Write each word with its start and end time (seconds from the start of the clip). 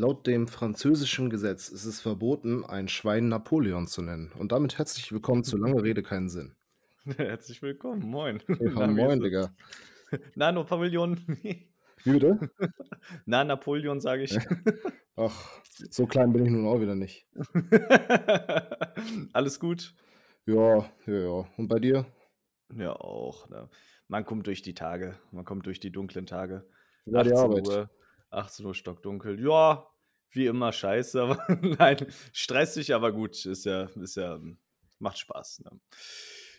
Laut 0.00 0.26
dem 0.26 0.48
französischen 0.48 1.28
Gesetz 1.28 1.68
ist 1.68 1.84
es 1.84 2.00
verboten, 2.00 2.64
ein 2.64 2.88
Schwein 2.88 3.28
Napoleon 3.28 3.86
zu 3.86 4.00
nennen. 4.00 4.32
Und 4.38 4.50
damit 4.50 4.78
herzlich 4.78 5.12
willkommen 5.12 5.44
zu 5.44 5.58
Lange 5.58 5.82
Rede 5.82 6.02
keinen 6.02 6.30
Sinn. 6.30 6.54
Herzlich 7.18 7.60
willkommen, 7.60 8.08
moin. 8.08 8.42
Ja, 8.48 8.56
Na, 8.60 8.86
moin? 8.86 9.20
Digga. 9.20 9.54
Na, 10.36 10.52
Napoleon. 10.52 11.20
Wie 11.42 12.12
bitte? 12.12 12.50
Na, 13.26 13.44
Napoleon, 13.44 14.00
sage 14.00 14.22
ich. 14.22 14.38
Ach, 15.16 15.60
so 15.90 16.06
klein 16.06 16.32
bin 16.32 16.46
ich 16.46 16.50
nun 16.50 16.66
auch 16.66 16.80
wieder 16.80 16.94
nicht. 16.94 17.26
Alles 19.34 19.60
gut? 19.60 19.94
Ja, 20.46 20.78
ja, 21.04 21.14
ja. 21.14 21.46
Und 21.58 21.68
bei 21.68 21.78
dir? 21.78 22.06
Ja, 22.74 22.94
auch. 22.94 23.50
Ne? 23.50 23.68
Man 24.08 24.24
kommt 24.24 24.46
durch 24.46 24.62
die 24.62 24.72
Tage. 24.72 25.18
Man 25.30 25.44
kommt 25.44 25.66
durch 25.66 25.78
die 25.78 25.92
dunklen 25.92 26.24
Tage. 26.24 26.66
War 27.04 27.22
die 27.22 27.34
18 27.34 27.44
Arbeit? 27.44 27.68
Uhr, 27.68 27.90
18 28.30 28.64
Uhr 28.64 28.74
stockdunkel. 28.74 29.38
Ja, 29.38 29.89
wie 30.32 30.46
immer 30.46 30.72
scheiße, 30.72 31.20
aber 31.20 31.44
nein, 31.62 32.06
stressig, 32.32 32.94
aber 32.94 33.12
gut. 33.12 33.44
Ist 33.46 33.64
ja, 33.64 33.84
ist 34.00 34.16
ja, 34.16 34.40
macht 34.98 35.18
Spaß. 35.18 35.60
Ne? 35.64 35.80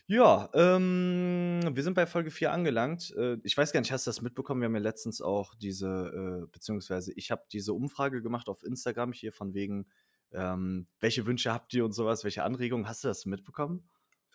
Ja, 0.08 0.50
ähm, 0.54 1.62
wir 1.72 1.84
sind 1.84 1.94
bei 1.94 2.06
Folge 2.06 2.32
4 2.32 2.52
angelangt. 2.52 3.14
Äh, 3.16 3.38
ich 3.44 3.56
weiß 3.56 3.72
gar 3.72 3.80
nicht, 3.80 3.92
hast 3.92 4.08
du 4.08 4.10
das 4.10 4.22
mitbekommen? 4.22 4.62
Wir 4.62 4.66
haben 4.66 4.76
ja 4.76 4.82
letztens 4.82 5.22
auch 5.22 5.56
diese, 5.56 6.44
äh, 6.44 6.48
beziehungsweise 6.52 7.14
ich 7.14 7.32
habe 7.32 7.44
diese 7.52 7.74
Umfrage 7.74 8.22
gemacht 8.22 8.50
auf 8.50 8.64
Instagram 8.64 9.14
hier 9.14 9.32
von 9.32 9.54
wegen, 9.54 9.88
ähm, 10.34 10.88
welche 11.00 11.26
Wünsche 11.26 11.54
habt 11.54 11.74
ihr 11.74 11.86
und 11.86 11.94
sowas, 11.94 12.24
welche 12.24 12.44
Anregungen. 12.44 12.90
Hast 12.90 13.04
du 13.04 13.08
das 13.08 13.26
mitbekommen? 13.26 13.90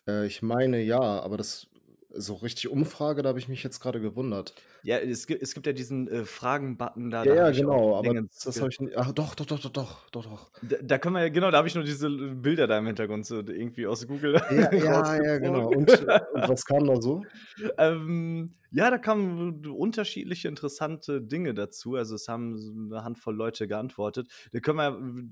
Äh, 0.07 0.25
ich 0.25 0.41
meine 0.41 0.81
ja, 0.81 0.99
aber 0.99 1.37
das 1.37 1.67
so 2.09 2.35
richtig 2.35 2.69
Umfrage, 2.69 3.21
da 3.21 3.29
habe 3.29 3.39
ich 3.39 3.47
mich 3.47 3.63
jetzt 3.63 3.79
gerade 3.79 3.99
gewundert. 3.99 4.53
Ja, 4.83 4.97
es 4.97 5.27
gibt, 5.27 5.41
es 5.41 5.53
gibt 5.53 5.67
ja 5.67 5.73
diesen 5.73 6.07
äh, 6.07 6.23
Fragen-Button 6.25 7.09
da, 7.09 7.23
Ja, 7.25 7.35
da 7.35 7.49
ja, 7.49 7.51
genau, 7.51 7.95
aber 7.97 8.13
das 8.13 8.53
ge- 8.53 8.61
habe 8.61 8.71
ich 8.71 8.79
nicht. 8.79 8.97
Ach, 8.97 9.11
doch, 9.11 9.35
doch, 9.35 9.45
doch, 9.45 9.59
doch, 9.59 9.69
doch, 9.71 10.09
doch, 10.11 10.23
doch. 10.25 10.51
Da, 10.61 10.77
da 10.81 10.97
können 10.97 11.15
wir 11.15 11.23
ja, 11.23 11.29
genau, 11.29 11.51
da 11.51 11.57
habe 11.57 11.67
ich 11.67 11.75
nur 11.75 11.83
diese 11.83 12.09
Bilder 12.09 12.67
da 12.67 12.77
im 12.77 12.87
Hintergrund 12.87 13.25
so 13.25 13.37
irgendwie 13.39 13.87
aus 13.87 14.07
Google 14.07 14.35
Ja, 14.51 14.73
ja, 14.73 15.23
ja, 15.23 15.37
genau. 15.39 15.69
Und, 15.69 15.89
und 15.91 16.47
was 16.47 16.65
kam 16.65 16.85
da 16.85 17.01
so? 17.01 17.23
ähm, 17.77 18.53
ja, 18.69 18.91
da 18.91 18.97
kamen 18.97 19.65
unterschiedliche 19.65 20.47
interessante 20.49 21.21
Dinge 21.21 21.53
dazu. 21.53 21.95
Also 21.95 22.15
es 22.15 22.27
haben 22.27 22.89
eine 22.91 23.03
Handvoll 23.03 23.35
Leute 23.35 23.67
geantwortet. 23.67 24.27
Da 24.51 24.59
können 24.59 24.77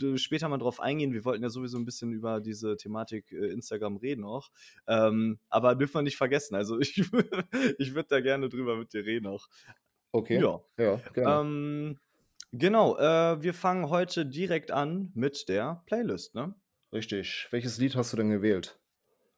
wir 0.02 0.14
äh, 0.14 0.18
später 0.18 0.48
mal 0.48 0.58
drauf 0.58 0.80
eingehen. 0.80 1.12
Wir 1.12 1.26
wollten 1.26 1.44
ja 1.44 1.50
sowieso 1.50 1.78
ein 1.78 1.86
bisschen 1.86 2.14
über 2.14 2.40
diese 2.40 2.78
Thematik 2.78 3.32
äh, 3.34 3.52
Instagram 3.52 3.98
reden 3.98 4.24
auch. 4.24 4.50
Ähm, 4.88 5.38
aber 5.50 5.76
dürfen 5.76 5.96
wir 5.96 6.02
nicht 6.02 6.18
vergessen. 6.18 6.56
Also 6.56 6.65
ich, 6.80 6.98
ich 7.78 7.94
würde 7.96 8.08
da 8.10 8.20
gerne 8.22 8.50
drüber 8.50 8.76
mit 8.78 8.94
dir 8.94 9.06
reden 9.06 9.28
auch. 9.28 9.48
Okay. 10.12 10.40
Ja. 10.42 10.62
Ja, 10.78 10.96
gerne. 11.14 11.42
Ähm, 11.42 12.00
genau, 12.52 12.98
äh, 12.98 13.42
wir 13.42 13.54
fangen 13.54 13.90
heute 13.90 14.26
direkt 14.26 14.72
an 14.72 15.12
mit 15.14 15.48
der 15.50 15.84
Playlist, 15.86 16.36
ne? 16.36 16.56
Richtig. 16.94 17.48
Welches 17.52 17.78
Lied 17.78 17.96
hast 17.96 18.14
du 18.14 18.18
denn 18.18 18.30
gewählt? 18.30 18.80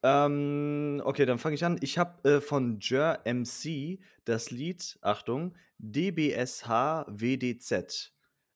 Ähm, 0.04 1.02
okay, 1.04 1.26
dann 1.26 1.40
fange 1.40 1.56
ich 1.56 1.66
an. 1.66 1.78
Ich 1.82 1.98
habe 1.98 2.30
äh, 2.30 2.42
von 2.42 2.78
Jer 2.82 3.22
MC 3.26 4.00
das 4.26 4.52
Lied, 4.52 4.98
Achtung, 5.02 5.56
DBSH 5.80 7.06
WDZ. 7.10 8.14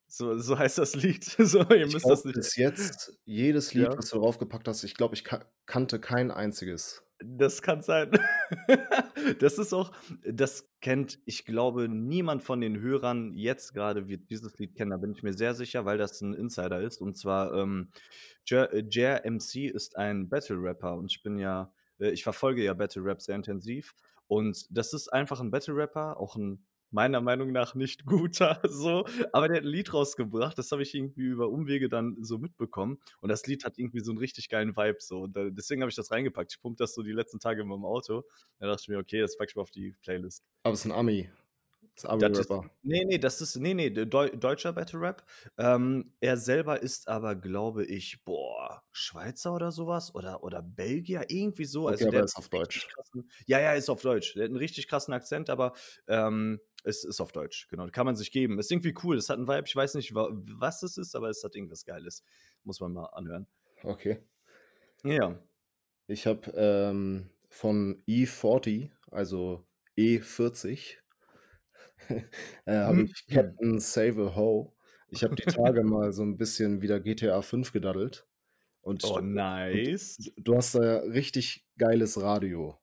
So, 0.08 0.38
so 0.38 0.58
heißt 0.60 0.78
das 0.78 0.96
Lied. 0.96 1.24
So, 1.40 1.60
ihr 1.70 1.86
Ich 1.88 1.94
müsst 1.94 2.06
glaube 2.06 2.16
das 2.18 2.26
nicht. 2.26 2.36
bis 2.36 2.56
jetzt 2.58 3.18
jedes 3.26 3.74
Lied, 3.74 3.86
Ja. 3.86 3.98
was 3.98 4.10
du 4.10 4.20
draufgepackt 4.20 4.68
hast, 4.68 4.84
ich 4.84 4.94
glaube, 4.94 5.16
ich 5.16 5.24
ka 5.24 5.44
kannte 5.66 6.00
kein 6.00 6.32
einziges. 6.32 7.04
Das 7.24 7.62
kann 7.62 7.82
sein. 7.82 8.12
Das 9.40 9.60
ist 9.60 9.72
auch, 9.72 9.92
das 10.26 10.68
kennt, 10.82 11.20
ich 11.26 11.46
glaube, 11.46 11.88
niemand 11.88 12.42
von 12.42 12.60
den 12.60 12.80
Hörern 12.80 13.34
jetzt 13.36 13.74
gerade 13.74 14.08
wird 14.08 14.30
dieses 14.32 14.58
Lied 14.58 14.76
kennen, 14.76 14.92
da 14.92 14.98
bin 14.98 15.12
ich 15.12 15.22
mir 15.22 15.34
sehr 15.34 15.54
sicher, 15.54 15.86
weil 15.86 16.00
das 16.00 16.22
ein 16.22 16.34
Insider 16.34 16.82
ist. 16.82 17.02
Und 17.02 17.16
zwar, 17.16 17.54
ähm, 17.54 17.92
Jer, 18.46 18.74
äh, 18.74 19.30
MC 19.30 19.68
ist 19.68 19.96
ein 19.96 20.28
Battle-Rapper 20.28 20.96
und 20.96 21.12
ich 21.12 21.22
bin 21.22 21.38
ja, 21.38 21.72
äh, 22.00 22.10
ich 22.10 22.24
verfolge 22.24 22.64
ja 22.64 22.74
Battle-Rap 22.74 23.22
sehr 23.22 23.36
intensiv. 23.36 23.94
Und 24.28 24.66
das 24.70 24.94
ist 24.94 25.10
einfach 25.10 25.40
ein 25.40 25.52
Battle-Rapper, 25.52 26.20
auch 26.20 26.36
ein 26.36 26.66
meiner 26.92 27.22
Meinung 27.22 27.52
nach 27.52 27.76
nicht 27.76 28.06
guter, 28.06 28.62
so, 28.68 29.06
aber 29.34 29.48
der 29.48 29.58
hat 29.58 29.64
ein 29.64 29.70
Lied 29.70 29.94
rausgebracht, 29.94 30.58
das 30.58 30.72
habe 30.72 30.84
ich 30.84 30.94
irgendwie 30.96 31.22
über 31.24 31.50
Umwege 31.50 31.90
dann 31.90 32.18
so 32.22 32.38
mitbekommen. 32.38 33.00
Und 33.22 33.30
das 33.30 33.46
Lied 33.48 33.64
hat 33.66 33.78
irgendwie 33.78 34.02
so 34.02 34.12
einen 34.12 34.20
richtig 34.20 34.50
geilen 34.50 34.76
Vibe, 34.76 34.98
so. 35.00 35.22
Und 35.22 35.36
da, 35.36 35.50
deswegen 35.50 35.82
habe 35.82 35.90
ich 35.90 35.96
das 35.96 36.12
reingepackt. 36.12 36.54
Ich 36.54 36.62
pumpe 36.62 36.78
das 36.84 36.94
so 36.94 37.02
die 37.04 37.12
letzten 37.14 37.40
Tage 37.40 37.62
in 37.62 37.68
meinem 37.68 37.86
Auto. 37.86 38.24
Da 38.60 38.68
dachte 38.68 38.82
ich 38.84 38.88
mir, 38.90 39.00
okay, 39.00 39.20
das 39.22 39.38
packe 39.38 39.50
ich 39.52 39.56
mal 39.56 39.64
auf 39.64 39.72
die 39.72 39.96
Playlist. 40.02 40.44
Aber 40.64 40.74
es 40.74 40.80
ist 40.82 40.86
ein 40.86 40.92
Ami. 40.92 41.30
Das 41.96 42.04
ist 42.04 42.06
ein 42.06 42.12
Das 42.18 42.40
ist, 42.40 42.52
Ami-Rapper. 42.52 42.70
nee, 42.84 43.04
nee, 43.06 43.18
das 43.18 43.42
ist, 43.42 43.56
nee, 43.58 43.74
nee, 43.74 43.90
Deu 43.90 44.30
deutscher 44.30 44.74
Battle 44.74 45.00
Rap. 45.02 45.26
Ähm, 45.58 46.14
er 46.20 46.38
selber 46.38 46.82
ist 46.82 47.08
aber, 47.08 47.36
glaube 47.36 47.86
ich, 47.86 48.24
boah, 48.24 48.84
Schweizer 48.92 49.54
oder 49.54 49.72
sowas 49.72 50.14
oder, 50.16 50.44
oder 50.44 50.62
Belgier, 50.62 51.26
irgendwie 51.30 51.66
so. 51.66 51.88
Okay, 51.88 51.90
Also 51.90 52.10
der 52.10 52.22
er 52.22 52.26
ist 52.26 52.36
auf 52.38 52.50
Deutsch. 52.50 52.88
krassen, 52.94 53.30
ja, 53.48 53.60
ja, 53.60 53.74
ist 53.74 53.90
auf 53.90 54.02
Deutsch. 54.02 54.34
Der 54.36 54.44
hat 54.44 54.50
einen 54.50 54.58
richtig 54.58 54.88
krassen 54.88 55.14
Akzent, 55.14 55.50
aber 55.50 55.74
ähm, 56.08 56.60
es 56.84 57.04
ist 57.04 57.22
auf 57.22 57.32
Deutsch, 57.32 57.68
genau. 57.70 57.88
Kann 57.90 58.06
man 58.06 58.16
sich 58.16 58.32
geben. 58.32 58.60
Ist 58.60 58.72
irgendwie 58.72 58.96
cool. 59.04 59.18
Es 59.18 59.30
hat 59.30 59.38
einen 59.38 59.48
Vibe. 59.48 59.64
Ich 59.68 59.76
weiß 59.76 59.96
nicht, 59.96 60.14
wa 60.16 60.30
was 60.32 60.84
es 60.84 60.98
ist, 60.98 61.16
aber 61.16 61.30
es 61.30 61.44
hat 61.44 61.56
irgendwas 61.56 61.86
Geiles. 61.86 62.24
Muss 62.64 62.80
man 62.80 62.94
mal 62.94 63.06
anhören. 63.08 63.48
Okay. 63.84 64.20
Ja. 65.04 65.40
Ich 66.08 66.28
habe 66.28 66.52
ähm, 66.56 67.30
von 67.50 68.04
E40, 68.08 68.92
also 69.12 69.66
E40, 69.98 70.98
äh, 72.66 72.74
habe 72.74 72.98
Hm. 72.98 73.06
ich 73.06 73.28
Captain 73.28 73.80
Save 73.80 74.28
a 74.32 74.36
Ho. 74.36 74.76
Ich 75.10 75.24
habe 75.24 75.36
die 75.36 75.44
Tage 75.44 75.84
mal 75.84 76.12
so 76.14 76.24
ein 76.24 76.38
bisschen 76.38 76.82
wieder 76.82 77.00
GTA 77.00 77.42
5 77.42 77.72
gedaddelt. 77.74 78.28
Und, 78.82 79.04
Oh, 79.04 79.20
nice. 79.20 80.18
du 80.38 80.56
hast 80.56 80.76
da 80.76 81.00
richtig 81.00 81.68
geiles 81.78 82.20
Radio. 82.22 82.81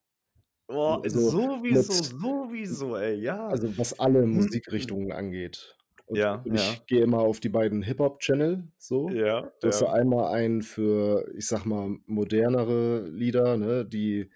Oh, 0.71 1.03
So 1.07 1.31
sowieso, 1.31 1.93
mit, 1.93 1.93
sowieso, 2.03 2.97
ey, 2.97 3.21
ja. 3.21 3.49
also 3.49 3.77
was 3.79 3.99
alle 3.99 4.23
Hm. 4.23 4.35
Musikrichtungen 4.35 5.13
angeht. 5.13 5.77
Und, 6.07 6.19
Ja, 6.19 6.43
ich 6.45 6.53
ja. 6.55 6.85
gehe 6.87 7.03
immer 7.03 7.19
auf 7.21 7.41
die 7.41 7.49
beiden 7.49 7.83
Hip-Hop-Channel 7.83 8.65
so. 8.79 9.09
Ja, 9.09 9.53
Du 9.61 9.69
hast 9.69 9.81
ja 9.81 9.93
einmal 9.93 10.35
einen 10.35 10.63
für, 10.63 11.31
ich 11.37 11.47
sag 11.49 11.65
mal, 11.65 11.99
modernere 12.07 13.09
Lieder, 13.09 13.57
ne, 13.57 13.85
die 13.87 14.31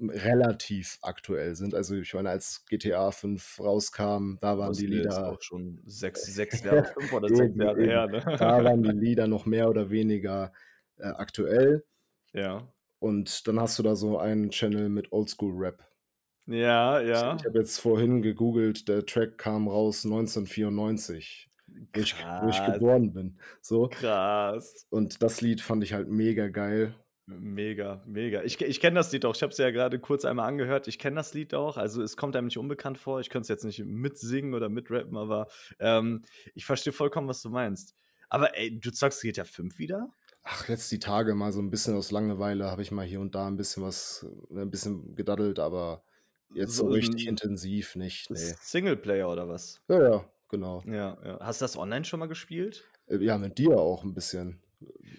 relativ 0.00 0.98
aktuell 1.02 1.54
sind. 1.56 1.74
Also 1.74 1.96
ich 1.96 2.14
meine, 2.14 2.30
als 2.30 2.64
GTA 2.66 3.10
5 3.12 3.60
rauskam, 3.60 4.36
da 4.40 4.58
waren 4.58 4.70
Das 4.70 4.78
die 4.78 4.86
ist 4.86 4.88
Lieder, 4.88 5.28
auch 5.28 5.40
schon 5.42 5.80
sechs, 5.86 6.24
sechs 6.34 6.62
Jahre, 6.62 6.84
fünf 6.84 7.12
oder 7.12 7.30
sechs 7.30 7.54
Jahre 7.56 7.82
her, 7.84 8.08
ne? 8.08 8.22
da 8.36 8.64
waren 8.64 8.82
die 8.82 8.92
Lieder 8.92 9.26
noch 9.26 9.46
mehr 9.46 9.68
oder 9.70 9.90
weniger 9.90 10.52
äh, 10.98 11.04
aktuell. 11.08 11.84
Ja. 12.32 12.72
Und 13.02 13.48
dann 13.48 13.58
hast 13.58 13.80
du 13.80 13.82
da 13.82 13.96
so 13.96 14.18
einen 14.18 14.50
Channel 14.50 14.88
mit 14.88 15.10
Oldschool-Rap. 15.10 15.84
Ja, 16.46 17.00
Ich, 17.00 17.08
ich 17.08 17.10
ja. 17.10 17.36
habe 17.44 17.58
jetzt 17.58 17.80
vorhin 17.80 18.22
gegoogelt, 18.22 18.86
der 18.86 19.04
Track 19.04 19.38
kam 19.38 19.66
raus 19.66 20.04
1994, 20.04 21.50
wo 21.66 22.00
ich, 22.00 22.14
wo 22.42 22.48
ich 22.48 22.64
geboren 22.64 23.12
bin. 23.12 23.38
So. 23.60 23.88
krass. 23.88 24.86
Und 24.90 25.20
das 25.20 25.40
Lied 25.40 25.60
fand 25.60 25.82
ich 25.82 25.94
halt 25.94 26.08
mega 26.10 26.46
geil. 26.46 26.94
Mega, 27.26 28.04
mega. 28.06 28.44
Ich, 28.44 28.60
ich 28.60 28.78
kenne 28.78 28.94
das 28.94 29.10
Lied 29.10 29.24
auch. 29.24 29.34
Ich 29.34 29.42
habe 29.42 29.50
es 29.50 29.58
ja 29.58 29.72
gerade 29.72 29.98
kurz 29.98 30.24
einmal 30.24 30.46
angehört. 30.46 30.86
Ich 30.86 31.00
kenne 31.00 31.16
das 31.16 31.34
Lied 31.34 31.54
auch. 31.54 31.78
Also 31.78 32.02
es 32.02 32.16
kommt 32.16 32.36
einem 32.36 32.46
nicht 32.46 32.58
unbekannt 32.58 32.98
vor. 32.98 33.18
Ich 33.18 33.30
könnte 33.30 33.42
es 33.42 33.48
jetzt 33.48 33.64
nicht 33.64 33.84
mitsingen 33.84 34.54
oder 34.54 34.68
mitrappen, 34.68 35.16
aber 35.16 35.48
ähm, 35.80 36.22
ich 36.54 36.66
verstehe 36.66 36.92
vollkommen, 36.92 37.26
was 37.26 37.42
du 37.42 37.50
meinst. 37.50 37.96
Aber 38.28 38.56
ey, 38.56 38.78
du 38.78 38.92
zockst 38.92 39.22
GTA 39.22 39.44
5 39.44 39.78
wieder? 39.78 40.08
Ach, 40.44 40.68
jetzt 40.68 40.90
die 40.90 40.98
Tage 40.98 41.34
mal 41.34 41.52
so 41.52 41.60
ein 41.60 41.70
bisschen 41.70 41.96
aus 41.96 42.10
Langeweile 42.10 42.70
habe 42.70 42.82
ich 42.82 42.90
mal 42.90 43.06
hier 43.06 43.20
und 43.20 43.34
da 43.34 43.46
ein 43.46 43.56
bisschen 43.56 43.82
was, 43.82 44.26
äh, 44.50 44.60
ein 44.60 44.70
bisschen 44.70 45.14
gedaddelt, 45.14 45.58
aber 45.58 46.04
jetzt 46.52 46.76
so 46.76 46.86
So 46.86 46.88
richtig 46.88 47.26
ein 47.26 47.28
intensiv 47.28 47.94
nicht, 47.96 48.30
nee. 48.30 48.56
Singleplayer 48.60 49.28
oder 49.30 49.48
was? 49.48 49.82
Ja, 49.88 50.02
ja, 50.02 50.30
genau. 50.48 50.84
Ja, 50.84 51.18
ja. 51.24 51.38
Hast 51.40 51.60
du 51.60 51.64
das 51.64 51.76
online 51.76 52.04
schon 52.04 52.20
mal 52.20 52.26
gespielt? 52.28 52.84
Äh, 53.06 53.18
Ja, 53.18 53.38
mit 53.38 53.58
dir 53.58 53.78
auch 53.78 54.02
ein 54.02 54.12
bisschen. 54.14 54.60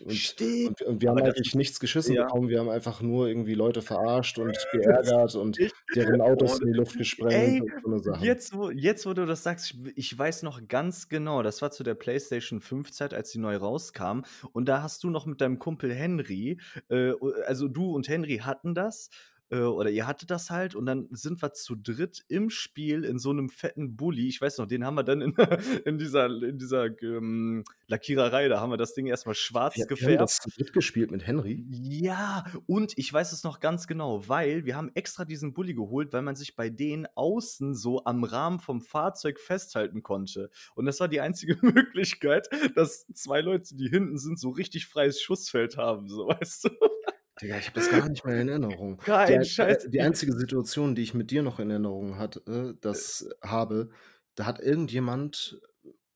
Und, 0.04 0.16
Stimmt. 0.16 0.82
und, 0.82 0.88
und 0.88 1.02
wir 1.02 1.12
Aber 1.12 1.22
haben 1.22 1.28
das 1.28 1.38
eigentlich 1.38 1.56
nichts 1.56 1.80
geschissen 1.80 2.16
ja. 2.16 2.26
bekommen, 2.26 2.50
wir 2.50 2.60
haben 2.60 2.70
einfach 2.70 3.02
nur 3.02 3.28
irgendwie 3.28 3.54
Leute 3.54 3.82
verarscht 3.82 4.38
und 4.38 4.58
geärgert 4.74 5.36
und 5.36 5.58
deren 5.96 6.20
Autos 6.20 6.60
in 6.60 6.68
die 6.68 6.78
Luft 6.78 6.98
gesprengt 6.98 7.34
ey, 7.34 7.84
und 7.84 8.04
so 8.04 8.14
jetzt 8.16 8.54
wo, 8.54 8.70
jetzt 8.70 9.06
wo 9.06 9.14
du 9.14 9.26
das 9.26 9.44
sagst, 9.44 9.76
ich, 9.96 9.96
ich 9.96 10.18
weiß 10.18 10.44
noch 10.44 10.68
ganz 10.68 11.08
genau, 11.08 11.42
das 11.42 11.62
war 11.62 11.72
zu 11.72 11.84
der 11.84 11.96
PlayStation 11.96 12.60
5 12.60 12.92
Zeit, 12.92 13.14
als 13.14 13.32
die 13.32 13.40
neu 13.40 13.56
rauskam. 13.56 14.22
Und 14.52 14.68
da 14.68 14.82
hast 14.82 15.04
du 15.04 15.10
noch 15.10 15.26
mit 15.26 15.40
deinem 15.40 15.60
Kumpel 15.60 15.94
Henry, 15.94 16.60
äh, 16.90 17.14
also 17.46 17.68
du 17.68 17.92
und 17.94 18.08
Henry 18.08 18.40
hatten 18.40 18.76
das. 18.76 19.10
Äh, 19.54 19.60
oder 19.60 19.90
ihr 19.90 20.08
hattet 20.08 20.32
das 20.32 20.50
halt 20.50 20.76
und 20.76 20.86
dann 20.86 21.08
sind 21.12 21.42
wir 21.42 21.54
zu 21.54 21.76
dritt 21.76 22.26
im 22.28 22.50
Spiel 22.50 23.04
in 23.04 23.20
so 23.20 23.30
einem 23.30 23.50
fetten 23.50 23.96
Bulli. 23.96 24.28
Ich 24.28 24.42
weiß 24.42 24.58
noch, 24.58 24.68
den 24.68 24.86
haben 24.86 24.96
wir 24.96 25.04
dann 25.04 25.22
in 25.22 25.34
in 25.86 25.98
dieser 25.98 26.26
in 26.26 26.58
dieser, 26.58 26.86
ähm, 27.02 27.64
Lackiererei, 27.88 28.48
da 28.48 28.60
haben 28.60 28.72
wir 28.72 28.78
das 28.78 28.94
Ding 28.94 29.06
erst 29.06 29.28
mal 29.28 29.36
schwarz 29.36 29.76
Wir 29.76 29.82
wir 29.82 29.84
haben 29.84 29.90
gefärbt. 29.90 30.22
das 30.22 30.38
zu 30.40 30.50
dritt 30.50 30.74
gespielt 30.74 31.12
mit 31.12 31.28
Henry? 31.28 31.64
Ja, 31.70 32.46
und 32.66 32.98
ich 32.98 33.12
weiß 33.14 33.32
es 33.32 33.44
noch 33.44 33.60
ganz 33.60 33.88
genau, 33.88 34.28
weil 34.28 34.66
wir 34.66 34.76
haben 34.76 34.90
extra 34.96 35.26
diesen 35.26 35.54
Bulli 35.54 35.74
geholt, 35.74 36.14
weil 36.14 36.24
man 36.24 36.36
sich 36.36 36.56
bei 36.56 36.70
denen 36.70 37.08
außen 37.14 37.76
so 37.76 38.04
am 38.06 38.24
Rahmen 38.24 38.60
vom 38.60 38.82
Fahrzeug 38.82 39.40
festhalten 39.40 40.02
konnte. 40.02 40.50
Und 40.76 40.86
das 40.86 41.00
war 41.00 41.08
die 41.08 41.22
einzige 41.22 41.58
Möglichkeit, 41.62 42.50
dass 42.76 43.06
2 43.14 43.42
Leute, 43.42 43.76
die 43.76 43.90
hinten 43.90 44.18
sind, 44.18 44.40
so 44.40 44.50
richtig 44.50 44.88
freies 44.88 45.22
Schussfeld 45.22 45.78
haben, 45.78 46.08
so, 46.08 46.28
weißt 46.28 46.66
du? 46.66 46.70
Digga, 47.42 47.58
ich 47.58 47.66
habe 47.66 47.76
das 47.76 47.90
gar 47.90 48.08
nicht 48.10 48.26
mehr 48.26 48.40
in 48.42 48.48
Erinnerung. 48.50 49.02
Die 49.28 49.34
Kein 49.34 49.36
ein 49.36 49.44
Scheiß. 49.44 49.78
äh, 49.86 49.90
die 49.90 50.02
einzige 50.02 50.34
Situation, 50.34 50.94
die 50.96 51.02
ich 51.02 51.14
mit 51.14 51.32
dir 51.32 51.42
noch 51.42 51.60
in 51.60 51.70
Erinnerung 51.70 52.18
hatte 52.18 52.76
das 52.80 53.28
habe, 53.44 53.90
da 54.36 54.46
hat 54.46 54.60
irgendjemand 54.60 55.60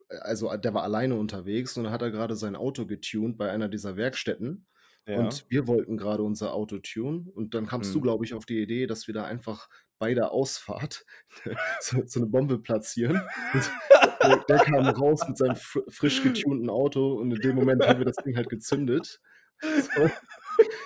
äh, 0.10 0.18
also, 0.20 0.56
der 0.58 0.74
war 0.74 0.84
alleine 0.84 1.16
unterwegs 1.16 1.78
und 1.78 1.86
da 1.86 1.92
hat 1.92 2.02
er 2.04 2.12
grade 2.12 2.36
sein 2.36 2.56
Auto 2.56 2.86
getuned 2.88 3.38
bei 3.38 3.52
einer 3.52 3.70
dieser 3.70 3.98
Werkstätten 3.98 4.68
Ja. 5.08 5.40
und 5.40 5.46
wir 5.50 5.68
wollten 5.68 5.98
grade 5.98 6.24
unser 6.24 6.54
Auto 6.54 6.80
tunen 6.80 7.30
und 7.30 7.54
dann 7.56 7.68
kamst 7.68 7.94
du, 7.96 8.00
Mhm. 8.00 8.02
glaube 8.02 8.26
ich, 8.26 8.34
auf 8.36 8.46
die 8.46 8.62
Idee, 8.62 8.88
dass 8.88 9.08
wir 9.08 9.14
da 9.16 9.26
einfach 9.26 9.70
bei 10.00 10.14
der 10.16 10.32
Ausfahrt 10.32 11.06
so 11.82 12.04
so 12.06 12.20
'ne 12.22 12.28
Bombe 12.28 12.60
platzieren 12.60 13.28
und 13.52 13.76
der 14.24 14.38
der 14.50 14.60
kam 14.62 14.90
raus 14.90 15.28
mit 15.28 15.38
seinem 15.38 15.56
fr 15.58 15.82
frisch 15.90 16.22
getunten 16.24 16.70
Auto 16.72 17.14
und 17.16 17.32
in 17.32 17.42
dem 17.42 17.56
Moment 17.56 17.88
haben 17.88 18.00
wir 18.00 18.06
das 18.06 18.20
Ding 18.22 18.38
halt 18.38 18.50
gezündet. 18.50 19.22
So. 19.96 20.12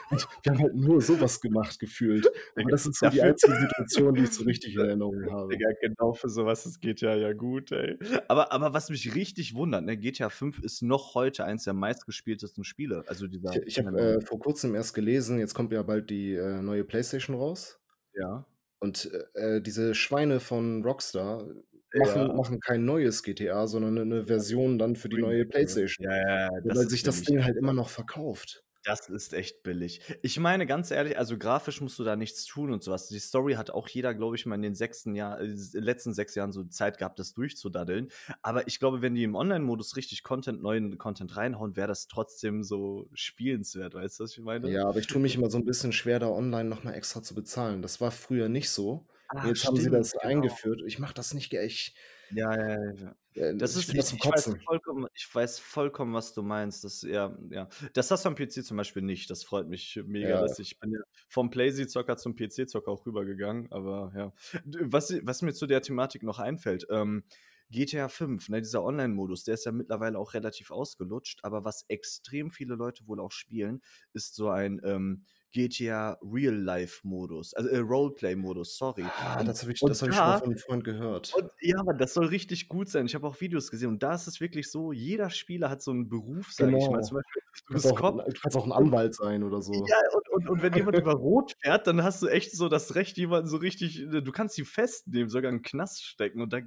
Und 0.10 0.28
wir 0.44 0.52
haben 0.54 0.60
halt 0.62 0.76
nur 0.76 1.02
so 1.02 1.20
was 1.22 1.42
gemacht 1.42 1.80
gefühlt. 1.80 2.32
Digga, 2.58 2.72
das 2.72 2.88
ist 2.88 3.00
so 3.00 3.08
die 3.08 3.22
einzige 3.22 3.56
Situation, 3.56 4.16
die 4.16 4.24
ich 4.24 4.34
so 4.34 4.44
richtig 4.44 4.76
in 4.76 4.84
Erinnerung 4.84 5.30
habe. 5.32 5.62
Digga, 5.62 5.70
genau 5.82 6.14
für 6.14 6.30
so 6.30 6.46
was 6.46 6.66
ist 6.66 6.82
GTA 6.82 7.16
ja 7.16 7.34
gut, 7.34 7.72
ey. 7.72 7.98
Aber 8.28 8.52
aber 8.52 8.74
was 8.74 8.90
mich 8.90 9.14
richtig 9.16 9.54
wundert, 9.56 9.84
ne, 9.86 9.98
GTA 9.98 10.30
5 10.30 10.60
ist 10.60 10.82
noch 10.82 11.16
heute 11.16 11.46
eins 11.46 11.64
der 11.66 11.74
meistgespieltesten 11.74 12.64
Spiele. 12.64 13.06
Also 13.08 13.28
dieser 13.28 13.62
Ich 13.68 13.78
ich 13.80 13.80
habe, 13.80 14.18
äh, 14.22 14.22
vor 14.26 14.40
Kurzem 14.40 14.76
erst 14.76 14.94
gelesen, 14.94 15.40
jetzt 15.40 15.54
kommt 15.54 15.72
ja 15.74 15.84
bald 15.84 16.10
die, 16.10 16.34
äh, 16.36 16.62
neue 16.62 16.84
PlayStation 16.84 17.36
raus. 17.36 17.80
Ja. 18.14 18.46
Und, 18.80 19.12
äh, 19.36 19.58
äh, 19.58 19.62
diese 19.62 19.94
Schweine 19.96 20.40
von 20.40 20.84
Rockstar 20.84 21.48
machen 21.94 22.34
Ja. 22.34 22.36
machen 22.36 22.60
kein 22.60 22.84
neues 22.86 23.22
GTA, 23.24 23.68
sondern 23.68 23.94
'ne 23.96 24.06
'ne 24.06 24.26
Version 24.28 24.80
dann 24.80 24.96
für 24.96 25.10
die 25.10 25.18
neue 25.20 25.46
PlayStation. 25.46 26.08
Ja, 26.10 26.16
ja, 26.16 26.40
ja, 26.46 26.50
Weil 26.64 26.90
sich 26.90 27.04
das 27.04 27.24
Ding 27.24 27.44
halt 27.44 27.58
immer 27.58 27.74
noch 27.74 27.90
verkauft. 27.90 28.64
Das 28.84 29.08
ist 29.10 29.34
echt 29.34 29.62
billig. 29.62 30.02
Ich 30.24 30.40
meine, 30.40 30.66
ganz 30.66 30.90
ehrlich, 30.90 31.16
also 31.20 31.38
grafisch 31.38 31.82
musst 31.82 32.00
du 32.00 32.04
da 32.04 32.16
nichts 32.16 32.46
tun 32.46 32.72
und 32.72 32.82
so 32.82 32.92
was. 32.92 33.10
Die 33.10 33.20
Story 33.20 33.54
hat 33.54 33.70
auch 33.70 33.88
jeder, 33.88 34.16
glaube 34.16 34.36
ich, 34.36 34.48
mal 34.48 34.56
in 34.56 34.64
den 34.64 34.74
sechsten 34.74 35.14
Jahr 35.14 35.40
äh, 35.40 35.46
s 35.52 35.74
letzten 35.74 36.16
6 36.16 36.34
Jahren 36.34 36.52
so 36.52 36.64
Zeit 36.64 36.98
gehabt, 36.98 37.20
das 37.20 37.34
durchzudaddeln. 37.36 38.10
Aber 38.42 38.68
ich 38.68 38.80
glaube, 38.80 39.04
wenn 39.04 39.14
die 39.14 39.24
im 39.24 39.36
Online-Modus 39.36 39.96
richtig 39.98 40.24
Content 40.24 40.64
neuen 40.64 40.98
Content 40.98 41.38
reinhauen, 41.38 41.76
wäre 41.76 41.88
das 41.90 42.08
trotzdem 42.08 42.64
so 42.64 43.08
spielenswert. 43.14 43.94
Weißt 43.94 44.20
du, 44.20 44.24
was 44.24 44.32
ich 44.36 44.40
meine? 44.44 44.74
Ja, 44.74 44.88
aber 44.88 45.00
ich 45.00 45.08
tue 45.08 45.20
mich 45.22 45.36
immer 45.36 45.50
so 45.50 45.58
'n 45.58 45.66
bisschen 45.66 45.92
schwer, 45.92 46.20
da 46.20 46.28
online 46.30 46.70
noch 46.70 46.84
mal 46.84 46.94
extra 46.94 47.24
zu 47.24 47.34
bezahlen. 47.34 47.82
Das 47.82 48.00
war 48.00 48.12
früher 48.12 48.48
nicht 48.48 48.70
so. 48.70 49.08
Ah, 49.30 49.42
Jetzt 49.42 49.66
haben 49.66 49.80
sie 49.80 49.90
stimmt, 49.90 49.90
das 49.90 50.16
genau. 50.20 50.60
eingeführt. 50.60 50.82
Ich 50.86 51.00
mache 51.00 51.16
das 51.16 51.34
nicht 51.34 51.52
ich 51.54 51.96
Ja, 52.34 52.56
ja, 52.56 52.92
ja, 52.94 53.16
äh, 53.36 53.56
Das 53.58 53.76
ich 53.76 53.76
ist 53.76 53.86
finde 53.90 54.00
das 54.00 54.14
ich 54.14 54.26
weiß 54.26 54.56
vollkommen 54.66 55.08
ich 55.14 55.34
weiß 55.36 55.60
vollkommen, 55.60 56.14
was 56.14 56.34
du 56.34 56.44
meinst. 56.44 56.84
Das 56.86 57.02
ja, 57.02 57.38
ja. 57.50 57.68
Das 57.94 58.10
hast 58.10 58.24
du 58.24 58.30
am 58.30 58.36
PC 58.36 58.64
zum 58.64 58.78
Beispiel 58.78 59.02
nicht. 59.04 59.30
Das 59.30 59.44
freut 59.44 59.68
mich 59.68 60.00
mega, 60.06 60.36
Ja. 60.36 60.42
dass 60.42 60.58
ich 60.60 60.80
bin 60.80 60.92
ja 60.94 61.00
vom 61.28 61.50
Playsee-Zocker 61.50 62.16
zum 62.18 62.36
PC-Zocker 62.36 62.90
auch 62.90 63.06
rübergegangen, 63.06 63.70
aber 63.72 64.14
ja. 64.16 64.34
Was 64.66 65.14
was 65.24 65.42
mir 65.42 65.54
zu 65.54 65.68
der 65.68 65.82
Thematik 65.82 66.24
noch 66.24 66.40
einfällt, 66.40 66.88
ähm, 66.90 67.24
GTA 67.70 68.08
5, 68.10 68.50
ne, 68.50 68.62
dieser 68.62 68.84
Online-Modus, 68.84 69.44
der 69.46 69.54
ist 69.56 69.66
ja 69.66 69.72
mittlerweile 69.72 70.18
auch 70.20 70.34
relativ 70.34 70.72
ausgelutscht, 70.72 71.40
aber 71.44 71.64
was 71.66 71.86
extrem 71.88 72.50
viele 72.52 72.76
Leute 72.76 73.08
wohl 73.08 73.20
auch 73.22 73.32
spielen, 73.32 73.82
ist 74.14 74.36
so 74.36 74.50
ein, 74.50 74.82
ähm, 74.84 75.26
GTA 75.52 76.18
Real-Life-Modus, 76.22 77.54
also, 77.54 77.70
äh, 77.70 77.78
Roleplay-Modus, 77.80 78.78
sorry. 78.78 79.14
Ah, 79.16 79.44
das 79.44 79.62
habe 79.62 79.72
ich 79.74 79.84
habe 79.88 80.10
ich 80.12 80.18
schon 80.18 80.30
mal 80.30 80.34
von 80.36 80.50
'nem 80.50 80.58
Freund 80.58 80.84
gehört. 80.84 81.40
und 81.40 81.52
ja, 81.62 81.82
das 81.98 82.14
soll 82.14 82.28
richtig 82.28 82.68
gut 82.70 82.90
sein. 82.90 83.06
Ich 83.06 83.16
habe 83.16 83.28
auch 83.28 83.40
Videos 83.42 83.72
gesehen 83.72 83.90
und 83.90 84.04
da 84.04 84.14
ist 84.16 84.28
es 84.28 84.42
wirklich 84.42 84.70
so, 84.72 84.92
jeder 84.92 85.30
Spieler 85.30 85.70
hat 85.70 85.82
so 85.82 85.92
'n 85.92 86.10
Beruf, 86.10 86.52
sage 86.54 86.78
ich 86.78 86.90
mal. 86.92 87.02
Genau. 87.02 87.04
Zum 87.04 87.18
Beispiel, 87.18 87.42
du 87.68 87.74
kannst 87.74 87.92
auch 87.92 88.02
du 88.02 88.40
kannst 88.42 88.58
auch 88.58 88.66
'n 88.66 88.72
und 88.78 88.92
Anwalt 88.92 89.16
sein 89.16 89.44
oder 89.44 89.62
so. 89.62 89.92
ja, 89.92 89.98
und 90.14 90.30
und 90.30 90.50
und 90.50 90.62
wenn 90.64 90.76
jemand 90.76 90.98
über 91.00 91.14
Rot 91.14 91.54
fährt, 91.62 91.88
dann 91.88 92.04
hast 92.04 92.22
du 92.24 92.28
echt 92.28 92.54
so 92.58 92.70
das 92.70 92.96
Recht, 92.96 93.18
jemanden 93.18 93.48
so 93.50 93.58
richtig 93.58 94.00
äh, 94.02 94.22
du 94.22 94.32
kannst 94.34 94.58
die 94.58 94.66
festnehmen, 94.66 95.30
sogar 95.30 95.52
in 95.52 95.58
'n 95.60 95.62
Knast 95.64 96.04
stecken 96.06 96.42
und 96.42 96.54
da 96.54 96.60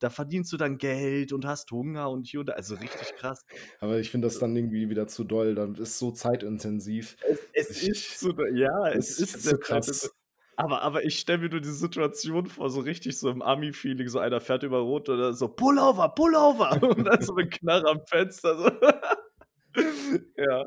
da 0.00 0.10
verdienst 0.10 0.52
du 0.52 0.56
dann 0.58 0.78
Geld 0.78 1.32
und 1.32 1.46
hast 1.46 1.70
Hunger 1.72 2.10
und 2.10 2.26
hier 2.28 2.40
und 2.40 2.48
da. 2.50 2.54
Also 2.54 2.76
richtig 2.76 3.14
krass. 3.16 3.44
Aber 3.80 3.98
ich 4.00 4.10
finde 4.10 4.26
das 4.26 4.38
dann 4.38 4.54
irgendwie 4.56 4.88
wieder 4.90 5.06
zu 5.06 5.24
doll. 5.24 5.54
Dann 5.54 5.74
ist 5.76 5.98
so 5.98 6.10
zeitintensiv. 6.12 7.16
Es 7.20 7.38
es 7.56 7.82
ist 7.82 8.20
so 8.20 8.32
ja, 8.54 8.88
es 8.90 9.10
ist 9.18 9.42
ist 9.42 9.42
so 9.48 9.56
krass. 9.58 9.90
zeitinten 9.90 10.10
aber 10.58 10.82
aber 10.82 11.04
ich 11.04 11.18
stelle 11.18 11.38
mir 11.40 11.48
nur 11.50 11.60
die 11.60 11.68
Situation 11.70 12.46
vor, 12.46 12.70
so 12.70 12.80
richtig 12.80 13.18
so 13.18 13.30
im 13.30 13.42
Ami-Feeling, 13.42 14.08
so 14.08 14.18
einer 14.20 14.40
fährt 14.40 14.62
über 14.62 14.78
Rot 14.80 15.08
oder 15.10 15.34
so: 15.34 15.48
„Pullover, 15.48 16.10
Pullover!“ 16.10 16.82
Und 16.82 17.04
dann 17.04 17.20
so 17.22 17.34
'ne 17.34 17.48
Knarre 17.48 17.88
am 17.90 18.00
Fenster 18.06 18.56
so. 18.58 18.70
Ja, 20.38 20.66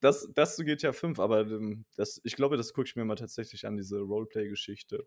das 0.00 0.28
das 0.34 0.56
zu 0.56 0.64
GTA 0.64 0.92
5, 0.92 1.18
aber, 1.20 1.42
ähm, 1.42 1.84
das 1.96 2.20
ich 2.24 2.36
glaube, 2.36 2.56
das 2.56 2.72
gucke 2.74 2.88
ich 2.88 2.96
mir 2.96 3.04
mal 3.04 3.16
tatsächlich 3.16 3.66
an, 3.66 3.76
diese 3.76 4.00
Roleplay-Geschichte. 4.00 5.06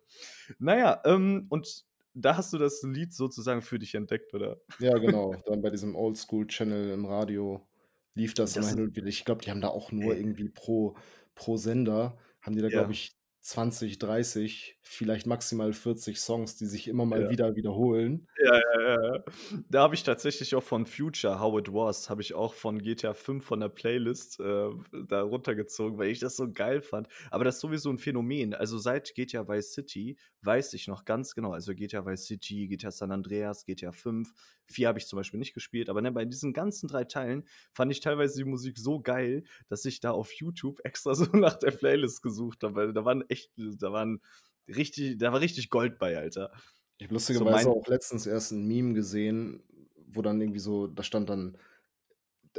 Na 0.59 0.77
ja, 0.77 1.01
ähm, 1.06 1.47
und 1.50 1.85
da 2.13 2.38
hast 2.38 2.53
du 2.53 2.57
das 2.57 2.83
Lied 2.83 3.13
sozusagen 3.13 3.62
für 3.62 3.79
dich 3.79 3.95
entdeckt, 3.95 4.33
oder? 4.33 4.62
Ja, 4.79 4.97
genau. 5.00 5.41
Dann 5.47 5.62
bei 5.63 5.71
diesem 5.71 5.95
Oldschool-Channel 5.95 6.91
im 6.91 7.06
Radio 7.06 7.68
lief 8.17 8.33
das 8.33 8.55
immer 8.57 8.69
Das 8.69 8.71
hin 8.71 8.79
ist 8.79 8.81
und 8.81 8.95
wieder. 8.95 9.07
Ich 9.07 9.25
glaube, 9.25 9.43
die 9.43 9.51
haben 9.51 9.61
da 9.61 9.69
auch 9.69 9.91
nur 9.91 10.15
Ey. 10.15 10.17
irgendwie 10.17 10.49
pro 10.49 10.95
pro 11.35 11.57
Sender 11.57 12.17
haben 12.41 12.55
die 12.55 12.61
da, 12.63 12.69
glaube 12.69 12.91
Ja. 12.91 12.93
ich, 12.93 13.11
20, 13.41 13.99
30, 13.99 14.79
vielleicht 14.83 15.27
maximal 15.27 15.73
40 15.73 16.19
Songs, 16.19 16.55
die 16.57 16.65
sich 16.65 16.87
immer 16.87 17.05
mal 17.05 17.27
Ja. 17.27 17.29
wieder 17.29 17.55
wiederholen. 17.55 18.27
Ja, 18.39 18.61
ja, 18.79 19.13
ja. 19.15 19.23
Da 19.69 19.81
habe 19.83 19.95
ich 19.95 20.03
tatsächlich 20.03 20.55
auch 20.55 20.63
von 20.63 20.85
Future, 20.85 21.39
„How 21.39 21.59
It 21.59 21.73
Was“ 21.73 22.09
habe 22.09 22.21
ich 22.21 22.33
auch 22.35 22.53
von 22.53 22.79
GTA 22.79 23.13
5 23.15 23.45
von 23.45 23.59
der 23.61 23.69
Playlist, 23.69 24.39
äh, 24.39 24.69
da 25.07 25.21
runtergezogen, 25.23 25.97
weil 25.99 26.09
ich 26.11 26.19
das 26.19 26.35
so 26.37 26.51
geil 26.51 26.81
fand. 26.81 27.07
Aber 27.31 27.43
das 27.45 27.55
ist 27.55 27.61
sowieso 27.61 27.89
'n 27.91 27.97
Phänomen. 27.99 28.53
Also, 28.53 28.77
seit 28.77 29.15
GTA 29.15 29.47
Vice 29.47 29.73
City 29.73 30.17
weiß 30.43 30.73
ich 30.73 30.87
noch 30.87 31.05
ganz 31.05 31.35
genau 31.35 31.53
also, 31.53 31.73
GTA 31.75 32.05
Vice 32.05 32.25
City, 32.27 32.67
GTA 32.67 32.91
San 32.91 33.11
Andreas, 33.11 33.65
GTA 33.65 33.91
5, 33.93 34.33
4 34.71 34.87
habe 34.89 34.99
ich 34.99 35.07
zum 35.07 35.17
Beispiel 35.17 35.39
nicht 35.39 35.53
gespielt, 35.53 35.89
aber, 35.89 36.01
ne, 36.01 36.11
bei 36.11 36.25
diesen 36.25 36.53
ganzen 36.53 36.87
3 36.87 37.03
Teilen 37.05 37.45
fand 37.73 37.91
ich 37.91 37.99
teilweise 38.01 38.37
die 38.43 38.49
Musik 38.49 38.77
so 38.77 38.99
geil, 39.01 39.43
dass 39.69 39.85
ich 39.85 39.99
da 39.99 40.11
auf 40.11 40.31
YouTube 40.33 40.79
extra 40.83 41.15
so 41.15 41.25
nach 41.37 41.57
der 41.57 41.71
Playlist 41.71 42.21
gesucht 42.23 42.63
habe, 42.63 42.75
weil 42.75 42.93
da 42.93 43.05
waren 43.05 43.23
echt 43.29 43.51
da 43.57 43.91
waren 43.91 44.21
richtig 44.67 45.17
da 45.19 45.31
war 45.33 45.39
richtig 45.41 45.69
Gold 45.69 45.97
bei, 45.99 46.17
Alter. 46.17 46.51
Ich 46.99 47.05
habe 47.05 47.13
So 47.29 47.45
lustigerweise 47.45 47.45
mein 47.45 47.71
auch 47.71 47.87
letztens 47.87 48.25
erst 48.25 48.51
'n 48.51 48.65
Meme 48.67 48.93
gesehen, 48.93 49.63
wo 50.07 50.21
dann 50.21 50.41
irgendwie 50.41 50.59
so 50.59 50.88
da 50.88 51.03
stand 51.03 51.29
dann: 51.29 51.57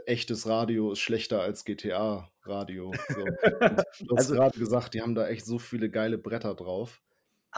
„Echtes 0.06 0.46
Radio 0.46 0.92
ist 0.92 1.00
schlechter 1.00 1.40
als 1.42 1.64
GTA-Radio“, 1.64 3.04
so. 3.06 3.38
Du 4.06 4.14
hast 4.14 4.30
Also 4.30 4.34
grade 4.34 4.58
gesagt, 4.58 4.94
die 4.94 5.02
haben 5.02 5.14
da 5.14 5.28
echt 5.28 5.44
so 5.46 5.58
viele 5.58 5.90
geile 5.90 6.18
Bretter 6.18 6.54
drauf. 6.54 7.02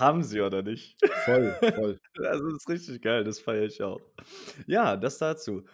Haben 0.00 0.22
sie 0.22 0.40
oder 0.40 0.62
nicht? 0.62 0.98
Voll, 1.14 1.60
voll. 1.74 2.00
Also, 2.18 2.48
ist 2.48 2.68
richtig 2.68 3.02
geil, 3.02 3.24
das 3.24 3.40
feiere 3.40 3.64
ich 3.66 3.82
auch. 3.82 4.00
Ja, 4.66 4.96
das 4.96 5.18
dazu. 5.18 5.64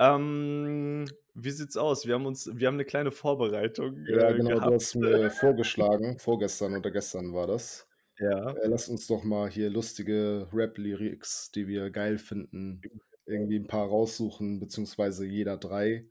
Ähm, 0.00 1.16
wie 1.34 1.50
sieht's 1.50 1.76
aus? 1.76 2.06
Wir 2.06 2.14
haben 2.14 2.26
uns 2.26 2.50
wir 2.54 2.68
haben 2.68 2.76
'ne 2.76 2.84
kleine 2.86 3.12
Vorbereitung, 3.12 4.06
Ja, 4.06 4.32
äh, 4.32 4.32
genau, 4.32 4.58
du 4.58 4.72
gehabt. 4.72 4.74
hast 4.74 4.96
mir 4.96 5.30
vorgeschlagen 5.30 6.18
vorgestern 6.18 6.74
oder 6.74 6.90
gestern 6.90 7.32
war 7.34 7.46
das. 7.46 7.86
Ja. 8.18 8.54
Äh, 8.54 8.68
lass 8.68 8.88
uns 8.88 9.06
doch 9.08 9.24
mal 9.24 9.50
hier 9.50 9.70
lustige 9.70 10.48
Rap-Lyrics, 10.52 11.52
die 11.52 11.68
wir 11.68 11.90
geil 11.90 12.18
finden, 12.18 12.88
irgendwie 13.26 13.56
'n 13.58 13.68
paar 13.68 13.88
raussuchen, 13.88 14.60
beziehungsweise 14.60 15.26
jeder 15.26 15.58
3 15.58 16.08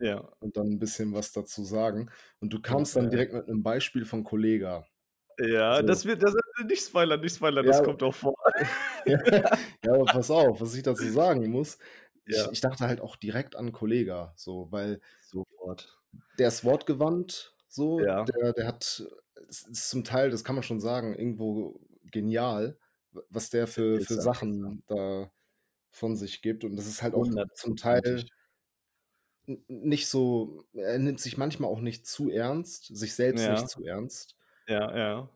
Ja. 0.00 0.30
und 0.40 0.56
dann 0.56 0.68
'n 0.68 0.78
bisschen 0.80 1.14
was 1.14 1.32
dazu 1.32 1.64
sagen. 1.64 2.10
Und 2.40 2.52
du 2.52 2.62
Ja, 2.66 2.74
kamst 2.74 2.96
dann 2.96 3.10
ja. 3.10 3.10
direkt 3.10 3.32
mit 3.34 3.48
'nem 3.48 3.62
Beispiel 3.62 4.04
von 4.06 4.24
Kollegah. 4.24 4.86
Ja, 5.38 5.82
das 5.82 6.04
So. 6.04 6.04
wird 6.04 6.22
das 6.22 6.34
nicht 6.64 6.84
spoilern, 6.86 7.20
nicht 7.20 7.36
spoilern, 7.36 7.64
Ja. 7.64 7.72
das 7.72 7.82
kommt 7.82 8.02
auch 8.02 8.14
vor. 8.14 8.34
Ja, 9.84 9.94
aber 9.94 10.04
pass 10.04 10.30
auf, 10.30 10.60
was 10.60 10.74
ich 10.74 10.82
dazu 10.82 11.08
sagen 11.10 11.48
muss. 11.50 11.78
Ich 12.26 12.36
Ja. 12.36 12.50
ich 12.52 12.60
dachte 12.60 12.86
halt 12.86 13.00
auch 13.00 13.16
direkt 13.16 13.56
an 13.56 13.72
Kollegah, 13.72 14.32
so, 14.36 14.68
weil 14.70 15.00
Sofort. 15.22 15.98
der 16.38 16.48
ist 16.48 16.64
wortgewandt 16.64 17.54
so, 17.68 18.00
Ja. 18.00 18.24
der 18.24 18.52
der 18.52 18.66
hat 18.66 19.02
es 19.48 19.62
ist 19.66 19.90
zum 19.90 20.04
Teil, 20.04 20.30
das 20.30 20.44
kann 20.44 20.54
man 20.54 20.62
schon 20.64 20.80
sagen, 20.80 21.14
irgendwo 21.14 21.80
genial, 22.12 22.78
was 23.30 23.50
der 23.50 23.66
für 23.66 24.00
für. 24.00 24.20
Sachen 24.20 24.82
da 24.86 25.30
von 25.92 26.16
sich 26.16 26.42
gibt. 26.42 26.62
Und 26.64 26.76
das 26.76 26.86
ist 26.86 27.02
halt 27.02 27.14
auch 27.14 27.26
zum 27.54 27.76
Teil 27.76 28.24
nicht 29.68 30.06
so 30.08 30.64
er 30.74 30.98
nimmt 30.98 31.18
sich 31.20 31.36
manchmal 31.38 31.70
auch 31.70 31.80
nicht 31.80 32.06
zu 32.06 32.30
ernst, 32.30 32.94
sich 32.96 33.14
selbst 33.14 33.44
Ja. 33.44 33.52
nicht 33.52 33.68
zu 33.68 33.84
ernst. 33.84 34.36
Ja, 34.68 34.96
ja. 34.96 35.30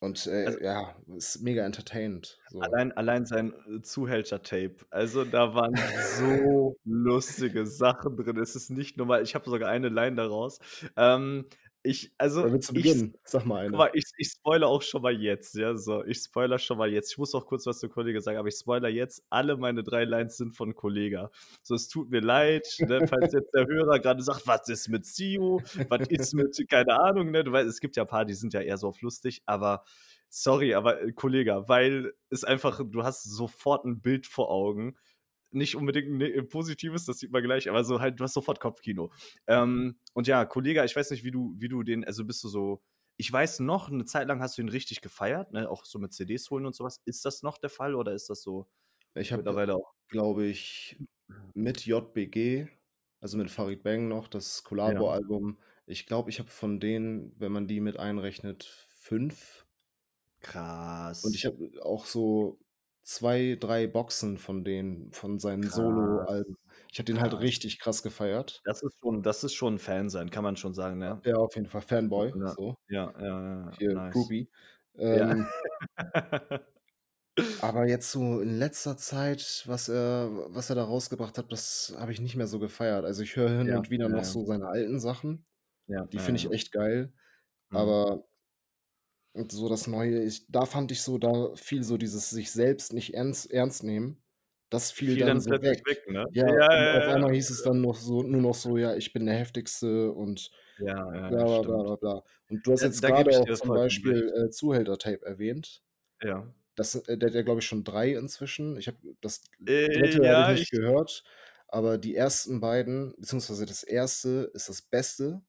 Und, 0.00 0.28
Also 0.28 0.58
äh, 0.58 0.64
ja, 0.64 0.94
ist 1.16 1.42
mega 1.42 1.64
entertainend, 1.64 2.38
so. 2.50 2.60
allein 2.60 2.92
allein 2.92 3.26
sein, 3.26 3.52
äh, 3.66 3.82
Zuhälter-Tape. 3.82 4.76
Also, 4.90 5.24
da 5.24 5.54
waren 5.54 5.74
so 6.18 6.76
lustige 6.84 7.66
Sachen 7.66 8.16
drin. 8.16 8.36
Es 8.38 8.54
ist 8.54 8.70
nicht 8.70 8.96
normal. 8.96 9.22
Ich 9.22 9.34
habe 9.34 9.50
sogar 9.50 9.68
eine 9.70 9.88
Line 9.88 10.14
daraus. 10.16 10.60
Ähm, 10.96 11.46
ich 11.88 12.12
also, 12.18 12.48
willst 12.52 12.70
du 12.70 12.74
ich 12.74 12.74
beginnen? 12.74 13.14
Sag 13.24 13.44
mal 13.46 13.64
guck 13.70 13.78
eine. 13.78 13.78
mal, 13.78 13.90
ich 13.94 14.04
ich 14.18 14.28
spoilere 14.30 14.68
auch 14.70 14.82
schon 14.82 15.02
mal 15.02 15.12
jetzt, 15.14 15.54
ja, 15.56 15.76
so. 15.76 16.04
Ich 16.04 16.18
spoilere 16.20 16.58
schon 16.58 16.78
mal 16.78 16.90
jetzt. 16.92 17.12
Ich 17.12 17.18
muss 17.18 17.34
auch 17.34 17.46
kurz 17.46 17.66
was 17.66 17.80
zu 17.80 17.88
Kollegah 17.90 18.20
sagen, 18.20 18.38
aber 18.38 18.48
ich 18.48 18.56
spoilere 18.56 18.90
jetzt. 18.90 19.24
Alle 19.30 19.56
meine 19.58 19.82
3 19.84 20.04
Lines 20.04 20.36
sind 20.38 20.52
von 20.56 20.74
Kollegah. 20.74 21.30
So, 21.62 21.74
es 21.74 21.88
tut 21.88 22.10
mir 22.10 22.20
leid, 22.20 22.66
ne, 22.80 23.02
falls 23.04 23.32
jetzt 23.32 23.52
der 23.54 23.66
Hörer 23.66 24.00
grade 24.00 24.22
sagt: 24.22 24.46
„Was 24.46 24.68
ist 24.68 24.88
mit 24.88 25.06
Sio? 25.06 25.64
Was 25.88 26.08
ist 26.08 26.34
mit“ 26.34 26.56
keine 26.70 27.00
Ahnung, 27.00 27.30
ne? 27.32 27.44
Du 27.44 27.52
weißt, 27.52 27.68
es 27.68 27.80
gibt 27.80 27.96
ja 27.96 28.04
paar, 28.06 28.24
die 28.26 28.34
sind 28.34 28.54
ja 28.54 28.60
eher 28.62 28.78
so 28.78 28.88
auf 28.88 29.02
lustig, 29.02 29.42
aber 29.46 29.84
sorry, 30.30 30.74
aber, 30.74 31.02
äh, 31.02 31.12
Kollegah, 31.12 31.68
weil 31.68 32.14
es 32.30 32.44
einfach 32.44 32.80
du 32.86 33.04
hast 33.04 33.24
sofort 33.24 33.84
'n 33.86 34.00
Bild 34.02 34.26
vor 34.26 34.50
Augen. 34.50 34.96
Nicht 35.52 35.76
unbedingt 35.76 36.08
'n 36.08 36.18
ne 36.18 36.42
positives, 36.42 37.06
das 37.06 37.18
sieht 37.20 37.30
man 37.32 37.42
gleich, 37.42 37.70
aber 37.70 37.82
so 37.82 38.00
halt, 38.00 38.20
du 38.20 38.24
hast 38.24 38.34
sofort 38.34 38.60
Kopfkino. 38.60 39.10
Ähm, 39.46 39.98
und 40.12 40.26
ja, 40.26 40.44
Kollegah, 40.44 40.84
ich 40.84 40.94
weiß 40.94 41.10
nicht, 41.10 41.24
wie 41.24 41.30
du 41.30 41.54
wie 41.58 41.68
du 41.68 41.82
den 41.82 42.04
also, 42.04 42.24
bist 42.26 42.44
du 42.44 42.48
so 42.48 42.82
ich 43.16 43.32
weiß 43.32 43.60
noch, 43.60 43.88
'ne 43.90 44.04
Zeit 44.04 44.28
lang 44.28 44.40
hast 44.42 44.58
du 44.58 44.62
ihn 44.62 44.68
richtig 44.68 45.00
gefeiert, 45.00 45.52
ne, 45.52 45.68
auch 45.70 45.84
so 45.86 45.98
mit 45.98 46.12
CDs 46.12 46.50
holen 46.50 46.66
und 46.66 46.74
so 46.76 46.84
was. 46.84 47.00
Ist 47.06 47.24
das 47.24 47.42
noch 47.42 47.56
der 47.58 47.70
Fall 47.70 47.94
oder 47.94 48.12
ist 48.12 48.28
das 48.28 48.42
so 48.42 48.68
Ich 49.16 49.32
habe, 49.32 49.44
mittlerweile 49.44 49.74
auch 49.76 49.92
glaube 50.08 50.46
ich, 50.46 50.96
mit 51.54 51.86
JBG, 51.86 52.68
also, 53.20 53.36
mit 53.38 53.50
Farid 53.50 53.82
Bang 53.82 54.08
noch 54.08 54.28
das 54.28 54.64
Ja. 54.84 55.02
Collabo-Album 55.04 55.58
ich 55.90 56.06
glaube, 56.06 56.28
ich 56.30 56.38
habe 56.38 56.50
von 56.50 56.80
denen, 56.80 57.32
wenn 57.40 57.50
man 57.52 57.66
die 57.66 57.80
mit 57.80 57.98
einrechnet, 57.98 58.64
5. 58.64 59.66
Und 61.24 61.34
ich 61.34 61.44
Krass. 61.44 61.46
habe 61.46 61.70
auch 61.82 62.06
so 62.06 62.60
2, 63.08 63.56
3 63.58 63.86
Boxen 63.86 64.38
von 64.38 64.64
denen, 64.64 65.12
von 65.12 65.38
seinen. 65.38 65.68
Soloalben. 65.70 66.56
Ich 66.92 66.98
habe 66.98 67.04
den 67.06 67.20
halt 67.20 67.34
richtig 67.40 67.78
krass 67.80 68.02
gefeiert. 68.02 68.60
Das 68.64 68.82
ist 68.82 68.98
schon 69.00 69.22
das 69.22 69.44
ist 69.44 69.54
schon 69.54 69.78
Fan 69.78 70.08
sein, 70.10 70.30
kann 70.30 70.44
man 70.44 70.56
schon 70.56 70.74
sagen, 70.74 70.98
ne? 70.98 71.22
Ja, 71.24 71.36
auf 71.36 71.54
jeden 71.54 71.66
Fall 71.68 71.82
Fanboy, 71.82 72.34
Ja, 72.34 72.46
so. 72.46 72.74
ja, 72.88 73.12
ja, 73.18 73.42
ja, 73.42 73.70
ja, 73.70 73.78
Hier 73.78 73.94
nice. 73.94 74.12
Groupie. 74.12 74.50
Ja. 75.10 75.34
Ähm 75.34 75.46
aber 77.58 77.88
jetzt 77.88 78.10
so 78.12 78.40
in 78.40 78.58
letzter 78.58 78.96
Zeit, 78.96 79.64
was 79.66 79.88
er 79.88 80.30
was 80.54 80.70
er 80.70 80.76
da 80.76 80.84
rausgebracht 80.84 81.38
hat, 81.38 81.52
das 81.52 81.94
habe 81.98 82.12
ich 82.12 82.20
nicht 82.20 82.36
mehr 82.36 82.46
so 82.46 82.58
gefeiert. 82.60 83.04
Also, 83.04 83.22
ich 83.22 83.36
höre 83.36 83.50
hin 83.50 83.70
Ja, 83.70 83.74
und 83.74 83.90
wieder 83.90 84.08
ja, 84.08 84.10
noch 84.10 84.24
ja. 84.24 84.24
so 84.24 84.44
seine 84.44 84.68
alten 84.68 85.00
Sachen. 85.00 85.46
Ja, 85.88 86.04
Die 86.12 86.18
ja, 86.18 86.20
finde 86.20 86.38
ich 86.40 86.50
ja. 86.50 86.52
echt 86.52 86.72
geil, 86.72 87.14
Mhm. 87.70 87.78
aber 87.78 88.27
so 89.48 89.68
das 89.68 89.86
Neue 89.86 90.22
ich 90.24 90.46
da 90.48 90.66
fand 90.66 90.92
ich 90.92 91.02
so 91.02 91.18
da 91.18 91.54
fiel 91.54 91.82
so 91.84 91.96
dieses 91.98 92.30
sich 92.30 92.50
selbst 92.52 92.92
nicht 92.92 93.14
ernst 93.14 93.50
ernst 93.52 93.84
nehmen, 93.84 94.22
das 94.70 94.90
fiel 94.92 95.16
Fiel 95.16 95.24
dann 95.24 95.40
dann 95.40 95.40
so 95.40 95.50
weg. 95.62 95.82
weg, 95.84 95.98
ne? 96.08 96.26
Ja, 96.30 96.44
Ja, 96.44 96.66
und 96.72 96.92
ja, 96.92 96.94
auf 96.94 97.08
einmal 97.08 97.32
hieß 97.34 97.50
es 97.50 97.62
dann 97.62 97.80
noch 97.80 97.96
so 97.96 98.22
nur 98.22 98.42
noch 98.42 98.54
so: 98.54 98.76
„Ja, 98.76 98.94
ich 98.96 99.12
bin 99.12 99.26
der 99.26 99.36
Heftigste“ 99.36 100.12
und 100.12 100.50
Ja, 100.78 100.94
ja, 101.14 101.30
bla 101.30 101.62
bla 101.62 101.82
bla 101.84 101.96
bla. 101.96 102.24
Und 102.48 102.66
du 102.66 102.72
hast 102.72 102.82
jetzt 102.84 103.02
ich 103.30 103.38
auch 103.38 103.50
zum. 103.52 103.72
Beispiel, 103.72 104.32
äh, 104.46 104.50
Zuhälter-Tape 104.50 105.24
erwähnt. 105.26 105.82
Ja. 106.22 106.48
Das 106.76 106.94
äh, 106.96 107.18
der 107.18 107.28
hat 107.30 107.34
ja, 107.36 107.42
glaube 107.42 107.60
ich, 107.60 107.66
schon 107.66 107.84
3 107.84 108.12
inzwischen. 108.14 108.76
Ich 108.78 108.88
habe 108.88 108.98
das 109.20 109.42
Äh, 109.66 109.90
3. 109.92 110.28
habe 110.28 110.42
ich 110.42 110.48
ja, 110.48 110.50
nicht 110.50 110.70
ich 110.70 110.70
gehört, 110.70 111.24
aber 111.68 111.98
die 111.98 112.14
ersten 112.16 112.60
beiden 112.60 113.14
beziehungsweise 113.18 113.66
das 113.66 113.82
1. 113.84 114.50
ist 114.54 114.68
das 114.68 114.82
Beste. 114.82 115.42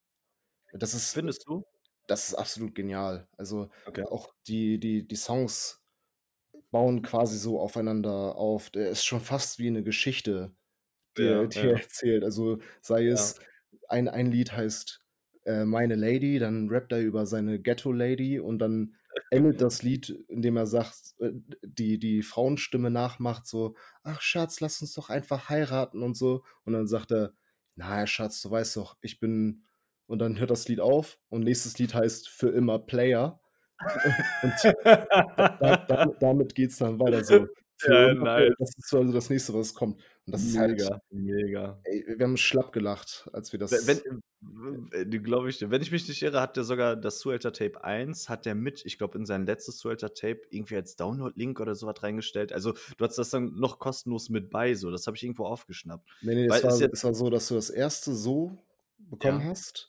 Das 0.74 0.94
ist 0.96 1.16
Findest 1.16 1.46
du? 1.48 1.64
Das 2.10 2.30
ist 2.30 2.36
absolut 2.36 2.76
genial. 2.76 3.28
Also, 3.38 3.70
Okay. 3.88 4.06
auch 4.10 4.34
die 4.48 4.80
die 4.80 5.08
die 5.08 5.16
Songs 5.16 5.84
bauen 6.72 7.02
quasi 7.04 7.38
so 7.38 7.60
aufeinander 7.62 8.36
auf. 8.38 8.70
Der 8.72 8.90
ist 8.92 9.06
schon 9.06 9.22
fast 9.22 9.60
wie 9.60 9.72
'ne 9.72 9.84
Geschichte, 9.84 10.56
die 11.18 11.28
er 11.28 11.38
Ja, 11.38 11.48
die 11.48 11.68
er 11.68 11.74
ja. 11.74 11.84
erzählt. 11.84 12.24
Also, 12.26 12.60
sei 12.82 13.08
Ja. 13.10 13.10
es 13.10 13.40
ein 13.90 14.08
ein 14.10 14.32
Lied 14.32 14.54
heißt, 14.54 15.02
äh, 15.46 15.66
„Meine 15.66 15.96
Lady“, 15.96 16.40
dann 16.40 16.70
rappt 16.70 16.92
er 16.94 17.02
über 17.02 17.26
seine 17.28 17.60
Ghetto-Lady 17.62 18.40
und 18.40 18.60
dann 18.60 18.96
endet 19.32 19.62
das 19.62 19.84
Lied, 19.84 20.10
indem 20.30 20.58
er 20.58 20.68
sagt 20.68 21.16
äh, 21.20 21.32
die 21.64 22.00
die 22.00 22.24
Frauenstimme 22.24 22.92
nachmacht 22.92 23.48
so: 23.48 23.76
„Ach 24.04 24.22
Schatz, 24.22 24.60
lass 24.62 24.82
uns 24.82 24.94
doch 24.94 25.10
einfach 25.10 25.50
heiraten“ 25.50 26.04
und 26.04 26.16
so. 26.18 26.44
Und 26.66 26.74
dann 26.74 26.88
sagt 26.88 27.12
er: 27.12 27.34
„Na, 27.76 28.08
Schatz, 28.08 28.42
du 28.42 28.52
weißt 28.52 28.78
doch, 28.78 28.98
ich 29.02 29.20
bin“ 29.20 29.66
und 30.10 30.20
dann 30.20 30.40
hört 30.40 30.52
das 30.52 30.68
Lied 30.70 30.82
auf 30.82 31.20
und 31.30 31.44
nächstes 31.46 31.80
Lied 31.80 31.94
heißt 31.96 32.30
„Für 32.30 32.50
immer 32.50 32.80
Player“. 32.80 33.42
Und 34.42 34.68
da 34.88 35.48
da 35.60 35.78
damit 35.88 36.18
damit 36.22 36.56
geht's 36.56 36.78
dann 36.80 37.00
weiter 37.00 37.24
so. 37.24 37.48
„Für 37.78 37.94
Ja, 37.94 38.12
immer 38.12 38.28
Player“, 38.28 38.52
nice. 38.52 38.56
das 38.60 38.72
ist 38.78 38.90
so 38.90 39.00
also 39.00 39.14
das 39.14 39.30
Nächste, 39.32 39.54
was 39.56 39.74
kommt. 39.76 39.98
Und 40.28 40.34
das 40.34 40.44
ist 40.46 40.58
halt 40.60 40.72
Mega, 40.72 41.02
mega. 41.12 41.84
ey, 41.84 42.06
wir 42.18 42.26
haben 42.26 42.38
schlapp 42.38 42.74
gelacht, 42.74 43.30
als 43.34 43.52
wir 43.54 43.60
wenn 43.72 43.98
das 43.98 44.06
w 44.42 44.90
w 44.92 45.06
du 45.06 45.22
glaube 45.22 45.50
ich. 45.50 45.60
Wenn 45.70 45.82
ich 45.82 45.92
mich 45.92 46.08
nicht 46.08 46.22
irre, 46.22 46.42
hat 46.42 46.56
der 46.58 46.64
sogar 46.64 46.96
das 46.96 47.20
Zuhälter-Tape 47.20 47.84
1 47.84 48.30
hat 48.30 48.46
der 48.46 48.56
mit 48.56 48.84
ich 48.86 48.98
glaube, 48.98 49.18
in 49.18 49.26
sein 49.26 49.46
letztes 49.46 49.78
Zuhälter-Tape 49.78 50.42
irgendwie 50.50 50.76
als 50.76 50.96
Download-Link 50.96 51.60
oder 51.60 51.76
so 51.76 51.86
was 51.88 52.02
reingestellt. 52.04 52.52
Also, 52.54 52.72
du 52.74 53.04
hattest 53.04 53.20
das 53.20 53.30
dann 53.30 53.54
noch 53.56 53.80
kostenlos 53.80 54.30
mit 54.30 54.50
bei 54.50 54.74
so. 54.76 54.92
Das 54.92 55.06
habe 55.08 55.18
ich 55.18 55.24
irgendwo 55.24 55.46
aufgeschnappt. 55.46 56.08
Ne, 56.22 56.36
ne, 56.36 56.48
Weil 56.48 56.62
es 56.64 56.64
war 56.64 56.82
jetzt 56.82 56.92
es 56.92 57.04
war 57.06 57.14
so, 57.14 57.30
dass 57.30 57.48
du 57.48 57.56
das 57.56 57.70
1. 57.70 58.14
so 58.14 58.58
bekommen 58.98 59.42
Ja. 59.42 59.50
hast 59.50 59.89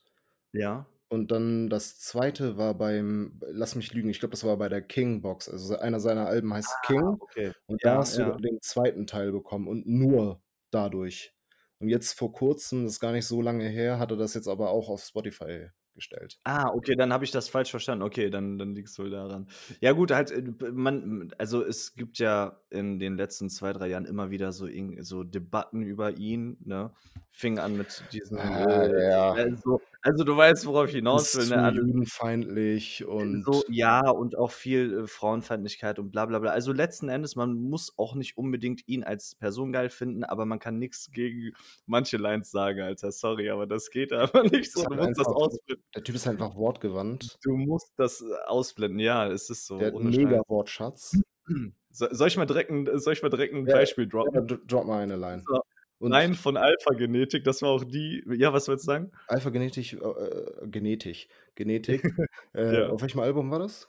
Ja. 0.55 0.87
und 1.13 1.33
dann 1.33 1.69
das 1.71 1.99
2. 1.99 2.57
war 2.57 2.75
beim 2.75 3.41
lass 3.51 3.75
mich 3.75 3.93
lügen, 3.93 4.09
ich 4.11 4.21
glaube, 4.21 4.31
das 4.33 4.45
war 4.45 4.57
bei 4.59 4.69
der 4.69 4.81
King-Box. 4.83 5.49
Also, 5.49 5.77
einer 5.79 5.99
seiner 6.01 6.27
Alben 6.27 6.55
heißt 6.55 6.83
Ah, 6.83 6.83
„King“ 6.83 7.21
okay. 7.21 7.53
und 7.67 7.85
da 7.85 7.97
Ja, 7.97 7.99
hast 7.99 8.17
du 8.19 8.23
ja. 8.23 8.41
den 8.41 8.61
2. 8.63 9.07
Teil 9.07 9.33
bekommen 9.33 9.67
und 9.69 9.87
nur 9.89 10.43
dadurch. 10.71 11.35
Und 11.81 11.89
jetzt 11.89 12.13
vor 12.19 12.33
Kurzem, 12.33 12.85
das 12.85 12.95
ist 12.95 13.01
gar 13.01 13.13
nicht 13.13 13.27
so 13.27 13.43
lange 13.43 13.69
her, 13.69 13.99
hat 13.99 14.11
er 14.13 14.17
das 14.19 14.35
jetzt 14.35 14.49
aber 14.49 14.71
auch 14.71 14.89
auf 14.89 15.03
Spotify 15.03 15.71
gestellt. 15.95 16.39
Ah, 16.47 16.71
okay, 16.73 16.97
dann 16.97 17.13
habe 17.13 17.25
ich 17.25 17.33
das 17.33 17.51
falsch 17.51 17.71
verstanden. 17.71 18.03
Okay, 18.03 18.31
dann 18.31 18.57
dann 18.57 18.75
liegt's 18.75 18.99
wohl 18.99 19.11
daran. 19.11 19.49
Ja 19.83 19.93
gut, 19.93 20.11
halt, 20.11 20.31
äh, 20.31 20.41
man 20.73 21.35
also, 21.37 21.63
es 21.63 21.95
gibt 21.95 22.19
ja 22.19 22.63
in 22.71 22.99
den 22.99 23.17
letzten 23.19 23.51
2, 23.51 23.75
3 23.75 23.89
Jahren 23.89 24.07
immer 24.07 24.31
wieder 24.31 24.51
so 24.53 24.67
so 25.03 25.23
Debatten 25.23 25.83
über 25.83 26.13
ihn, 26.17 26.57
ne? 26.65 26.95
Fing 27.31 27.59
an 27.59 27.77
mit 27.77 28.11
diesen, 28.11 28.39
Ah, 28.39 28.57
äh 28.57 28.89
ja. 28.97 29.41
also 29.43 29.81
also, 30.03 30.25
du 30.25 30.37
weißt, 30.37 30.67
worauf 30.67 30.89
ich 30.89 30.95
hinaus 30.95 31.35
will, 31.35 31.47
ne? 31.47 31.63
Alles 31.63 31.77
judenfeindlich 31.77 33.05
und 33.07 33.45
so 33.45 33.65
ja, 33.69 34.09
und 34.11 34.37
auch 34.37 34.51
viel, 34.51 35.01
äh, 35.05 35.07
Frauenfeindlichkeit 35.07 35.99
und 35.99 36.11
bla 36.11 36.27
bla 36.27 36.39
bla. 36.39 36.51
Also, 36.53 36.73
letzten 36.73 37.09
Endes, 37.09 37.37
man 37.37 37.55
muss 37.55 37.95
auch 37.99 38.15
nicht 38.15 38.37
unbedingt 38.37 38.83
ihn 38.89 39.05
als 39.05 39.35
Person 39.35 39.73
geil 39.73 39.91
finden, 39.91 40.25
aber 40.25 40.47
man 40.47 40.59
kann 40.59 40.79
nix 40.79 41.11
gegen 41.13 41.53
manche 41.87 42.17
Lines 42.17 42.51
sagen, 42.51 42.81
Alter. 42.81 43.13
Sorry, 43.13 43.51
aber 43.51 43.67
das 43.67 43.91
geht 43.91 44.13
einfach 44.13 44.45
nicht 44.45 44.73
so. 44.73 44.85
Du 44.85 44.97
halt 44.97 45.01
musst 45.01 45.19
das 45.19 45.29
einfach 45.29 45.33
ausblenden. 45.33 45.85
der 45.95 46.05
Typ 46.05 46.17
ist 46.17 46.27
einfach 46.29 46.57
wortgewandt. 46.57 47.39
Du 47.43 47.57
musst 47.57 47.93
das, 47.97 48.21
äh, 48.21 48.35
ausblenden. 48.47 48.99
Ja, 49.01 49.27
es 49.29 49.49
ist 49.51 49.67
so, 49.67 49.81
Der 49.81 49.93
Scheiß. 50.13 50.41
Mega-Wortschatz. 50.41 51.23
So 51.93 52.07
soll 52.13 52.29
ich 52.29 52.37
mal 52.37 52.47
direkt 52.47 52.71
'n 52.71 52.99
soll 53.01 53.13
ich 53.15 53.23
mal 53.23 53.31
direkt 53.31 53.55
'n 53.55 53.67
Ja, 53.67 53.73
Beispiel 53.73 54.09
ja, 54.35 54.41
droppen? 54.41 54.43
d 54.43 54.59
drop 54.67 54.87
mal 54.87 55.03
eine 55.03 55.17
Line. 55.17 55.49
So, 55.49 55.61
Und 56.01 56.13
Line 56.13 56.35
von 56.35 56.57
Alpha 56.57 56.95
Genetik, 56.95 57.45
das 57.45 57.61
war 57.61 57.69
auch 57.71 57.85
die 57.85 58.25
ja, 58.27 58.53
was 58.55 58.67
wolltest 58.69 58.87
du 58.89 58.93
sagen? 58.93 59.11
Alpha 59.29 59.51
Genetik, 59.51 59.93
äh, 59.93 59.97
äh, 59.97 60.67
Genetik 60.69 61.29
Genetik. 61.55 62.03
Äh, 62.55 62.77
Ja. 62.77 62.89
auf 62.89 63.03
welchem 63.03 63.21
Album 63.21 63.51
war 63.51 63.59
das? 63.61 63.87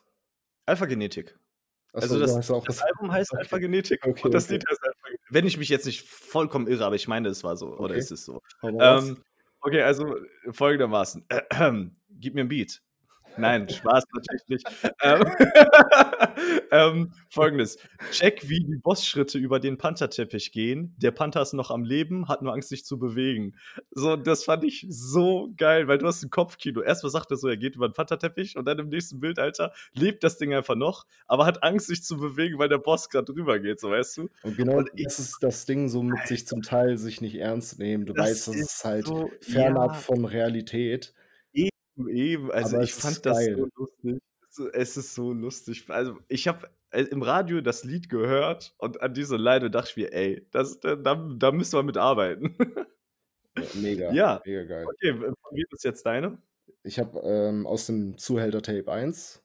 Alpha 0.67 0.85
Genetik. 0.85 1.37
Ach 1.93 2.01
Also, 2.01 2.15
so, 2.15 2.19
das 2.19 2.35
das 2.35 2.63
das 2.65 2.81
Album 2.83 3.11
heißt 3.11 3.31
okay. 3.31 3.41
Alpha 3.41 3.57
Genetik 3.57 3.99
Okay, 4.05 4.21
und 4.25 4.33
das 4.33 4.45
okay. 4.45 4.53
Lied 4.53 4.63
heißt 4.69 4.79
Alpha 4.83 4.99
Genetik. 5.07 5.27
Wenn 5.29 5.47
ich 5.47 5.57
mich 5.57 5.69
jetzt 5.69 5.85
nicht 5.85 6.01
vollkommen 6.07 6.67
irre, 6.67 6.85
aber 6.85 6.95
ich 6.95 7.07
meine, 7.07 7.29
es 7.29 7.43
war 7.43 7.55
so 7.57 7.77
oder 7.77 7.95
Okay. 7.95 7.99
es 7.99 8.11
ist 8.11 8.25
so. 8.25 8.41
Ähm, 8.79 9.23
okay, 9.61 9.81
also, 9.83 10.15
folgendermaßen. 10.51 11.25
Gib 12.19 12.35
mir 12.35 12.41
'n 12.41 12.47
Beat. 12.49 12.81
Nein, 13.37 13.67
Spaß 13.69 14.03
natürlich 14.13 14.47
nicht. 14.47 14.67
Ähm, 15.03 15.23
ähm, 16.71 17.13
Folgendes: 17.29 17.77
Check, 18.11 18.47
wie 18.49 18.59
die 18.59 18.77
Bossschritte 18.77 19.37
über 19.39 19.59
den 19.59 19.77
Pantherteppich 19.77 20.51
gehen. 20.51 20.95
Der 20.97 21.11
Panther 21.11 21.41
ist 21.41 21.53
noch 21.53 21.71
am 21.71 21.83
Leben, 21.83 22.27
hat 22.27 22.41
nur 22.41 22.53
Angst, 22.53 22.69
sich 22.69 22.85
zu 22.85 22.99
bewegen. 22.99 23.55
So, 23.91 24.15
das 24.15 24.43
fand 24.43 24.63
ich 24.63 24.85
so 24.89 25.51
geil, 25.57 25.87
weil 25.87 25.97
du 25.97 26.07
hast 26.07 26.23
'n 26.23 26.29
Kopfkino. 26.29 26.81
Erst 26.81 27.03
mal 27.03 27.09
sagt 27.09 27.31
er 27.31 27.37
so, 27.37 27.47
er 27.47 27.57
geht 27.57 27.75
über 27.75 27.85
'n 27.87 27.93
Pantherteppich 27.93 28.57
und 28.57 28.65
dann 28.65 28.79
im 28.79 28.89
nächsten 28.89 29.19
Bild, 29.19 29.39
Alter, 29.39 29.73
lebt 29.93 30.23
das 30.23 30.37
Ding 30.37 30.53
einfach 30.53 30.75
noch, 30.75 31.05
aber 31.27 31.45
hat 31.45 31.63
Angst, 31.63 31.87
sich 31.87 32.03
zu 32.03 32.17
bewegen, 32.17 32.59
weil 32.59 32.69
der 32.69 32.77
Boss 32.79 33.09
grad 33.09 33.29
drüber 33.29 33.59
geht, 33.59 33.79
so, 33.79 33.89
weißt 33.91 34.17
du? 34.17 34.29
Und 34.43 34.57
genau 34.57 34.77
Und 34.77 34.89
das 34.97 35.19
ist 35.19 35.37
das 35.41 35.65
Ding 35.65 35.89
so 35.89 36.03
mit 36.03 36.27
sich 36.27 36.41
Alter. 36.41 36.47
zum 36.47 36.61
Teil 36.61 36.97
sich 36.97 37.21
nicht 37.21 37.35
ernst 37.35 37.79
nehmen. 37.79 38.05
Du 38.05 38.13
Das 38.13 38.25
weißt, 38.27 38.47
das 38.49 38.55
ist 38.55 38.61
ist 38.61 38.85
halt 38.85 39.07
so 39.07 39.29
fernab 39.41 39.93
ja. 39.93 39.99
von 39.99 40.25
Realität. 40.25 41.13
Eben. 41.97 42.51
Also, 42.51 42.77
Aber 42.77 42.81
ich 42.81 42.93
fand 42.93 43.25
das 43.25 43.49
so 43.53 43.67
lustig. 43.75 44.21
Es 44.73 44.97
ist 44.97 45.15
so 45.15 45.31
lustig. 45.33 45.85
Also, 45.89 46.17
ich 46.27 46.47
habe, 46.47 46.69
äh, 46.91 47.03
im 47.03 47.21
Radio 47.21 47.61
das 47.61 47.83
Lied 47.83 48.09
gehört 48.09 48.75
und 48.77 49.01
an 49.01 49.13
diese 49.13 49.37
Line 49.37 49.71
dachte 49.71 49.89
ich 49.91 49.97
mir: 49.97 50.13
„Ey, 50.13 50.47
das 50.51 50.79
da 50.79 50.95
da 50.95 51.51
müssen 51.51 51.77
wir 51.77 51.83
mit 51.83 51.97
arbeiten.“ 51.97 52.55
Ja, 53.57 53.67
mega, 53.73 54.15
Ja, 54.15 54.41
mega 54.43 54.63
geil. 54.65 54.91
okay, 54.91 55.13
w 55.19 55.25
von 55.41 55.55
wem 55.57 55.65
ist 55.71 55.83
jetzt 55.83 56.05
deine? 56.05 56.41
Ich 56.83 56.97
habe, 56.99 57.19
ähm, 57.23 57.67
aus 57.67 57.85
dem 57.85 58.17
Zuhälter 58.17 58.61
Tape 58.61 58.91
1 58.91 59.43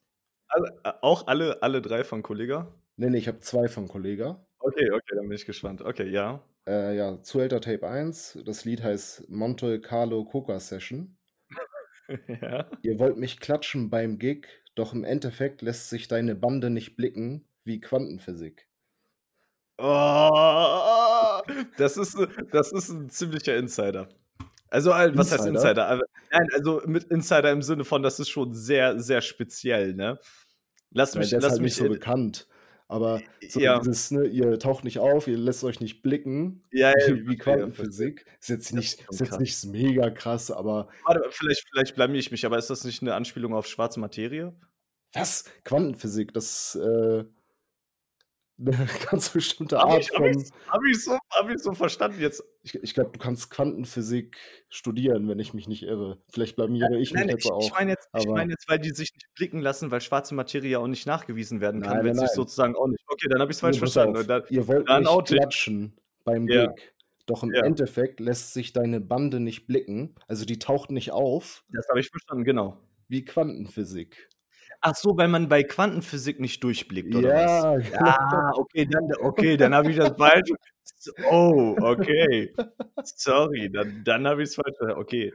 Alle 0.51 0.79
a 0.85 0.99
auch 1.03 1.27
alle 1.27 1.63
alle 1.63 1.83
3 1.83 2.05
von 2.05 2.23
Kollegah? 2.23 2.73
Ne, 2.99 3.11
ne, 3.11 3.19
ich 3.19 3.29
habe 3.29 3.41
2 3.41 3.69
von 3.69 3.89
Kollegah. 3.89 4.47
Okay, 4.61 4.91
okay, 4.91 5.15
dann 5.17 5.29
bin 5.29 5.37
ich 5.37 5.45
gespannt. 5.47 5.83
Okay, 5.83 6.09
ja. 6.11 6.43
Äh, 6.69 6.97
ja, 6.97 7.23
Zuhälter 7.23 7.61
Tape 7.61 7.87
1. 7.89 8.39
Das 8.45 8.65
Lied 8.65 8.83
heißt 8.83 9.29
„Monte 9.29 9.81
Carlo 9.81 10.25
Coca 10.25 10.59
Session“. 10.59 11.16
Ja. 12.43 12.71
Ihr 12.83 12.99
wollt 12.99 13.17
mich 13.17 13.41
klatschen 13.41 13.89
beim 13.91 14.19
Gig, 14.19 14.49
doch 14.75 14.93
im 14.93 15.03
Endeffekt 15.05 15.63
lässt 15.63 15.89
sich 15.89 16.09
deine 16.09 16.35
Bande 16.35 16.69
nicht 16.71 16.97
blicken 16.97 17.49
wie 17.65 17.81
Quantenphysik. 17.81 18.67
Oh, 19.79 21.43
das 21.77 21.97
ist 21.99 22.17
das 22.51 22.73
ist 22.73 22.89
'n 22.91 23.11
ziemlicher 23.11 23.57
Insider. 23.57 24.09
Also, 24.71 24.93
al 24.93 25.17
was 25.17 25.33
heißt 25.33 25.47
Insider? 25.47 25.47
Insider? 25.47 25.87
Aber 25.89 26.03
nein, 26.33 26.49
also, 26.55 26.83
mit 26.87 27.05
Insider 27.05 27.53
im 27.53 27.63
Sinne 27.63 27.85
von, 27.85 28.03
das 28.03 28.19
ist 28.21 28.31
schon 28.31 28.55
sehr, 28.55 28.99
sehr 29.01 29.23
speziell, 29.23 29.95
ne? 29.95 30.19
Lass 30.93 31.15
Ja, 31.15 31.19
mich 31.19 31.35
ist 31.35 31.49
lass 31.49 31.51
halt 31.51 31.63
nicht 31.63 31.75
mich, 31.75 31.77
so 31.77 31.87
äh 31.87 31.89
bekannt. 31.89 32.47
Aber 32.89 33.21
so 33.49 33.61
ja. 33.61 33.79
dieses, 33.81 34.11
ne: 34.13 34.27
„Ihr 34.27 34.59
taucht 34.59 34.85
nicht 34.85 34.99
auf, 35.01 35.27
ihr 35.29 35.37
lässt 35.39 35.65
euch 35.65 35.81
nicht 35.81 36.03
blicken 36.03 36.63
Ja, 36.73 36.91
ja, 36.91 36.95
wie. 37.27 37.37
Quantenphysik.“ 37.37 38.27
Ist 38.41 38.49
jetzt 38.51 38.73
nicht 38.73 39.01
ist 39.11 39.21
jetzt 39.21 39.41
nicht 39.41 39.65
mega 39.65 40.11
krass, 40.11 40.51
aber 40.51 40.89
Warte 41.05 41.29
vielleicht 41.31 41.65
vielleicht 41.71 41.95
blamiere 41.95 42.19
ich 42.19 42.31
mich, 42.31 42.45
aber 42.47 42.59
ist 42.59 42.71
das 42.71 42.85
nicht 42.85 43.03
'ne 43.03 43.15
Anspielung 43.15 43.55
auf 43.55 43.67
schwarze 43.67 44.01
Materie? 44.01 44.55
Was? 45.15 45.45
Quantenphysik, 45.65 46.33
das, 46.35 46.75
äh 46.77 47.25
ganz 49.11 49.31
bestimmte 49.31 49.81
Art 49.81 50.01
ich 50.01 50.11
habe 50.15 50.33
von 50.33 50.45
habe 50.69 50.91
ich 50.91 51.05
so 51.05 51.19
habe 51.35 51.53
ich 51.55 51.63
so 51.63 51.73
verstanden 51.75 52.21
jetzt. 52.21 52.43
Ich 52.63 52.75
ich 52.75 52.95
glaube, 52.95 53.11
du 53.13 53.19
kannst 53.19 53.51
Quantenphysik 53.51 54.37
studieren, 54.69 55.29
wenn 55.29 55.39
ich 55.39 55.55
mich 55.55 55.69
nicht 55.69 55.83
irre. 55.83 56.19
Vielleicht 56.29 56.57
Ja, 56.81 56.87
blamiere 56.87 56.99
ich 56.99 57.15
mich 57.15 57.27
nein, 57.27 57.29
jetzt 57.29 57.45
ich 57.45 57.47
ich 57.47 57.51
auch, 57.53 57.71
meine 57.73 57.91
jetzt 57.93 58.09
ich 58.15 58.29
aber 58.29 58.35
meine 58.35 58.53
jetzt, 58.53 58.69
weil 58.69 58.79
die 58.79 58.91
sich 58.91 59.13
nicht 59.15 59.33
blicken 59.35 59.61
lassen, 59.61 59.91
weil 59.91 60.01
schwarze 60.01 60.35
Materie 60.35 60.71
ja 60.71 60.79
auch 60.79 60.87
nicht 60.89 61.07
nachgewiesen 61.07 61.61
werden 61.61 61.81
kann, 61.83 61.99
Nein, 61.99 62.05
wird 62.05 62.17
nein, 62.17 62.29
sozusagen 62.35 62.77
auch 62.77 62.87
nicht 62.89 63.05
okay, 63.09 63.29
dann 63.29 63.41
habe 63.41 63.51
ich's 63.51 63.61
Ne, 63.63 63.63
falsch 63.63 63.79
verstanden 63.79 64.17
und 64.17 64.29
dann 64.29 64.43
Ihr 64.49 64.67
wollt 64.69 64.89
dann 64.89 65.03
mich 65.03 65.09
ich 65.11 65.25
klatschen 65.25 65.97
beim 66.25 66.49
Ja. 66.49 66.67
Gig, 66.67 66.93
doch 67.27 67.43
im 67.43 67.53
Ja. 67.55 67.63
Endeffekt 67.63 68.21
lässt 68.21 68.53
sich 68.53 68.73
deine 68.73 69.01
Bande 69.01 69.41
nicht 69.41 69.67
blicken. 69.67 70.15
Also, 70.29 70.45
die 70.45 70.59
taucht 70.59 70.91
nicht 70.91 71.13
auf 71.13 71.65
Das 71.73 71.89
habe 71.89 72.01
ich 72.01 72.09
verstanden, 72.11 72.45
genau. 72.45 72.79
wie 73.09 73.25
Quantenphysik. 73.25 74.29
Ach 74.89 74.95
so, 74.95 75.17
weil 75.17 75.27
man 75.27 75.49
bei 75.49 75.65
Quantenphysik 75.65 76.39
nicht 76.39 76.63
durchblickt 76.63 77.17
oder 77.17 77.35
was? 77.35 77.67
Ja, 77.91 77.99
genau. 78.31 78.53
Ah, 78.53 78.53
okay, 78.55 78.87
dann 78.87 79.03
okay, 79.21 79.57
dann 79.57 79.75
habe 79.75 79.91
ich 79.91 79.97
das 79.97 80.11
falsch 80.17 80.49
oh, 81.25 81.77
okay. 81.81 82.57
Sorry, 83.03 83.69
dann 83.73 84.05
dann 84.05 84.29
habe 84.29 84.43
ich's 84.45 84.55
falsch 84.55 84.77
ver 84.79 84.97
okay. 84.97 85.33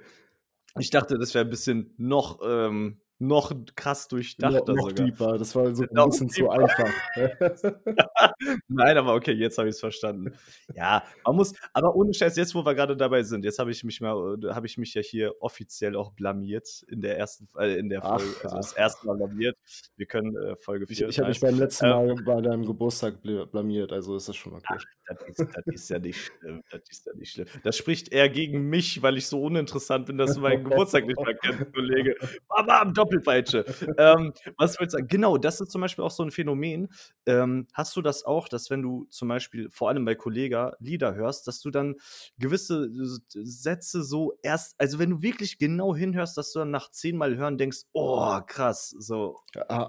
Ich 0.80 0.90
dachte, 0.92 1.18
das 1.20 1.34
wäre 1.36 1.46
'n 1.46 1.50
bisschen 1.52 1.94
noch, 1.98 2.40
ähm 2.46 3.02
noch 3.22 3.54
krass 3.76 4.08
durchdachter 4.08 4.74
noch 4.74 4.90
sogar. 4.90 5.06
deeper, 5.06 5.38
das 5.38 5.56
war 5.56 5.74
so 5.76 5.84
'n 5.84 5.90
Noch 5.92 6.08
bisschen 6.10 6.30
zu 6.30 6.44
deeper. 6.44 6.54
einfach. 6.54 6.90
Nein, 8.68 8.98
aber 8.98 9.14
okay, 9.16 9.32
jetzt 9.34 9.58
habe 9.58 9.70
ich's 9.70 9.80
verstanden. 9.80 10.34
Ja, 10.74 11.04
man 11.26 11.36
muss 11.36 11.54
aber 11.74 11.96
ohne 11.96 12.14
Scheiß, 12.14 12.36
jetzt, 12.36 12.56
wo 12.56 12.66
wir 12.66 12.74
grade 12.76 12.98
dabei 12.98 13.24
sind, 13.24 13.46
jetzt 13.46 13.60
habe 13.60 13.72
ich 13.72 13.84
mich 13.84 14.02
mal 14.02 14.38
äh, 14.44 14.54
habe 14.54 14.66
ich 14.66 14.78
mich 14.78 14.94
ja 14.94 15.02
hier 15.02 15.34
offiziell 15.42 15.96
auch 15.96 16.12
blamiert 16.12 16.84
in 16.88 17.02
der 17.02 17.18
ersten 17.18 17.48
äh, 17.58 17.76
in 17.78 17.90
der 17.90 18.04
Ach, 18.04 18.20
Folge 18.20 18.36
also, 18.44 18.56
das 18.58 18.74
ach. 18.76 18.84
1. 18.84 19.04
Mal 19.04 19.18
blamiert. 19.18 19.58
Wir 19.96 20.06
können, 20.08 20.36
äh, 20.36 20.56
Folge 20.56 20.86
Ich 20.90 20.98
4 20.98 21.08
ich 21.10 21.16
ist 21.16 21.20
habe 21.20 21.30
mich 21.30 21.40
beim 21.40 21.58
letzten 21.60 21.86
Ähm 21.86 21.92
Mal 21.92 22.16
bei 22.26 22.42
deinem 22.42 22.66
Geburtstag 22.66 23.22
bl 23.22 23.46
blamiert, 23.48 23.92
also 23.92 24.16
ist 24.16 24.28
das 24.30 24.36
schon 24.36 24.54
okay. 24.54 24.66
Ach, 24.78 24.84
das 25.08 25.28
ist 25.40 25.48
das 25.56 25.66
ist 25.68 25.90
ja 25.90 26.00
nicht 26.00 26.18
schlimm, 26.20 26.64
das 26.72 26.82
ist 26.90 27.06
ja 27.06 27.14
nicht 27.16 27.32
schlimm. 27.34 27.48
Das 27.64 27.78
spricht 27.78 28.12
eher 28.12 28.30
gegen 28.30 28.70
mich, 28.70 29.02
weil 29.04 29.18
ich 29.18 29.28
so 29.28 29.42
uninteressant 29.44 30.06
bin, 30.08 30.18
dass 30.18 30.36
du 30.36 30.42
meinen 30.42 30.64
Geburtstag 30.70 31.06
nicht 31.06 31.20
mal 31.20 31.36
kennst, 31.36 31.74
Kollege. 31.74 32.16
Bam 32.48 32.66
bam, 32.66 32.94
Doppelpeitsche. 33.12 33.66
Ähm, 33.98 34.34
was 34.58 34.80
wollte 34.80 34.86
ich 34.90 34.92
sagen? 34.94 35.08
Genau, 35.08 35.38
das 35.38 35.62
ist 35.62 35.72
zum 35.72 35.82
Beispiel 35.82 36.04
auch 36.04 36.12
so 36.12 36.24
'n 36.24 36.32
Phänomen. 36.32 36.90
Ähm, 37.26 37.68
hast 37.74 37.96
du 37.96 38.02
das 38.02 38.24
auch, 38.26 38.48
dass 38.50 38.70
wenn 38.70 38.82
du 38.82 39.06
zum 39.10 39.28
Beispiel 39.28 39.70
vor 39.72 39.90
allem 39.90 40.06
bei 40.06 40.16
Kollegah 40.16 40.74
Lieder 40.80 41.16
hörst, 41.16 41.48
dass 41.48 41.62
du 41.62 41.72
dann 41.72 41.96
gewisse 42.38 42.90
Sätze 43.30 44.04
so 44.04 44.38
erst 44.44 44.76
also, 44.80 45.00
wenn 45.00 45.10
du 45.12 45.22
wirklich 45.22 45.58
genau 45.60 45.96
hinhörst, 45.96 46.38
dass 46.38 46.52
du 46.54 46.60
dann 46.60 46.72
nach 46.72 46.90
10 46.92 47.18
Mal 47.18 47.36
hören 47.38 47.58
denkst: 47.58 47.82
„Oh, 47.94 48.40
krass“, 48.48 48.90
so, 48.98 49.40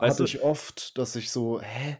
weißt 0.00 0.20
hatte 0.20 0.22
du? 0.22 0.24
ich 0.24 0.40
oft, 0.40 0.98
dass 0.98 1.16
ich 1.16 1.30
so: 1.30 1.60
„Hä?“ 1.60 1.98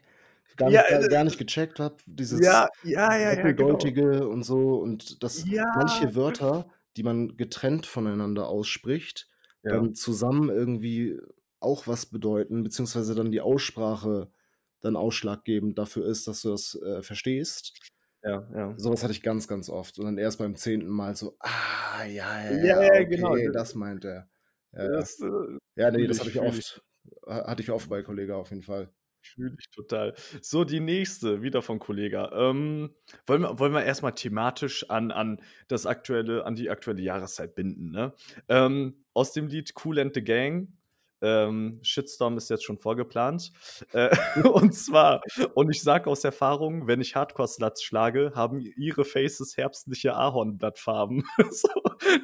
Gar 0.57 0.71
Ja, 0.71 0.83
nicht 0.83 0.89
gar 0.89 1.05
äh, 1.05 1.09
gar 1.09 1.25
nicht 1.25 1.39
gecheckt 1.39 1.81
habe, 1.81 1.97
dieses 2.07 2.41
ja, 2.45 2.69
ja, 2.83 3.17
ja, 3.17 3.33
ja, 3.35 3.53
genau. 3.53 3.97
Und 4.31 4.45
so 4.45 4.77
und 4.81 5.23
dass 5.23 5.47
Ja. 5.53 5.65
manche 5.73 6.15
Wörter, 6.15 6.71
die 6.97 7.03
man 7.05 7.37
getrennt 7.37 7.87
voneinander 7.87 8.49
ausspricht, 8.49 9.29
Ja. 9.65 9.87
dann 9.87 9.95
zusammen 9.95 10.51
irgendwie 10.51 11.21
auch 11.61 11.87
was 11.87 12.07
bedeuten, 12.07 12.63
beziehungsweise 12.65 13.15
dann 13.15 13.33
die 13.33 13.41
Aussprache 13.41 14.33
dann 14.81 14.97
ausschlaggebend 14.97 15.79
dafür 15.79 16.07
ist, 16.07 16.27
dass 16.29 16.43
du 16.43 16.51
das, 16.51 16.75
äh, 16.83 17.03
verstehst. 17.03 17.75
Ja, 18.23 18.49
ja. 18.55 18.79
So 18.79 18.91
was 18.91 19.03
hatte 19.03 19.13
ich 19.13 19.23
ganz, 19.23 19.49
ganz 19.49 19.69
oft 19.69 19.99
und 19.99 20.07
dann 20.07 20.19
erst 20.19 20.39
beim 20.39 20.57
10. 20.57 20.89
Mal 20.89 21.17
so: 21.17 21.37
„Ah, 21.41 22.05
ja, 22.05 22.43
ja, 22.45 22.49
Ja, 22.49 22.77
ja, 22.81 23.03
genau. 23.05 23.37
okay, 23.37 23.51
D 23.53 23.53
das 23.53 23.75
meint 23.75 24.05
er.“ 24.05 24.29
Ja. 24.73 24.91
Das, 24.91 25.21
äh, 25.21 25.59
Ja, 25.77 25.91
ne, 25.91 26.07
fühle 26.07 26.09
das 26.09 26.21
ich, 26.21 26.21
habe 26.21 26.31
ich 26.31 26.41
oft. 26.41 26.83
Ha 27.27 27.47
hatte 27.49 27.63
ich 27.63 27.71
oft 27.71 27.89
bei 27.91 28.03
Kollegah 28.03 28.37
auf 28.37 28.51
jeden 28.51 28.63
Fall. 28.63 28.95
Fühle 29.25 29.57
ich 29.59 29.71
total. 29.71 30.15
So, 30.41 30.65
die 30.65 30.81
nächste, 30.81 31.43
wieder 31.43 31.63
von 31.63 31.79
Kollegah. 31.79 32.33
Ähm, 32.51 32.91
wollen 33.27 33.43
wir 33.43 33.59
wollen 33.59 33.73
wir 33.73 33.85
erst 33.85 34.03
mal 34.03 34.11
thematisch 34.13 34.91
an 34.91 35.11
an 35.13 35.41
das 35.69 35.87
aktuelle 35.87 36.45
an 36.45 36.57
die 36.57 36.71
aktuelle 36.71 37.03
Jahreszeit 37.03 37.55
binden, 37.55 37.91
ne? 37.93 38.15
Ähm, 38.49 39.05
aus 39.15 39.33
dem 39.33 39.47
Lied 39.47 39.75
„Kool 39.75 39.99
and 40.01 40.15
the 40.15 40.23
Gang“, 40.25 40.77
ähm, 41.23 41.79
Shitstorm 41.83 42.37
ist 42.37 42.51
jetzt 42.51 42.65
schon 42.65 42.79
vorgeplant. 42.79 43.53
Äh, 43.93 44.11
und 44.53 44.75
zwar 44.75 45.23
und 45.55 45.71
ich 45.71 45.83
sage 45.83 46.11
aus 46.11 46.25
Erfahrung, 46.25 46.87
wenn 46.89 47.01
ich 47.01 47.15
Hardcore-Sluts 47.15 47.83
schlage, 47.85 48.33
haben 48.35 48.61
ihre 48.77 49.05
Faces 49.05 49.57
herbstliche 49.57 50.15
Ahornblattfarben. 50.15 51.25
So, 51.51 51.69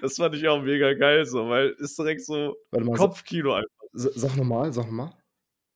das 0.02 0.16
fand 0.16 0.34
ich 0.34 0.48
auch 0.48 0.62
mega 0.62 0.92
geil 0.94 1.24
so, 1.26 1.48
weil 1.48 1.70
ist 1.78 1.98
direkt 1.98 2.24
so 2.24 2.56
Kopfkino 2.96 3.54
einfach. 3.54 3.68
sa 3.92 4.10
sag 4.14 4.36
noch 4.36 4.44
mal, 4.44 4.72
sag 4.72 4.86
noch 4.86 4.92
mal. 4.92 5.27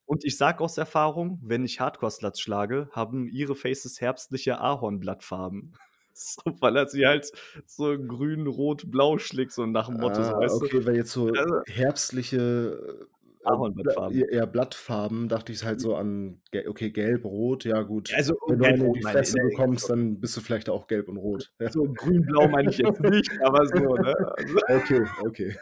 Und 0.05 0.25
ich 0.25 0.37
sage 0.37 0.61
aus 0.63 0.77
Erfahrung, 0.79 1.39
wenn 1.43 1.65
ich 1.65 1.81
Hardcore-Sluts 1.81 2.41
schlage, 2.41 2.89
haben 2.93 3.29
ihre 3.29 3.55
Faces 3.55 4.01
herbstliche 4.01 4.61
Ahornblattfarben. 4.61 5.75
So, 6.15 6.43
weil 6.61 6.77
er 6.77 6.87
sie 6.89 7.07
halt 7.07 7.33
so 7.65 7.97
grün, 7.97 8.47
rot, 8.47 8.91
blau 8.91 9.17
schlägt, 9.17 9.53
so 9.53 9.65
nach 9.65 9.89
dem 9.89 9.99
Motto, 9.99 10.23
so, 10.23 10.29
Ah, 10.29 10.41
weißt 10.41 10.61
du? 10.61 10.67
okay, 10.67 10.85
weil 10.87 10.97
jetzt 10.97 11.13
so 11.13 11.29
Also 11.29 11.61
herbstliche, 11.67 12.37
äh, 12.37 13.03
äh, 13.03 13.07
Bla 13.43 13.53
Ahornblattfarben. 13.55 14.23
eher 14.29 14.47
Blattfarben, 14.47 15.29
dachte 15.29 15.53
ich 15.53 15.65
halt 15.65 15.81
so 15.81 15.97
an 15.97 16.41
okay, 16.69 16.91
gelb, 16.91 17.25
rot, 17.25 17.65
ja 17.65 17.81
gut. 17.83 18.13
Also, 18.15 18.35
Wenn 18.47 18.59
du 18.59 18.65
eine 18.67 18.87
in 18.87 18.93
die 18.93 19.03
Fresse 19.03 19.39
ne? 19.39 19.49
bekommst, 19.49 19.89
dann 19.91 20.21
bist 20.21 20.37
du 20.37 20.41
vielleicht 20.43 20.69
auch 20.69 20.87
gelb 20.87 21.09
und 21.09 21.17
rot. 21.17 21.51
Ja. 21.59 21.69
So 21.73 21.85
grün-blau 21.85 22.49
meine 22.49 22.71
ich 22.71 22.79
jetzt 22.79 23.01
nicht, 23.01 23.31
aber 23.43 23.67
so, 23.67 23.97
ne? 23.97 24.15
Also 24.37 24.57
Okay, 24.69 25.03
okay. 25.25 25.57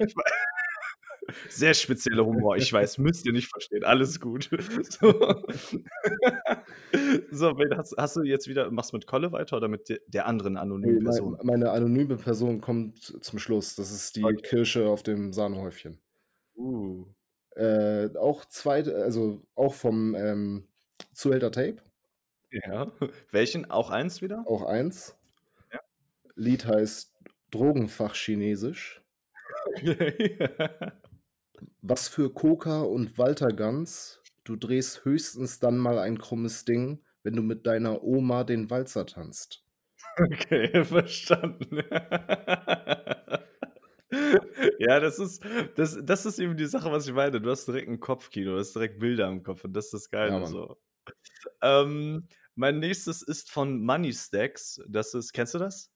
Ich 0.00 0.14
sehr 1.48 1.74
spezieller 1.74 2.24
Humor, 2.24 2.56
ich 2.56 2.72
weiß, 2.72 2.98
müsst 2.98 3.26
ihr 3.26 3.32
nicht 3.32 3.48
verstehen, 3.48 3.84
alles 3.84 4.20
gut. 4.20 4.50
So. 5.00 5.12
So, 7.30 7.56
hast 7.76 7.94
hast 7.98 8.16
du 8.16 8.22
jetzt 8.22 8.48
wieder 8.48 8.70
machst 8.70 8.92
du 8.92 8.96
mit 8.96 9.06
Kolle 9.06 9.32
weiter 9.32 9.56
oder 9.58 9.68
mit 9.68 9.88
de 9.88 10.00
der 10.06 10.26
anderen 10.26 10.56
anonymen 10.56 11.00
Person? 11.00 11.38
meine 11.42 11.70
anonyme 11.70 12.16
Person 12.16 12.60
kommt 12.60 12.98
zum 13.24 13.38
Schluss. 13.38 13.74
Das 13.76 13.92
ist 13.92 14.16
die 14.16 14.24
Okay. 14.24 14.42
Kirsche 14.42 14.88
auf 14.88 15.02
dem 15.02 15.32
Sahnehäufchen. 15.32 16.00
Uh. 16.56 17.06
Äh, 17.56 18.10
auch 18.16 18.44
zweit 18.46 18.88
also, 18.88 19.42
auch 19.54 19.74
vom, 19.74 20.14
ähm, 20.14 20.68
Zuhälter 21.12 21.50
Tape. 21.52 21.76
Ja. 22.52 22.92
Welchen? 23.30 23.70
Auch 23.70 23.90
1 23.90 24.22
wieder? 24.22 24.44
Auch 24.46 24.62
1. 24.64 25.16
Ja. 25.72 25.80
Lied 26.36 26.66
heißt 26.66 27.14
„Drogenfachchinesisch“. 27.50 29.02
Was 31.82 32.08
für 32.08 32.32
Coca 32.32 32.82
und 32.82 33.18
Walter 33.18 33.48
Gans, 33.48 34.22
du 34.44 34.54
drehst 34.56 35.04
höchstens 35.04 35.58
dann 35.58 35.76
mal 35.78 35.98
ein 35.98 36.18
krummes 36.18 36.64
Ding, 36.64 37.04
wenn 37.22 37.34
du 37.34 37.42
mit 37.42 37.66
deiner 37.66 38.02
Oma 38.04 38.44
den 38.44 38.70
Walzer 38.70 39.06
tanzt. 39.06 39.64
Okay, 40.20 40.84
verstanden. 40.84 41.82
Ja, 44.78 45.00
das 45.00 45.18
ist 45.18 45.42
das 45.76 45.98
das 46.02 46.24
ist 46.26 46.38
eben 46.38 46.56
die 46.56 46.66
Sache, 46.66 46.90
was 46.90 47.06
ich 47.06 47.12
meine. 47.14 47.40
Du 47.40 47.50
hast 47.50 47.66
direkt 47.66 47.88
'n 47.88 48.00
Kopfkino, 48.00 48.52
du 48.52 48.58
hast 48.58 48.74
direkt 48.74 48.98
Bilder 48.98 49.28
im 49.28 49.42
Kopf 49.42 49.64
und 49.64 49.72
das 49.74 49.86
ist 49.86 49.94
das 49.94 50.10
Ja, 50.22 50.38
Geile 50.38 50.38
Mann. 50.38 50.56
so. 50.56 50.78
Ähm, 51.62 52.28
mein 52.56 52.80
nächstes 52.80 53.22
ist 53.22 53.50
von 53.52 53.84
Money 53.84 54.12
Stacks. 54.14 54.80
Das 54.88 55.14
ist 55.14 55.32
kennst 55.32 55.54
du 55.54 55.58
das? 55.60 55.92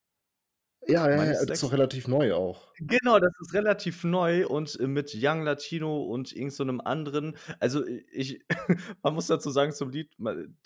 Ja, 0.89 1.09
ja, 1.09 1.25
ja, 1.25 1.33
das 1.33 1.51
ist 1.51 1.63
doch 1.63 1.73
relativ 1.73 2.09
neu 2.09 2.35
auch. 2.35 2.73
Genau, 2.79 3.19
das 3.21 3.33
ist 3.41 3.55
relativ 3.55 4.03
neu 4.03 4.47
und, 4.49 4.79
äh, 4.81 4.87
mit 4.89 5.17
Young 5.17 5.43
Latino 5.43 6.03
und 6.03 6.33
irgend 6.33 6.53
so 6.53 6.65
'nem 6.65 6.81
anderen 6.81 7.37
also, 7.61 7.87
i 7.87 8.05
ich 8.11 8.41
man 9.03 9.15
muss 9.15 9.29
dazu 9.29 9.51
sagen 9.51 9.73
zum 9.73 9.91
Lied, 9.91 10.11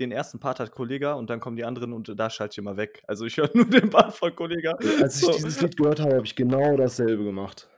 den 0.01 0.13
1. 0.13 0.39
Part 0.41 0.61
hat 0.61 0.73
Kollegah 0.73 1.15
und 1.15 1.29
dann 1.29 1.41
kommen 1.41 1.57
die 1.57 1.65
anderen 1.65 1.93
und 1.93 2.13
da 2.19 2.31
schalte 2.31 2.55
ich 2.55 2.59
immer 2.59 2.77
weg. 2.77 3.03
Also, 3.07 3.27
ich 3.27 3.37
höre 3.37 3.51
nur 3.55 3.67
den 3.67 3.91
Part 3.91 4.15
von 4.15 4.35
Kollegah. 4.35 4.77
Äh, 4.81 5.03
als 5.03 5.17
ich 5.21 5.27
So. 5.27 5.33
dieses 5.33 5.61
Lied 5.61 5.77
gehört 5.77 6.01
habe, 6.01 6.15
habe 6.17 6.27
ich 6.27 6.35
genau 6.35 6.77
dasselbe 6.77 7.25
gemacht. 7.25 7.69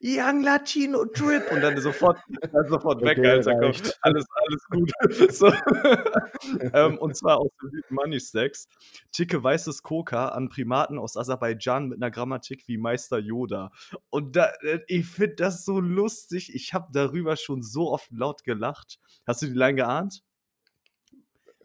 Young 0.00 0.42
Latino 0.42 1.04
Trip 1.06 1.42
und 1.50 1.60
dann 1.60 1.80
sofort 1.80 2.18
dann 2.52 2.68
sofort 2.68 3.02
weg, 3.02 3.18
Okay, 3.18 3.28
Alter, 3.28 3.54
komm, 3.58 3.72
alles 4.02 4.26
alles 4.34 4.64
gut. 4.70 4.92
So. 5.34 5.52
Ähm, 6.74 6.98
und 6.98 7.16
zwar 7.16 7.38
aus 7.38 7.50
den 7.62 7.70
Lied 7.70 7.90
Money 7.90 8.20
Stacks. 8.20 8.68
Ticke 9.12 9.42
weißes 9.42 9.82
Coca 9.82 10.28
an 10.28 10.48
Primaten 10.50 10.98
aus 10.98 11.16
Aserbaidschan 11.16 11.88
mit 11.88 11.98
'ner 11.98 12.10
Grammatik 12.10 12.68
wie 12.68 12.76
Meister 12.76 13.18
Yoda. 13.18 13.70
Und 14.10 14.36
da 14.36 14.52
äh, 14.60 14.80
ich 14.86 15.06
finde 15.06 15.36
das 15.36 15.64
so 15.64 15.80
lustig. 15.80 16.54
Ich 16.54 16.74
habe 16.74 16.88
darüber 16.92 17.36
schon 17.36 17.62
so 17.62 17.90
oft 17.90 18.10
laut 18.12 18.44
gelacht. 18.44 18.98
Hast 19.26 19.42
du 19.42 19.46
die 19.46 19.54
Line 19.54 19.76
geahnt? 19.76 20.22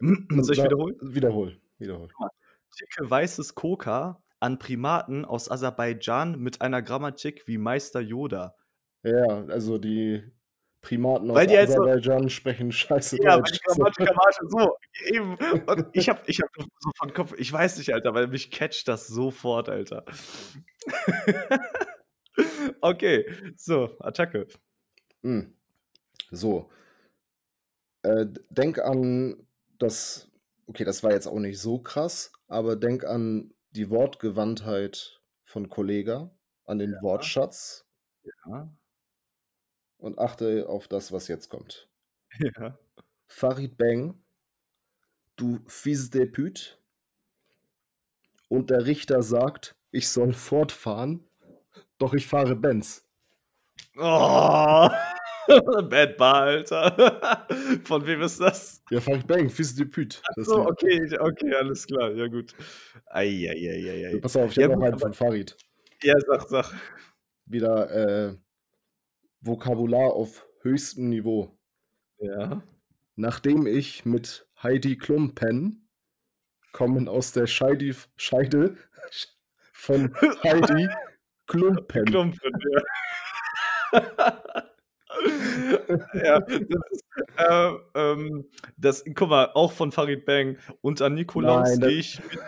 Soll 0.00 0.56
ich 0.56 0.64
wiederholen? 0.64 0.96
Wiederhol, 1.00 1.60
wiederhol. 1.78 2.08
Ticke 2.76 3.10
weißes 3.10 3.54
Coca 3.54 4.22
an 4.40 4.58
Primaten 4.58 5.24
aus 5.24 5.50
Aserbaidschan 5.50 6.38
mit 6.38 6.60
einer 6.60 6.82
Grammatik 6.82 7.46
wie 7.46 7.58
Meister 7.58 8.00
Yoda. 8.00 8.56
Ja, 9.02 9.44
also 9.46 9.78
die 9.78 10.22
Primaten 10.80 11.30
aus 11.30 11.36
Weil 11.36 11.46
die 11.46 11.56
halt 11.56 11.68
so 11.68 11.74
Aserbaidschan 11.74 12.30
sprechen 12.30 12.72
scheiße 12.72 13.18
Ja, 13.22 13.34
weil 13.34 13.42
Deutsch. 13.42 13.52
die 13.52 13.58
Grammatik 13.66 14.10
am 14.10 14.18
Arsch 14.18 14.40
ist. 14.42 14.50
So, 14.50 14.76
eben. 15.06 15.36
Und 15.66 15.86
ich 15.92 16.08
habe 16.08 16.20
ich 16.26 16.40
habe 16.40 16.50
so 16.56 16.90
von 16.96 17.12
Kopf 17.12 17.34
ich 17.36 17.52
weiß 17.52 17.78
nicht, 17.78 17.92
Alter, 17.92 18.14
weil 18.14 18.26
mich 18.28 18.50
catcht 18.50 18.88
das 18.88 19.06
sofort, 19.06 19.68
Alter. 19.68 20.04
Okay, 22.80 23.26
so, 23.56 23.96
Attacke. 24.00 24.46
Hm. 25.22 25.54
So. 26.30 26.70
Äh, 28.02 28.26
denk 28.48 28.78
an 28.78 29.46
das 29.78 30.30
okay, 30.66 30.84
das 30.84 31.02
war 31.02 31.10
jetzt 31.12 31.26
auch 31.26 31.38
nicht 31.38 31.58
so 31.58 31.80
krass, 31.80 32.32
aber 32.48 32.76
denk 32.76 33.04
an 33.04 33.52
die 33.70 33.90
Wortgewandtheit 33.90 35.20
von 35.44 35.68
Kollega, 35.68 36.30
an 36.64 36.78
den 36.78 36.92
Ja. 36.92 37.02
Wortschatz 37.02 37.86
Ja. 38.46 38.70
und 39.98 40.18
achte 40.18 40.68
auf 40.68 40.88
das, 40.88 41.12
was 41.12 41.28
jetzt 41.28 41.48
kommt. 41.48 41.88
Ja. 42.58 42.78
Farid 43.26 43.76
Bang, 43.76 44.22
du 45.36 45.60
fils 45.66 46.10
de 46.10 46.26
pute. 46.26 46.78
Und 48.48 48.70
der 48.70 48.86
Richter 48.86 49.22
sagt, 49.22 49.76
ich 49.92 50.08
soll 50.08 50.32
fortfahren, 50.32 51.24
doch 51.98 52.14
ich 52.14 52.26
fahre 52.26 52.56
Benz. 52.56 53.04
Oh, 53.96 54.88
Bad 55.88 56.16
Bar, 56.16 56.42
Alter. 56.42 57.46
Von 57.84 58.06
wem 58.06 58.22
ist 58.22 58.40
das? 58.40 58.82
Ja, 58.90 59.00
Farid 59.00 59.26
Bang, 59.26 59.48
fils 59.50 59.74
de 59.74 59.84
pute. 59.86 60.18
Ach 60.22 60.34
Das 60.36 60.46
so, 60.46 60.58
Lied. 60.58 60.68
okay, 60.70 61.18
okay, 61.18 61.54
alles 61.54 61.86
klar. 61.86 62.10
Ja, 62.12 62.26
gut. 62.28 62.54
Ei, 63.06 63.26
ei, 63.26 63.50
ei, 63.50 63.90
ei, 63.90 64.00
Ja, 64.02 64.08
ei. 64.10 64.18
pass 64.20 64.36
auf, 64.36 64.50
ich 64.52 64.56
Ja, 64.56 64.64
habe 64.64 64.76
noch 64.76 64.82
einen 64.86 64.98
von 64.98 65.12
Farid. 65.14 65.56
Ja, 66.02 66.14
sag, 66.20 66.42
sag. 66.48 66.74
Wieder 67.46 67.90
äh, 68.30 68.34
Vokabular 69.40 70.12
auf 70.12 70.46
höchstem 70.62 71.08
Niveau. 71.08 71.56
Ja. 72.18 72.62
Nachdem 73.16 73.66
ich 73.66 74.04
mit 74.04 74.46
Heidi 74.62 74.96
Klum 74.96 75.34
penne, 75.34 75.76
kommen 76.72 77.08
aus 77.08 77.32
der 77.32 77.46
Scheidi 77.46 77.94
Scheide 78.16 78.76
von 79.72 80.14
Heidi 80.44 80.88
Klumpen. 81.46 82.04
Klumpen, 82.04 82.52
ja. 83.92 84.69
Ja, 86.14 86.40
das 86.40 86.80
ist, 86.90 87.04
äh, 87.36 87.72
ähm, 87.94 88.44
das 88.76 89.04
guck 89.14 89.28
mal, 89.28 89.50
auch 89.54 89.72
von 89.72 89.92
Farid 89.92 90.24
Bang. 90.24 90.58
Und 90.80 91.02
an 91.02 91.14
Nikolaus 91.14 91.78
gehe 91.78 91.90
ich 91.90 92.20
mit 92.30 92.38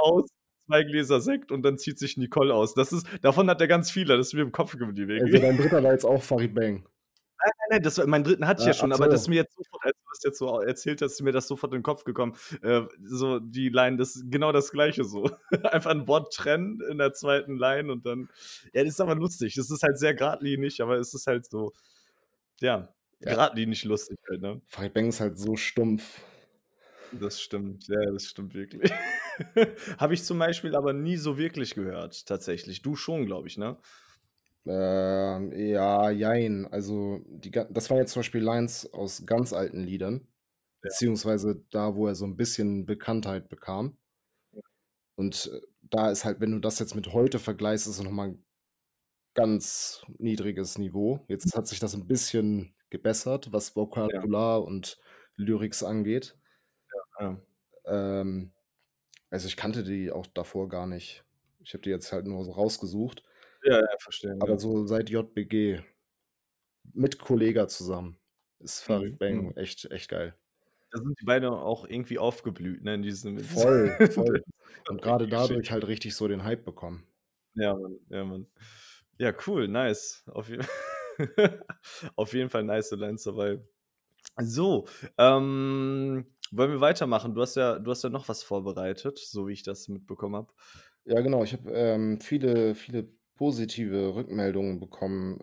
aus, 0.00 0.28
2 0.66 0.84
Gläser 0.84 1.20
Sekt 1.20 1.50
und 1.52 1.62
dann 1.62 1.78
zieht 1.78 1.98
sich 1.98 2.16
Nicole 2.16 2.54
aus. 2.54 2.74
Das 2.74 2.92
ist 2.92 3.06
davon 3.22 3.48
hat 3.50 3.60
er 3.60 3.68
ganz 3.68 3.90
viele, 3.90 4.16
das 4.16 4.28
ist 4.28 4.34
mir 4.34 4.42
im 4.42 4.52
Kopf 4.52 4.76
geblieben 4.76 5.20
Also 5.22 5.38
dein 5.38 5.56
dritter 5.56 5.82
war 5.82 5.92
jetzt 5.92 6.04
auch 6.04 6.22
Farid 6.22 6.54
Bang. 6.54 6.84
Nein, 7.42 7.52
nein, 7.58 7.68
nein, 7.70 7.82
das 7.82 8.06
meinen 8.06 8.24
dritten 8.24 8.46
hatte 8.46 8.60
ich 8.60 8.66
Ah, 8.66 8.70
ja 8.70 8.74
schon, 8.74 8.92
ach 8.92 8.96
aber 8.98 9.08
das 9.08 9.22
ist 9.22 9.28
mir 9.28 9.36
jetzt 9.36 9.56
sofort, 9.56 9.84
als 9.84 9.96
du 9.96 10.08
das 10.10 10.22
jetzt 10.24 10.38
so 10.38 10.60
erzählt 10.60 11.00
hast, 11.00 11.12
ist 11.12 11.22
mir 11.22 11.32
das 11.32 11.48
sofort 11.48 11.72
in 11.72 11.78
den 11.78 11.82
Kopf 11.82 12.04
gekommen. 12.04 12.36
Äh, 12.62 12.82
so 13.02 13.40
die 13.40 13.70
Line, 13.70 13.96
das 13.96 14.14
ist 14.14 14.30
genau 14.30 14.52
das 14.52 14.70
Gleiche 14.70 15.04
so. 15.04 15.30
Einfach 15.64 15.90
ein 15.90 16.06
Wort 16.06 16.34
trennen 16.34 16.80
in 16.90 16.98
der 16.98 17.14
zweiten 17.14 17.56
Line 17.56 17.90
und 17.90 18.04
dann 18.04 18.28
ja, 18.74 18.84
das 18.84 18.92
ist 18.92 19.00
aber 19.00 19.14
lustig. 19.14 19.54
Das 19.54 19.70
ist 19.70 19.82
halt 19.82 19.98
sehr 19.98 20.14
geradlinig, 20.14 20.82
aber 20.82 20.98
es 20.98 21.14
ist 21.14 21.26
halt 21.26 21.46
so, 21.46 21.72
ja, 22.60 22.94
Ja. 23.20 23.30
geradlinig 23.32 23.84
lustig 23.84 24.18
halt, 24.28 24.40
ne? 24.42 24.60
Farid 24.66 24.94
Bang 24.94 25.08
ist 25.08 25.20
halt 25.20 25.38
so 25.38 25.56
stumpf. 25.56 26.20
Das 27.12 27.40
stimmt, 27.40 27.88
ja, 27.88 27.98
das 28.12 28.26
stimmt 28.26 28.54
wirklich. 28.54 28.90
Habe 29.98 30.14
ich 30.14 30.22
zum 30.24 30.38
Beispiel 30.38 30.76
aber 30.76 30.92
nie 30.92 31.16
so 31.16 31.38
wirklich 31.38 31.74
gehört, 31.74 32.26
tatsächlich. 32.26 32.82
Du 32.82 32.94
schon, 32.94 33.26
glaube 33.26 33.48
ich, 33.48 33.58
ne? 33.58 33.78
Ähm, 34.66 35.52
ja, 35.52 36.10
jein. 36.10 36.66
Also, 36.70 37.20
die, 37.28 37.50
das 37.50 37.90
waren 37.90 37.98
jetzt 37.98 38.12
zum 38.12 38.20
Beispiel 38.20 38.42
Lines 38.42 38.92
aus 38.92 39.24
ganz 39.26 39.52
alten 39.52 39.80
Liedern, 39.82 40.20
Ja. 40.22 40.26
beziehungsweise 40.82 41.64
da, 41.70 41.94
wo 41.96 42.06
er 42.06 42.14
so 42.14 42.26
ein 42.26 42.36
bisschen 42.36 42.86
Bekanntheit 42.86 43.48
bekam. 43.48 43.96
Und 45.16 45.50
äh, 45.52 45.60
da 45.82 46.10
ist 46.10 46.24
halt, 46.24 46.40
wenn 46.40 46.52
du 46.52 46.58
das 46.58 46.78
jetzt 46.78 46.94
mit 46.94 47.12
heute 47.12 47.38
vergleichst, 47.38 47.86
ist 47.86 47.98
es 47.98 48.02
nochmal 48.04 48.28
ein 48.30 48.44
ganz 49.34 50.02
niedriges 50.18 50.78
Niveau. 50.78 51.24
Jetzt 51.28 51.54
hat 51.56 51.66
sich 51.68 51.78
das 51.80 51.94
ein 51.94 52.06
bisschen 52.06 52.74
gebessert, 52.90 53.52
was 53.52 53.70
Ja, 53.70 53.76
Vokabular 53.76 54.64
und 54.64 54.98
Lyrics 55.36 55.82
angeht. 55.82 56.36
ja. 57.20 57.40
Ähm, 57.86 58.52
also 59.30 59.46
ich 59.46 59.56
kannte 59.56 59.84
die 59.84 60.10
auch 60.10 60.26
davor 60.26 60.68
gar 60.68 60.86
nicht. 60.86 61.24
Ich 61.60 61.72
habe 61.74 61.82
die 61.82 61.90
jetzt 61.90 62.12
halt 62.12 62.26
nur 62.26 62.44
so 62.44 62.52
rausgesucht. 62.52 63.22
Ja, 63.62 63.80
ja, 63.80 63.86
verstehe, 64.00 64.36
Aber 64.40 64.52
ja. 64.52 64.58
so 64.58 64.86
seit 64.86 65.10
JBG 65.10 65.82
mit 66.92 67.18
Kollega 67.18 67.68
zusammen 67.68 68.18
ist 68.58 68.80
Farid 68.82 69.12
Mhm, 69.14 69.18
Bang 69.18 69.44
mhm. 69.46 69.56
echt, 69.56 69.90
echt 69.90 70.08
geil. 70.10 70.34
Da 70.90 70.98
sind 70.98 71.18
die 71.20 71.24
beiden 71.24 71.48
auch 71.48 71.86
irgendwie 71.86 72.18
aufgeblüht, 72.18 72.82
ne, 72.82 72.94
in 72.94 73.02
diesem 73.02 73.38
Voll, 73.38 73.90
voll. 74.10 74.42
Und 74.88 75.02
gerade 75.02 75.28
dadurch 75.28 75.70
halt 75.70 75.86
richtig 75.86 76.14
so 76.16 76.26
den 76.26 76.42
Hype 76.42 76.64
bekommen. 76.64 77.06
Ja, 77.54 77.74
Mann, 77.76 77.98
ja, 78.08 78.24
Mann. 78.24 78.46
Ja, 79.20 79.34
cool, 79.46 79.68
nice. 79.68 80.24
Auf 80.32 80.48
je 80.48 80.58
auf 82.16 82.32
jeden 82.32 82.48
Fall 82.48 82.64
nice 82.64 82.90
Lines 82.92 83.24
dabei. 83.24 83.60
So, 84.40 84.88
ähm, 85.18 86.26
wollen 86.52 86.70
wir 86.72 86.80
weitermachen? 86.80 87.34
Du 87.34 87.42
hast 87.42 87.56
ja 87.56 87.78
du 87.78 87.90
hast 87.90 88.02
ja 88.02 88.10
noch 88.10 88.28
was 88.30 88.42
vorbereitet, 88.42 89.18
so 89.18 89.46
wie 89.46 89.52
ich 89.52 89.62
das 89.62 89.88
mitbekommen 89.88 90.36
habe. 90.36 90.54
Ja, 91.04 91.20
genau. 91.20 91.44
Ich 91.44 91.52
habe 91.52 91.70
ähm, 91.72 92.20
viele, 92.22 92.74
viele 92.74 93.10
positive 93.36 94.14
Rückmeldungen 94.14 94.80
bekommen, 94.80 95.40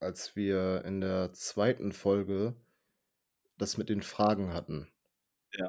als 0.00 0.34
wir 0.34 0.82
in 0.86 1.02
der 1.02 1.34
zweiten 1.34 1.92
Folge 1.92 2.56
das 3.58 3.76
mit 3.78 3.90
den 3.90 4.02
Fragen 4.02 4.54
hatten. 4.54 4.88
Ja. 5.58 5.68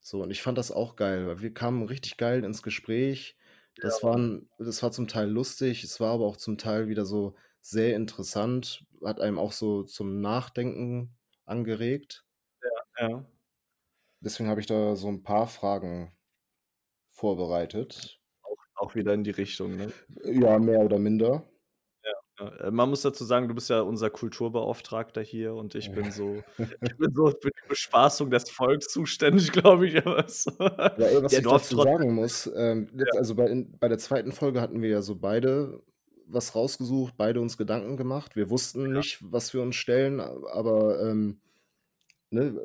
So, 0.00 0.22
und 0.22 0.30
ich 0.30 0.42
fand 0.42 0.58
das 0.58 0.72
auch 0.72 0.96
geil, 0.96 1.28
weil 1.28 1.42
wir 1.42 1.54
kamen 1.54 1.84
richtig 1.84 2.18
geil 2.18 2.44
ins 2.44 2.62
Gespräch. 2.62 3.37
Ja, 3.78 3.88
Das 3.88 4.02
Mann. 4.02 4.12
waren, 4.12 4.48
das 4.58 4.82
war 4.82 4.92
zum 4.92 5.08
Teil 5.08 5.28
lustig, 5.28 5.84
es 5.84 6.00
war 6.00 6.12
aber 6.14 6.26
auch 6.26 6.36
zum 6.36 6.58
Teil 6.58 6.88
wieder 6.88 7.04
so 7.04 7.34
sehr 7.60 7.96
interessant, 7.96 8.84
hat 9.04 9.20
einem 9.20 9.38
auch 9.38 9.52
so 9.52 9.82
zum 9.82 10.20
Nachdenken 10.20 11.16
angeregt. 11.44 12.24
Ja, 12.98 13.08
ja. 13.08 13.24
Deswegen 14.20 14.48
habe 14.48 14.60
ich 14.60 14.66
da 14.66 14.96
so 14.96 15.08
ein 15.08 15.22
paar 15.22 15.46
Fragen 15.46 16.12
vorbereitet. 17.10 18.20
Auch 18.42 18.56
auch 18.74 18.94
wieder 18.94 19.14
in 19.14 19.24
die 19.24 19.30
Richtung, 19.30 19.76
ne? 19.76 19.92
Ja, 20.24 20.58
mehr 20.58 20.80
oder 20.80 20.98
minder. 20.98 21.44
Ja, 22.38 22.48
äh, 22.56 22.70
man 22.70 22.88
muss 22.90 23.02
dazu 23.02 23.24
sagen, 23.24 23.48
du 23.48 23.54
bist 23.54 23.68
ja 23.70 23.80
unser 23.80 24.10
Kulturbeauftragter 24.10 25.22
hier 25.22 25.54
und 25.54 25.74
ich 25.74 25.90
bin 25.92 26.10
so 26.10 26.42
ich 26.82 26.96
bin 26.96 27.12
so 27.14 27.30
für 27.30 27.50
die 27.50 27.68
Bespaßung 27.68 28.30
des 28.30 28.50
Volks 28.50 28.88
zuständig, 28.88 29.52
glaube 29.52 29.86
ich, 29.86 29.94
Ja, 29.94 30.04
was 30.06 30.44
Ja, 30.56 31.10
ich 31.38 31.42
dazu 31.44 31.76
sagen 31.82 32.14
muss, 32.14 32.50
ähm, 32.54 32.88
jetzt, 32.96 33.14
Ja. 33.14 33.18
also 33.18 33.34
bei, 33.34 33.66
bei 33.80 33.88
der 33.88 33.98
zweiten 33.98 34.32
Folge 34.32 34.60
hatten 34.60 34.82
wir 34.82 34.88
ja 34.90 35.02
so 35.02 35.16
beide 35.16 35.82
was 36.30 36.54
rausgesucht, 36.54 37.14
beide 37.16 37.40
uns 37.40 37.56
Gedanken 37.56 37.96
gemacht. 37.96 38.36
Wir 38.36 38.50
wussten 38.50 38.82
Ja. 38.82 38.98
nicht, 38.98 39.18
was 39.22 39.54
wir 39.54 39.62
uns 39.62 39.76
stellen, 39.76 40.20
aber 40.20 41.00
ähm, 41.02 41.40
ne, 42.30 42.62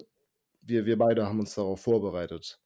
wir, 0.62 0.86
wir 0.86 0.98
beide 0.98 1.26
haben 1.28 1.40
uns 1.40 1.56
darauf 1.56 1.82
vorbereitet. 1.82 2.60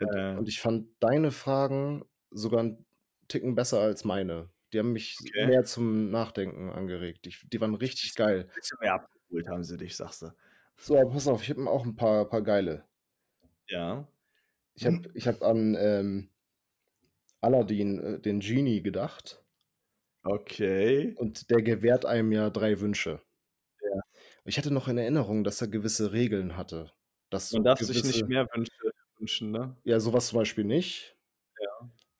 Und, 0.00 0.08
Äh. 0.14 0.36
und 0.36 0.48
ich 0.48 0.60
fand 0.60 0.88
deine 1.00 1.30
Fragen 1.30 2.04
sogar 2.30 2.60
einen 2.60 2.84
Ticken 3.28 3.54
besser 3.54 3.80
als 3.80 4.04
meine. 4.04 4.50
Die 4.72 4.78
haben 4.78 4.92
mich 4.92 5.16
Okay. 5.20 5.46
mehr 5.46 5.64
zum 5.64 6.10
Nachdenken 6.10 6.70
angeregt. 6.70 7.26
Ich, 7.26 7.42
die 7.48 7.60
waren 7.60 7.74
richtig 7.74 8.14
geil. 8.14 8.48
Bisschen 8.54 8.78
mehr 8.80 8.94
abgeholt 8.94 9.48
haben 9.48 9.64
sie 9.64 9.76
dich, 9.76 9.96
sagst 9.96 10.22
du. 10.22 10.32
So, 10.76 10.98
aber 10.98 11.10
pass 11.10 11.28
auf, 11.28 11.42
ich 11.42 11.50
habe 11.50 11.68
auch 11.70 11.84
ein 11.84 11.96
paar, 11.96 12.28
paar 12.28 12.42
geile. 12.42 12.84
Ja. 13.68 14.06
Ich 14.74 14.86
habe 14.86 15.02
ich 15.14 15.26
hab 15.26 15.42
an 15.42 15.76
ähm, 15.78 16.30
Aladdin, 17.40 17.98
äh, 18.00 18.20
den 18.20 18.40
Genie, 18.40 18.82
gedacht. 18.82 19.42
Okay. 20.22 21.14
Und 21.16 21.50
der 21.50 21.62
gewährt 21.62 22.04
einem 22.04 22.32
ja 22.32 22.50
drei 22.50 22.80
Wünsche. 22.80 23.22
Ja. 23.80 24.00
Ich 24.44 24.58
hatte 24.58 24.72
noch 24.72 24.88
in 24.88 24.98
Erinnerung, 24.98 25.44
dass 25.44 25.60
er 25.60 25.68
gewisse 25.68 26.12
Regeln 26.12 26.56
hatte. 26.56 26.92
Dass 27.30 27.52
Man 27.52 27.62
so 27.62 27.64
darf 27.64 27.78
sich 27.80 27.88
nicht 28.02 28.02
gewisse, 28.02 28.26
mehr 28.26 28.46
Wünsche 28.52 28.72
wünschen, 29.18 29.50
ne? 29.50 29.76
ja, 29.84 29.98
sowas 30.00 30.28
zum 30.28 30.38
Beispiel 30.40 30.64
nicht. 30.64 31.15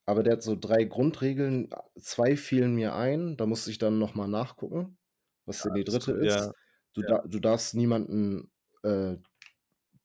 Aber 0.08 0.22
der 0.22 0.34
hat 0.34 0.42
so 0.42 0.54
3 0.56 0.84
Grundregeln. 0.84 1.68
2 2.00 2.36
fielen 2.36 2.74
mir 2.76 2.94
ein, 2.94 3.36
da 3.36 3.44
musste 3.46 3.70
ich 3.72 3.78
dann 3.78 3.98
noch 3.98 4.14
mal 4.14 4.28
nachgucken, 4.28 4.98
was 5.46 5.62
Ja, 5.62 5.62
denn 5.62 5.74
die 5.74 5.84
3. 5.84 6.12
gut, 6.12 6.22
ja. 6.22 6.52
ist. 6.52 6.54
Du 6.94 7.02
Ja. 7.02 7.08
da 7.08 7.22
du 7.26 7.40
darfst 7.40 7.74
niemanden, 7.74 8.52
äh, 8.84 9.16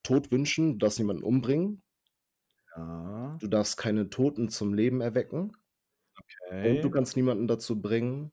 Tod 0.04 0.32
wünschen, 0.32 0.74
du 0.74 0.78
darfst 0.80 1.00
niemanden 1.00 1.24
umbringen. 1.24 1.84
Ja. 2.76 3.42
Du 3.42 3.48
darfst 3.48 3.76
keine 3.76 4.10
Toten 4.10 4.48
zum 4.48 4.74
Leben 4.74 5.02
erwecken. 5.02 5.52
Und 6.62 6.84
du 6.84 6.90
Okay. 6.90 6.92
kannst 6.92 7.16
niemanden 7.16 7.48
dazu 7.48 7.82
bringen, 7.82 8.32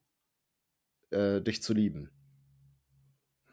äh, 1.10 1.40
dich 1.42 1.62
zu 1.62 1.74
lieben. 1.74 2.10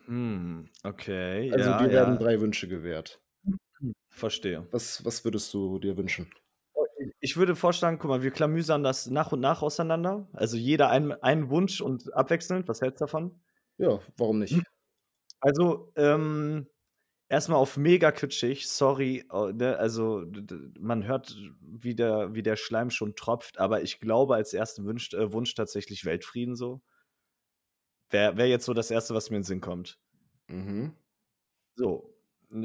Hm, 0.05 0.69
okay, 0.83 1.51
Also, 1.51 1.73
ja, 1.73 1.87
dir 1.89 1.91
werden. 1.91 2.19
3 2.19 2.39
Wünsche 2.41 2.67
gewährt. 2.67 3.21
Verstehe. 4.09 4.67
Was 4.71 5.03
was 5.03 5.23
würdest 5.25 5.51
du 5.55 5.79
dir 5.79 5.97
wünschen? 5.97 6.29
Ich 7.19 7.37
würde 7.37 7.55
vorschlagen, 7.55 7.97
guck 7.99 8.09
mal, 8.09 8.23
wir 8.23 8.31
klamüsern 8.31 8.83
das 8.83 9.07
nach 9.07 9.31
und 9.31 9.39
nach 9.39 9.61
auseinander. 9.61 10.27
Also, 10.33 10.57
jeder 10.57 10.89
einen 10.89 11.11
einen 11.13 11.49
Wunsch 11.49 11.81
und 11.81 12.13
abwechselnd. 12.13 12.67
Was 12.67 12.81
hältst 12.81 13.01
du 13.01 13.05
davon? 13.05 13.39
Ja, 13.77 13.99
warum 14.17 14.39
nicht? 14.39 14.55
Also, 15.41 15.91
ähm, 15.97 16.67
erst 17.29 17.49
mal 17.49 17.57
auf 17.57 17.77
mega 17.77 18.11
kitschig, 18.11 18.67
sorry, 18.69 19.25
ne, 19.53 19.77
also, 19.77 20.25
man 20.79 21.05
hört, 21.05 21.37
wie 21.61 21.95
der 21.95 22.35
wie 22.35 22.43
der 22.43 22.55
Schleim 22.57 22.91
schon 22.91 23.15
tropft, 23.15 23.59
aber 23.59 23.83
ich 23.83 23.99
glaube 24.01 24.35
als 24.35 24.53
1. 24.53 24.85
Wünsch 24.85 25.13
äh, 25.13 25.31
Wunsch 25.33 25.55
tatsächlich 25.55 26.05
Weltfrieden 26.05 26.55
so. 26.55 26.81
Wäre 28.11 28.37
wäre 28.37 28.47
jetzt 28.49 28.65
so 28.65 28.73
das 28.73 28.91
1., 28.91 29.13
was 29.13 29.29
mir 29.29 29.37
in 29.37 29.41
den 29.41 29.45
Sinn 29.47 29.61
kommt. 29.61 29.97
Mhm. 30.47 30.93
So. 31.75 32.14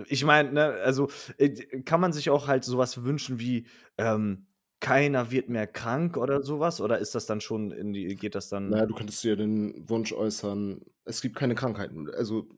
Ich 0.09 0.25
meine, 0.25 0.53
ne, 0.53 0.65
also, 0.85 1.09
äh, 1.39 1.51
kann 1.83 2.01
man 2.01 2.13
sich 2.13 2.31
auch 2.31 2.47
halt 2.49 2.65
so 2.65 2.79
was 2.79 3.05
wünschen 3.05 3.39
wie, 3.41 3.67
ähm, 3.99 4.47
keiner 4.81 5.31
wird 5.31 5.49
mehr 5.51 5.67
krank 5.67 6.17
oder 6.17 6.43
so 6.43 6.61
was? 6.61 6.81
Oder 6.81 6.99
ist 6.99 7.15
das 7.15 7.27
dann 7.27 7.41
schon 7.41 7.71
in 7.71 7.93
die 7.93 8.15
geht 8.17 8.35
das 8.35 8.49
dann 8.49 8.71
ja, 8.73 8.87
du 8.87 8.95
könntest 8.95 9.23
dir 9.25 9.37
den 9.37 9.89
Wunsch 9.89 10.13
äußern: 10.13 10.83
„Es 11.05 11.21
gibt 11.23 11.37
keine 11.37 11.55
Krankheiten.“ 11.55 12.09
Also 12.11 12.49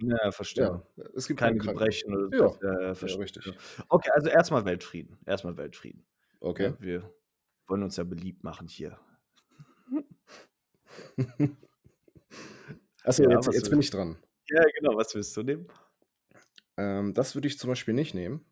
Ja, 0.00 0.30
verstehe. 0.32 0.82
ja, 0.96 1.04
es 1.14 1.26
gibt 1.28 1.40
Keine 1.40 1.56
keine. 1.56 1.58
Gebrechen 1.58 2.12
oder 2.14 2.28
so 2.28 2.32
Ja, 2.36 2.44
was. 2.46 2.58
Ja, 2.62 2.80
ja, 2.80 2.94
ja, 2.94 2.94
verstehe. 2.94 3.18
richtig. 3.18 3.44
Okay, 3.88 4.10
also 4.14 4.28
erst 4.28 4.50
mal 4.50 4.64
Weltfrieden. 4.64 5.18
Erst 5.26 5.44
mal 5.44 5.56
Weltfrieden. 5.56 6.06
Okay. 6.40 6.70
Ne, 6.70 6.76
wir 6.80 7.14
wollen 7.68 7.82
uns 7.82 7.96
ja 7.96 8.04
beliebt 8.04 8.44
machen 8.44 8.68
hier. 8.68 8.98
Ach 13.04 13.12
so, 13.12 13.22
Ja, 13.22 13.30
jetzt 13.30 13.46
jetzt 13.52 13.70
bin 13.70 13.80
ich 13.80 13.90
dran. 13.90 14.16
Ja, 14.50 14.62
genau, 14.78 14.96
was 14.96 15.14
willst 15.14 15.36
du 15.36 15.42
nehmen? 15.42 15.66
Ähm, 16.78 17.14
das 17.14 17.34
würde 17.34 17.48
ich 17.48 17.58
zum 17.58 17.68
Beispiel 17.70 17.94
nicht 17.94 18.14
nehmen, 18.14 18.44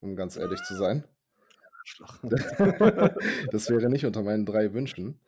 um 0.00 0.16
ganz 0.16 0.36
ehrlich 0.36 0.62
zu 0.64 0.74
sein. 0.74 1.04
Das 3.50 3.68
wäre 3.68 3.88
nicht 3.90 4.04
unter 4.06 4.22
meinen 4.22 4.46
3 4.46 4.72
Wünschen. 4.74 5.20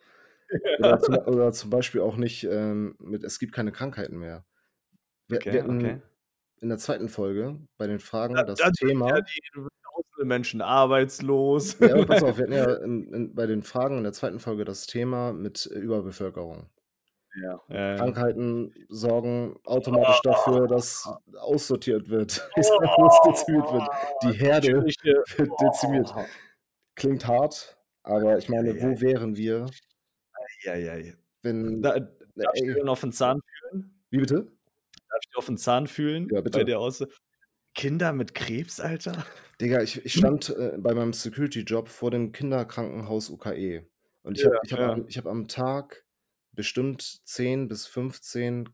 Oder 0.77 0.99
zum 0.99 1.17
oder 1.27 1.53
zum 1.53 1.69
Beispiel 1.71 2.01
auch 2.01 2.17
nicht, 2.17 2.43
ähm, 2.45 2.95
mit 2.99 3.23
„Es 3.23 3.39
gibt 3.39 3.53
keine 3.53 3.71
Krankheiten 3.73 4.19
mehr.“ 4.19 4.45
Wir 5.27 5.41
Okay, 5.41 5.51
wir 5.51 5.61
hatten 5.61 5.71
okay. 5.71 6.01
in 6.61 6.69
der 6.69 6.77
2. 6.79 7.09
Folge 7.09 7.59
bei 7.77 7.87
den 7.87 7.99
Fragen 7.99 8.37
Da 8.37 8.43
das 8.45 8.61
da 8.67 8.71
sind 8.79 8.93
ja 9.05 9.13
Thema 9.13 9.21
die 9.21 9.41
tausende 9.83 10.25
Menschen 10.25 10.61
arbeitslos. 10.61 11.77
Ja, 11.79 12.01
pass 12.03 12.21
auf, 12.21 12.37
wir 12.37 12.43
hatten 12.43 12.53
ja 12.53 12.73
in 12.75 13.11
in 13.13 13.33
bei 13.35 13.45
den 13.47 13.63
Fragen 13.63 13.97
in 13.97 14.03
der 14.03 14.13
2. 14.13 14.39
Folge 14.39 14.65
das 14.65 14.85
Thema 14.85 15.33
mit 15.33 15.65
Überbevölkerung. 15.65 16.69
Ja, 17.35 17.61
ja, 17.69 17.91
ja. 17.91 17.95
Krankheiten 17.97 18.73
sorgen 18.89 19.55
automatisch 19.63 20.21
dafür, 20.23 20.67
dass 20.67 21.07
aussortiert 21.39 22.09
wird. 22.09 22.49
Ich 22.57 22.67
dass 22.79 23.21
dezimiert 23.27 23.71
wird. 23.71 23.87
Die 24.23 24.33
Herde 24.33 24.83
wird 24.83 25.61
dezimiert. 25.61 26.13
Klingt 26.95 27.25
hart, 27.27 27.77
aber 28.03 28.37
ich 28.37 28.49
meine, 28.49 28.71
Ei, 28.71 28.73
ei. 28.73 28.95
wo 28.95 29.01
wären 29.01 29.35
wir, 29.37 29.65
ei. 30.67 31.15
wenn 31.43 31.81
Da 31.81 31.99
darf 31.99 32.53
ich 32.55 32.63
dir 32.63 32.89
auf 32.89 33.03
'n 33.03 33.11
Zahn 33.11 33.41
fühlen? 33.71 34.01
Wie 34.09 34.17
bitte? 34.19 34.51
Darf 35.09 35.19
ich 35.23 35.29
dir 35.31 35.37
auf 35.37 35.49
'n 35.49 35.57
Zahn 35.57 35.87
fühlen 35.87 36.27
Ja, 36.29 36.41
bei 36.41 36.41
bitte. 36.41 36.65
der 36.65 36.79
Aussa 36.79 37.07
Kinder 37.75 38.13
mit 38.13 38.33
Krebs, 38.35 38.79
Alter? 38.81 39.25
Digga, 39.61 39.81
ich 39.81 40.03
ich 40.05 40.13
stand, 40.13 40.49
äh, 40.49 40.77
bei 40.77 40.93
meinem 40.93 41.13
Security-Job 41.13 41.87
vor 41.87 42.11
dem 42.11 42.31
Kinderkrankenhaus 42.33 43.29
UKE. 43.29 43.87
Und 44.23 44.37
ich 44.37 44.43
Ja, 44.43 44.51
habe 44.71 44.81
ja. 44.81 44.91
am 44.93 45.05
ich 45.07 45.17
habe 45.17 45.29
am 45.29 45.47
Tag 45.47 46.05
bestimmt 46.53 47.21
10 47.25 47.67
bis 47.67 47.87
15 47.87 48.69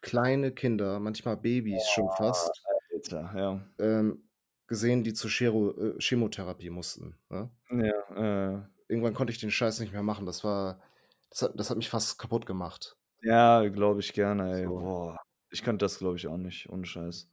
kleine 0.00 0.52
Kinder, 0.52 0.98
manchmal 1.00 1.36
Babys 1.36 1.88
schon 1.94 2.10
fast 2.16 2.50
Alter, 2.92 3.32
ja. 3.36 3.60
ähm, 3.78 4.22
gesehen, 4.66 5.04
die 5.04 5.12
zur 5.12 5.30
Chero 5.30 5.70
äh, 5.72 6.00
Chemotherapie 6.00 6.70
mussten, 6.70 7.16
ne? 7.28 7.50
Ja, 7.70 8.56
äh. 8.56 8.62
Irgendwann 8.88 9.14
konnte 9.14 9.32
ich 9.32 9.38
den 9.38 9.50
Scheiß 9.50 9.80
nicht 9.80 9.92
mehr 9.92 10.02
machen. 10.02 10.26
Das 10.26 10.44
war 10.44 10.82
das 11.30 11.42
hat 11.42 11.58
das 11.58 11.70
hat 11.70 11.78
mich 11.78 11.88
fast 11.88 12.18
kaputt 12.18 12.44
gemacht. 12.44 12.96
Ja, 13.22 13.66
glaube 13.68 14.00
ich 14.00 14.12
gerne, 14.12 14.58
ey. 14.58 14.64
So. 14.64 14.78
Boah, 14.78 15.16
ich 15.50 15.62
könnte 15.62 15.84
das, 15.84 15.98
glaube 15.98 16.16
ich, 16.16 16.26
auch 16.26 16.36
nicht, 16.36 16.68
ohne 16.68 16.84
Scheiß. 16.84 17.28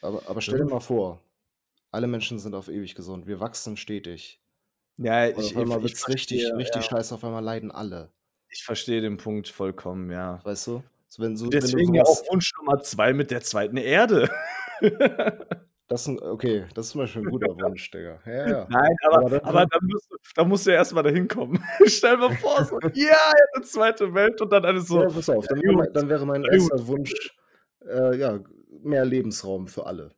Aber 0.00 0.22
aber 0.26 0.40
stell 0.40 0.58
dir 0.58 0.64
mal 0.64 0.80
vor, 0.80 1.22
alle 1.90 2.06
Menschen 2.06 2.38
sind 2.38 2.54
auf 2.54 2.68
ewig 2.68 2.94
gesund. 2.94 3.26
Wir 3.26 3.40
wachsen 3.40 3.76
stetig. 3.76 4.40
Ja, 4.96 5.28
ich 5.28 5.36
auf 5.36 5.56
einmal 5.56 5.78
ich 5.78 5.84
wird's 5.84 6.08
richtig 6.08 6.42
verstehe, 6.42 6.58
richtig 6.58 6.84
ja. 6.84 6.90
scheiße, 6.90 7.14
auf 7.14 7.24
einmal 7.24 7.44
leiden 7.44 7.70
alle. 7.70 8.10
Ich 8.54 8.64
verstehe 8.64 9.00
den 9.00 9.16
Punkt 9.16 9.48
vollkommen, 9.48 10.10
ja. 10.10 10.44
Weißt 10.44 10.66
du? 10.66 10.82
So 11.08 11.22
wenn 11.22 11.36
so 11.36 11.58
wenn 11.60 11.72
du 11.72 11.80
Deswegen 11.80 11.94
so 11.94 11.94
ja 11.94 12.04
auch 12.04 12.22
Wunsch 12.30 12.52
Nummer 12.58 12.80
2 12.82 13.12
mit 13.14 13.30
der 13.30 13.40
zweiten 13.42 13.76
Erde. 13.76 14.30
Das 15.90 16.06
'n 16.08 16.18
okay, 16.20 16.66
das 16.74 16.86
ist 16.86 16.92
zum 16.92 17.00
Beispiel 17.00 17.22
'n 17.22 17.28
guter 17.28 17.48
Wunsch, 17.56 17.90
Digga. 17.90 18.20
Ja, 18.26 18.32
ja. 18.48 18.68
Nein, 18.68 18.96
Aber 19.02 19.18
aber 19.18 19.30
dann 19.30 19.42
aber 19.42 19.66
dann 19.66 19.80
musst 19.86 20.10
du 20.10 20.16
da 20.34 20.44
musst 20.44 20.66
du 20.66 20.70
ja 20.70 20.76
erst 20.76 20.94
mal 20.94 21.02
dahin 21.02 21.28
kommen. 21.28 21.62
Stell 21.86 22.12
dir 22.16 22.18
mal 22.18 22.30
vor, 22.32 22.64
so: 22.64 22.78
„Ja, 22.92 23.32
jetzt 23.38 23.56
'ne 23.56 23.62
2. 23.62 24.14
Welt“ 24.14 24.40
und 24.40 24.52
dann 24.52 24.64
alles 24.64 24.88
so: 24.88 25.00
Ja, 25.00 25.10
pass 25.10 25.28
auf, 25.28 25.46
„Ja 25.48 25.48
dann 25.48 25.62
wäre 25.62 25.74
mein 25.74 25.86
gut, 25.86 25.94
dann 25.94 26.08
wäre 26.08 26.26
mein 26.26 26.44
ja 26.44 26.56
gut.“ 26.56 26.72
1. 26.72 26.86
Wunsch, 26.86 27.30
äh, 27.86 28.16
ja, 28.18 28.40
mehr 28.82 29.04
Lebensraum 29.04 29.68
für 29.68 29.86
alle. 29.86 30.14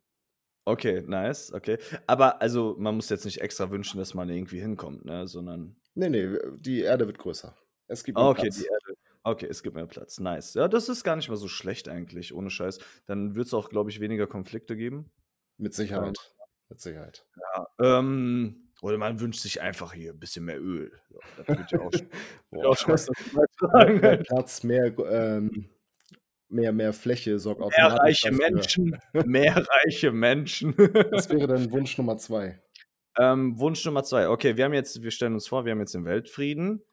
Okay, 0.67 1.03
nice, 1.05 1.51
okay. 1.53 1.77
Aber 2.07 2.41
also, 2.41 2.75
man 2.79 2.95
muss 2.95 3.09
jetzt 3.09 3.23
nicht 3.25 3.39
extra 3.39 3.69
wünschen, 3.69 3.99
dass 3.99 4.15
man 4.15 4.29
irgendwie 4.29 4.59
hinkommt, 4.59 5.05
ne, 5.05 5.27
sondern 5.27 5.75
Ne, 5.97 6.09
ne, 6.09 6.27
w 6.33 6.57
die 6.59 6.81
Erde 6.81 7.07
wird 7.07 7.17
größer. 7.19 7.55
Es 7.87 8.03
gibt 8.03 8.17
mehr 8.17 8.27
okay, 8.27 8.49
die 8.49 8.49
Platz. 8.49 8.61
Erde 8.63 8.97
okay, 9.23 9.47
es 9.49 9.63
gibt 9.63 9.75
mehr 9.75 9.87
Platz. 9.87 10.19
Nice. 10.19 10.53
Ja, 10.53 10.67
das 10.67 10.89
ist 10.89 11.03
gar 11.03 11.15
nicht 11.15 11.29
mal 11.29 11.35
so 11.35 11.47
schlecht 11.47 11.87
eigentlich, 11.89 12.33
ohne 12.33 12.49
Scheiß. 12.49 12.79
Dann 13.05 13.35
wird's 13.35 13.53
auch, 13.53 13.69
glaube 13.69 13.89
ich, 13.89 13.99
weniger 13.99 14.27
Konflikte 14.27 14.75
geben. 14.75 15.11
Mit 15.57 15.73
Sicherheit. 15.73 16.17
Mit 16.69 16.79
Sicherheit. 16.81 17.25
ja, 17.55 17.67
ähm, 17.99 18.71
oder 18.81 18.97
man 18.97 19.19
wünscht 19.19 19.41
sich 19.41 19.61
einfach 19.61 19.93
hier 19.93 20.11
'n 20.13 20.19
bisschen 20.19 20.45
mehr 20.45 20.59
Öl. 20.61 20.91
So, 21.09 21.19
das 21.37 21.47
würde 21.47 21.65
ja 21.71 21.79
auch 21.79 21.91
schon 21.91 22.09
auch 22.65 22.75
dazu 22.75 23.67
Mehr 23.73 24.01
mehr. 24.01 24.17
Platz, 24.17 24.63
mehr 24.63 24.99
ähm, 24.99 25.69
mehr 26.49 26.71
mehr 26.73 26.93
Fläche 26.93 27.39
sorgt 27.39 27.61
Mehr 27.61 27.67
automatisch 27.87 27.99
reiche 27.99 28.29
dafür. 28.31 28.51
Menschen, 28.51 28.99
mehr 29.25 29.65
reiche 29.67 30.11
Menschen. 30.11 30.75
Was 30.77 31.29
wäre 31.29 31.47
dein 31.47 31.71
Wunsch 31.71 31.97
Nummer 31.97 32.17
2? 32.17 32.61
Ähm, 33.17 33.59
Wunsch 33.59 33.85
Nummer 33.85 34.03
2. 34.03 34.29
Okay, 34.29 34.57
wir 34.57 34.65
haben 34.65 34.73
jetzt 34.73 35.01
wir 35.01 35.11
stellen 35.11 35.33
uns 35.33 35.47
vor, 35.47 35.65
wir 35.65 35.71
haben 35.71 35.79
jetzt 35.79 35.93
den 35.95 36.05
Weltfrieden. 36.05 36.83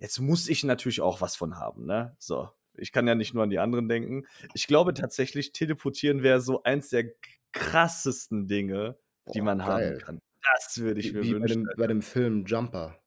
Jetzt 0.00 0.18
muss 0.18 0.48
ich 0.48 0.64
natürlich 0.64 1.02
auch 1.02 1.20
was 1.20 1.36
von 1.36 1.58
haben, 1.58 1.84
ne? 1.86 2.16
So, 2.18 2.48
ich 2.74 2.90
kann 2.92 3.06
ja 3.06 3.14
nicht 3.14 3.34
nur 3.34 3.42
an 3.44 3.50
die 3.50 3.58
anderen 3.58 3.88
denken. 3.88 4.26
Ich 4.54 4.66
glaube 4.66 4.94
tatsächlich, 4.94 5.52
teleportieren 5.52 6.22
wäre 6.22 6.40
so 6.40 6.62
eins 6.62 6.88
der 6.88 7.12
krassesten 7.52 8.48
Dinge, 8.48 8.98
die 9.34 9.42
Boah, 9.42 9.42
man 9.42 9.64
haben 9.66 9.84
geil. 9.84 9.98
kann. 9.98 10.18
Das 10.54 10.78
würde 10.78 11.00
ich 11.00 11.12
mir 11.12 11.22
wie 11.22 11.34
bei 11.34 11.48
wünschen, 11.48 11.56
dem 11.56 11.70
Alter. 11.70 11.76
bei 11.76 11.86
dem 11.86 12.02
Film 12.02 12.44
Jumper. 12.46 13.02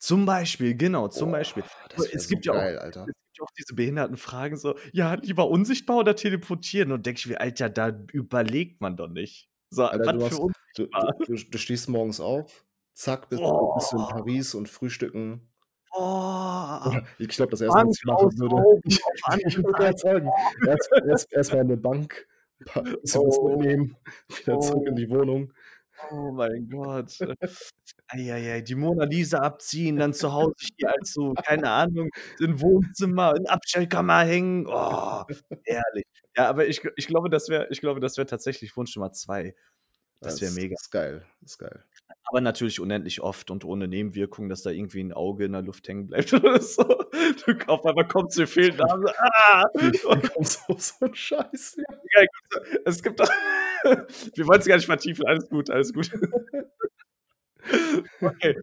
Zum 0.00 0.26
Beispiel, 0.26 0.74
genau, 0.76 1.08
zum 1.08 1.30
Boah, 1.30 1.32
Beispiel. 1.32 1.64
Es 2.12 2.28
so 2.28 2.28
gibt 2.28 2.46
ja 2.46 2.52
auch 2.52 2.62
geil, 2.62 2.78
Alter. 2.78 3.10
es 3.10 3.14
gibt 3.14 3.38
ja 3.38 3.44
auch 3.44 3.50
diese 3.58 3.74
behinderten 3.74 4.16
Fragen 4.16 4.56
so: 4.56 4.76
„Ja, 4.92 5.14
lieber 5.14 5.48
unsichtbar 5.50 5.96
oder 5.98 6.14
teleportieren?“ 6.16 6.92
Und 6.92 7.04
denke 7.06 7.18
ich 7.18 7.26
mir: 7.26 7.40
„Alter, 7.40 7.68
da 7.70 7.88
überlegt 8.12 8.80
man 8.80 8.96
doch 8.96 9.08
nicht.“ 9.08 9.50
So, 9.70 9.84
Alter, 9.86 10.08
du 10.08 10.24
hast 10.24 10.42
du 10.74 10.86
du 11.26 11.34
du 11.36 11.58
stehst 11.58 11.88
morgens 11.88 12.20
auf, 12.20 12.66
zack, 12.94 13.28
bist 13.30 13.42
du 13.50 13.68
bist 13.72 13.92
du 13.92 13.96
in. 13.98 14.06
Paris 14.06 14.54
und 14.54 14.68
frühstücken. 14.68 15.47
Oder 15.92 17.02
ich 17.18 17.28
glaube, 17.28 17.50
das 17.52 17.62
1., 17.62 17.72
was 17.74 17.98
ich 17.98 18.04
machen 18.04 18.38
würde 18.38 18.56
sagen, 19.98 20.30
erst 20.66 20.90
erst 21.06 21.32
erst 21.32 21.52
mal 21.52 21.60
in 21.62 21.66
'ne 21.68 21.76
Bank, 21.76 22.26
Oh. 23.14 23.58
mitnehmen, 23.58 23.96
wieder 24.36 24.58
zurück 24.60 24.86
in 24.86 24.94
Oh. 24.94 24.96
die 24.96 25.10
Wohnung. 25.10 25.52
Oh 26.10 26.32
mein 26.32 26.68
Gott. 26.70 27.18
Ei, 28.08 28.32
ei, 28.32 28.52
ei, 28.54 28.60
die 28.62 28.74
Mona 28.76 29.04
Lisa 29.04 29.38
abziehen, 29.40 29.96
dann 29.96 30.14
zu 30.14 30.32
Hause 30.32 30.54
hier 30.78 30.90
als 30.92 31.12
so, 31.14 31.34
keine 31.34 31.70
Ahnung, 31.70 32.10
im 32.40 32.60
Wohnzimmer, 32.60 33.34
in 33.36 33.46
Abstellkammer 33.48 34.20
hängen. 34.24 34.66
Oh, 34.68 35.24
herrlich. 35.64 36.04
Ja, 36.36 36.48
aber 36.48 36.66
ich 36.68 36.82
ich 36.96 37.06
glaube, 37.08 37.30
das 37.30 37.48
wäre 37.48 37.68
ich 37.70 37.80
glaube, 37.80 38.00
das 38.00 38.16
wäre 38.18 38.26
tatsächlich 38.26 38.76
Wunsch 38.76 38.94
Nummer 38.96 39.12
2. 39.12 39.54
Das 40.22 40.40
wäre 40.42 40.52
Das 40.52 40.56
mega. 40.56 40.74
ist 40.74 40.90
geil, 40.92 41.24
ist 41.44 41.58
geil. 41.58 41.84
Aber 42.30 42.40
natürlich 42.42 42.78
unendlich 42.80 43.22
oft 43.22 43.50
und 43.50 43.64
ohne 43.64 43.88
Nebenwirkungen, 43.88 44.50
dass 44.50 44.62
da 44.62 44.70
irgendwie 44.70 45.00
'n 45.00 45.12
Auge 45.14 45.46
in 45.46 45.52
der 45.52 45.62
Luft 45.62 45.88
hängen 45.88 46.06
bleibt 46.08 46.32
oder 46.34 46.60
so. 46.60 46.82
Du 47.46 47.54
auf 47.68 47.84
einmal 47.86 48.06
kommst 48.06 48.38
dir 48.38 48.46
fehlt 48.46 48.76
Nase. 48.78 49.14
Ah! 49.18 49.64
Kommst 50.34 50.60
auf 50.68 50.80
so 50.82 51.06
'n 51.06 51.14
Scheiß, 51.14 51.76
ja? 51.78 52.24
Es 52.84 53.02
gibt 53.02 53.20
doch 53.20 53.28
wir 54.34 54.46
wollen's 54.46 54.66
gar 54.66 54.76
nicht 54.76 54.86
vertiefen. 54.86 55.26
Alles 55.26 55.48
gut, 55.48 55.70
alles 55.70 55.92
gut. 55.92 56.10
Okay. 58.22 58.54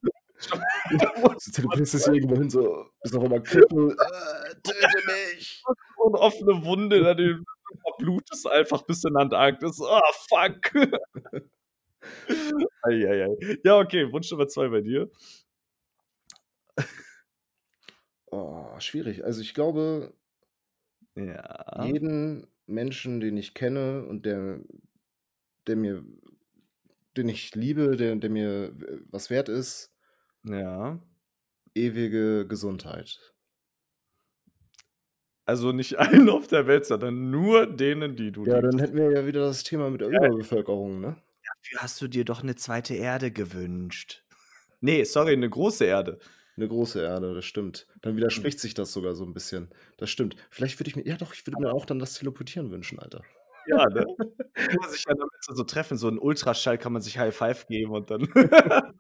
Du 0.91 1.51
teleportierst 1.51 1.93
dich 1.95 2.07
irgendwo 2.07 2.35
hin, 2.37 2.49
so 2.49 2.87
bist 3.03 3.15
auf 3.15 3.23
einmal 3.23 3.43
Krüppel. 3.43 3.91
Äh, 3.91 4.55
töte 4.63 5.07
mich! 5.07 5.63
So 5.97 6.09
'ne 6.09 6.19
offene 6.19 6.65
Wunde, 6.65 7.01
da 7.03 7.13
du 7.15 7.43
verblutest 7.83 8.47
einfach 8.47 8.83
bis 8.83 9.03
in 9.05 9.15
Antarktis. 9.17 9.81
Ah, 9.81 10.01
fuck. 10.29 10.73
Ja, 13.63 13.79
okay, 13.79 14.11
Wunsch 14.11 14.31
Nummer 14.31 14.47
2 14.47 14.67
bei 14.69 14.81
dir? 14.81 15.09
Oh, 18.31 18.79
schwierig. 18.79 19.23
Also, 19.23 19.41
ich 19.41 19.53
glaube 19.53 20.13
Ja. 21.15 21.55
jeden 21.75 22.47
Menschen, 22.67 23.19
den 23.19 23.37
ich 23.37 23.53
kenne 23.53 24.05
und 24.05 24.25
der 24.25 24.61
der 25.67 25.75
mir 25.75 26.03
den 27.17 27.29
ich 27.29 27.55
liebe, 27.55 27.95
der 27.97 28.15
der 28.15 28.29
mir 28.29 28.75
was 29.09 29.29
wert 29.29 29.49
ist 29.49 29.89
Ja. 30.43 30.99
ewige 31.75 32.47
Gesundheit. 32.47 33.33
Also, 35.47 35.71
nicht 35.71 35.97
allen 35.99 36.29
auf 36.29 36.47
der 36.47 36.67
Welt, 36.67 36.85
sondern 36.85 37.29
nur 37.31 37.65
denen, 37.67 38.15
die 38.15 38.31
du 38.31 38.45
Ja, 38.45 38.61
dann 38.61 38.77
liebst. 38.77 38.79
hätten 38.79 38.95
wir 38.95 39.11
ja 39.11 39.25
wieder 39.25 39.41
das 39.41 39.63
Thema 39.63 39.89
mit 39.89 40.01
der 40.01 40.09
ja. 40.11 40.19
Überbevölkerung, 40.19 41.01
ne? 41.01 41.17
Dafür 41.71 41.81
hast 41.81 41.99
du 41.99 42.07
dir 42.07 42.25
doch 42.25 42.43
'ne 42.43 42.55
2. 42.55 42.95
Erde 42.95 43.31
gewünscht. 43.31 44.23
Ne, 44.81 45.03
sorry, 45.05 45.35
'ne 45.37 45.49
große 45.49 45.85
Erde. 45.85 46.19
'Ne 46.57 46.67
große 46.67 47.01
Erde, 47.01 47.33
das 47.33 47.45
stimmt. 47.45 47.87
Dann 48.01 48.15
Hm. 48.33 48.45
widerspricht 48.45 48.59
sich 48.59 48.73
das 48.73 48.91
sogar 48.93 49.15
so 49.15 49.23
'n 49.25 49.33
bisschen. 49.33 49.69
Das 49.97 50.09
stimmt. 50.09 50.35
Vielleicht 50.49 50.79
würde 50.79 50.89
ich 50.89 50.95
mir 50.95 51.05
ja 51.05 51.17
doch, 51.17 51.33
ich 51.33 51.45
würde 51.47 51.59
mir 51.61 51.71
auch 51.73 51.85
dann 51.85 51.99
das 51.99 52.13
Teleportieren 52.13 52.71
wünschen, 52.71 52.99
Alter. 52.99 53.25
Ja, 53.65 53.85
ne? 53.89 54.05
Kann 54.67 54.75
man 54.81 54.89
sich 54.91 55.03
ja 55.07 55.13
damit 55.15 55.31
so 55.41 55.63
treffen, 55.63 55.97
so 55.97 56.07
'n 56.09 56.19
Ultraschall 56.19 56.77
kann 56.77 56.93
man 56.93 57.01
sich 57.01 57.17
High 57.19 57.35
Five 57.35 57.67
geben 57.67 57.91
und 57.93 58.11
dann 58.11 58.21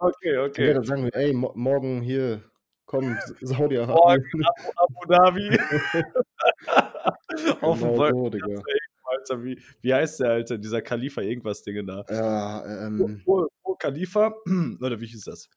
Okay, 0.00 0.38
Ja, 0.58 0.72
okay. 0.72 0.74
dann 0.74 0.84
sagen 0.84 1.04
wir: 1.04 1.14
„Ey, 1.14 1.32
mo 1.34 1.52
morgen 1.54 2.00
hier, 2.02 2.50
komm, 2.86 3.18
Saudi-Arabien.“ 3.40 4.00
Morgen 4.00 4.42
Abu 4.44 4.70
Abu 4.76 5.00
Dhabi. 5.08 5.48
Auf'm 7.62 7.90
Genau 7.90 8.00
so, 8.00 8.30
Wolkenkratzer 8.30 8.30
Digga. 8.30 8.66
Alter. 9.30 9.44
Wie 9.44 9.60
wie 9.80 9.94
heißt 9.94 10.20
der, 10.20 10.30
Alter, 10.30 10.58
dieser 10.58 10.82
Khalifa 10.82 11.20
irgendwas 11.22 11.62
Dinge 11.62 11.84
da? 11.84 12.04
Ja, 12.10 12.86
ähm 12.86 13.22
Bu 13.24 13.46
Burj 13.64 13.76
Khalifa 13.78 14.34
oder 14.80 15.00
wie 15.00 15.06
hieß 15.06 15.24
das? 15.24 15.48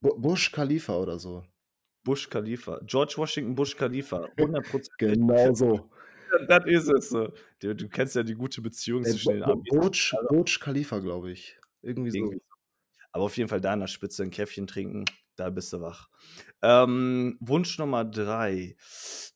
Bu 0.00 0.14
Burj 0.20 0.50
Khalifa 0.52 0.96
oder 0.96 1.18
so. 1.18 1.44
Burj 2.04 2.28
Khalifa. 2.30 2.80
George 2.86 3.14
Washington 3.16 3.54
Burj 3.54 3.76
Khalifa, 3.76 4.28
hundertprozentig. 4.38 4.90
Genau 4.98 5.54
so. 5.54 5.90
Das 6.46 6.64
ist 6.66 6.88
es. 6.88 7.08
Du 7.10 7.74
du 7.74 7.88
kennst 7.88 8.14
ja 8.14 8.22
die 8.22 8.34
gute 8.34 8.60
Beziehung 8.62 9.04
Ey, 9.04 9.12
zwischen 9.12 9.28
Bu 9.28 9.34
den 9.34 9.42
Amis. 9.44 9.64
Burj 9.70 10.14
Also 10.16 10.28
Burj 10.28 10.58
Khalifa, 10.60 10.98
glaube 10.98 11.30
ich. 11.32 11.58
Irgendwie 11.82 12.10
so. 12.10 12.18
Irgendwie 12.18 12.36
so. 12.38 12.42
Aber 13.12 13.24
auf 13.24 13.36
jeden 13.36 13.48
Fall 13.48 13.60
da 13.60 13.72
an 13.72 13.80
der 13.80 13.86
Spitze 13.86 14.22
'n 14.22 14.30
Käffchen 14.30 14.66
trinken, 14.66 15.04
da 15.38 15.50
bist 15.50 15.72
du 15.72 15.80
wach. 15.80 16.08
Ähm, 16.62 17.36
Wunsch 17.40 17.78
Nummer 17.78 18.04
3. 18.04 18.76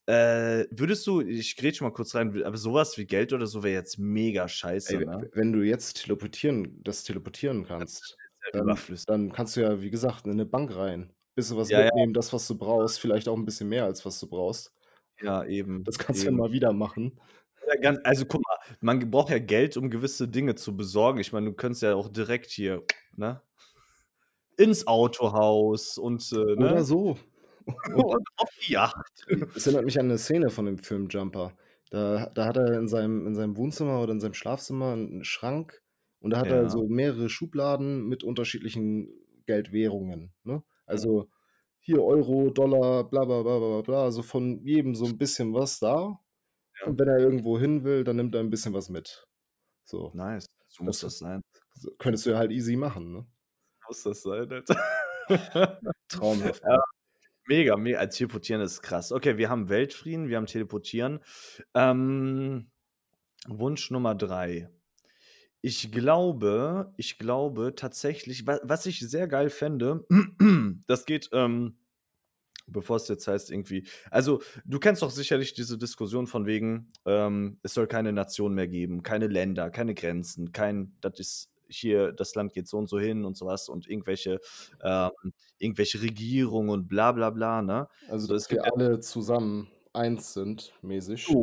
Äh, 0.06 0.66
würdest 0.70 1.06
du 1.06 1.20
ich 1.20 1.56
grätsche 1.56 1.84
mal 1.84 1.92
kurz 1.92 2.14
rein, 2.14 2.42
aber 2.44 2.56
so 2.56 2.74
was 2.74 2.98
wie 2.98 3.06
Geld 3.06 3.32
oder 3.32 3.46
so 3.46 3.62
wäre 3.62 3.74
jetzt 3.74 3.98
mega 3.98 4.48
scheiße, 4.48 5.00
Ey, 5.00 5.04
ne? 5.04 5.28
wenn 5.32 5.52
du 5.52 5.62
jetzt 5.62 6.02
teleportieren 6.02 6.82
das 6.82 7.04
teleportieren 7.04 7.64
kannst, 7.64 8.18
ja 8.42 8.50
dann 8.50 8.82
dann 9.06 9.30
kannst 9.32 9.56
du 9.56 9.60
ja, 9.60 9.80
wie 9.80 9.90
gesagt, 9.90 10.26
in 10.26 10.36
'ne 10.36 10.44
Bank 10.46 10.74
rein, 10.74 11.12
bisschen 11.36 11.56
was 11.56 11.72
Ja, 11.72 11.80
ja. 11.80 11.90
mitnehmen, 11.94 12.12
das, 12.14 12.32
was 12.32 12.46
du 12.48 12.56
brauchst, 12.58 12.98
vielleicht 13.00 13.28
auch 13.28 13.36
'n 13.36 13.44
bisschen 13.44 13.68
mehr 13.68 13.84
als 13.84 14.04
was 14.04 14.18
du 14.20 14.26
brauchst. 14.28 14.72
Ja, 15.20 15.44
eben, 15.44 15.86
Das 15.86 15.98
kannst 15.98 16.24
du 16.24 16.30
ja 16.30 16.32
eben. 16.32 16.42
mal 16.42 16.52
wieder 16.52 16.72
machen. 16.72 17.20
Ja, 17.68 17.76
ganz 17.80 18.00
also, 18.04 18.24
guck 18.26 18.42
mal, 18.44 18.56
man 18.80 19.10
braucht 19.10 19.30
ja 19.30 19.38
Geld, 19.38 19.76
um 19.76 19.90
gewisse 19.90 20.28
Dinge 20.28 20.54
zu 20.56 20.76
besorgen. 20.76 21.20
Ich 21.20 21.32
meine, 21.32 21.46
du 21.46 21.52
könntest 21.54 21.82
ja 21.82 21.94
auch 21.94 22.08
direkt 22.08 22.50
hier, 22.50 22.84
ne, 23.16 23.42
ins 24.56 24.86
Autohaus 24.86 25.98
und, 25.98 26.30
äh, 26.32 26.56
Oder 26.56 26.84
ne? 26.84 26.84
so. 26.84 27.18
Und 27.88 28.28
auf 28.36 28.50
die 28.66 28.72
Yacht. 28.72 29.26
Es 29.54 29.66
erinnert 29.66 29.84
mich 29.84 29.98
an 30.00 30.06
'ne 30.08 30.18
Szene 30.18 30.50
von 30.50 30.66
dem 30.66 30.78
Film 30.78 31.08
Jumper. 31.10 31.56
Da 31.90 32.26
da 32.34 32.46
hat 32.46 32.56
er 32.56 32.72
in 32.78 32.88
seinem 32.88 33.26
in 33.26 33.34
seinem 33.34 33.56
Wohnzimmer 33.56 34.00
oder 34.02 34.12
in 34.12 34.20
seinem 34.20 34.34
Schlafzimmer 34.34 34.94
'n 34.94 35.24
Schrank 35.24 35.82
und 36.20 36.30
da 36.32 36.38
hat 36.40 36.50
er 36.52 36.68
Ja. 36.68 36.70
so 36.70 36.86
mehrere 36.88 37.28
Schubladen 37.28 38.08
mit 38.08 38.24
unterschiedlichen 38.24 39.08
Geldwährungen, 39.46 40.32
ne? 40.44 40.62
Also, 40.86 41.28
hier 41.80 42.02
Euro, 42.02 42.50
Dollar, 42.50 43.04
bla 43.10 43.24
bla 43.24 43.42
bla 43.42 43.58
bla 43.58 43.68
bla 43.68 43.82
bla, 43.82 44.04
also 44.04 44.22
von 44.22 44.64
jedem 44.66 44.94
so 44.94 45.04
'n 45.06 45.18
bisschen 45.18 45.52
was 45.54 45.78
da. 45.80 46.20
Ja. 46.80 46.92
Und 46.92 46.98
wenn 47.00 47.08
er 47.08 47.18
irgendwo 47.20 47.58
hin 47.58 47.84
will, 47.84 48.04
dann 48.04 48.16
nimmt 48.16 48.34
er 48.34 48.42
'n 48.42 48.50
bisschen 48.50 48.74
was 48.74 48.90
mit. 48.90 49.26
So. 49.88 50.14
Nice, 50.14 50.46
so 50.68 50.84
muss 50.84 51.00
das 51.00 51.18
sein. 51.18 51.42
So 51.74 51.90
könntest 51.98 52.26
du 52.26 52.30
ja 52.30 52.38
halt 52.38 52.52
easy 52.52 52.76
machen, 52.76 53.12
ne? 53.12 53.31
Muss 53.92 54.04
das 54.04 54.22
sein, 54.22 54.50
Alter. 54.50 55.78
Traumhaft, 56.08 56.62
Ja, 56.64 56.82
mega, 57.46 57.76
me 57.76 57.98
also, 57.98 58.16
teleportieren 58.16 58.62
ist 58.62 58.80
krass. 58.80 59.12
Okay, 59.12 59.36
wir 59.36 59.50
haben 59.50 59.68
Weltfrieden, 59.68 60.30
wir 60.30 60.38
haben 60.38 60.46
teleportieren. 60.46 61.20
Ähm, 61.74 62.70
Wunsch 63.46 63.90
Nummer 63.90 64.14
3. 64.14 64.70
Ich 65.60 65.92
glaube 65.92 66.94
ich 66.96 67.18
glaube 67.18 67.74
tatsächlich, 67.76 68.46
wa 68.46 68.60
was 68.62 68.86
ich 68.86 69.00
sehr 69.00 69.28
geil 69.28 69.50
fände, 69.50 70.06
das 70.86 71.04
geht, 71.04 71.28
ähm 71.34 71.76
bevor 72.66 72.96
es 72.96 73.08
jetzt 73.08 73.28
heißt 73.28 73.50
irgendwie 73.50 73.86
also, 74.10 74.40
du 74.64 74.78
kennst 74.78 75.02
doch 75.02 75.10
sicherlich 75.10 75.52
diese 75.52 75.76
Diskussion 75.76 76.26
von 76.26 76.46
wegen, 76.46 76.88
ähm, 77.04 77.58
es 77.62 77.74
soll 77.74 77.88
keine 77.88 78.14
Nation 78.14 78.54
mehr 78.54 78.68
geben, 78.68 79.02
keine 79.02 79.26
Länder, 79.26 79.70
keine 79.70 79.92
Grenzen, 79.94 80.52
kein 80.52 80.96
das 81.02 81.20
ist 81.20 81.51
hier 81.76 82.12
das 82.12 82.34
Land 82.34 82.52
geht 82.52 82.68
so 82.68 82.78
und 82.78 82.88
so 82.88 82.98
hin 82.98 83.24
und 83.24 83.36
so 83.36 83.46
was 83.46 83.68
und 83.68 83.88
irgendwelche 83.88 84.40
ähm, 84.82 85.10
irgendwelche 85.58 86.02
Regierungen 86.02 86.70
und 86.70 86.88
bla 86.88 87.12
bla 87.12 87.30
bla, 87.30 87.62
ne? 87.62 87.88
Also, 88.06 88.26
So, 88.26 88.34
dass 88.34 88.50
wir 88.50 88.70
alle 88.72 89.00
zusammen 89.00 89.72
eins 89.92 90.32
sind, 90.34 90.72
mäßig. 90.82 91.38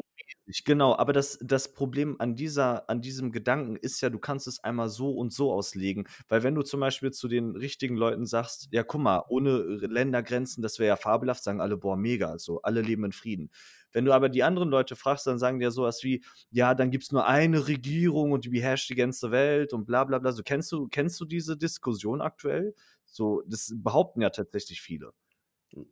Mäßig, 0.47 0.63
genau. 0.65 0.95
Aber 0.95 1.13
das 1.13 1.37
das 1.41 1.73
Problem 1.73 2.15
an 2.19 2.35
dieser 2.35 2.89
an 2.89 3.01
diesem 3.01 3.31
Gedanken 3.31 3.75
ist 3.77 4.01
ja, 4.01 4.09
du 4.09 4.19
kannst 4.19 4.47
es 4.47 4.63
einmal 4.63 4.89
so 4.89 5.11
und 5.11 5.31
so 5.33 5.51
auslegen. 5.53 6.07
Weil 6.27 6.43
wenn 6.43 6.55
du 6.55 6.61
zum 6.61 6.79
Beispiel 6.81 7.11
zu 7.11 7.27
den 7.27 7.55
richtigen 7.55 7.95
Leuten 7.95 8.25
sagst: 8.25 8.67
„Ja, 8.71 8.83
guck 8.83 9.01
mal, 9.01 9.23
ohne 9.29 9.59
Ländergrenzen, 9.59 10.61
das 10.61 10.79
wäre 10.79 10.89
ja 10.89 10.95
fabelhaft“, 10.97 11.43
sagen 11.43 11.61
alle: 11.61 11.77
„Boah, 11.77 11.95
mega, 11.97 12.37
so, 12.39 12.61
alle 12.61 12.81
leben 12.81 13.05
in 13.05 13.11
Frieden.“ 13.13 13.49
Wenn 13.91 14.05
du 14.05 14.13
aber 14.13 14.29
die 14.29 14.43
anderen 14.43 14.69
Leute 14.69 14.95
fragst, 14.95 15.27
dann 15.27 15.39
sagen 15.39 15.59
die 15.59 15.63
ja 15.65 15.71
so 15.71 15.83
was 15.83 16.03
wie: 16.03 16.23
„Ja, 16.51 16.75
dann 16.75 16.91
gibt's 16.91 17.11
nur 17.11 17.25
eine 17.27 17.67
Regierung 17.67 18.31
und 18.31 18.45
die 18.45 18.49
beherrscht 18.49 18.89
die 18.89 18.95
ganze 18.95 19.31
Welt 19.31 19.73
und 19.73 19.85
bla 19.85 20.03
bla 20.03 20.19
bla.“ 20.19 20.31
So, 20.31 20.43
kennst 20.43 20.71
du 20.71 20.87
kennst 20.87 21.19
du 21.19 21.25
diese 21.25 21.57
Diskussion 21.57 22.21
aktuell? 22.21 22.75
So, 23.05 23.41
das 23.47 23.73
behaupten 23.75 24.21
ja 24.21 24.29
tatsächlich 24.29 24.81
viele. 24.81 25.13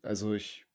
Also, 0.01 0.33
ich 0.33 0.65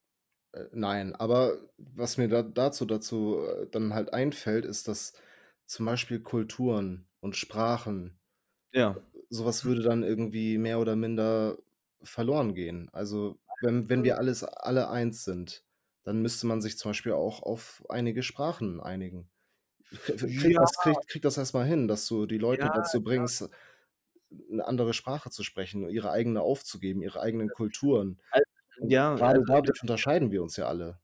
äh, 0.52 0.66
nein, 0.72 1.14
aber 1.16 1.70
was 1.78 2.18
mir 2.18 2.28
da 2.28 2.42
dazu 2.42 2.86
dazu, 2.86 3.40
äh, 3.46 3.68
dann 3.70 3.94
halt 3.94 4.12
einfällt, 4.14 4.64
ist, 4.66 4.88
dass 4.88 5.14
zum 5.66 5.86
Beispiel 5.86 6.20
Kulturen 6.22 7.08
und 7.20 7.36
Sprachen 7.36 8.20
Ja. 8.72 9.02
so 9.30 9.44
was 9.44 9.64
würde 9.64 9.82
dann 9.82 10.02
irgendwie 10.02 10.58
mehr 10.58 10.78
oder 10.80 10.96
minder 10.96 11.58
verloren 12.02 12.54
gehen. 12.54 12.88
Also, 12.92 13.38
wenn 13.60 13.88
wenn 13.88 14.04
wir 14.04 14.18
alles 14.18 14.44
alle 14.44 14.88
eins 14.90 15.24
sind, 15.24 15.64
dann 16.04 16.22
müsste 16.22 16.46
man 16.46 16.60
sich 16.62 16.78
zum 16.78 16.90
Beispiel 16.90 17.12
auch 17.12 17.42
auf 17.42 17.84
einige 17.88 18.22
Sprachen 18.22 18.80
einigen. 18.80 19.30
K 20.04 20.16
kriegt 20.36 20.56
Ja. 20.56 20.62
das 20.62 20.78
kriegt 20.80 21.08
kriegt 21.08 21.24
das 21.26 21.38
erst 21.38 21.54
mal 21.54 21.66
hin, 21.66 21.88
dass 21.88 22.06
du 22.08 22.26
die 22.26 22.38
Leute 22.38 22.70
Ja, 22.70 22.70
dazu 22.70 23.02
ja. 23.16 23.26
bringst, 23.26 23.50
'ne 24.30 24.66
andere 24.66 24.94
Sprache 24.94 25.30
zu 25.30 25.44
sprechen, 25.44 25.88
ihre 25.90 26.10
eigene 26.12 26.42
aufzugeben, 26.42 27.02
ihre 27.02 27.20
eigenen 27.22 27.52
Kulturen. 27.52 28.20
Al 28.32 28.42
Und 28.78 28.90
ja, 28.90 29.14
grade 29.14 29.40
also 29.40 29.42
dadurch 29.46 29.82
unterscheiden 29.82 30.30
wir 30.32 30.42
uns 30.42 30.56
ja 30.58 30.66
alle. 30.68 31.00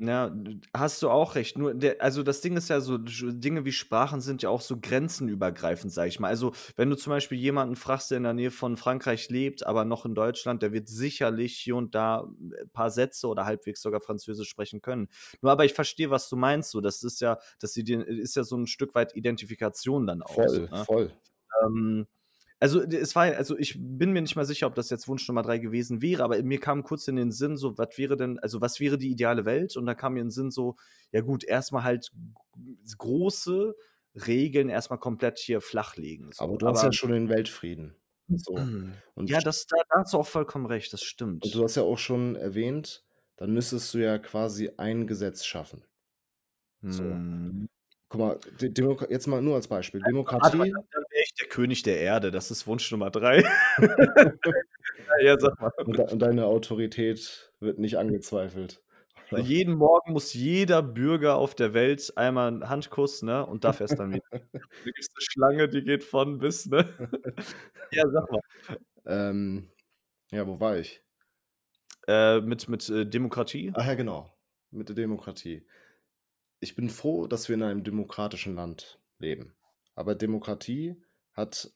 Ja, 0.00 0.32
hast 0.72 1.02
du 1.02 1.10
auch 1.10 1.34
recht. 1.34 1.58
Nur 1.58 1.74
der 1.74 2.00
also, 2.00 2.22
das 2.22 2.40
Ding 2.40 2.56
ist 2.56 2.68
ja 2.68 2.80
so, 2.80 2.98
Dinge 2.98 3.64
wie 3.64 3.72
Sprachen 3.72 4.20
sind 4.20 4.42
ja 4.42 4.48
auch 4.48 4.60
so 4.60 4.78
grenzenübergreifend, 4.80 5.92
sage 5.92 6.08
ich 6.08 6.20
mal. 6.20 6.28
Also, 6.28 6.52
wenn 6.76 6.88
du 6.88 6.94
zum 6.96 7.10
Beispiel 7.10 7.36
jemanden 7.36 7.74
fragst, 7.74 8.12
der 8.12 8.18
in 8.18 8.22
der 8.22 8.32
Nähe 8.32 8.52
von 8.52 8.76
Frankreich 8.76 9.28
lebt, 9.28 9.66
aber 9.66 9.84
noch 9.84 10.06
in 10.06 10.14
Deutschland, 10.14 10.62
der 10.62 10.72
wird 10.72 10.86
sicherlich 10.88 11.56
hier 11.58 11.74
und 11.74 11.96
da, 11.96 12.28
äh, 12.60 12.66
paar 12.66 12.90
Sätze 12.90 13.26
oder 13.26 13.44
halbwegs 13.44 13.82
sogar 13.82 14.00
Französisch 14.00 14.48
sprechen 14.48 14.80
können. 14.82 15.08
Nur 15.42 15.50
aber 15.50 15.64
ich 15.64 15.74
verstehe, 15.74 16.10
was 16.10 16.28
du 16.28 16.36
meinst 16.36 16.70
so. 16.70 16.80
Das 16.80 17.02
ist 17.02 17.20
ja 17.20 17.38
das 17.58 17.76
ist 17.76 18.36
ja 18.36 18.44
so 18.44 18.54
'n 18.56 18.68
Stück 18.68 18.94
weit 18.94 19.16
Identifikation 19.16 20.06
dann 20.06 20.22
auch 20.22 20.46
so, 20.46 20.60
Voll, 20.60 20.68
ne? 20.70 20.86
voll. 20.86 21.18
Ähm, 21.64 22.06
also, 22.60 22.82
es 22.82 23.14
war 23.16 23.28
ja 23.28 23.34
also, 23.38 23.56
ich 23.58 23.76
bin 23.78 24.12
mir 24.12 24.22
nicht 24.22 24.36
mal 24.36 24.44
sicher, 24.46 24.66
ob 24.66 24.74
das 24.74 24.90
jetzt 24.90 25.08
Wunsch 25.08 25.26
Nummer 25.28 25.42
3 25.42 25.58
gewesen 25.58 26.02
wäre, 26.02 26.24
aber 26.24 26.42
mir 26.42 26.60
kam 26.60 26.82
kurz 26.82 27.08
in 27.08 27.16
den 27.16 27.32
Sinn 27.32 27.56
so, 27.56 27.78
was 27.78 27.98
wäre 27.98 28.16
denn 28.16 28.38
also, 28.40 28.60
was 28.60 28.80
wäre 28.80 28.98
die 28.98 29.10
ideale 29.10 29.44
Welt? 29.44 29.76
Und 29.76 29.86
da 29.86 29.94
kam 29.94 30.14
mir 30.14 30.20
in 30.22 30.28
'n 30.28 30.30
Sinn 30.30 30.50
so, 30.50 30.76
ja 31.12 31.20
gut, 31.22 31.44
erst 31.44 31.72
mal 31.72 31.84
halt 31.84 32.10
große 32.98 33.74
Regeln 34.26 34.68
erst 34.70 34.90
mal 34.90 34.96
komplett 34.98 35.38
hier 35.38 35.60
flachlegen 35.60 36.32
so. 36.32 36.44
Aber 36.44 36.56
du 36.58 36.68
hast 36.68 36.82
Aber 36.82 36.82
ja 36.82 36.92
schon 36.92 37.10
den 37.12 37.28
Weltfrieden. 37.28 37.96
So. 38.28 38.54
Und 39.14 39.30
Ja, 39.30 39.40
das 39.40 39.66
da 39.66 39.76
da 39.90 40.00
hast 40.00 40.12
du 40.14 40.18
auch 40.18 40.26
vollkommen 40.26 40.66
recht, 40.66 40.92
das 40.92 41.02
Und 41.42 41.54
stimmt. 41.54 41.54
du 41.54 41.62
hast 41.62 41.76
ja 41.76 41.82
auch 41.82 41.98
schon 41.98 42.34
erwähnt, 42.36 43.04
dann 43.36 43.52
müsstest 43.52 43.94
du 43.94 43.98
ja 43.98 44.18
quasi 44.18 44.70
ein 44.76 45.06
Gesetz 45.06 45.44
schaffen. 45.44 45.84
So. 46.90 47.22
Mhm. 47.42 47.68
Guck 48.08 48.20
mal, 48.20 48.40
De 48.60 48.70
Demoka 48.70 49.06
jetzt 49.10 49.26
mal 49.26 49.42
nur 49.42 49.56
als 49.56 49.68
Beispiel. 49.68 50.02
Demokratie 50.02 50.58
ich 50.68 50.74
der 51.40 51.48
König 51.48 51.82
der 51.82 52.00
Erde. 52.00 52.30
Das 52.30 52.50
ist 52.50 52.66
Wunsch 52.66 52.90
Nummer 52.90 53.10
3. 53.10 53.44
ja, 55.22 55.38
sag 55.38 55.60
mal. 55.60 55.70
Und, 55.84 55.98
und 55.98 56.18
deine 56.20 56.46
Autorität 56.46 57.52
wird 57.60 57.78
nicht 57.78 57.98
angezweifelt. 57.98 58.82
Jeden 59.36 59.74
Morgen 59.74 60.12
muss 60.14 60.32
jeder 60.32 60.82
Bürger 60.82 61.36
auf 61.36 61.54
der 61.54 61.74
Welt 61.74 62.12
einmal 62.16 62.48
'n 62.50 62.68
Handkuss, 62.68 63.22
ne, 63.22 63.44
und 63.44 63.64
darf 63.64 63.80
erst 63.80 63.98
dann 63.98 64.12
wieder. 64.12 64.24
Da 64.84 64.90
gibt's 64.92 65.08
'ne 65.14 65.20
Schlange, 65.20 65.68
die 65.68 65.82
geht 65.82 66.02
von 66.04 66.38
bis, 66.38 66.66
ne? 66.66 66.88
Ja, 67.92 68.04
sag 68.10 68.30
mal. 68.30 68.40
Ähm, 69.06 69.70
ja, 70.30 70.46
wo 70.46 70.60
war 70.60 70.78
ich? 70.78 71.02
Äh, 72.06 72.40
mit 72.40 72.68
mit, 72.68 72.88
äh, 72.88 73.04
Demokratie? 73.06 73.72
Ach 73.74 73.86
ja, 73.86 73.94
genau, 73.94 74.32
mit 74.70 74.88
der 74.88 74.96
Demokratie. 74.96 75.66
Ich 76.60 76.74
bin 76.74 76.90
froh, 76.90 77.26
dass 77.26 77.48
wir 77.48 77.54
in 77.54 77.62
einem 77.62 77.84
demokratischen 77.84 78.54
Land 78.54 78.98
leben. 79.18 79.54
Aber 79.94 80.14
Demokratie 80.14 80.96
hat 81.38 81.72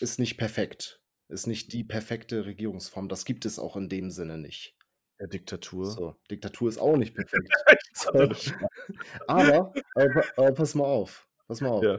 ist 0.00 0.20
nicht 0.20 0.36
perfekt, 0.36 1.02
ist 1.28 1.48
nicht 1.48 1.72
die 1.72 1.82
perfekte 1.82 2.46
Regierungsform. 2.46 3.08
Das 3.08 3.24
gibt 3.24 3.44
es 3.46 3.58
auch 3.58 3.76
in 3.76 3.88
dem 3.88 4.10
Sinne 4.10 4.38
nicht. 4.38 4.76
Ja, 5.18 5.26
Diktatur. 5.26 5.84
So, 5.90 6.16
Diktatur 6.30 6.68
ist 6.68 6.78
auch 6.78 6.96
nicht 6.96 7.14
perfekt. 7.14 7.52
So. 7.94 8.12
Aber 9.26 9.74
aber 9.94 10.24
aber 10.36 10.52
pass 10.54 10.74
mal 10.76 10.84
auf, 10.84 11.28
pass 11.48 11.60
mal 11.60 11.70
auf. 11.70 11.84
Ja. 11.84 11.98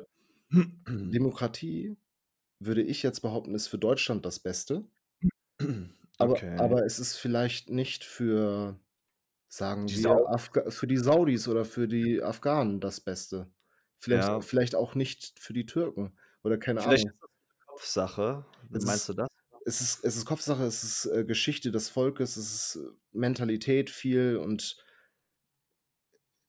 Demokratie, 0.88 1.97
würde 2.60 2.84
ich 2.84 3.03
jetzt 3.03 3.22
behaupten, 3.22 3.55
ist 3.55 3.68
für 3.68 3.78
Deutschland 3.80 4.26
das 4.26 4.39
Beste. 4.39 4.86
Aber 6.18 6.36
Okay. 6.36 6.57
aber 6.57 6.86
es 6.86 6.99
ist 6.99 7.16
vielleicht 7.18 7.70
nicht 7.70 8.03
für, 8.03 8.80
sagen 9.49 9.88
Die 9.89 9.95
wir, 9.95 10.01
Saudis? 10.01 10.26
Afgha 10.30 10.70
für 10.70 10.88
die 10.88 10.97
Saudis 10.97 11.47
oder 11.47 11.66
für 11.66 11.88
die 11.88 12.22
Afghanen 12.22 12.80
das 12.82 13.01
Beste. 13.01 13.51
Vielleicht 13.99 14.28
Ja. 14.28 14.41
vielleicht 14.41 14.76
auch 14.76 14.95
nicht 14.95 15.39
für 15.39 15.53
die 15.53 15.66
Türken 15.66 16.18
oder 16.44 16.58
keine 16.58 16.84
Vielleicht 16.84 17.06
Ahnung. 17.06 17.12
ist 17.12 17.16
das 17.22 17.30
'ne 17.30 17.66
Kopfsache. 17.66 18.46
Es 18.74 18.84
meinst 18.84 19.08
ist 19.08 19.10
du 19.10 19.14
das? 19.14 19.28
es 19.66 19.82
ist 19.82 20.04
es 20.06 20.16
ist 20.18 20.26
Kopfsache, 20.26 20.64
es 20.64 20.84
ist, 20.84 21.06
äh, 21.08 21.26
Geschichte 21.26 21.72
des 21.72 21.90
Volkes, 21.90 22.38
es 22.38 22.54
ist, 22.54 22.78
äh, 22.78 22.90
Mentalität 23.14 23.90
viel 23.90 24.38
und 24.38 24.78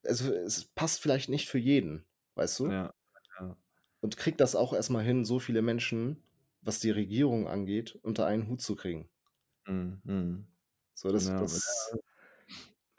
also, 0.04 0.32
es 0.32 0.64
passt 0.64 1.00
vielleicht 1.00 1.28
nicht 1.28 1.48
für 1.48 1.58
jeden, 1.58 2.06
weißt 2.34 2.58
du? 2.60 2.72
Ja, 2.72 2.92
ja. 3.40 3.60
Und 4.02 4.16
kriegt 4.16 4.40
das 4.40 4.54
auch 4.56 4.72
erst 4.72 4.90
mal 4.90 5.04
hin, 5.04 5.24
so 5.24 5.38
viele 5.38 5.60
Menschen, 5.62 6.22
was 6.62 6.80
die 6.80 6.90
Regierung 6.90 7.46
angeht, 7.48 7.98
unter 8.02 8.26
einen 8.26 8.48
Hut 8.48 8.62
zu 8.62 8.74
kriegen. 8.74 9.10
Mhm. 9.66 10.46
So, 10.98 11.12
das 11.12 11.34
Ja, 11.34 11.46
das. 11.48 11.90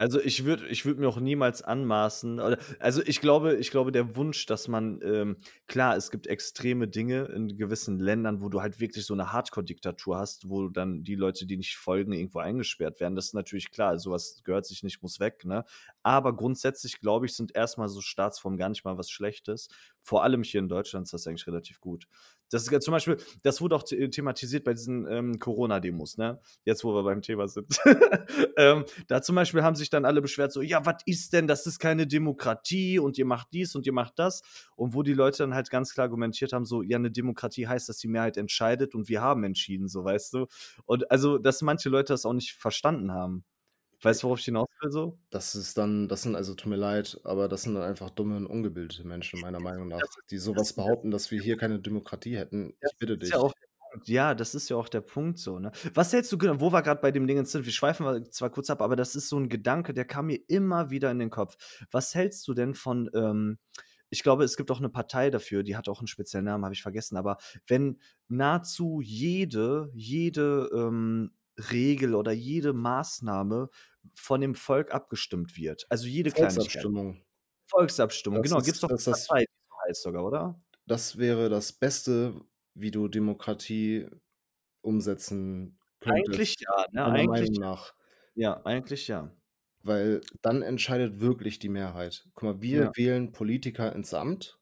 Also, 0.02 0.20
ich 0.20 0.45
würde 0.45 0.66
ich 0.68 0.84
würde 0.84 0.99
mir 0.99 1.08
auch 1.08 1.20
niemals 1.20 1.62
anmaßen 1.62 2.39
also, 2.80 3.04
ich 3.06 3.22
glaube 3.22 3.58
ich 3.58 3.70
glaube, 3.70 3.91
der 3.91 4.16
Wunsch, 4.16 4.47
dass 4.47 4.68
man 4.68 4.99
ähm, 5.04 5.38
klar, 5.68 5.95
es 5.95 6.10
gibt 6.10 6.26
extreme 6.26 6.88
Dinge 6.88 7.26
in 7.26 7.56
gewissen 7.56 7.99
Ländern, 7.99 8.41
wo 8.41 8.49
du 8.49 8.62
halt 8.64 8.80
wirklich 8.80 9.06
so 9.06 9.14
'ne 9.14 9.32
Hardcore-Diktatur 9.32 10.18
hast, 10.18 10.49
wo 10.49 10.70
dann 10.70 11.04
die 11.04 11.14
Leute, 11.14 11.45
die 11.45 11.56
nicht 11.56 11.76
folgen, 11.78 12.14
irgendwo 12.14 12.39
eingesperrt 12.39 12.99
werden. 12.99 13.16
Das 13.16 13.26
ist 13.28 13.36
natürlich 13.36 13.70
klar. 13.70 13.99
So 13.99 14.10
was 14.10 14.41
gehört 14.43 14.66
sich 14.66 14.82
nicht, 14.82 15.04
muss 15.04 15.20
weg, 15.20 15.45
ne? 15.45 15.66
Aber 16.02 16.36
grundsätzlich, 16.36 16.99
glaube 16.99 17.28
ich, 17.28 17.36
sind 17.36 17.56
erst 17.56 17.78
mal 17.78 17.88
so 17.88 18.02
Staatsformen 18.02 18.58
gar 18.58 18.70
nicht 18.70 18.84
mal 18.84 18.97
was 18.97 19.12
Schlechtes. 19.12 19.70
Vor 20.02 20.24
allem 20.24 20.41
hier 20.41 20.62
in 20.62 20.68
Deutschland 20.68 21.04
ist 21.06 21.14
das 21.14 21.28
eigentlich 21.28 21.45
relativ 21.45 21.80
gut. 21.80 22.08
Das 22.52 22.64
ist 22.64 22.72
ja 22.72 22.80
zum 22.80 22.91
Beispiel 22.93 23.18
das 23.43 23.62
wurde 23.62 23.76
auch 23.76 23.84
the 23.88 24.10
thematisiert 24.10 24.64
bei 24.66 24.74
diesen, 24.74 25.08
ähm, 25.10 25.39
Corona-Demos, 25.39 26.18
ne? 26.18 26.39
Jetzt, 26.66 26.84
wo 26.84 26.93
wir 26.93 27.04
beim 27.04 27.22
Thema 27.22 27.47
sind. 27.47 27.68
Ähm, 28.58 28.86
da 29.08 29.22
zum 29.22 29.36
Beispiel 29.36 29.64
haben 29.64 29.76
sich 29.76 29.89
dann 29.89 30.06
alle 30.06 30.22
beschwert 30.22 30.52
so: 30.52 30.62
„Ja, 30.62 30.86
was 30.86 30.97
ist 31.06 31.34
denn? 31.34 31.47
Das 31.47 31.66
ist 31.68 31.80
keine 31.80 32.06
Demokratie 32.08 32.99
und 32.99 33.18
ihr 33.18 33.26
macht 33.26 33.47
dies 33.54 33.76
und 33.76 33.86
ihr 33.88 33.93
macht 33.93 34.20
das.“ 34.20 34.41
Und 34.76 34.93
wo 34.93 35.04
die 35.04 35.14
Leute 35.14 35.39
dann 35.39 35.54
halt 35.56 35.70
ganz 35.70 35.93
klar 35.93 36.06
argumentiert 36.06 36.54
haben, 36.54 36.66
so: 36.66 36.82
„Ja, 36.84 36.99
'ne 36.99 37.12
Demokratie 37.12 37.68
heißt, 37.68 37.89
dass 37.89 37.97
die 37.97 38.08
Mehrheit 38.08 38.38
entscheidet 38.38 38.93
und 38.95 39.10
wir 39.10 39.22
haben 39.22 39.43
entschieden“, 39.43 39.88
so, 39.88 40.04
weißt 40.04 40.34
du? 40.34 40.47
Und 40.86 41.10
also, 41.12 41.38
dass 41.38 41.62
manche 41.62 41.89
Leute 41.89 42.14
das 42.14 42.26
auch 42.26 42.34
nicht 42.34 42.54
verstanden 42.54 43.12
haben. 43.12 43.43
Weißt 44.02 44.24
du, 44.24 44.28
worauf 44.28 44.39
ich 44.39 44.45
hinaus 44.45 44.68
will 44.82 44.91
so? 44.91 45.22
Das 45.34 45.56
ist 45.56 45.78
dann 45.78 46.10
das 46.10 46.24
sind 46.24 46.36
also, 46.36 46.56
tut 46.56 46.70
mir 46.70 46.76
leid, 46.76 47.22
aber 47.24 47.47
das 47.47 47.64
sind 47.64 47.74
dann 47.76 47.84
einfach 47.84 48.10
dumme 48.10 48.36
und 48.36 48.45
ungebildete 48.47 49.06
Menschen 49.08 49.39
meiner 49.39 49.62
Meinung 49.62 49.88
nach, 49.88 50.04
die 50.30 50.38
das 50.43 50.56
so 50.56 50.58
was 50.58 50.74
ist 50.74 50.84
ja 50.84 50.84
behaupten, 50.84 51.10
dass 51.10 51.32
wir 51.32 51.39
hier 51.39 51.56
keine 51.56 51.80
Demokratie 51.80 52.36
hätten. 52.38 52.74
Ich 52.82 52.97
bitte 52.97 53.18
dich. 53.18 53.47
ja. 53.47 53.52
Ja, 54.06 54.34
das 54.36 54.56
ist 54.56 54.70
ja 54.70 54.78
auch 54.78 54.88
der 54.88 55.02
Punkt 55.02 55.38
so, 55.38 55.60
ne? 55.60 55.72
Was 55.93 56.14
hältst 56.14 56.32
du 56.32 56.38
genau 56.38 56.62
wo 56.62 56.72
wir 56.72 56.82
grad 56.82 57.02
bei 57.02 57.12
dem 57.12 57.28
Dingens 57.28 57.52
sind, 57.52 57.66
wir 57.66 57.74
schweifen 57.74 58.32
zwar 58.32 58.49
kurz 58.49 58.70
ab, 58.70 58.82
aber 58.82 58.95
das 58.95 59.16
ist 59.16 59.28
so 59.30 59.38
'n 59.38 59.49
Gedanke, 59.49 59.93
der 59.93 60.06
kam 60.06 60.28
mir 60.28 60.39
immer 60.47 60.89
wieder 60.91 61.12
in 61.12 61.20
den 61.20 61.30
Kopf. 61.30 61.58
Was 61.91 62.16
hältst 62.16 62.47
du 62.47 62.54
denn 62.54 62.74
von, 62.76 63.10
ähm 63.14 63.60
ich 64.10 64.24
glaube, 64.24 64.43
es 64.45 64.58
gibt 64.58 64.72
auch 64.72 64.80
'ne 64.80 64.89
Partei 64.89 65.30
dafür, 65.30 65.64
die 65.64 65.76
hat 65.78 65.89
auch 65.89 66.02
'n 66.02 66.08
speziellen 66.08 66.45
Namen, 66.45 66.64
habe 66.66 66.74
ich 66.74 66.82
vergessen, 66.84 67.18
aber 67.18 67.38
wenn 67.68 67.99
nahezu 68.30 69.02
jede 69.04 69.89
jede, 69.93 70.70
ähm, 70.74 71.32
Regel 71.72 72.16
oder 72.16 72.32
jede 72.32 72.72
Maßnahme 72.74 73.70
von 74.16 74.41
dem 74.41 74.56
Volk 74.56 74.93
abgestimmt 74.93 75.58
wird, 75.58 75.86
also, 75.89 76.08
jede 76.08 76.32
Kleinigkeit. 76.32 76.88
Volksabstimmung. 76.93 77.24
Volksabstimmung, 77.70 78.41
Das 78.41 78.43
genau, 78.43 78.58
ist 78.58 78.66
gibt's 78.66 78.82
doch 78.82 78.91
das 78.91 79.04
das 79.04 79.28
Partei, 79.28 79.45
heißt 79.88 80.04
sogar, 80.04 80.26
oder? 80.26 80.62
Das 80.88 81.18
wäre 81.18 81.49
das 81.49 81.74
Beste, 81.74 82.41
wie 82.74 82.91
du 82.91 83.08
Demokratie 83.08 84.08
umsetzen 84.82 85.80
Eigentlich 86.06 86.56
könntest, 86.56 86.62
ja, 86.62 86.86
ne? 86.91 87.02
meiner 87.04 87.24
Eigentlich 87.24 87.26
Meinung 87.26 87.60
nach. 87.60 87.93
ja, 88.36 88.62
eigentlich 88.66 89.08
ja. 89.08 89.36
Weil 89.84 90.22
dann 90.41 90.62
entscheidet 90.62 91.20
wirklich 91.22 91.58
die 91.60 91.70
Mehrheit. 91.70 92.28
Guck 92.36 92.43
mal, 92.43 92.62
wir 92.62 92.89
Ja. 92.89 92.91
wählen 92.95 93.32
Politiker 93.32 93.93
ins 93.95 94.14
Amt 94.14 94.60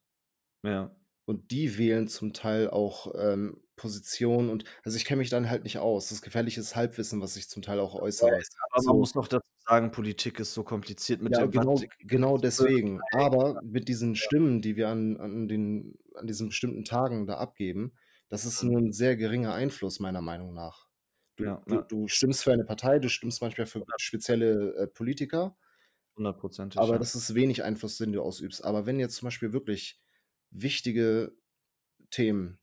Ja. 0.63 0.91
und 1.27 1.51
die 1.51 1.77
wählen 1.77 2.07
zum 2.07 2.33
Teil 2.33 2.69
auch, 2.69 3.13
ähm, 3.15 3.61
Positionen 3.79 4.49
und 4.49 4.65
also, 4.83 4.97
ich 4.97 5.05
kenne 5.05 5.19
mich 5.19 5.29
dann 5.31 5.49
halt 5.49 5.63
nicht 5.63 5.79
aus. 5.79 6.05
Das 6.09 6.13
ist 6.19 6.21
gefährliches 6.23 6.75
Halbwissen, 6.75 7.21
was 7.21 7.35
ich 7.37 7.49
zum 7.49 7.63
Teil 7.63 7.79
auch 7.79 7.95
äußere. 7.95 8.37
weiß, 8.39 8.49
aber 8.71 8.83
So. 8.83 8.93
man 8.93 8.97
muss 8.97 9.15
noch 9.15 9.27
dazu 9.27 9.49
sagen, 9.67 9.91
Politik 9.91 10.39
ist 10.39 10.53
so 10.53 10.63
kompliziert 10.63 11.21
mit 11.21 11.37
Ja, 11.37 11.37
dem 11.37 11.51
genau 11.51 11.89
genau 11.99 12.37
deswegen. 12.37 13.05
Aber 13.11 13.59
mit 13.61 13.87
diesen 13.87 14.15
Ja. 14.19 14.29
Stimmen, 14.29 14.61
die 14.61 14.75
wir 14.75 14.89
an 14.89 15.17
an 15.19 15.47
den 15.47 15.97
an 16.15 16.27
diesen 16.27 16.49
bestimmten 16.49 16.83
Tagen 16.85 17.27
da 17.27 17.35
abgeben, 17.37 17.93
das 18.29 18.45
ist 18.45 18.63
Mhm. 18.63 18.69
nur 18.69 18.79
'n 18.79 18.91
sehr 18.91 19.15
geringer 19.15 19.53
Einfluss 19.53 19.99
meiner 19.99 20.21
Meinung 20.21 20.53
nach. 20.53 20.87
Du 21.35 21.45
Ja, 21.45 21.63
du 21.67 21.79
ja. 21.79 21.89
du 21.89 22.07
stimmst 22.07 22.43
für 22.43 22.53
eine 22.53 22.65
Partei, 22.65 22.99
du 22.99 23.09
stimmst 23.09 23.41
manchmal 23.41 23.67
für 23.67 23.79
100 23.79 24.01
spezielle, 24.01 24.75
äh, 24.75 24.87
Politiker 24.87 25.55
Hundertprozentig, 26.17 26.77
aber 26.77 26.97
ja. 26.97 26.99
das 26.99 27.15
ist 27.15 27.35
wenig 27.35 27.63
Einfluss, 27.63 27.97
den 27.97 28.11
du 28.13 28.21
ausübst. 28.21 28.63
Aber 28.63 28.85
wenn 28.85 28.99
jetzt 28.99 29.15
zum 29.15 29.27
Beispiel 29.27 29.53
wirklich 29.53 29.99
wichtige 30.51 31.33
Themen, 32.11 32.58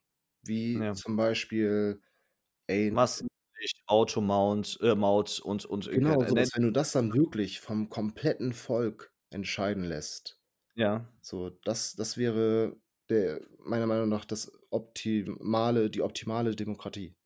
wie 0.46 0.82
Ja. 0.82 0.94
zum 0.94 1.16
Beispiel, 1.16 2.00
ey 2.68 2.90
Maskenpflicht, 2.90 3.82
Auto-Mount 3.86 4.78
äh, 4.82 4.94
Maut 4.96 5.40
und 5.40 5.64
und, 5.66 5.88
äh, 5.88 5.92
Genau, 5.92 6.24
äh, 6.24 6.34
ne 6.34 6.48
wenn 6.52 6.62
du 6.62 6.70
das 6.72 6.92
dann 6.92 7.12
wirklich 7.14 7.60
vom 7.60 7.88
kompletten 7.88 8.52
Volk 8.52 9.12
entscheiden 9.30 9.84
lässt. 9.84 10.40
Ja. 10.76 11.06
So, 11.22 11.50
das 11.50 11.94
das 11.96 12.16
wäre 12.18 12.76
der 13.10 13.40
meiner 13.58 13.86
Meinung 13.86 14.08
nach 14.08 14.24
das 14.24 14.52
optimale 14.70 15.90
die 15.90 16.02
optimale 16.02 16.56
Demokratie. 16.56 17.16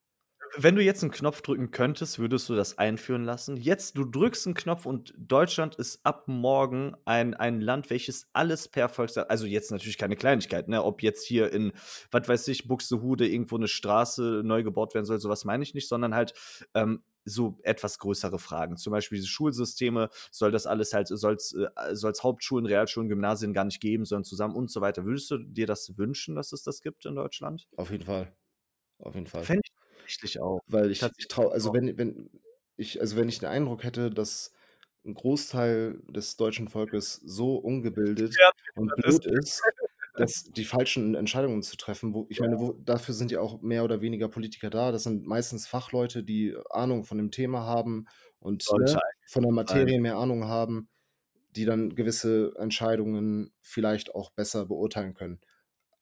Wenn 0.57 0.75
du 0.75 0.83
jetzt 0.83 1.03
'n 1.05 1.11
Knopf 1.13 1.43
drücken 1.43 1.71
könntest, 1.71 2.19
würdest 2.19 2.49
du 2.49 2.57
das 2.57 2.77
einführen 2.77 3.25
lassen? 3.25 3.57
Jetzt, 3.57 3.97
du 3.97 4.05
drückst 4.05 4.47
'n 4.49 4.55
Knopf 4.55 4.85
und 4.85 5.15
Deutschland 5.17 5.77
ist 5.77 6.01
ab 6.05 6.27
morgen 6.27 6.95
ein 7.05 7.35
ein 7.35 7.61
Land, 7.61 7.89
welches 7.91 8.29
alles 8.33 8.67
per 8.67 8.89
Volksa 8.89 9.23
also, 9.23 9.47
jetzt 9.47 9.71
natürlich 9.71 9.97
keine 9.99 10.17
Kleinigkeit, 10.17 10.67
ne? 10.69 10.83
Ob 10.83 11.03
jetzt 11.03 11.25
hier 11.27 11.53
in, 11.53 11.73
was 12.11 12.27
weiß 12.29 12.49
ich, 12.49 12.67
Buxtehude 12.67 13.29
irgendwo 13.29 13.59
'ne 13.59 13.69
Straße 13.69 14.43
neu 14.45 14.63
gebaut 14.65 14.95
werden 14.95 15.05
soll, 15.05 15.21
so 15.21 15.29
was 15.29 15.45
meine 15.45 15.63
ich 15.63 15.75
nicht, 15.75 15.89
sondern 15.89 16.15
halt, 16.15 16.35
ähm, 16.75 17.05
so 17.25 17.59
etwas 17.63 17.99
größere 17.99 18.39
Fragen. 18.39 18.77
Zum 18.77 18.93
Beispiel 18.93 19.17
diese 19.19 19.29
Schulsysteme, 19.29 20.09
soll 20.33 20.51
das 20.51 20.67
alles 20.67 20.93
halt 20.95 21.07
soll's 21.09 21.53
äh, 21.53 21.95
soll's 21.95 22.25
Hauptschulen, 22.25 22.67
Realschulen, 22.67 23.09
Gymnasien 23.11 23.53
gar 23.53 23.65
nicht 23.67 23.81
geben, 23.81 24.05
sondern 24.05 24.25
zusammen 24.25 24.57
und 24.57 24.71
so 24.71 24.81
weiter. 24.81 25.05
Würdest 25.05 25.31
du 25.31 25.39
dir 25.39 25.67
das 25.67 25.97
wünschen, 25.99 26.35
dass 26.35 26.53
es 26.53 26.63
das 26.65 26.81
gibt 26.81 27.05
in 27.05 27.15
Deutschland? 27.15 27.67
Auf 27.79 27.91
jeden 27.91 28.05
Fall. 28.05 28.37
Auf 29.01 29.15
jeden 29.17 29.27
Fall. 29.29 29.49
Fände 29.49 29.63
ich 29.65 29.71
tatsächlich 30.19 30.41
auch. 30.41 30.61
Weil 30.67 30.91
ich 30.91 31.13
ich 31.17 31.29
traue 31.29 31.53
also, 31.53 31.73
auch. 31.73 31.75
wenn 31.75 31.99
wenn 31.99 32.31
ich 32.77 33.01
also, 33.01 33.17
wenn 33.17 33.29
ich 33.29 33.39
den 33.41 33.49
Eindruck 33.49 33.85
hätte, 33.85 34.11
dass 34.11 34.53
'n 35.05 35.15
Großteil 35.15 36.01
des 36.09 36.37
deutschen 36.37 36.69
Volkes 36.69 37.15
so 37.15 37.57
ungebildet 37.57 38.43
und 38.75 38.95
blöd 38.95 39.27
ist, 39.27 39.71
dass 40.17 40.45
die 40.45 40.65
falschen 40.65 41.15
Entscheidungen 41.15 41.63
zu 41.63 41.77
treffen, 41.77 42.15
wo 42.15 42.27
ich 42.31 42.41
meine, 42.41 42.59
Ja. 42.59 42.61
wo 42.61 42.73
dafür 42.75 43.15
sind 43.15 43.31
ja 43.31 43.41
auch 43.41 43.63
mehr 43.63 43.85
oder 43.85 44.01
weniger 44.03 44.29
Politiker 44.29 44.71
da. 44.71 44.93
Das 44.93 45.05
sind 45.05 45.27
meistens 45.27 45.67
Fachleute, 45.69 46.23
die 46.25 46.57
Ahnung 46.71 47.05
von 47.05 47.19
dem 47.19 47.31
Thema 47.31 47.65
haben 47.67 48.07
und, 48.41 48.73
ne, 48.77 49.03
von 49.27 49.43
der 49.43 49.53
Materie 49.53 50.01
mehr 50.01 50.17
Ahnung 50.19 50.45
haben, 50.47 50.89
die 51.57 51.65
dann 51.67 51.95
gewisse 51.97 52.53
Entscheidungen 52.59 53.53
vielleicht 53.63 54.15
auch 54.15 54.31
besser 54.33 54.67
beurteilen 54.67 55.15
können. 55.15 55.41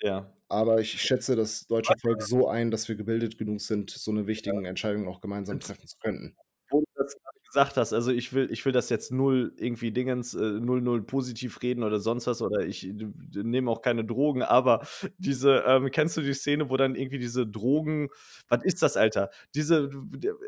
Ja. 0.00 0.37
Aber 0.50 0.80
ich 0.80 1.00
schätze 1.02 1.36
das 1.36 1.66
deutsche 1.66 1.94
Volk 1.96 2.22
so 2.22 2.48
ein, 2.48 2.70
dass 2.70 2.88
wir 2.88 2.96
gebildet 2.96 3.36
genug 3.36 3.60
sind, 3.60 3.90
so 3.90 4.12
'ne 4.12 4.26
Ja. 4.46 4.52
wichtigen 4.52 4.64
Entscheidungen 4.64 5.06
auch 5.08 5.20
gemeinsam 5.20 5.60
treffen 5.60 5.86
zu 5.86 5.98
könnten. 5.98 6.36
wo 6.70 6.80
du 6.80 6.86
das 6.96 7.14
grade 7.22 7.40
gesagt 7.58 7.76
hast, 7.76 7.92
also 7.92 8.10
ich 8.12 8.32
will 8.32 8.50
ich 8.52 8.64
will 8.64 8.72
das 8.72 8.88
jetzt 8.90 9.10
null 9.12 9.52
irgendwie 9.56 9.90
Dingens 9.92 10.34
äh, 10.34 10.38
null 10.60 10.80
null 10.80 11.02
positiv 11.02 11.60
reden 11.62 11.82
oder 11.82 11.98
sonst 11.98 12.26
was 12.26 12.40
oder 12.42 12.64
ich 12.66 12.88
nehme 13.34 13.70
auch 13.70 13.82
keine 13.82 14.04
Drogen, 14.04 14.42
aber 14.42 14.86
diese 15.18 15.64
ähm, 15.66 15.90
kennst 15.90 16.16
du 16.16 16.20
die 16.22 16.34
Szene, 16.34 16.70
wo 16.70 16.76
dann 16.76 16.94
irgendwie 16.94 17.18
diese 17.18 17.46
Drogen 17.46 18.08
was 18.48 18.62
ist 18.64 18.82
das, 18.82 18.96
Alter? 18.96 19.30
Diese 19.54 19.90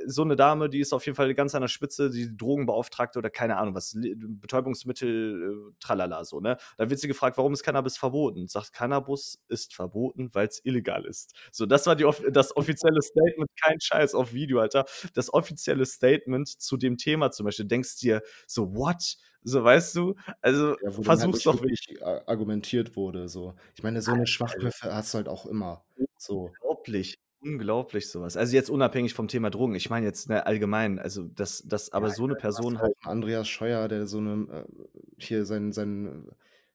so 0.07 0.23
eine 0.23 0.37
Dame, 0.37 0.69
die 0.71 0.81
ist 0.81 0.93
auf 0.93 1.05
jeden 1.07 1.17
Fall 1.17 1.35
ganz 1.35 1.55
an 1.55 1.63
der 1.63 1.69
Spitze, 1.69 2.11
die 2.11 2.37
Drogenbeauftragte 2.37 3.19
oder 3.19 3.31
keine 3.31 3.57
Ahnung 3.57 3.75
was, 3.75 3.97
Betäubungsmittel, 3.99 5.71
äh, 5.71 5.75
tralala 5.81 6.25
so, 6.25 6.41
ne? 6.41 6.57
Da 6.79 6.89
wird 6.91 7.01
sie 7.01 7.09
gefragt: 7.09 7.37
„Warum 7.39 7.53
ist 7.53 7.63
Cannabis 7.63 7.97
verboten?“ 7.97 8.47
Sagt: 8.49 8.73
„Cannabis 8.73 9.41
ist 9.49 9.75
verboten, 9.75 10.31
weil 10.33 10.47
es 10.49 10.61
illegal 10.65 11.05
ist.“ 11.05 11.35
So, 11.53 11.67
das 11.67 11.87
war 11.87 11.97
die 11.97 12.07
das 12.33 12.57
offizielle 12.57 13.03
Statement, 13.03 13.51
kein 13.63 13.81
Scheiß 13.81 14.15
auf 14.15 14.33
Video, 14.33 14.61
Alter. 14.61 14.85
Das 15.15 15.33
offizielle 15.33 15.87
Statement 15.87 16.49
zu 16.49 16.77
dem 16.77 16.97
Thema 17.01 17.31
zum 17.33 17.47
Beispiel. 17.47 17.67
Denkst 17.67 17.99
dir 18.01 18.23
so: 18.47 18.75
„What?“ 18.75 19.17
So, 19.43 19.65
weißt 19.65 19.97
du? 19.97 20.17
Also, 20.43 20.77
Ja, 20.83 20.91
halt 21.19 21.33
versuch's 21.33 21.35
nicht 21.35 21.47
doch 21.47 21.61
wirklich 21.63 22.03
a 22.03 22.23
argumentiert 22.27 22.97
wurde, 22.97 23.29
so. 23.29 23.55
Ich 23.75 23.83
meine, 23.83 24.01
so 24.03 24.15
'ne 24.15 24.27
Schwachköpfe 24.27 24.95
hast 24.95 25.13
du 25.13 25.19
halt 25.19 25.29
auch 25.29 25.45
immer, 25.47 25.85
so. 26.17 26.57
Unglaublich, 26.63 27.17
unglaublich 27.41 28.09
so 28.11 28.21
was. 28.21 28.37
Also, 28.37 28.55
jetzt 28.55 28.71
unabhängig 28.71 29.15
vom 29.15 29.29
Thema 29.29 29.51
Drogen. 29.51 29.75
Ich 29.75 29.91
meine 29.91 30.07
jetzt, 30.07 30.29
ne, 30.29 30.47
allgemein, 30.47 30.99
also, 30.99 31.25
dass 31.29 31.63
dass 31.63 31.93
aber 31.93 32.09
Ja, 32.09 32.11
so 32.11 32.27
'ne 32.27 32.37
hast 32.55 32.67
Person 32.67 32.81
halt 32.81 32.95
halt 32.97 32.97
Andreas 33.03 33.49
Scheuer, 33.49 33.89
der 33.89 34.07
so 34.07 34.21
'ne 34.21 34.65
äh, 34.67 34.89
hier 35.19 35.45
sein 35.45 35.73
sein 35.73 36.31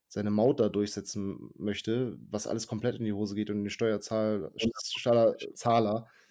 seine 0.08 0.30
Maut 0.32 0.60
da 0.60 0.70
durchsetzen 0.70 1.50
möchte, 1.58 2.18
was 2.30 2.48
alles 2.48 2.68
komplett 2.68 2.96
in 2.98 3.06
die 3.06 3.14
Hose 3.14 3.36
geht 3.36 3.50
und 3.50 3.64
den 3.64 3.70
Steuerzahl 3.70 4.52
Staller 4.58 5.36
Zahler 5.54 6.08
äh, 6.08 6.25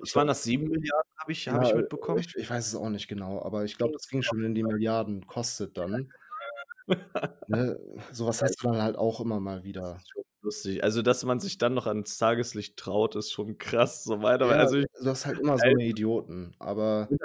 Was 0.00 0.14
waren 0.14 0.26
das, 0.28 0.42
7.000.000.000 0.42 1.04
habe 1.18 1.32
ich 1.32 1.48
habe 1.48 1.62
Ja, 1.62 1.64
ich 1.64 1.74
äh, 1.74 1.74
mitbekommen? 1.74 2.20
ich 2.20 2.34
ich 2.36 2.50
weiß 2.50 2.66
es 2.66 2.74
auch 2.74 2.88
nicht 2.88 3.06
genau, 3.08 3.40
aber 3.42 3.64
ich 3.64 3.76
glaube, 3.76 3.92
das 3.92 4.08
ging 4.08 4.22
schon 4.22 4.42
in 4.42 4.54
die 4.54 4.64
Milliarden 4.64 5.26
kostet 5.26 5.76
dann. 5.78 6.12
Ne? 7.48 7.78
So 8.12 8.26
was 8.26 8.42
hast 8.42 8.60
du 8.62 8.68
dann 8.68 8.82
halt 8.82 8.96
auch 8.96 9.20
immer 9.20 9.38
mal 9.40 9.62
wieder. 9.64 10.04
lustig. 10.42 10.82
Also, 10.84 11.02
dass 11.02 11.24
man 11.24 11.40
sich 11.40 11.58
dann 11.58 11.74
noch 11.74 11.86
ans 11.86 12.18
Tageslicht 12.18 12.76
traut, 12.76 13.16
ist 13.16 13.32
schon 13.32 13.58
krass, 13.58 14.04
so 14.04 14.16
meiner 14.18 14.46
Ja, 14.48 14.54
also, 14.56 14.76
ich 14.78 14.86
du 15.00 15.10
hast 15.10 15.26
halt 15.26 15.38
immer 15.38 15.58
so 15.58 15.72
'ne 15.72 15.84
Idioten, 15.86 16.54
aber 16.58 17.16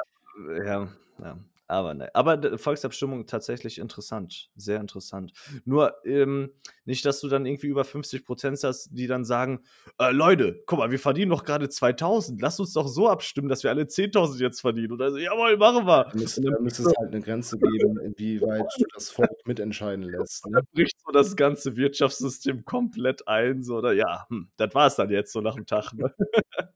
Ja, 0.65 0.89
ja, 1.19 1.37
aber 1.71 1.93
ne. 1.93 2.13
Aber 2.15 2.57
Volksabstimmung 2.59 3.25
tatsächlich 3.27 3.79
interessant, 3.79 4.49
sehr 4.55 4.79
interessant. 4.79 5.33
Nur, 5.65 5.95
ähm, 6.05 6.51
nicht, 6.85 7.05
dass 7.05 7.19
du 7.21 7.29
dann 7.29 7.45
irgendwie 7.45 7.67
über 7.67 7.83
50 7.85 8.25
% 8.25 8.63
hast, 8.63 8.89
die 8.91 9.07
dann 9.07 9.25
sagen: 9.25 9.61
„Äh, 9.99 10.11
Leute, 10.11 10.61
guck 10.67 10.79
mal, 10.79 10.91
wir 10.91 10.99
verdienen 10.99 11.31
doch 11.31 11.43
grade 11.45 11.69
2.000. 11.69 12.41
Lasst 12.41 12.59
uns 12.59 12.73
doch 12.73 12.87
so 12.87 13.09
abstimmen, 13.09 13.49
dass 13.49 13.63
wir 13.63 13.71
alle 13.71 13.87
10.000 13.87 14.39
jetzt 14.41 14.61
verdienen.“ 14.61 14.91
Und 14.93 14.99
dann 14.99 15.11
so: 15.13 15.17
„Jawohl, 15.17 15.57
machen 15.57 15.85
wir.“ 15.87 16.05
Da 16.11 16.17
müsste 16.17 16.41
da 16.41 16.59
müsste 16.59 16.83
es 16.83 16.93
halt 16.99 17.11
'ne 17.11 17.21
Grenze 17.21 17.57
geben, 17.59 17.99
inwieweit 17.99 18.65
du 18.77 18.85
das 18.93 19.09
Volk 19.09 19.31
mitentscheiden 19.45 20.03
lässt, 20.25 20.45
ne? 20.45 20.51
dann 20.55 20.65
bricht 20.73 20.99
so 21.05 21.11
das 21.11 21.35
ganze 21.35 21.75
Wirtschaftssystem 21.77 22.65
komplett 22.65 23.27
ein, 23.27 23.63
so, 23.63 23.77
oder 23.77 23.93
ja, 23.93 24.25
hm, 24.29 24.49
das 24.57 24.73
war's 24.75 24.95
dann 24.97 25.09
jetzt 25.09 25.31
so 25.33 25.39
nach'm 25.41 25.65
Tag, 25.65 25.93
ne? 25.93 26.13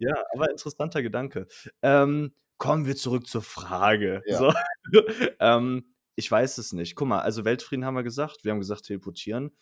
Ja, 0.00 0.14
aber 0.34 0.50
interessanter 0.50 1.02
Gedanke. 1.02 1.46
Ähm, 1.82 2.32
kommen 2.60 2.86
wir 2.86 2.96
zurück 2.96 3.26
zur 3.26 3.42
Frage. 3.42 4.22
Ja. 4.26 4.38
So, 4.38 4.52
ähm, 5.40 5.94
ich 6.16 6.30
weiß 6.30 6.58
es 6.58 6.72
nicht. 6.74 6.94
Guck 6.96 7.08
mal, 7.08 7.20
also 7.20 7.44
Weltfrieden 7.46 7.84
haben 7.86 7.96
wir 7.96 8.04
gesagt. 8.04 8.44
Wir 8.44 8.52
haben 8.52 8.60
gesagt, 8.60 8.84
teleportieren. 8.86 9.56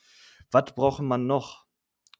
Was 0.51 0.75
braucht 0.75 1.03
man 1.03 1.27
noch? 1.27 1.67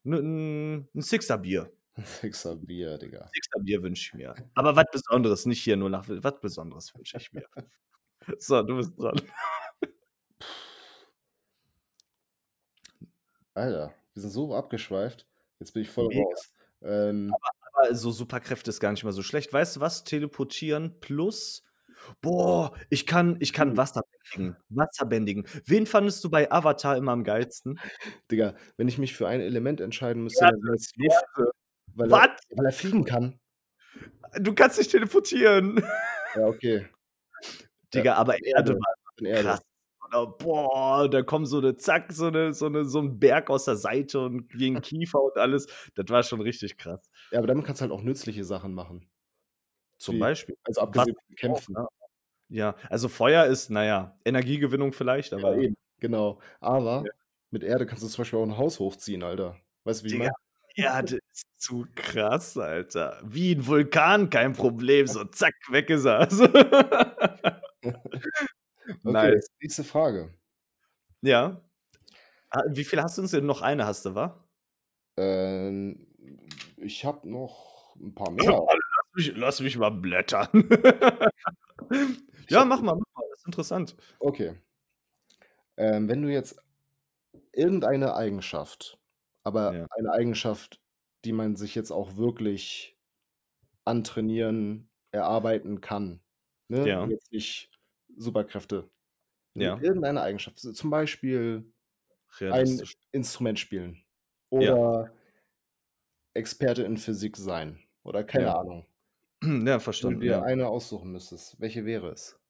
'Ne 0.05 0.18
'n 0.20 0.89
'n 0.95 1.03
Sixer 1.03 1.39
Bier. 1.39 1.72
'N 1.97 2.05
Sixer 2.07 2.57
Bier, 2.57 2.99
Digga. 2.99 3.29
Sixer 3.35 3.61
Bier 3.62 3.83
wünsche 3.83 4.03
ich 4.11 4.14
mir. 4.14 4.35
Aber 4.55 4.76
was 4.76 4.87
Besonderes, 4.93 5.47
nicht 5.47 5.62
hier 5.62 5.76
nur 5.76 5.91
nach 5.91 6.07
was 6.09 6.41
Besonderes 6.41 6.95
wünsche 6.97 7.18
ich 7.18 7.33
mir. 7.33 7.45
So, 8.41 8.62
du 8.62 8.76
bist 8.76 8.93
dran. 8.99 9.20
Alter, 13.55 13.95
wir 14.14 14.22
sind 14.22 14.31
so 14.31 14.55
abgeschweift. 14.55 15.26
Jetzt 15.59 15.72
bin 15.72 15.83
ich 15.83 15.91
voll 15.91 16.09
Mega. 16.09 16.22
raus. 16.22 16.53
Ähm 16.83 17.33
Aber 17.35 17.51
aber 17.72 17.94
so 17.94 18.10
Superkräfte 18.10 18.70
ist 18.70 18.80
gar 18.80 18.90
nicht 18.92 19.04
mal 19.04 19.12
so 19.12 19.22
schlecht. 19.22 19.52
Weißt 19.52 19.76
du 19.76 19.80
was? 19.80 20.04
Teleportieren 20.04 20.98
plus 21.00 21.62
boah, 22.20 22.72
ich 22.90 23.06
kann 23.06 23.36
ich 23.40 23.52
kann 23.52 23.70
Hm. 23.70 23.76
Wasser 23.76 24.02
bändigen. 24.32 24.56
Wasser 24.68 25.06
bändigen. 25.06 25.46
Wen 25.66 25.86
fandest 25.86 26.22
du 26.24 26.30
bei 26.30 26.50
Avatar 26.50 26.96
immer 26.96 27.12
am 27.12 27.24
geilsten? 27.24 27.78
Digga, 28.30 28.54
wenn 28.76 28.88
ich 28.88 28.98
mich 28.98 29.14
für 29.14 29.28
ein 29.28 29.40
Element 29.40 29.80
entscheiden 29.80 30.22
müsste, 30.22 30.44
Erde, 30.44 30.56
dann 30.62 30.72
wär's 30.72 30.90
Luft, 30.96 31.24
Erde. 31.36 31.50
weil 31.94 32.12
er 32.12 32.36
weil 32.50 32.66
er 32.66 32.72
fliegen 32.72 33.04
kann. 33.04 33.38
Du 34.38 34.54
kannst 34.54 34.78
nicht 34.78 34.90
teleportieren. 34.90 35.82
Ja, 36.34 36.46
okay. 36.46 36.86
Digga, 37.94 38.14
aber 38.14 38.34
Erde 38.34 38.72
Erde. 38.72 38.74
war 38.74 39.26
Erde. 39.26 39.42
krass. 39.42 39.60
Oder 40.09 40.26
boah, 40.26 41.09
da 41.11 41.22
kommt 41.22 41.48
so 41.48 41.61
'ne 41.61 41.76
zack, 41.76 42.12
so 42.12 42.30
'ne 42.30 42.52
so 42.54 42.68
'ne 42.68 42.84
so 42.84 42.98
'n 43.00 43.18
Berg 43.18 43.50
aus 43.50 43.64
der 43.66 43.76
Seite 43.76 44.20
und 44.20 44.48
gegen 44.50 44.76
Kiefer 44.80 45.20
und 45.22 45.36
alles. 45.36 45.66
Das 45.94 46.06
war 46.09 46.22
schon 46.22 46.40
richtig 46.40 46.76
krass. 46.78 47.00
Ja, 47.32 47.38
aber 47.38 47.46
damit 47.46 47.64
kannst 47.66 47.80
du 47.80 47.82
halt 47.82 47.92
auch 47.92 48.02
nützliche 48.02 48.44
Sachen 48.44 48.72
machen. 48.74 49.11
Zum 49.98 50.09
Wie 50.09 50.18
Beispiel. 50.18 50.56
also 50.64 50.80
abgesehen 50.80 51.14
auch, 51.36 51.36
Kämpfen. 51.36 51.76
ne? 51.76 51.86
Ja, 52.48 52.76
also 52.90 53.09
Feuer 53.09 53.46
ist, 53.46 53.70
na 53.70 53.84
ja, 53.84 54.18
Energiegewinnung 54.24 54.92
vielleicht, 54.92 55.32
Ja, 55.34 55.34
aber 55.34 55.56
eben, 55.56 55.74
genau. 56.00 56.40
Aber 56.61 57.04
Ja. 57.04 57.11
mit 57.50 57.62
Erde 57.64 57.86
kannst 57.86 58.02
du 58.04 58.09
zum 58.09 58.22
Beispiel 58.22 58.38
auch 58.40 58.44
'n 58.44 58.56
Haus 58.59 58.78
hochziehen, 58.80 59.22
Alter. 59.22 59.56
Weißt 59.84 60.00
du, 60.02 60.04
wie 60.06 60.09
ich 60.11 60.16
meine? 60.16 60.32
Erde 60.76 61.18
ist 61.32 61.44
zu 61.56 61.86
krass, 61.94 62.56
Alter. 62.56 63.20
Wie 63.24 63.52
'n 63.54 63.66
Vulkan, 63.66 64.30
kein 64.30 64.52
Problem, 64.54 65.06
so 65.06 65.24
zack, 65.24 65.54
weg 65.70 65.90
ist 65.90 66.04
er. 66.06 66.28
Okay, 69.07 69.32
Nice. 69.32 69.49
nächste 69.61 69.84
Frage. 69.84 70.39
Ja. 71.22 71.61
Ah, 72.51 72.62
wie 72.70 72.84
viele 72.84 73.03
hast 73.03 73.18
du 73.18 73.26
denn? 73.26 73.47
Noch 73.47 73.62
eine 73.62 73.86
hast 73.86 74.07
du, 74.07 74.14
wa? 74.14 74.49
Ähm, 75.18 76.07
ich 76.76 77.05
habe 77.05 77.28
noch 77.28 77.97
'n 78.01 78.14
paar 78.14 78.30
mehr. 78.30 78.68
lass 78.76 79.14
mich 79.26 79.36
lass 79.36 79.61
mich 79.61 79.76
mal 79.78 79.91
blättern. 79.91 80.49
Ja, 82.51 82.64
mach 82.64 82.80
mal, 82.80 82.95
mach 82.97 83.07
mal, 83.14 83.24
ist 83.34 83.47
interessant. 83.47 83.97
Okay. 84.20 84.59
Ähm, 85.78 86.09
wenn 86.09 86.22
du 86.22 86.28
jetzt 86.28 86.61
irgendeine 87.53 88.14
Eigenschaft, 88.16 89.01
aber 89.45 89.74
Ja. 89.74 89.89
eine 89.91 90.12
Eigenschaft, 90.12 90.80
die 91.24 91.32
man 91.32 91.57
sich 91.57 91.74
jetzt 91.76 91.93
auch 91.93 92.16
wirklich 92.16 92.99
antrainieren, 93.86 94.91
erarbeiten 95.12 95.80
kann, 95.82 96.22
ne? 96.68 96.86
Ja. 96.86 97.11
Jetzt 97.11 97.32
nicht 97.32 97.78
Superkräfte. 98.18 98.90
Ja. 99.54 99.82
irgendeine 99.82 100.22
Eigenschaft, 100.22 100.58
zum 100.60 100.90
Beispiel 100.90 101.72
ein. 102.50 102.88
Instrument 103.12 103.58
spielen 103.58 104.04
Ja. 104.58 104.74
oder 104.74 105.12
Experte 106.34 106.84
in 106.84 106.96
Physik 106.96 107.36
sein 107.36 107.80
oder 108.02 108.24
keine 108.24 108.46
Ja. 108.46 108.54
Ahnung. 108.54 108.86
Ja, 109.66 109.78
Wenn 110.00 110.10
du 110.10 110.16
verstanden, 110.16 110.20
dir 110.20 110.40
ja. 110.40 110.42
eine 110.42 110.66
aussuchen 110.68 111.12
müsstest, 111.12 111.60
welche 111.60 111.84
wäre 111.84 112.08
es? 112.10 112.40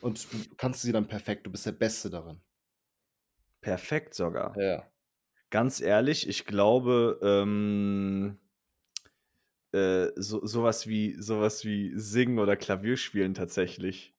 Und 0.00 0.30
du 0.32 0.54
kannst 0.56 0.82
sie 0.82 0.92
dann 0.92 1.08
perfekt, 1.08 1.46
du 1.46 1.50
bist 1.50 1.64
der 1.66 1.72
Beste 1.72 2.10
darin. 2.10 2.42
Perfekt 3.62 4.14
sogar. 4.14 4.54
Ja. 4.54 4.90
Ganz 5.50 5.80
ehrlich, 5.80 6.28
ich 6.28 6.46
glaube, 6.46 7.18
ähm 7.22 8.38
äh, 9.72 10.10
so 10.16 10.44
so 10.46 10.62
was 10.62 10.86
wie 10.88 11.16
so 11.20 11.40
was 11.40 11.64
wie 11.64 11.92
Singen 11.96 12.38
oder 12.38 12.56
Klavier 12.56 12.96
spielen 12.96 13.34
tatsächlich. 13.34 14.14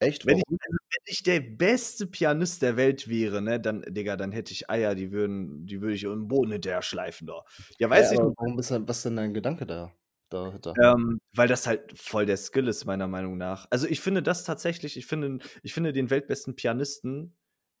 Echt, 0.00 0.26
Wenn 0.26 0.38
ich 0.38 0.44
also, 0.48 0.76
wenn 0.90 1.02
ich 1.06 1.22
der 1.22 1.40
beste 1.40 2.06
Pianist 2.06 2.62
der 2.62 2.76
Welt 2.76 3.08
wäre, 3.08 3.40
ne, 3.40 3.60
dann 3.60 3.82
Digga, 3.88 4.16
dann 4.16 4.32
hätte 4.32 4.52
ich 4.52 4.68
Eier, 4.68 4.94
die 4.94 5.12
würden 5.12 5.66
die 5.66 5.80
würde 5.80 5.94
ich 5.94 6.04
im 6.04 6.28
Boden 6.28 6.52
hinterher 6.52 6.82
schleifen 6.82 7.26
da. 7.26 7.44
Ja, 7.78 7.90
weiß 7.90 8.12
ich 8.12 8.18
aber 8.18 8.28
nicht. 8.28 8.38
warum 8.38 8.58
ist 8.58 8.70
denn 8.70 8.88
was 8.88 8.98
ist 8.98 9.04
denn 9.04 9.16
dein 9.16 9.34
Gedanke 9.34 9.66
da 9.66 9.92
dahinter? 10.30 10.74
Ähm, 10.80 11.20
weil 11.34 11.48
das 11.48 11.66
halt 11.66 11.98
voll 11.98 12.26
der 12.26 12.36
Skill 12.36 12.68
ist, 12.68 12.84
meiner 12.84 13.06
Meinung 13.06 13.36
nach. 13.36 13.66
Also, 13.70 13.86
ich 13.86 14.00
finde 14.00 14.22
das 14.22 14.44
tatsächlich 14.44 14.96
ich 14.96 15.06
finde 15.06 15.38
ich 15.62 15.72
finde 15.72 15.92
den 15.92 16.10
weltbesten 16.10 16.56
Pianisten, 16.56 17.36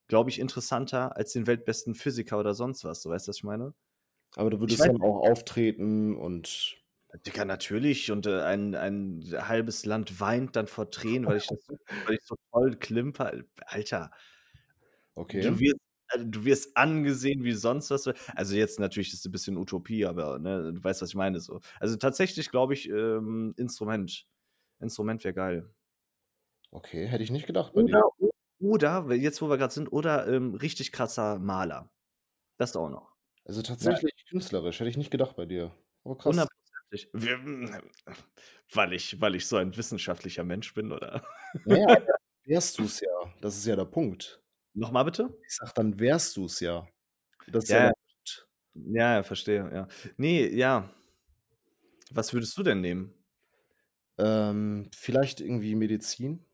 glaube 0.08 0.30
ich, 0.30 0.38
interessanter 0.38 1.16
als 1.16 1.32
den 1.32 1.46
weltbesten 1.46 1.94
Physiker 1.94 2.38
oder 2.38 2.54
sonst 2.54 2.84
was. 2.84 3.02
So, 3.02 3.10
weißt 3.10 3.26
du, 3.26 3.30
was 3.30 3.36
ich 3.38 3.44
meine? 3.44 3.74
Aber 4.36 4.50
du 4.50 4.56
Ich 4.56 4.60
würdest 4.62 4.80
weiß 4.80 4.86
dann 4.86 5.02
auch 5.02 5.28
auftreten 5.28 6.16
und 6.16 6.83
Digga, 7.26 7.44
natürlich. 7.44 8.10
Und 8.10 8.26
äh, 8.26 8.40
ein, 8.42 8.74
ein 8.74 9.22
halbes 9.32 9.86
Land 9.86 10.20
weint 10.20 10.56
dann 10.56 10.66
vor 10.66 10.90
Tränen, 10.90 11.26
weil 11.26 11.38
ich, 11.38 11.46
das, 11.46 11.58
weil 12.06 12.14
ich 12.14 12.24
so 12.24 12.36
voll 12.50 12.76
klimper. 12.76 13.32
Alter. 13.66 14.10
Okay. 15.14 15.42
Du 15.42 15.60
wirst, 15.60 15.76
äh, 16.08 16.24
du 16.24 16.44
wirst 16.44 16.76
angesehen 16.76 17.44
wie 17.44 17.52
sonst 17.52 17.90
was. 17.90 18.08
Also 18.34 18.56
jetzt 18.56 18.80
natürlich 18.80 19.12
ist 19.12 19.20
es 19.20 19.26
ein 19.26 19.32
bisschen 19.32 19.56
Utopie, 19.56 20.06
aber 20.06 20.38
ne, 20.38 20.72
du 20.72 20.82
weißt, 20.82 21.02
was 21.02 21.10
ich 21.10 21.14
meine. 21.14 21.40
So. 21.40 21.60
Also 21.78 21.96
tatsächlich 21.96 22.50
glaube 22.50 22.74
ich, 22.74 22.88
ähm, 22.88 23.54
Instrument. 23.56 24.26
Instrument 24.80 25.22
wäre 25.24 25.34
geil. 25.34 25.70
Okay, 26.70 27.06
hätte 27.06 27.22
ich 27.22 27.30
nicht 27.30 27.46
gedacht 27.46 27.72
bei 27.74 27.82
oder, 27.82 28.02
dir. 28.18 28.30
Oder, 28.58 29.14
jetzt 29.14 29.40
wo 29.40 29.48
wir 29.48 29.58
gerade 29.58 29.72
sind, 29.72 29.92
oder 29.92 30.26
ähm, 30.26 30.54
richtig 30.54 30.90
krasser 30.90 31.38
Maler. 31.38 31.90
Das 32.56 32.74
auch 32.74 32.88
noch. 32.88 33.14
Also 33.44 33.62
tatsächlich 33.62 34.12
ja. 34.16 34.30
künstlerisch, 34.30 34.80
hätte 34.80 34.90
ich 34.90 34.96
nicht 34.96 35.10
gedacht 35.10 35.36
bei 35.36 35.44
dir. 35.44 35.72
Aber 36.02 36.16
krass 36.16 36.48
richtig. 36.94 37.10
Wir, 37.12 37.36
hm, 37.36 37.70
weil, 38.72 38.92
ich, 38.92 39.20
weil 39.20 39.34
ich 39.34 39.46
so 39.46 39.56
ein 39.56 39.76
wissenschaftlicher 39.76 40.44
Mensch 40.44 40.72
bin, 40.74 40.92
oder? 40.92 41.24
Naja, 41.64 41.86
dann 41.86 42.06
wärst 42.44 42.78
du 42.78 42.84
es 42.84 43.00
ja. 43.00 43.34
Das 43.40 43.56
ist 43.56 43.66
ja 43.66 43.76
der 43.76 43.84
Punkt. 43.84 44.40
Nochmal 44.72 45.04
bitte? 45.04 45.36
Ich 45.46 45.56
sag, 45.56 45.74
dann 45.74 45.98
wärst 45.98 46.36
du 46.36 46.46
es 46.46 46.60
ja. 46.60 46.86
Das 47.46 47.64
ist 47.64 47.70
ja, 47.70 47.76
ja, 47.76 47.82
der 47.86 47.92
Punkt. 47.92 48.48
ja, 48.96 49.22
verstehe, 49.22 49.70
ja. 49.72 49.88
Nee, 50.16 50.48
ja. 50.48 50.90
Was 52.10 52.32
würdest 52.32 52.56
du 52.56 52.62
denn 52.62 52.80
nehmen? 52.80 53.14
Ähm, 54.18 54.90
vielleicht 54.94 55.40
irgendwie 55.40 55.74
Medizin. 55.74 56.44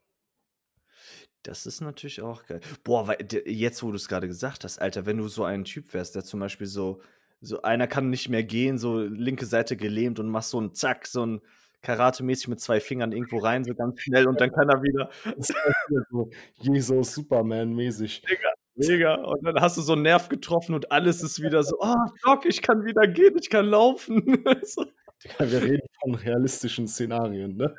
Das 1.42 1.64
ist 1.64 1.80
natürlich 1.80 2.20
auch 2.20 2.44
geil. 2.46 2.60
Boah, 2.84 3.06
weil, 3.06 3.26
jetzt, 3.46 3.82
wo 3.82 3.90
du 3.90 3.96
es 3.96 4.08
gerade 4.08 4.26
gesagt 4.26 4.64
hast, 4.64 4.78
Alter, 4.78 5.06
wenn 5.06 5.16
du 5.16 5.28
so 5.28 5.44
ein 5.44 5.64
Typ 5.64 5.92
wärst, 5.94 6.14
der 6.14 6.24
zum 6.24 6.40
Beispiel 6.40 6.66
so 6.66 7.00
so 7.40 7.62
einer 7.62 7.86
kann 7.88 8.10
nicht 8.10 8.28
mehr 8.28 8.44
gehen, 8.44 8.78
so 8.78 9.00
linke 9.00 9.46
Seite 9.46 9.76
gelähmt 9.76 10.18
und 10.20 10.28
machst 10.30 10.50
so 10.50 10.58
'n 10.60 10.74
Zack, 10.74 11.06
so 11.06 11.22
'n 11.24 11.40
karatemäßig 11.82 12.48
mit 12.48 12.60
2 12.60 12.80
Fingern 12.80 13.12
irgendwo 13.12 13.38
rein, 13.38 13.64
so 13.64 13.74
ganz 13.74 14.00
schnell 14.02 14.28
und 14.28 14.40
dann 14.40 14.52
kann 14.52 14.68
er 14.68 14.82
wieder 14.82 15.10
so 16.10 16.30
Jesus 16.58 17.14
Superman-mäßig. 17.14 18.22
Digga, 18.28 18.50
mega. 18.74 19.14
Und 19.24 19.44
dann 19.44 19.60
hast 19.60 19.76
du 19.76 19.82
so 19.82 19.94
'n 19.94 20.02
Nerv 20.02 20.28
getroffen 20.28 20.74
und 20.74 20.92
alles 20.92 21.22
ist 21.22 21.40
wieder 21.42 21.62
so: 21.62 21.76
„Oh, 21.80 21.94
Doc, 22.24 22.44
ich 22.46 22.62
kann 22.62 22.84
wieder 22.84 23.06
gehen, 23.06 23.36
ich 23.40 23.50
kann 23.50 23.66
laufen.“ 23.66 24.22
So. 24.64 24.84
Digga, 25.24 25.50
wir 25.50 25.62
reden 25.62 25.86
von 26.00 26.14
realistischen 26.14 26.88
Szenarien, 26.88 27.56
ne? 27.56 27.74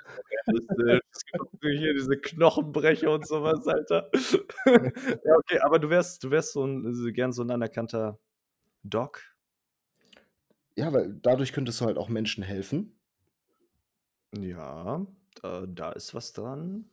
Auch 1.40 1.48
hier 1.62 1.94
diese 1.94 2.18
Knochenbrecher 2.20 3.12
und 3.12 3.28
so 3.28 3.44
was, 3.44 3.68
Alter. 3.68 4.10
Ja, 5.26 5.36
okay, 5.38 5.60
aber 5.62 5.80
du 5.80 5.90
wärst 5.90 6.24
du 6.24 6.32
wärst 6.32 6.54
so 6.54 6.64
'n 6.66 6.94
so 6.96 7.12
gern 7.12 7.32
so 7.34 7.44
'n 7.44 7.52
anerkannter 7.52 8.20
Doc? 8.84 9.31
Ja, 10.78 10.94
weil 10.94 11.14
dadurch 11.22 11.52
könntest 11.54 11.82
du 11.82 11.86
halt 11.86 11.98
auch 11.98 12.08
Menschen 12.10 12.44
helfen. 12.44 12.94
Ja, 14.40 15.06
da 15.42 15.66
da 15.68 15.92
ist 15.92 16.14
was 16.14 16.32
dran. 16.34 16.90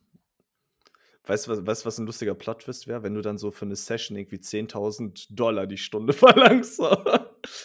Weißt 1.25 1.47
du, 1.47 1.65
was 1.67 1.85
was 1.85 1.99
'n 1.99 2.05
lustiger 2.05 2.33
Plot-Twist 2.35 2.87
wäre, 2.87 3.03
wenn 3.03 3.13
du 3.13 3.21
dann 3.21 3.37
so 3.37 3.51
für 3.51 3.65
'ne 3.65 3.75
Session 3.75 4.17
irgendwie 4.17 4.39
10.000 4.39 5.27
$ 5.29 5.67
die 5.67 5.77
Stunde 5.77 6.13
verlangst, 6.63 6.77
so. 6.77 6.89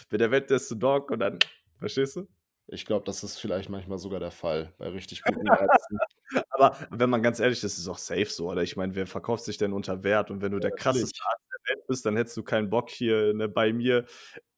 Bin 0.09 0.19
der 0.19 0.31
weltbeste 0.31 0.77
Doc 0.77 1.11
und 1.11 1.21
dann 1.21 1.39
verstehst 1.79 2.17
du? 2.17 2.27
Ich 2.69 2.87
glaube, 2.87 3.05
das 3.05 3.23
ist 3.23 3.39
vielleicht 3.39 3.69
manchmal 3.69 3.99
sogar 3.99 4.21
der 4.21 4.31
Fall 4.31 4.73
bei 4.79 4.89
richtig 4.89 5.23
guten 5.25 5.49
Ärzten. 5.49 5.99
Aber 6.51 6.79
wenn 6.91 7.11
man 7.11 7.23
ganz 7.23 7.41
ehrlich 7.41 7.59
ist, 7.59 7.75
ist 7.75 7.79
es 7.79 7.89
auch 7.89 7.99
safe 7.99 8.27
so, 8.27 8.51
oder? 8.51 8.63
Ich 8.63 8.77
meine, 8.77 8.95
wer 8.95 9.07
verkauft 9.07 9.45
sich 9.45 9.59
denn 9.59 9.73
unter 9.75 10.03
Wert? 10.05 10.31
Und 10.31 10.43
wenn 10.43 10.53
du 10.53 10.61
Ja, 10.61 10.61
der 10.61 10.73
krasseste 10.73 11.21
Arzt 11.31 11.44
Welt 11.69 11.87
bist, 11.89 12.07
dann 12.07 12.17
hättest 12.17 12.37
du 12.37 12.43
keinen 12.45 12.71
Bock 12.71 12.91
hier, 12.91 13.35
ne, 13.35 13.49
bei 13.49 13.73
mir 13.73 14.07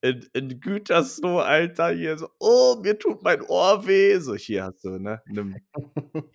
in 0.03 0.29
in 0.35 0.61
Gütersloh, 0.61 1.39
Alter, 1.41 1.91
hier 1.91 2.19
so: 2.19 2.29
„Oh, 2.41 2.77
mir 2.83 2.99
tut 2.99 3.23
mein 3.23 3.43
Ohr 3.43 3.87
weh.“ 3.87 4.19
So: 4.19 4.35
„Hier 4.37 4.65
hast 4.67 4.85
du, 4.85 4.99
ne, 4.99 5.23
nimm. 5.27 5.63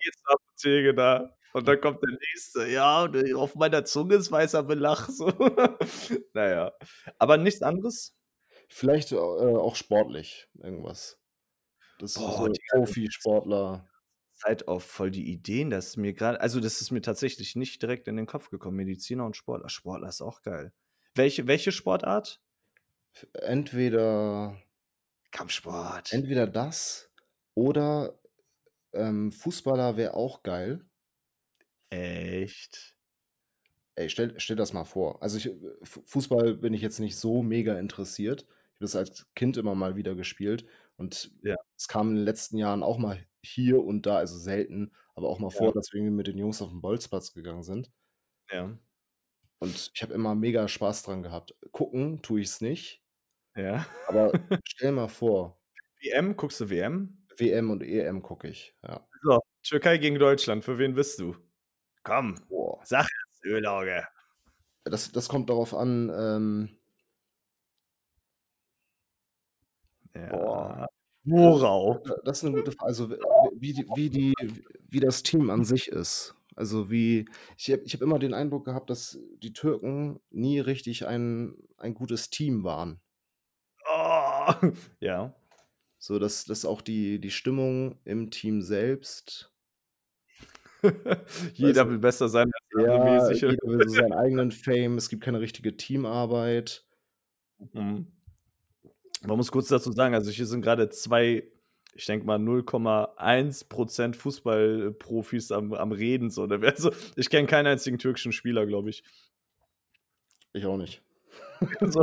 Apotheke 0.34 0.94
da.“ 0.94 1.36
Und 1.52 1.68
dann 1.68 1.80
kommt 1.80 2.02
der 2.02 2.12
Nächste: 2.32 2.66
„Ja, 2.68 3.08
ne, 3.08 3.34
auf 3.36 3.54
meiner 3.56 3.84
Zunge 3.84 4.14
ist 4.16 4.32
weißer 4.32 4.62
Belach“, 4.64 5.08
so. 5.10 5.28
Na 6.34 6.48
ja. 6.50 6.72
Aber 7.18 7.36
nichts 7.38 7.62
anderes? 7.62 8.14
Vielleicht, 8.68 9.12
äh, 9.12 9.16
auch 9.16 9.76
sportlich 9.76 10.48
irgendwas. 10.62 11.18
Das 11.98 12.12
ist 12.12 12.16
Boah, 12.16 12.32
so 12.38 12.48
Digga, 12.48 12.78
Profisportler. 12.78 13.88
Zeit 14.42 14.68
auf 14.68 14.84
voll 14.84 15.10
die 15.10 15.30
Ideen, 15.32 15.70
das 15.70 15.88
ist 15.88 15.96
mir 15.98 16.14
grad 16.14 16.40
also, 16.40 16.60
das 16.60 16.80
ist 16.80 16.90
mir 16.90 17.02
tatsächlich 17.02 17.56
nicht 17.56 17.82
direkt 17.82 18.08
in 18.08 18.16
den 18.16 18.26
Kopf 18.26 18.50
gekommen, 18.50 18.76
Mediziner 18.76 19.26
und 19.26 19.36
Sportler. 19.36 19.68
Sportler 19.68 20.08
ist 20.08 20.22
auch 20.22 20.42
geil. 20.42 20.72
Welche 21.16 21.46
welche 21.46 21.72
Sportart? 21.72 22.38
Entweder 23.34 24.56
Kampfsport. 25.32 26.10
entweder 26.10 26.46
das 26.46 27.10
oder, 27.54 28.20
ähm, 28.94 29.32
Fußballer 29.32 29.96
wäre 29.96 30.14
auch 30.14 30.42
geil. 30.44 30.86
Echt? 31.92 32.94
Ey, 33.98 34.08
stell 34.08 34.38
stell 34.40 34.56
das 34.56 34.72
mal 34.72 34.84
vor. 34.84 35.22
Also, 35.22 35.36
ich 35.36 35.50
Fu 35.82 36.00
Fußball 36.06 36.54
bin 36.54 36.72
ich 36.72 36.80
jetzt 36.80 36.98
nicht 36.98 37.16
so 37.16 37.42
mega 37.42 37.78
interessiert. 37.78 38.42
Ich 38.42 38.76
habe 38.76 38.80
das 38.80 38.96
als 38.96 39.26
Kind 39.34 39.56
immer 39.58 39.74
mal 39.74 39.96
wieder 39.96 40.14
gespielt 40.14 40.66
und 40.96 41.30
Ja. 41.42 41.56
es 41.76 41.88
kam 41.88 42.10
in 42.10 42.16
den 42.16 42.24
letzten 42.24 42.56
Jahren 42.56 42.82
auch 42.82 42.96
mal 42.98 43.26
hier 43.44 43.82
und 43.84 44.06
da, 44.06 44.16
also 44.18 44.38
selten, 44.38 44.92
aber 45.14 45.28
auch 45.28 45.38
mal 45.40 45.50
vor, 45.50 45.72
Ja. 45.72 45.74
dass 45.74 45.92
wir 45.92 46.00
irgendwie 46.00 46.16
mit 46.16 46.26
den 46.28 46.38
Jungs 46.38 46.62
auf 46.62 46.70
'n 46.72 46.80
Bolzplatz 46.82 47.32
gegangen 47.34 47.62
sind. 47.62 47.90
Ja. 48.50 48.76
Und 49.62 49.92
ich 49.94 50.02
habe 50.02 50.12
immer 50.14 50.34
mega 50.34 50.66
Spaß 50.66 51.04
dran 51.04 51.22
gehabt. 51.22 51.54
Gucken 51.70 52.20
tue 52.20 52.40
ich's 52.40 52.60
nicht. 52.60 53.00
Ja. 53.56 53.86
Aber 54.06 54.32
stell 54.64 54.92
mal 54.92 55.08
vor 55.08 55.60
WM, 56.00 56.36
guckst 56.36 56.60
du 56.60 56.68
WM? 56.70 57.26
WM 57.38 57.70
und 57.70 57.82
EM 57.82 58.22
gucke 58.22 58.48
ich, 58.48 58.74
ja. 58.82 59.06
So, 59.24 59.40
Türkei 59.62 59.98
gegen 59.98 60.18
Deutschland, 60.18 60.64
für 60.64 60.78
wen 60.78 60.94
bist 60.94 61.18
du? 61.20 61.36
Komm, 62.04 62.40
Boah. 62.48 62.82
sag 62.82 63.06
es, 63.30 63.40
Ölauge. 63.44 64.06
Das 64.86 65.12
das 65.12 65.28
kommt 65.28 65.48
darauf 65.48 65.74
an, 65.74 66.10
ähm 66.14 66.78
Boah. 70.28 70.86
Ja. 71.24 71.36
Worauf? 71.40 71.98
Da 72.04 72.14
das 72.24 72.38
ist 72.38 72.44
'ne 72.44 72.52
gute 72.52 72.72
Fra 72.72 72.86
also, 72.86 73.10
wie 73.10 73.72
die 73.72 73.86
wie 73.94 74.10
die 74.10 74.34
wie 74.88 75.00
das 75.00 75.22
Team 75.22 75.50
an 75.50 75.64
sich 75.64 75.88
ist. 75.88 76.34
Also, 76.56 76.90
wie 76.90 77.26
ich 77.56 77.70
habe 77.70 77.82
ich 77.84 77.94
habe 77.94 78.04
immer 78.04 78.18
den 78.18 78.34
Eindruck 78.34 78.64
gehabt, 78.64 78.90
dass 78.90 79.18
die 79.42 79.52
Türken 79.52 80.20
nie 80.30 80.58
richtig 80.60 81.06
ein 81.06 81.54
ein 81.78 81.94
gutes 81.94 82.30
Team 82.30 82.64
waren. 82.64 83.00
Oh, 83.86 84.54
ja. 85.00 85.34
So, 86.04 86.18
dass 86.18 86.44
dass 86.46 86.64
auch 86.64 86.80
die 86.82 87.20
die 87.20 87.30
Stimmung 87.30 88.00
im 88.04 88.30
Team 88.32 88.60
selbst 88.60 89.52
Jeder 91.54 91.88
will 91.88 91.98
besser 91.98 92.28
sein 92.28 92.50
als 92.52 92.88
der 92.88 92.98
Ja, 92.98 92.98
mäßig. 92.98 93.44
jeder 93.46 93.66
will 93.68 93.82
so 93.82 93.94
seinen 93.94 94.12
eigenen 94.14 94.50
Fame. 94.50 94.96
Es 94.96 95.08
gibt 95.10 95.22
keine 95.22 95.40
richtige 95.40 95.76
Teamarbeit. 95.76 96.84
Mhm. 97.74 98.12
Man 99.26 99.36
muss 99.36 99.52
kurz 99.52 99.68
dazu 99.68 99.92
sagen, 99.92 100.14
also, 100.14 100.30
hier 100.30 100.46
sind 100.46 100.62
grade 100.62 100.88
2, 100.90 101.44
ich 101.94 102.06
denke 102.06 102.26
mal 102.26 102.38
0,1 102.38 103.64
% 103.68 104.16
Fußballprofis 104.16 105.52
am 105.52 105.72
am 105.74 105.92
Reden 105.92 106.30
so, 106.30 106.46
ne? 106.46 106.60
Also, 106.62 106.90
ich 107.16 107.30
kenne 107.30 107.46
keinen 107.46 107.66
einzigen 107.68 107.98
türkischen 107.98 108.32
Spieler, 108.32 108.66
glaube 108.66 108.90
ich. 108.90 109.02
Ich 110.54 110.66
auch 110.66 110.76
nicht. 110.76 111.02
So. 111.80 112.02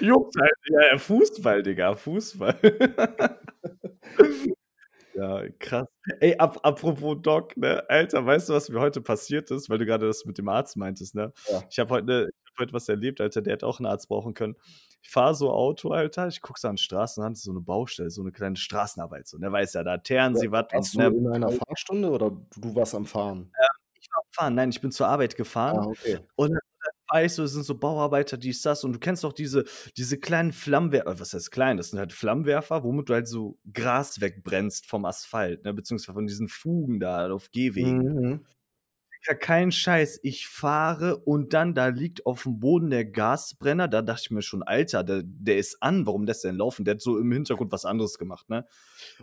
Juckt 0.00 0.36
halt. 0.40 0.52
Ja, 0.70 0.98
Fußball, 0.98 1.62
Digga, 1.62 1.94
Fußball. 1.96 2.58
Ja, 5.16 5.48
krass. 5.60 5.86
Ey, 6.20 6.34
ap 6.38 6.58
apropos 6.64 7.16
Doc, 7.22 7.56
ne? 7.56 7.82
Alter, 7.88 8.26
weißt 8.26 8.48
du, 8.48 8.52
was 8.54 8.68
mir 8.68 8.80
heute 8.80 9.00
passiert 9.00 9.50
ist, 9.52 9.70
weil 9.70 9.78
du 9.78 9.86
grade 9.86 10.06
das 10.06 10.24
mit 10.24 10.38
dem 10.38 10.48
Arzt 10.48 10.76
meintest, 10.76 11.14
ne? 11.14 11.32
Ja. 11.46 11.70
Ich 11.70 11.78
habe 11.78 11.90
heute 11.94 12.06
ne 12.06 12.22
ich 12.44 12.50
habe 12.60 12.64
heute 12.64 12.72
was 12.74 12.88
erlebt, 12.88 13.20
Alter, 13.20 13.40
der 13.42 13.54
hätte 13.54 13.66
auch 13.66 13.78
'n 13.80 13.86
Arzt 13.86 14.08
brauchen 14.08 14.34
können. 14.34 14.56
Ich 15.02 15.10
fahre 15.10 15.34
so 15.34 15.50
Auto, 15.52 15.90
Alter, 15.90 16.26
ich 16.28 16.40
gucke 16.42 16.58
so 16.60 16.68
an 16.68 16.74
den 16.74 16.78
Straßenrand, 16.78 17.38
so 17.38 17.52
'ne 17.52 17.60
Baustelle, 17.60 18.10
so 18.10 18.22
'ne 18.24 18.32
kleine 18.32 18.56
Straßenarbeit 18.56 19.28
so, 19.28 19.38
ne? 19.38 19.50
Weißt 19.52 19.74
ja, 19.76 19.84
da 19.84 19.98
teeren 19.98 20.34
Ja, 20.34 20.40
sie 20.40 20.50
was 20.50 20.66
warst 20.70 20.94
du 20.96 21.00
ne? 21.00 21.14
in 21.16 21.28
einer 21.28 21.50
Fahrstunde 21.52 22.10
oder 22.10 22.30
du 22.30 22.74
warst 22.74 22.94
am 22.94 23.06
Fahren? 23.06 23.54
Ähm, 23.60 23.66
ich 24.00 24.08
war 24.10 24.18
am 24.20 24.24
Fahren. 24.32 24.54
Nein, 24.54 24.70
ich 24.70 24.80
bin 24.80 24.90
zur 24.92 25.08
Arbeit 25.08 25.36
gefahren 25.36 25.82
Ah, 25.82 25.88
okay. 25.88 26.24
und 26.36 26.58
ich 27.24 27.32
so, 27.32 27.44
es 27.44 27.52
sind 27.52 27.64
so 27.64 27.76
Bauarbeiter, 27.78 28.36
dies, 28.36 28.62
das 28.62 28.84
und 28.84 28.92
du 28.94 28.98
kennst 28.98 29.24
doch 29.24 29.32
diese 29.32 29.64
diese 29.96 30.18
kleinen 30.18 30.52
Flammenwer 30.52 31.06
äh, 31.06 31.20
was 31.20 31.34
heißt 31.34 31.50
klein? 31.50 31.76
Das 31.76 31.90
sind 31.90 31.98
halt 31.98 32.12
Flammenwerfer, 32.12 32.82
womit 32.84 33.08
du 33.08 33.14
halt 33.14 33.28
so 33.28 33.58
Gras 33.72 34.20
wegbrennst 34.20 34.86
vom 34.86 35.04
Asphalt, 35.04 35.64
ne, 35.64 35.74
beziehungsweise 35.74 36.14
von 36.14 36.26
diesen 36.26 36.48
Fugen 36.48 37.00
da 37.00 37.30
auf 37.30 37.50
Gehwegen. 37.52 38.04
Mhm. 38.04 38.44
Digga, 39.26 39.34
kein 39.34 39.72
Scheiß. 39.72 40.20
Ich 40.22 40.46
fahre 40.48 41.16
und 41.18 41.54
dann 41.54 41.74
da 41.74 41.88
liegt 41.88 42.26
aufm 42.26 42.60
Boden 42.60 42.90
der 42.90 43.04
Gasbrenner. 43.06 43.88
Da 43.88 44.02
dachte 44.02 44.22
ich 44.24 44.30
mir 44.30 44.42
schon: 44.42 44.62
„Alter, 44.62 45.02
der 45.04 45.22
der 45.24 45.58
ist 45.58 45.82
an. 45.82 46.06
Warum 46.06 46.24
lässt 46.24 46.44
der 46.44 46.52
denn 46.52 46.58
laufen?“ 46.58 46.84
Der 46.84 46.94
hat 46.94 47.00
so 47.02 47.18
im 47.18 47.32
Hintergrund 47.32 47.72
was 47.72 47.84
anderes 47.84 48.18
gemacht, 48.18 48.48
ne? 48.50 48.66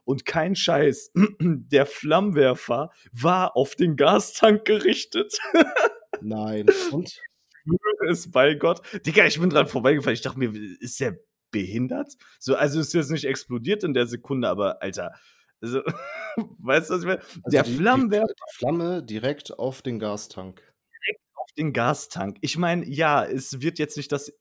Und 0.06 0.26
kein 0.26 0.56
Scheiß, 0.56 1.12
der 1.42 1.86
Flammenwerfer 1.86 2.92
war 3.14 3.56
auf 3.58 3.76
den 3.76 3.96
Gastank 3.96 4.66
gerichtet. 4.66 5.38
Nein. 6.22 6.68
Und? 6.92 7.24
Schwöre 7.64 8.12
es 8.12 8.32
bei 8.32 8.56
Gott. 8.56 8.82
Digga, 9.06 9.26
ich 9.26 9.40
bin 9.40 9.50
dran 9.50 9.68
vorbeigefahren. 9.68 10.14
Ich 10.14 10.22
dachte 10.22 10.40
mir: 10.40 10.54
„W 10.54 10.58
ist 10.80 11.00
der 11.00 11.18
behindert?“ 11.52 12.14
So, 12.40 12.56
also, 12.56 12.80
ist 12.80 12.94
jetzt 12.94 13.12
nicht 13.12 13.26
explodiert 13.26 13.84
in 13.84 13.94
der 13.94 14.08
Sekunde, 14.08 14.48
aber 14.50 14.82
Alter, 14.82 15.14
also, 15.62 15.82
weißt 16.60 16.90
du, 16.90 16.94
was 16.96 17.02
ich 17.02 17.08
meine? 17.08 17.20
Also, 17.44 17.50
Der 17.52 17.64
die 17.64 17.72
die 17.72 17.78
Flammenwerfer 17.78 18.28
die 18.28 18.56
Flamme 18.58 19.04
direkt 19.04 19.58
auf 19.60 19.82
den 19.82 20.00
Gastank. 20.00 20.62
direkt 21.06 21.22
auf 21.36 21.52
den 21.58 21.74
Gastank. 21.74 22.38
Ich 22.42 22.58
meine, 22.58 22.86
ja, 22.88 23.24
es 23.26 23.62
wird 23.62 23.80
jetzt 23.80 23.98
nicht 23.98 24.12
das, 24.12 24.34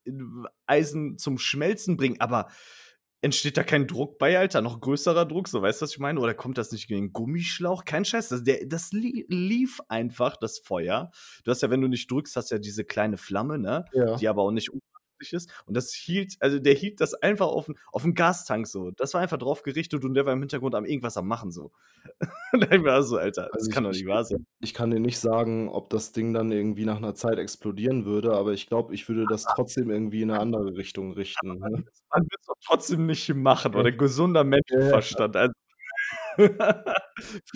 Eisen 0.67 1.19
zum 1.19 1.39
Schmelzen 1.39 1.97
bringen, 1.97 2.21
aber 2.21 2.49
entsteht 3.23 3.57
da 3.57 3.63
kein 3.65 3.87
Druck 3.87 4.19
bei, 4.19 4.39
Alter? 4.39 4.61
Noch 4.63 4.81
größerer 4.81 5.27
Druck, 5.27 5.49
so, 5.49 5.63
weißt 5.63 5.81
du, 5.81 5.85
was 5.85 5.93
ich 5.93 5.99
meine? 5.99 6.21
Oder 6.21 6.35
kommt 6.35 6.59
das 6.59 6.73
nicht 6.73 6.89
gegen 6.89 7.07
'n 7.09 7.13
Gummischlauch? 7.13 7.85
Kein 7.85 8.05
Scheiß, 8.05 8.29
das 8.31 8.45
der 8.45 8.67
das 8.67 8.93
lie 8.93 9.25
lief 9.29 9.81
einfach, 9.89 10.37
das 10.37 10.59
Feuer. 10.61 11.11
Du 11.45 11.51
hast 11.51 11.63
ja, 11.63 11.71
wenn 11.71 11.81
du 11.83 11.89
nicht 11.89 12.11
drückst, 12.11 12.37
hast 12.37 12.51
ja 12.51 12.59
diese 12.59 12.85
kleine 12.85 13.17
Flamme, 13.19 13.59
ne, 13.59 13.85
Ja. 13.93 14.21
die 14.21 14.29
aber 14.29 14.43
auch 14.43 14.51
nicht 14.53 14.71
ist. 15.33 15.51
Und 15.67 15.75
das 15.77 15.93
hielt 15.95 16.37
also, 16.41 16.59
der 16.59 16.75
hielt 16.75 17.01
das 17.01 17.15
einfach 17.15 17.47
auf'n 17.49 17.77
auf'n 17.93 18.15
Gastank 18.15 18.67
so. 18.67 18.91
Das 18.93 19.15
war 19.15 19.21
einfach 19.23 19.39
drauf 19.39 19.63
gerichtet 19.63 20.05
und 20.05 20.15
der 20.15 20.27
war 20.27 20.33
im 20.35 20.41
Hintergrund 20.41 20.75
am 20.75 20.85
irgendwas 20.87 21.17
am 21.17 21.29
machen 21.29 21.53
so. 21.53 21.73
Und 22.53 22.73
ich 22.73 22.85
war 22.85 23.03
so: 23.05 23.19
„Alter, 23.19 23.51
das 23.57 23.69
Also, 23.69 23.71
ich 23.71 23.71
kann 23.71 23.85
doch 23.85 23.93
ich 23.93 24.05
nicht 24.05 24.07
wahr 24.07 24.25
sein.“ 24.25 24.47
ich 24.63 24.75
kann 24.75 24.91
dir 24.91 25.01
nicht 25.01 25.19
sagen, 25.19 25.69
ob 25.71 25.91
das 25.91 26.13
Ding 26.13 26.33
dann 26.35 26.53
irgendwie 26.53 26.85
nach 26.85 27.01
'ner 27.01 27.15
Zeit 27.15 27.39
explodieren 27.39 28.05
würde, 28.05 28.33
aber 28.35 28.53
ich 28.53 28.67
glaube, 28.67 28.95
ich 28.95 29.09
würde 29.09 29.27
das 29.27 29.47
trotzdem 29.49 29.91
irgendwie 29.91 30.23
in 30.23 30.29
'ne 30.29 30.39
andere 30.39 30.77
Richtung 30.77 31.13
richten, 31.13 31.59
Aber 31.59 31.71
man 31.71 31.71
ne? 31.71 31.85
man 32.13 32.23
wird's 32.31 32.47
doch 32.47 32.57
trotzdem 32.65 33.07
nicht 33.07 33.35
machen 33.35 33.75
oder 33.75 33.93
gesunder. 33.93 34.45
Menschenverstand. 34.45 35.37
Also 35.37 35.53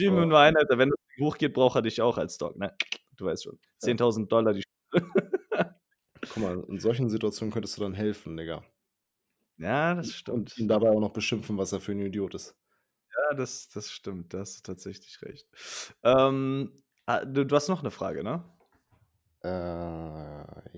Aber 0.07 0.27
nur 0.27 0.41
ein, 0.41 0.57
Alter, 0.57 0.79
wenn 0.79 0.91
das 0.91 0.99
hochgeht, 1.21 1.55
braucht 1.55 1.77
er 1.77 1.83
dich 1.83 2.03
auch 2.03 2.19
als 2.19 2.39
Dog, 2.39 2.57
ne? 2.59 2.79
Du 3.17 3.27
weißt 3.27 3.45
schon. 3.45 3.59
Ja. 3.83 3.95
10.000 4.33 4.33
die 4.33 4.62
Stunde. 4.62 5.81
Guck 6.31 6.39
mal, 6.43 6.64
in 6.68 6.79
solchen 6.81 7.09
Situationen 7.09 7.53
könntest 7.53 7.77
du 7.77 7.83
dann 7.83 7.95
helfen, 7.95 8.37
Digga. 8.37 8.64
Ja, 9.59 9.95
das 9.95 10.12
Und 10.31 10.51
stimmt. 10.51 10.55
ihn 10.57 10.68
dabei 10.68 10.91
auch 10.91 11.01
noch 11.01 11.12
beschimpfen, 11.12 11.59
was 11.59 11.72
er 11.72 11.81
für 11.81 11.93
'n 11.93 12.01
Idiot 12.01 12.35
ist. 12.35 12.57
Ja, 13.12 13.35
das 13.35 13.68
das 13.68 13.91
stimmt. 13.91 14.33
Da 14.35 14.41
hast 14.41 14.59
du 14.59 14.62
tatsächlich 14.62 15.20
recht. 15.22 15.49
Ähm, 16.03 16.72
ah, 17.07 17.25
du 17.25 17.45
du 17.47 17.55
hast 17.57 17.68
noch 17.68 17.83
'ne 17.83 17.91
Frage, 17.91 18.25
ne? 18.25 18.45
Äh, 19.43 19.49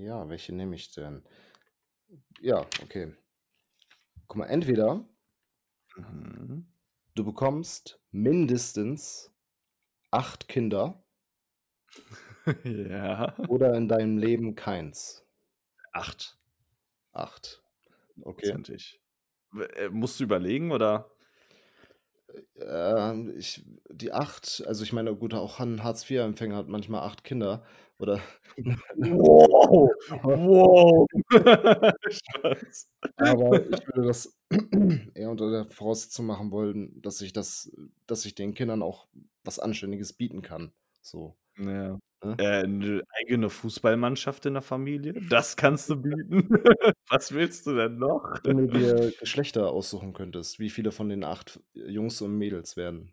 ja, 0.05 0.29
welche 0.29 0.53
nehme 0.55 0.75
ich 0.77 0.93
denn? 0.93 1.23
Ja, 2.41 2.61
okay. 2.83 3.17
Guck 4.29 4.39
mal, 4.39 4.47
entweder 4.47 5.07
Mhm. 5.97 6.67
du 7.17 7.25
bekommst 7.25 7.99
mindestens 8.11 9.33
8 10.11 10.49
Kinder 10.49 11.05
Ja. 12.65 13.35
oder 13.47 13.75
in 13.75 13.89
deinem 13.89 14.19
Leben 14.19 14.55
keins. 14.55 15.26
8. 15.97 16.37
8. 17.15 17.63
Okay. 18.25 18.57
Hundertprozentig. 18.57 19.01
W 19.53 19.63
äh, 19.65 19.89
musst 19.91 20.21
du 20.21 20.25
überlegen, 20.25 20.73
oder? 20.73 21.11
Äh, 22.61 23.31
ich 23.39 23.65
die 23.91 24.13
8 24.13 24.65
also, 24.67 24.83
ich 24.85 24.93
meine, 24.93 25.15
gut, 25.17 25.35
auch 25.35 25.61
'n 25.61 25.83
Hartz-IV-Empfänger 25.83 26.57
hat 26.57 26.69
manchmal 26.69 27.03
8 27.03 27.25
Kinder 27.25 27.65
oder 27.99 28.21
Wow, 28.97 29.95
aber 30.09 30.37
wow. 30.39 31.07
Aber 33.19 33.67
ich 33.71 33.87
würde 33.87 34.07
das 34.09 34.37
eher 35.15 35.31
unter 35.31 35.51
der 35.51 35.67
Voraussetzung 35.67 36.27
machen 36.27 36.51
wollen, 36.51 37.01
dass 37.03 37.21
ich 37.23 37.33
das 37.33 37.71
dass 38.07 38.25
ich 38.27 38.35
den 38.35 38.55
Kindern 38.55 38.83
auch 38.83 39.09
was 39.45 39.59
Anständiges 39.59 40.13
bieten 40.13 40.43
kann, 40.43 40.73
so, 41.03 41.37
Ja. 41.59 41.99
Ne? 42.25 42.39
Äh, 42.39 42.67
'ne 42.67 43.03
eigene 43.21 43.49
Fußballmannschaft 43.51 44.45
in 44.47 44.55
der 44.55 44.63
Familie, 44.63 45.15
das 45.15 45.57
kannst 45.57 45.89
du 45.91 45.97
bieten. 46.03 46.49
Was 47.09 47.33
willst 47.33 47.67
du 47.67 47.75
denn 47.77 47.99
noch? 47.99 48.41
Wenn 48.45 48.57
du 48.59 48.69
dir 48.69 49.13
Geschlechter 49.19 49.71
aussuchen 49.71 50.13
könntest, 50.13 50.59
wie 50.59 50.71
viele 50.71 50.93
von 50.93 51.09
den 51.09 51.25
8 51.25 51.61
Jungs 51.75 52.21
und 52.21 52.37
Mädels 52.37 52.77
werden? 52.77 53.13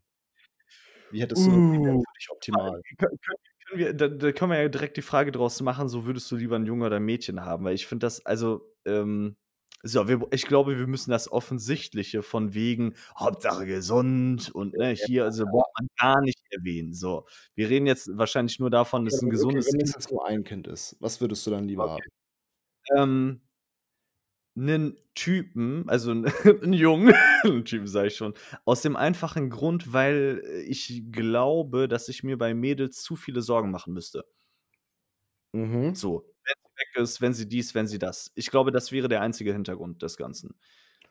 Wie 1.12 1.22
hättest 1.22 1.48
du 1.48 1.52
Uh. 1.56 2.04
für 2.04 2.14
dich 2.18 2.30
optimal? 2.32 2.84
Kö 3.00 3.08
können 3.08 3.38
können 3.68 3.80
wir 3.80 3.94
da 3.94 4.08
da 4.10 4.32
können 4.34 4.52
wir 4.52 4.62
ja 4.62 4.70
direkt 4.70 4.98
die 4.98 5.02
Frage 5.02 5.32
draus 5.32 5.62
machen, 5.62 5.88
so 5.90 6.06
würdest 6.06 6.30
du 6.32 6.36
lieber 6.36 6.56
'n 6.58 6.66
Junge 6.66 6.86
oder 6.88 6.98
'n 6.98 7.06
Mädchen 7.06 7.42
haben? 7.46 7.66
Weil 7.66 7.76
ich 7.76 7.88
finde 7.88 8.06
das 8.06 8.26
also, 8.26 8.74
ähm 8.86 9.38
so, 9.84 10.08
wir 10.08 10.22
ich 10.32 10.48
glaube, 10.48 10.78
wir 10.80 10.88
müssen 10.88 11.12
das 11.12 11.32
Offensichtliche 11.32 12.24
von 12.24 12.54
wegen 12.54 12.96
Hauptsache 13.20 13.66
gesund 13.66 14.50
und, 14.54 14.78
ne, 14.78 14.92
hier, 14.96 15.26
also, 15.26 15.46
braucht 15.48 15.72
man 15.80 15.88
gar 16.00 16.22
nicht 16.22 16.40
erwähnen, 16.52 16.94
so. 16.94 17.26
Wir 17.56 17.70
reden 17.70 17.86
jetzt 17.88 18.10
wahrscheinlich 18.18 18.60
nur 18.60 18.70
davon, 18.72 19.06
Okay, 19.12 19.18
dass 19.18 19.22
'n 19.22 19.30
okay, 19.42 19.60
gesundes 19.60 19.74
wenn 19.74 19.82
es 19.82 19.94
jetzt 19.94 20.12
nur 20.12 20.26
1 20.28 20.44
Kind 20.44 20.68
ist, 20.68 20.96
was 21.00 21.20
würdest 21.22 21.46
du 21.46 21.52
dann 21.52 21.68
lieber 21.68 21.90
Okay. 21.90 21.90
haben? 21.90 22.10
Ähm 22.98 23.42
'nen 24.58 24.98
Typen, 25.16 25.90
also 25.90 26.12
'n 26.12 26.26
'n 26.62 26.74
Jungen, 26.74 27.14
'n 27.44 27.66
Typen 27.66 27.88
sage 27.88 28.08
ich 28.10 28.16
schon, 28.16 28.34
aus 28.66 28.82
dem 28.84 28.96
einfachen 28.96 29.50
Grund, 29.50 29.94
weil, 29.94 30.44
äh, 30.46 30.62
ich 30.62 31.04
glaube, 31.12 31.88
dass 31.88 32.08
ich 32.08 32.24
mir 32.24 32.38
bei 32.38 32.54
Mädels 32.54 33.02
zu 33.02 33.16
viele 33.16 33.42
Sorgen 33.42 33.72
machen 33.72 33.94
müsste. 33.94 34.26
Mhm. 35.56 35.94
So, 35.96 36.33
ist, 36.96 37.22
wenn 37.22 37.34
sie 37.34 37.48
dies, 37.48 37.76
wenn 37.76 37.88
sie 37.88 38.00
das. 38.00 38.32
Ich 38.36 38.50
glaube, 38.52 38.72
das 38.72 38.92
wäre 38.92 39.08
der 39.10 39.22
einzige 39.22 39.54
Hintergrund 39.54 40.02
des 40.04 40.18
Ganzen. 40.18 40.56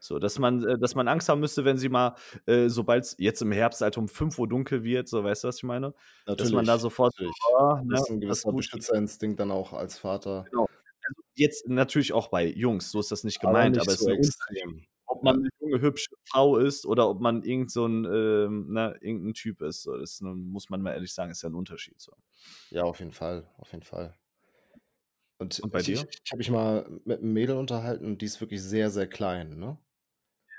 So, 0.01 0.19
dass 0.19 0.39
man 0.39 0.65
äh, 0.65 0.79
dass 0.81 0.95
man 0.97 1.09
Angst 1.09 1.29
haben 1.31 1.41
müsste, 1.41 1.65
wenn 1.65 1.79
sie 1.79 1.89
mal, 1.91 2.17
äh, 2.47 2.69
sobald's 2.69 3.17
jetzt 3.19 3.43
im 3.43 3.53
Herbst 3.53 3.81
halt 3.83 3.99
um 3.99 4.09
5:00 4.09 4.49
dunkel 4.49 4.85
wird, 4.85 5.09
so, 5.09 5.25
weißt 5.25 5.45
du, 5.45 5.49
was 5.49 5.59
ich 5.59 5.65
meine? 5.65 5.95
Dass 6.37 6.53
man 6.53 6.67
da 6.67 6.79
Natürlich, 6.79 6.81
sofort 6.81 7.15
so: 7.19 7.25
natürlich. 7.25 7.53
„Oh, 7.59 7.81
Das 7.89 8.01
ne, 8.01 8.03
ist 8.03 8.11
'n 8.11 8.21
alles 8.27 8.45
gewisser 8.45 8.53
gut 8.53 8.67
hier.“ 8.73 8.85
Beschützerinstinkt 8.85 9.41
dann 9.41 9.51
auch 9.51 9.73
als 9.73 9.99
Vater. 9.99 10.51
Genau. 10.51 10.67
Also, 11.05 11.23
jetzt 11.35 11.69
natürlich 11.69 12.13
auch 12.13 12.29
bei 12.29 12.47
Jungs, 12.47 12.91
so 12.91 13.01
ist 13.01 13.11
das 13.13 13.25
nicht 13.25 13.41
Aber 13.41 13.67
gemeint, 13.67 13.79
nicht 13.79 13.89
aber 13.89 13.93
es 13.93 14.01
ist 14.01 14.07
so 14.07 14.11
'n 14.11 14.13
Unterschied, 14.13 14.59
extrem. 14.59 14.87
ob 15.07 15.23
man 15.25 15.35
'ne 15.43 15.49
junge, 15.61 15.81
hübsche 15.81 16.09
Frau 16.31 16.59
ist 16.59 16.87
oder 16.87 17.09
ob 17.09 17.21
man 17.21 17.43
irgend 17.45 17.71
so 17.73 17.87
'n, 17.87 18.05
ähm, 18.07 18.73
ne, 18.73 18.97
irgend 19.01 19.27
'n 19.29 19.35
Typ 19.35 19.63
ist. 19.63 19.83
So, 19.83 19.97
das, 19.99 20.21
muss 20.23 20.71
man 20.71 20.83
mal 20.83 20.93
ehrlich 20.95 21.15
sagen, 21.15 21.31
ist 21.33 21.43
ja 21.43 21.49
'n 21.49 21.55
Unterschied 21.57 22.01
so. 22.01 22.13
Ja, 22.73 22.85
auf 22.85 23.01
jeden 23.01 23.13
Fall, 23.13 23.51
auf 23.59 23.73
jeden 23.73 23.85
Fall. 23.85 24.17
Und 25.43 25.63
Und 25.63 25.73
bei 25.73 25.83
ich 25.83 25.91
ich 25.91 26.05
dir? 26.05 26.13
ich 26.25 26.31
habe 26.31 26.39
mich 26.39 26.51
mal 26.51 26.89
mit 27.05 27.21
'nem 27.23 27.33
Mädel 27.33 27.57
unterhalten 27.57 28.05
und 28.07 28.21
die 28.23 28.27
ist 28.27 28.41
wirklich 28.41 28.63
sehr, 28.63 28.91
sehr 28.91 29.09
klein, 29.09 29.59
ne? 29.59 29.79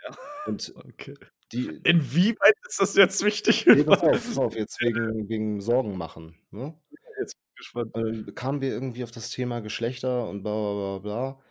Ja, 0.02 0.16
Und 0.46 0.74
okay. 0.86 1.18
die 1.54 1.82
Inwieweit 1.84 2.56
ist 2.70 2.80
das 2.82 2.96
jetzt 2.96 3.24
wichtig? 3.24 3.68
Ne, 3.72 3.84
pass 3.86 4.02
auf, 4.04 4.24
pass 4.26 4.38
auf, 4.38 4.56
jetzt 4.56 4.80
wegen 4.82 5.28
wegen 5.30 5.60
Sorgen 5.62 5.98
machen, 5.98 6.36
ne? 6.52 6.80
Jetzt 7.20 7.36
bin 7.36 7.44
ich 7.52 7.56
gespannt. 7.58 7.96
Ähm, 7.96 8.34
kamen 8.36 8.62
wir 8.62 8.70
irgendwie 8.70 9.04
auf 9.04 9.12
das 9.12 9.30
Thema 9.30 9.60
Geschlechter 9.62 10.28
und 10.30 10.42
bla, 10.44 10.52
bla, 10.54 10.98
bla, 10.98 11.00
bla. 11.00 11.44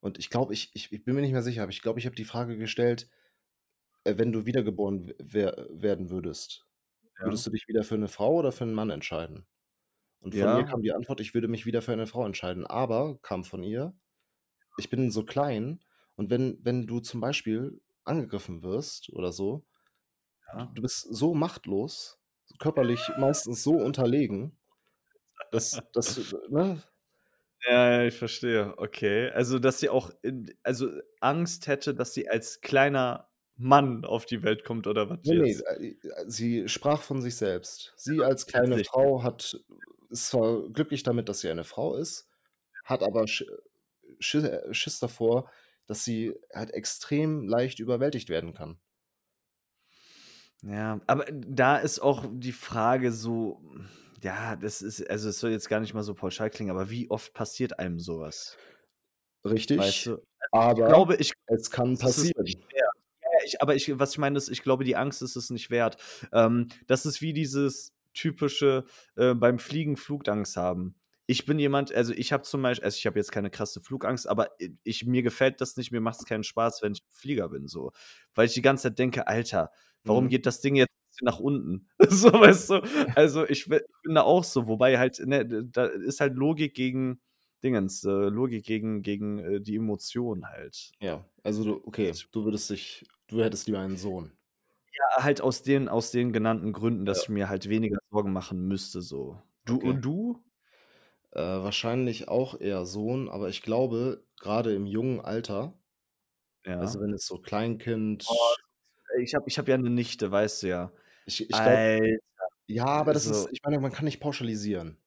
Und 0.00 0.18
ich 0.18 0.30
glaube, 0.30 0.52
ich 0.54 0.70
ich 0.74 0.92
ich 0.92 1.04
bin 1.04 1.14
mir 1.14 1.22
nicht 1.22 1.32
mehr 1.32 1.42
sicher, 1.42 1.62
aber 1.62 1.70
ich 1.72 1.82
glaube, 1.82 1.98
ich 2.00 2.06
habe 2.06 2.16
die 2.16 2.24
Frage 2.24 2.56
gestellt: 2.58 3.08
„Äh, 4.04 4.18
wenn 4.18 4.32
du 4.32 4.46
wiedergeboren 4.46 5.14
wer 5.20 5.68
werden 5.70 6.10
würdest, 6.10 6.66
Ja. 7.20 7.34
würdest 7.34 7.46
du 7.46 7.50
dich 7.52 7.68
wieder 7.68 7.84
für 7.84 7.98
'ne 7.98 8.08
Frau 8.08 8.34
oder 8.36 8.52
für 8.52 8.64
'n 8.64 8.74
Mann 8.74 8.90
entscheiden?“ 8.90 9.46
Und 10.24 10.34
von 10.34 10.50
ihr 10.52 10.64
Ja. 10.64 10.66
kam 10.66 10.80
die 10.82 10.92
Antwort: 10.94 11.20
„Ich 11.20 11.34
würde 11.34 11.48
mich 11.48 11.66
wieder 11.66 11.82
für 11.82 11.92
eine 11.92 12.06
Frau 12.06 12.24
entscheiden.“ 12.26 12.66
Aber 12.66 13.18
kam 13.22 13.44
von 13.44 13.62
ihr: 13.62 13.94
„Ich 14.76 14.90
bin 14.90 15.10
so 15.10 15.24
klein 15.24 15.84
und 16.16 16.30
wenn 16.30 16.58
wenn 16.62 16.86
du 16.86 17.00
zum 17.00 17.20
Beispiel 17.20 17.82
angegriffen 18.04 18.62
wirst 18.64 19.10
oder 19.12 19.32
so, 19.32 19.66
Ja. 20.52 20.74
du 20.74 20.82
bist 20.82 21.02
so 21.10 21.34
machtlos, 21.34 22.18
körperlich 22.58 23.16
meistens 23.16 23.62
so 23.62 23.76
unterlegen, 23.76 24.58
dass 25.50 25.82
dass 25.92 26.14
du, 26.14 26.24
ne?“ 26.50 26.82
Ja, 27.66 28.02
ja, 28.02 28.04
ich 28.06 28.16
verstehe. 28.18 28.74
Okay. 28.78 29.30
Also, 29.30 29.58
dass 29.58 29.80
sie 29.80 29.88
auch 29.88 30.10
in 30.22 30.54
also, 30.62 30.90
Angst 31.20 31.66
hätte, 31.66 31.94
dass 31.94 32.12
sie 32.14 32.28
als 32.28 32.60
kleiner 32.60 33.30
Mann 33.56 34.04
auf 34.04 34.26
die 34.26 34.42
Welt 34.42 34.64
kommt 34.64 34.86
oder 34.86 35.08
was 35.10 35.20
Ne, 35.24 35.34
ne, 35.34 35.44
jetzt? 35.44 35.64
äh, 35.78 35.86
äh, 36.08 36.24
sie 36.28 36.68
sprach 36.68 37.02
von 37.02 37.20
sich 37.22 37.36
selbst. 37.36 37.94
Ja, 38.06 38.14
Sie 38.16 38.22
als 38.22 38.46
kleine. 38.46 38.82
Frau 38.84 39.22
hat 39.22 39.58
ist 40.14 40.28
zwar 40.28 40.68
glücklich 40.70 41.02
damit, 41.02 41.28
dass 41.28 41.40
sie 41.40 41.50
eine 41.50 41.64
Frau 41.64 41.94
ist, 41.96 42.28
hat 42.84 43.02
aber 43.02 43.26
Sch 43.26 43.44
Schi 44.18 44.38
äh, 44.38 44.72
Schiss 44.72 44.98
davor, 44.98 45.50
dass 45.86 46.04
sie 46.04 46.34
halt 46.52 46.70
extrem 46.72 47.46
leicht 47.46 47.78
überwältigt 47.80 48.28
werden 48.28 48.54
kann. 48.54 48.78
Ja, 50.62 51.00
aber 51.06 51.26
da 51.30 51.76
ist 51.76 52.00
auch 52.00 52.24
die 52.30 52.52
Frage 52.52 53.12
so 53.12 53.60
ja, 54.24 54.56
das 54.56 54.80
ist 54.80 55.08
also, 55.10 55.28
es 55.28 55.38
soll 55.38 55.50
jetzt 55.50 55.68
gar 55.68 55.80
nicht 55.80 55.92
mal 55.92 56.02
so 56.02 56.14
pauschal 56.14 56.48
klingen, 56.48 56.70
aber 56.70 56.88
wie 56.88 57.10
oft 57.10 57.34
passiert 57.34 57.78
einem 57.78 58.00
so 58.00 58.20
was? 58.20 58.56
Weißt 59.42 59.54
Richtig, 59.54 59.76
du? 59.76 59.82
Also, 59.82 60.16
ich 60.16 60.48
aber 60.52 60.86
glaube, 60.86 61.16
ich 61.16 61.32
es 61.46 61.70
kann 61.70 61.98
passieren. 61.98 62.46
ja, 62.46 62.88
ich 63.44 63.60
aber 63.60 63.74
ich 63.74 63.98
was 63.98 64.12
ich 64.12 64.18
meine 64.18 64.38
ist, 64.38 64.48
ich 64.48 64.62
glaube, 64.62 64.84
die 64.84 64.96
Angst 64.96 65.20
ist 65.20 65.36
es 65.36 65.50
nicht 65.50 65.68
wert. 65.70 65.98
Ähm, 66.32 66.68
das 66.86 67.04
ist 67.04 67.20
wie 67.20 67.34
dieses 67.34 67.93
typische, 68.14 68.84
äh, 69.16 69.34
beim 69.34 69.58
Fliegen 69.58 69.96
Flugangst 69.96 70.56
haben. 70.56 70.96
Ich 71.26 71.46
bin 71.46 71.58
jemand 71.58 71.92
also, 71.94 72.12
ich 72.12 72.32
habe 72.32 72.42
zum 72.44 72.62
Beisch 72.62 72.82
also, 72.82 72.96
ich 72.98 73.06
habe 73.06 73.18
jetzt 73.18 73.32
keine 73.32 73.50
krasse 73.50 73.80
Flugangst, 73.80 74.28
aber 74.28 74.50
ich 74.84 75.06
mir 75.06 75.22
gefällt 75.22 75.60
das 75.60 75.76
nicht, 75.76 75.90
mir 75.92 76.00
macht's 76.02 76.24
keinen 76.26 76.44
Spaß, 76.44 76.82
wenn 76.82 76.92
ich 76.92 77.02
Flieger 77.10 77.48
bin 77.50 77.66
so. 77.68 77.92
Weil 78.34 78.46
ich 78.46 78.54
die 78.54 78.62
ganze 78.62 78.84
Zeit 78.84 78.98
denke: 78.98 79.26
„Alter, 79.28 79.70
warum 80.04 80.28
Mhm. 80.28 80.30
geht 80.30 80.46
das 80.46 80.60
Ding 80.60 80.76
jetzt 80.76 80.90
nach 81.22 81.38
unten?“ 81.40 81.88
So, 82.10 82.32
weißt 82.32 82.70
du? 82.70 82.82
Also, 83.14 83.46
ich 83.48 83.68
bi 83.68 83.80
bin 84.02 84.14
da 84.16 84.22
auch 84.22 84.44
so, 84.44 84.66
wobei 84.68 84.98
halt, 84.98 85.18
ne, 85.26 85.46
da 85.46 85.86
ist 85.86 86.20
halt 86.20 86.34
Logik 86.36 86.74
gegen 86.74 87.20
Dingens, 87.62 88.04
äh, 88.04 88.10
Logik 88.10 88.64
gegen 88.66 89.02
gegen, 89.02 89.38
äh, 89.38 89.60
die 89.60 89.76
Emotion 89.76 90.46
halt. 90.48 90.94
Ja, 91.00 91.24
also, 91.42 91.64
du 91.64 91.82
okay, 91.86 92.12
du 92.32 92.44
würdest 92.44 92.70
dich 92.70 93.04
du 93.28 93.42
hättest 93.42 93.66
lieber 93.66 93.80
einen 93.80 93.96
Sohn. 93.96 94.36
Ja, 94.92 95.24
halt 95.24 95.40
aus 95.40 95.62
den 95.62 95.88
aus 95.88 96.10
den 96.12 96.32
genannten 96.32 96.72
Gründen, 96.72 97.04
dass 97.04 97.18
Ja. 97.18 97.22
ich 97.22 97.28
mir 97.28 97.48
halt 97.48 97.68
weniger 97.68 97.98
Sorgen 98.14 98.32
machen 98.32 98.68
müsste 98.68 99.02
so. 99.02 99.42
Du 99.66 99.76
Okay. 99.80 99.90
und 99.90 100.02
du? 100.02 100.44
Äh, 101.32 101.40
wahrscheinlich 101.42 102.28
auch 102.28 102.60
eher 102.60 102.86
Sohn, 102.86 103.28
aber 103.30 103.48
ich 103.50 103.62
glaube, 103.62 104.26
grade 104.38 104.74
im 104.74 104.86
jungen 104.86 105.20
Alter 105.20 105.78
also, 106.78 106.98
Ja. 106.98 107.00
wenn 107.00 107.12
es 107.14 107.26
so 107.26 107.38
Kleinkind 107.40 108.24
Oh, 108.26 108.54
ich 109.22 109.34
habe 109.34 109.44
ich 109.48 109.58
habe 109.58 109.70
ja 109.70 109.78
'ne 109.78 109.90
Nichte, 109.90 110.30
weißt 110.30 110.64
du 110.64 110.68
ja. 110.68 110.92
Ich 111.26 111.48
ich 111.48 111.62
Alter, 111.64 111.80
ja, 112.68 112.86
aber 112.86 113.12
das 113.14 113.28
ist 113.28 113.46
so 113.46 113.48
ich 113.50 113.60
meine, 113.64 113.80
man 113.80 113.92
kann 113.92 114.04
nicht 114.06 114.20
pauschalisieren. 114.20 114.98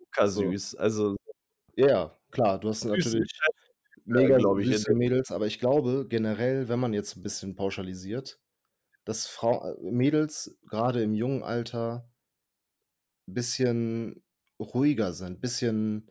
Zuckersüß, 0.00 0.74
also 0.76 1.16
Ja, 1.76 1.86
ja, 1.88 2.18
klar, 2.30 2.58
du 2.60 2.68
hast 2.68 2.84
natürlich 2.84 3.30
Scheiße. 3.32 3.64
mega 4.06 4.38
glaube 4.38 4.62
ich, 4.62 4.68
süße 4.72 4.94
Mädels, 4.94 5.30
aber 5.32 5.46
ich 5.46 5.58
glaube 5.60 6.06
generell, 6.08 6.68
wenn 6.68 6.80
man 6.80 6.92
jetzt 6.94 7.16
'n 7.16 7.22
bisschen 7.22 7.56
pauschalisiert, 7.56 8.40
dass 9.04 9.26
Frau 9.28 9.64
äh, 9.74 9.76
Mädels 9.92 10.58
grade 10.68 11.02
im 11.02 11.14
jungen 11.14 11.42
Alter 11.44 12.10
bisschen 13.26 14.22
ruhiger 14.60 15.12
sind, 15.12 15.40
bisschen 15.40 16.10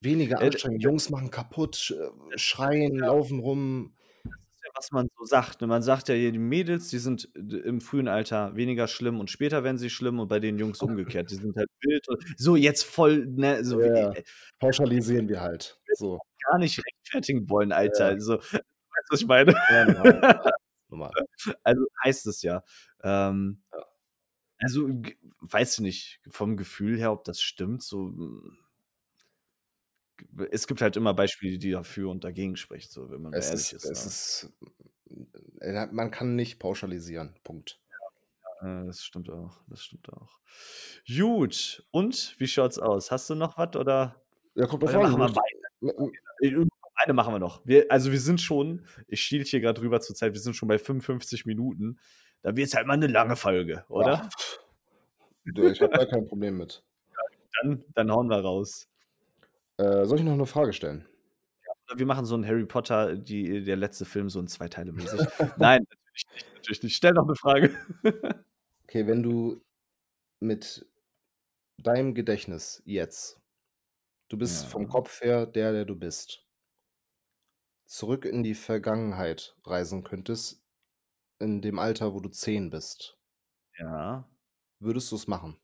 weniger 0.00 0.40
Äh, 0.40 0.46
anstrengend. 0.46 0.82
d 0.82 0.84
Jungs 0.84 1.10
machen 1.10 1.30
kaputt, 1.30 1.94
äh, 1.98 2.38
schreien, 2.38 2.96
ja 2.98 3.06
laufen 3.06 3.40
rum. 3.40 3.94
das 4.24 4.32
ist 4.56 4.64
ja, 4.64 4.70
was 4.74 4.90
man 4.92 5.08
so 5.18 5.24
sagt, 5.24 5.60
ne? 5.60 5.66
Man 5.66 5.82
sagt 5.82 6.08
ja 6.08 6.14
die 6.16 6.38
Mädels, 6.38 6.88
die 6.90 6.98
sind 6.98 7.28
im 7.34 7.80
frühen 7.80 8.08
Alter 8.08 8.56
weniger 8.56 8.88
schlimm 8.88 9.20
und 9.20 9.30
später 9.30 9.64
werden 9.64 9.78
sie 9.78 9.90
schlimm 9.90 10.18
und 10.20 10.28
bei 10.28 10.40
den 10.40 10.58
Jungs 10.58 10.82
umgekehrt. 10.82 11.30
Die 11.30 11.36
sind 11.36 11.56
halt 11.56 11.68
wild 11.82 12.08
und 12.08 12.22
so 12.38 12.56
jetzt 12.56 12.84
voll, 12.84 13.26
ne, 13.26 13.64
so 13.64 13.78
wie 13.82 13.86
Ja, 13.88 14.12
äh, 14.12 14.24
pauschalisieren 14.58 15.28
wir 15.28 15.40
halt, 15.42 15.80
so. 15.94 16.18
gar 16.50 16.58
nicht 16.58 16.80
rechtfertigen 16.84 17.48
wollen, 17.50 17.72
Alter. 17.72 18.06
Ja. 18.06 18.12
Also, 18.14 18.36
du 18.38 18.42
weißt, 18.42 19.10
was 19.10 19.20
ich 19.22 19.26
meine? 19.26 19.52
Ja, 19.70 19.84
normal, 19.86 20.52
normal. 20.90 21.12
Also, 21.64 21.86
heißt 22.04 22.26
es 22.26 22.42
ja. 22.42 22.62
Ähm, 23.02 23.62
Ja. 23.72 23.84
Also, 24.58 24.88
weiß 25.40 25.74
ich 25.74 25.80
nicht, 25.80 26.20
vom 26.28 26.56
Gefühl 26.56 26.98
her, 26.98 27.12
ob 27.12 27.24
das 27.24 27.40
stimmt, 27.40 27.82
so, 27.82 28.08
hm 28.08 28.58
es 30.50 30.66
gibt 30.66 30.80
halt 30.80 30.96
immer 30.96 31.14
Beispiele, 31.14 31.58
die 31.58 31.70
dafür 31.70 32.10
und 32.10 32.24
dagegen 32.24 32.56
sprechen, 32.56 32.90
so, 32.90 33.10
wenn 33.10 33.22
man 33.22 33.32
Es 33.32 33.46
ehrlich 33.46 33.72
ist 33.72 33.84
ist, 33.84 33.84
es 33.84 34.50
ne? 35.10 35.16
ist 35.18 35.60
äh, 35.60 35.86
man 35.92 36.10
kann 36.10 36.36
nicht 36.36 36.58
pauschalisieren, 36.58 37.34
Punkt. 37.44 37.80
Ja, 38.62 38.68
ja, 38.68 38.84
das 38.84 39.04
stimmt 39.04 39.30
auch, 39.30 39.60
das 39.68 39.82
stimmt 39.82 40.08
auch. 40.12 40.40
Gut, 41.06 41.86
und 41.90 42.34
wie 42.38 42.46
schaut's 42.46 42.78
aus? 42.78 43.10
Hast 43.10 43.30
du 43.30 43.34
noch 43.34 43.58
was 43.58 43.76
oder 43.76 44.22
Ja, 44.54 44.66
kommt 44.66 44.82
drauf 44.82 44.90
oder 44.90 45.04
an, 45.04 45.18
machen 45.18 45.34
wir 45.80 46.66
eine 46.98 47.12
machen 47.12 47.34
wir 47.34 47.38
noch. 47.38 47.64
Wir 47.66 47.86
also, 47.90 48.10
wir 48.10 48.20
sind 48.20 48.40
schon 48.40 48.86
ich 49.06 49.20
schiele 49.20 49.44
hier 49.44 49.60
grad 49.60 49.78
rüber 49.80 50.00
zur 50.00 50.16
Zeit, 50.16 50.32
wir 50.32 50.40
sind 50.40 50.56
schon 50.56 50.68
bei 50.68 50.78
55 50.78 51.44
Minuten. 51.44 51.98
Dann 52.46 52.56
wird's 52.56 52.76
halt 52.76 52.86
mal 52.86 52.96
'ne 52.96 53.08
lange 53.08 53.34
Folge, 53.34 53.84
Ja, 53.94 54.06
oder? 54.08 54.28
du, 55.46 55.68
ich 55.68 55.82
habe 55.82 55.92
da 55.96 56.06
kein 56.06 56.26
Problem 56.28 56.58
mit. 56.58 56.82
Ja, 57.14 57.22
dann 57.62 57.84
dann 57.94 58.10
hauen 58.12 58.28
wir 58.28 58.38
raus. 58.40 58.86
Äh, 59.78 60.06
soll 60.06 60.18
ich 60.20 60.24
noch 60.24 60.36
'ne 60.36 60.46
Frage 60.46 60.72
stellen? 60.72 61.06
Ja, 61.64 61.98
wir 61.98 62.06
machen 62.06 62.24
so 62.26 62.34
'n 62.36 62.46
Harry 62.46 62.64
Potter, 62.66 63.16
die 63.16 63.62
der 63.64 63.76
letzte 63.76 64.04
Film, 64.04 64.28
so 64.28 64.40
in 64.40 64.48
2 64.48 64.68
Teile 64.68 64.92
mäßig. 64.92 65.28
Nein, 65.56 65.80
natürlich 65.88 66.24
nicht, 66.34 66.46
natürlich 66.54 66.82
nicht. 66.82 66.96
Stell 66.96 67.12
noch 67.14 67.26
'ne 67.26 67.34
Frage. 67.36 67.76
Okay, 68.88 69.06
wenn 69.08 69.20
du 69.24 69.60
mit 70.40 70.86
deinem 71.78 72.14
Gedächtnis 72.14 72.82
jetzt 72.86 73.40
du 74.28 74.38
bist 74.38 74.66
vom 74.66 74.86
Ja. 74.86 74.90
Kopf 74.90 75.22
her 75.22 75.46
der, 75.46 75.72
der 75.72 75.84
du 75.86 75.96
bist 75.96 76.44
zurück 77.88 78.24
in 78.24 78.42
die 78.42 78.54
Vergangenheit 78.56 79.56
reisen 79.64 80.02
könntest, 80.02 80.65
in 81.40 81.60
dem 81.60 81.78
Alter, 81.78 82.14
wo 82.14 82.20
du 82.20 82.28
10 82.30 82.70
bist 82.70 83.16
Ja. 83.74 84.26
würdest 84.80 85.10
du's 85.12 85.26
machen? 85.26 85.56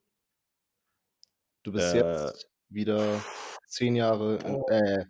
Du 1.64 1.70
bist 1.72 1.92
Äh. 1.92 1.94
jetzt 1.94 2.50
wieder 2.70 3.30
10 3.66 3.94
Jahre 3.94 4.36
in 4.38 4.62
äh, 4.66 5.04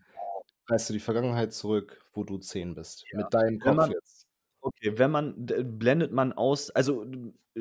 reist 0.69 0.91
in 0.91 0.95
die 0.95 1.01
Vergangenheit 1.01 1.53
zurück, 1.55 2.05
wo 2.15 2.25
du 2.25 2.39
10 2.39 2.75
bist, 2.75 3.09
Ja. 3.11 3.19
mit 3.19 3.35
deinem 3.35 3.59
Kopf 3.59 3.77
man 3.77 3.91
jetzt. 3.91 4.27
okay, 4.63 4.99
wenn 4.99 5.11
man 5.13 5.47
blendet 5.47 6.13
man 6.13 6.33
aus 6.35 6.71
also, 6.71 7.07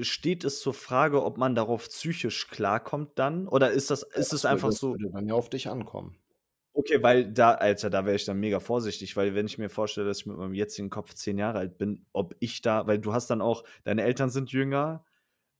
steht 0.01 0.43
es 0.45 0.61
zur 0.61 0.73
Frage, 0.73 1.23
ob 1.23 1.37
man 1.37 1.55
darauf 1.55 1.87
psychisch 1.89 2.47
klarkommt 2.49 3.19
dann 3.19 3.47
oder 3.47 3.71
ist 3.71 3.91
das 3.91 4.03
Ja, 4.15 4.21
ist 4.21 4.33
es 4.33 4.45
das 4.45 4.49
würde 4.49 4.65
einfach 4.65 4.69
das 4.69 4.79
so 4.79 4.91
würde 4.91 5.09
dann 5.11 5.27
ja 5.27 5.33
auf 5.35 5.49
dich 5.49 5.69
ankommen. 5.69 6.17
Okay, 6.73 7.03
weil 7.03 7.31
da 7.33 7.51
Alter, 7.55 7.89
da 7.89 8.05
wäre 8.05 8.15
ich 8.15 8.23
dann 8.25 8.39
mega 8.39 8.59
vorsichtig, 8.61 9.17
weil 9.17 9.35
wenn 9.35 9.45
ich 9.45 9.57
mir 9.57 9.69
vorstelle, 9.69 10.07
dass 10.07 10.19
ich 10.19 10.25
mit 10.25 10.37
meinem 10.37 10.53
jetzigen 10.53 10.89
Kopf 10.89 11.13
10 11.13 11.37
Jahre 11.37 11.59
alt 11.59 11.77
bin, 11.77 12.05
ob 12.13 12.33
ich 12.39 12.61
da 12.61 12.87
weil 12.87 12.97
du 12.99 13.13
hast 13.13 13.27
dann 13.29 13.41
auch 13.41 13.63
deine 13.83 14.03
Eltern 14.03 14.29
sind 14.29 14.51
jünger, 14.51 15.03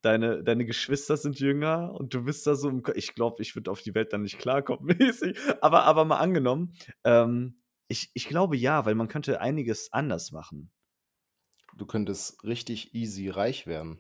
deine 0.01 0.43
deine 0.43 0.66
Geschwister 0.66 1.18
sind 1.18 1.39
jünger 1.39 1.93
und 1.93 2.14
du 2.14 2.24
bist 2.26 2.47
da 2.47 2.55
so 2.55 2.70
im 2.70 2.84
ich 2.95 3.14
glaube, 3.16 3.41
ich 3.41 3.55
würde 3.55 3.72
auf 3.72 3.82
die 3.82 3.95
Welt 3.95 4.14
dann 4.14 4.24
nicht 4.24 4.39
klarkommen 4.39 4.86
mäßig. 4.99 5.38
Aber 5.62 5.84
aber 5.86 6.05
mal 6.05 6.20
angenommen, 6.20 6.76
ähm, 7.03 7.62
ich 7.89 8.12
ich 8.14 8.28
glaube 8.30 8.55
ja, 8.57 8.86
weil 8.86 8.95
man 8.95 9.09
könnte 9.09 9.41
einiges 9.41 9.91
anders 9.93 10.32
machen. 10.32 10.72
Du 11.76 11.86
könntest 11.86 12.43
richtig 12.45 12.93
easy 12.95 13.30
reich 13.30 13.68
werden. 13.68 13.99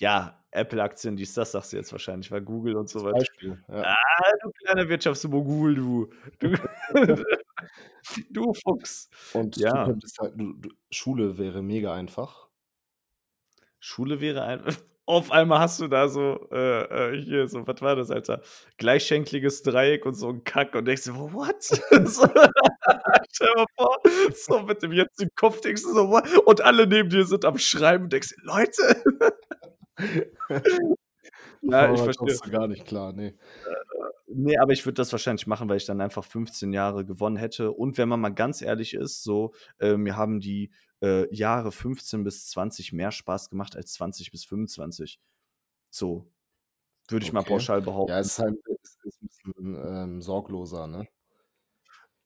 Ja, 0.00 0.43
Apple-Aktien, 0.54 1.16
dies, 1.16 1.34
das 1.34 1.52
sagst 1.52 1.72
du 1.72 1.76
jetzt 1.76 1.92
wahrscheinlich, 1.92 2.30
weil 2.30 2.42
Google 2.42 2.76
und 2.76 2.88
so 2.88 3.04
was. 3.04 3.14
Beispiel, 3.14 3.62
ja. 3.68 3.86
Ah, 3.86 4.32
du 4.42 4.50
kleiner 4.64 4.88
Wirtschaftsmogul, 4.88 5.74
du. 5.76 6.10
Du 6.40 6.54
du 8.30 8.54
Fuchs. 8.54 9.08
Und 9.34 9.56
du 9.56 9.60
Ja. 9.62 9.82
könntest 9.82 10.18
halt 10.20 10.34
du 10.40 10.54
du 10.54 10.70
Schule 10.90 11.38
wäre 11.38 11.62
mega 11.62 11.94
einfach. 11.94 12.48
Schule 13.82 14.20
wäre 14.20 14.42
ein 14.44 14.62
auf 15.06 15.30
einmal 15.32 15.58
hast 15.58 15.80
du 15.80 15.86
da 15.88 16.08
so, 16.08 16.48
äh, 16.50 17.12
äh, 17.14 17.20
hier 17.22 17.46
so 17.46 17.66
was 17.66 17.82
war 17.82 17.94
das, 17.94 18.10
Alter? 18.10 18.40
Gleichschenkliges 18.78 19.62
Dreieck 19.62 20.06
und 20.06 20.14
so 20.14 20.30
'n 20.30 20.44
Kack 20.44 20.74
und 20.74 20.86
denkst 20.86 21.04
dir: 21.04 21.14
„What?“ 21.14 21.62
So 22.06 22.26
stell 23.32 23.52
mal 23.56 23.66
vor, 23.76 23.98
so 24.34 24.60
mit 24.62 24.82
dem 24.82 24.92
jetzigen 24.92 25.30
Kopf 25.36 25.60
denkst 25.60 25.82
du 25.82 25.92
so: 25.92 26.08
„What?“ 26.08 26.26
Und 26.46 26.62
alle 26.62 26.86
neben 26.86 27.10
dir 27.10 27.24
sind 27.26 27.44
am 27.44 27.58
Schreiben, 27.58 28.08
denkst 28.08 28.30
dir: 28.30 28.42
„Leute!“ 28.44 29.04
Ja, 31.62 31.90
ich 31.90 32.02
verstehe. 32.02 32.38
du 32.44 32.50
gar 32.50 32.68
nicht 32.68 32.86
klar, 32.86 33.12
ne. 33.12 33.34
Äh, 33.62 33.70
äh, 33.70 34.34
ne, 34.34 34.58
aber 34.60 34.72
ich 34.72 34.84
würde 34.86 34.94
das 34.96 35.12
wahrscheinlich 35.12 35.46
machen, 35.46 35.68
weil 35.68 35.76
ich 35.78 35.86
dann 35.86 36.00
einfach 36.00 36.24
15 36.24 36.72
Jahre 36.72 37.04
gewonnen 37.06 37.36
hätte. 37.36 37.72
Und 37.72 37.98
wenn 37.98 38.08
man 38.08 38.20
mal 38.20 38.30
ganz 38.34 38.62
ehrlich 38.62 38.94
ist, 38.94 39.22
so, 39.22 39.54
äh, 39.80 39.96
mir 39.96 40.16
haben 40.16 40.40
die, 40.40 40.72
äh, 41.02 41.32
Jahre 41.34 41.72
15 41.72 42.24
bis 42.24 42.48
20 42.48 42.92
mehr 42.92 43.12
Spaß 43.12 43.50
gemacht 43.50 43.76
als 43.76 43.94
20 43.94 44.30
bis 44.30 44.44
25. 44.44 45.20
So, 45.90 46.32
würde 47.08 47.24
ich 47.24 47.32
mal 47.32 47.42
Okay. 47.42 47.44
pauschal 47.44 47.82
Ja, 48.06 48.18
behaupten. 48.20 48.20
es 48.20 48.32
ist 48.32 48.38
halt 48.38 48.56
es 48.82 48.96
ist 49.04 49.22
'n 49.22 49.26
bisschen, 49.28 49.76
ähm, 49.86 50.20
sorgloser, 50.22 50.86
ne? 50.86 51.08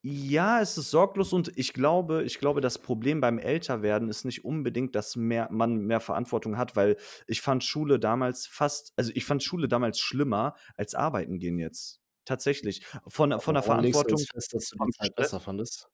Ja, 0.05 0.61
es 0.61 0.79
ist 0.79 0.91
sorglos 0.93 1.33
und 1.33 1.51
ich 1.59 1.73
glaube 1.73 2.23
ich 2.23 2.39
glaube, 2.39 2.61
das 2.61 2.79
Problem 2.79 3.21
beim 3.21 3.37
Älterwerden 3.41 4.09
ist 4.09 4.25
nicht 4.25 4.45
unbedingt, 4.45 4.95
dass 4.95 5.17
mehr 5.17 5.49
man 5.51 5.79
mehr 5.79 5.99
Verantwortung 5.99 6.57
hat, 6.57 6.77
weil 6.77 6.97
ich 7.27 7.41
fand 7.41 7.65
Schule 7.65 7.99
damals 7.99 8.47
fast 8.47 8.93
also, 8.97 9.11
ich 9.13 9.25
fand 9.25 9.43
Schule 9.43 9.67
damals 9.67 9.99
schlimmer 9.99 10.55
als 10.77 10.95
arbeiten 10.95 11.41
gehen 11.41 11.59
jetzt. 11.59 12.01
Tatsächlich. 12.25 12.85
Von 13.09 13.31
der 13.31 13.41
von 13.41 13.55
der 13.55 13.63
Verantwortung, 13.65 14.19
fest, 14.19 14.55
dass 14.55 14.69
du 14.69 14.77
die 14.79 14.91
Zeit 14.93 15.17
besser 15.17 15.41
fandest? 15.41 15.89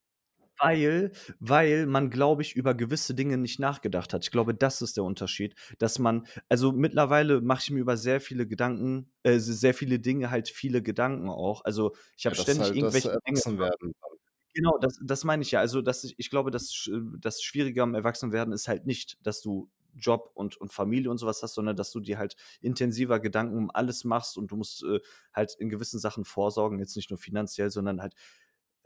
Weil 0.58 1.12
weil 1.40 1.86
man, 1.86 2.10
glaube 2.10 2.42
ich, 2.42 2.54
über 2.56 2.74
gewisse 2.74 3.14
Dinge 3.14 3.38
nicht 3.38 3.58
nachgedacht 3.60 4.12
hat. 4.14 4.24
Ich 4.24 4.30
glaube, 4.30 4.54
das 4.54 4.82
ist 4.82 4.96
der 4.96 5.04
Unterschied, 5.04 5.54
dass 5.78 5.98
man 5.98 6.26
also, 6.48 6.72
mittlerweile 6.72 7.40
mache 7.40 7.60
ich 7.64 7.70
mir 7.70 7.80
über 7.80 7.96
sehr 7.96 8.20
viele 8.20 8.46
Gedanken 8.46 9.10
äh, 9.22 9.38
sehr 9.38 9.74
viele 9.74 9.98
Dinge 10.00 10.30
halt 10.30 10.48
viele 10.48 10.82
Gedanken 10.82 11.28
auch. 11.28 11.64
Also, 11.64 11.94
ich 12.16 12.26
Ja, 12.26 12.34
habe 12.34 12.36
das 12.36 12.48
ist 12.52 12.58
ständig 12.58 12.60
halt 12.60 12.82
das 12.82 13.04
irgendwelche 13.04 13.16
Dinge 13.26 13.40
Kopf. 13.42 13.48
Erwachsenwerden 13.48 13.92
dann. 14.00 14.18
Genau, 14.54 14.78
das 14.78 14.98
das 15.02 15.24
meine 15.24 15.42
ich 15.42 15.50
ja. 15.50 15.60
Also, 15.60 15.82
dass 15.82 16.04
ich 16.04 16.14
ich 16.18 16.30
glaube, 16.30 16.50
das 16.50 16.72
Sch 16.72 16.90
das 17.18 17.42
Schwierige 17.42 17.82
am 17.82 17.94
Erwachsenwerden 17.94 18.52
ist 18.54 18.68
halt 18.68 18.86
nicht, 18.86 19.18
dass 19.26 19.40
du 19.42 19.70
Job 19.96 20.30
und 20.34 20.56
und 20.56 20.72
Familie 20.72 21.10
und 21.10 21.18
so 21.18 21.26
was 21.26 21.42
hast, 21.42 21.54
sondern 21.54 21.76
dass 21.76 21.90
du 21.90 21.98
dir 22.00 22.18
halt 22.18 22.36
intensiver 22.60 23.18
Gedanken 23.20 23.56
um 23.58 23.70
alles 23.72 24.04
machst 24.04 24.38
und 24.38 24.50
du 24.52 24.56
musst, 24.56 24.84
äh, 24.84 25.00
halt 25.32 25.54
in 25.58 25.68
gewissen 25.68 25.98
Sachen 25.98 26.24
vorsorgen, 26.24 26.78
jetzt 26.78 26.96
nicht 26.96 27.10
nur 27.10 27.18
finanziell, 27.18 27.70
sondern 27.70 28.00
halt 28.00 28.14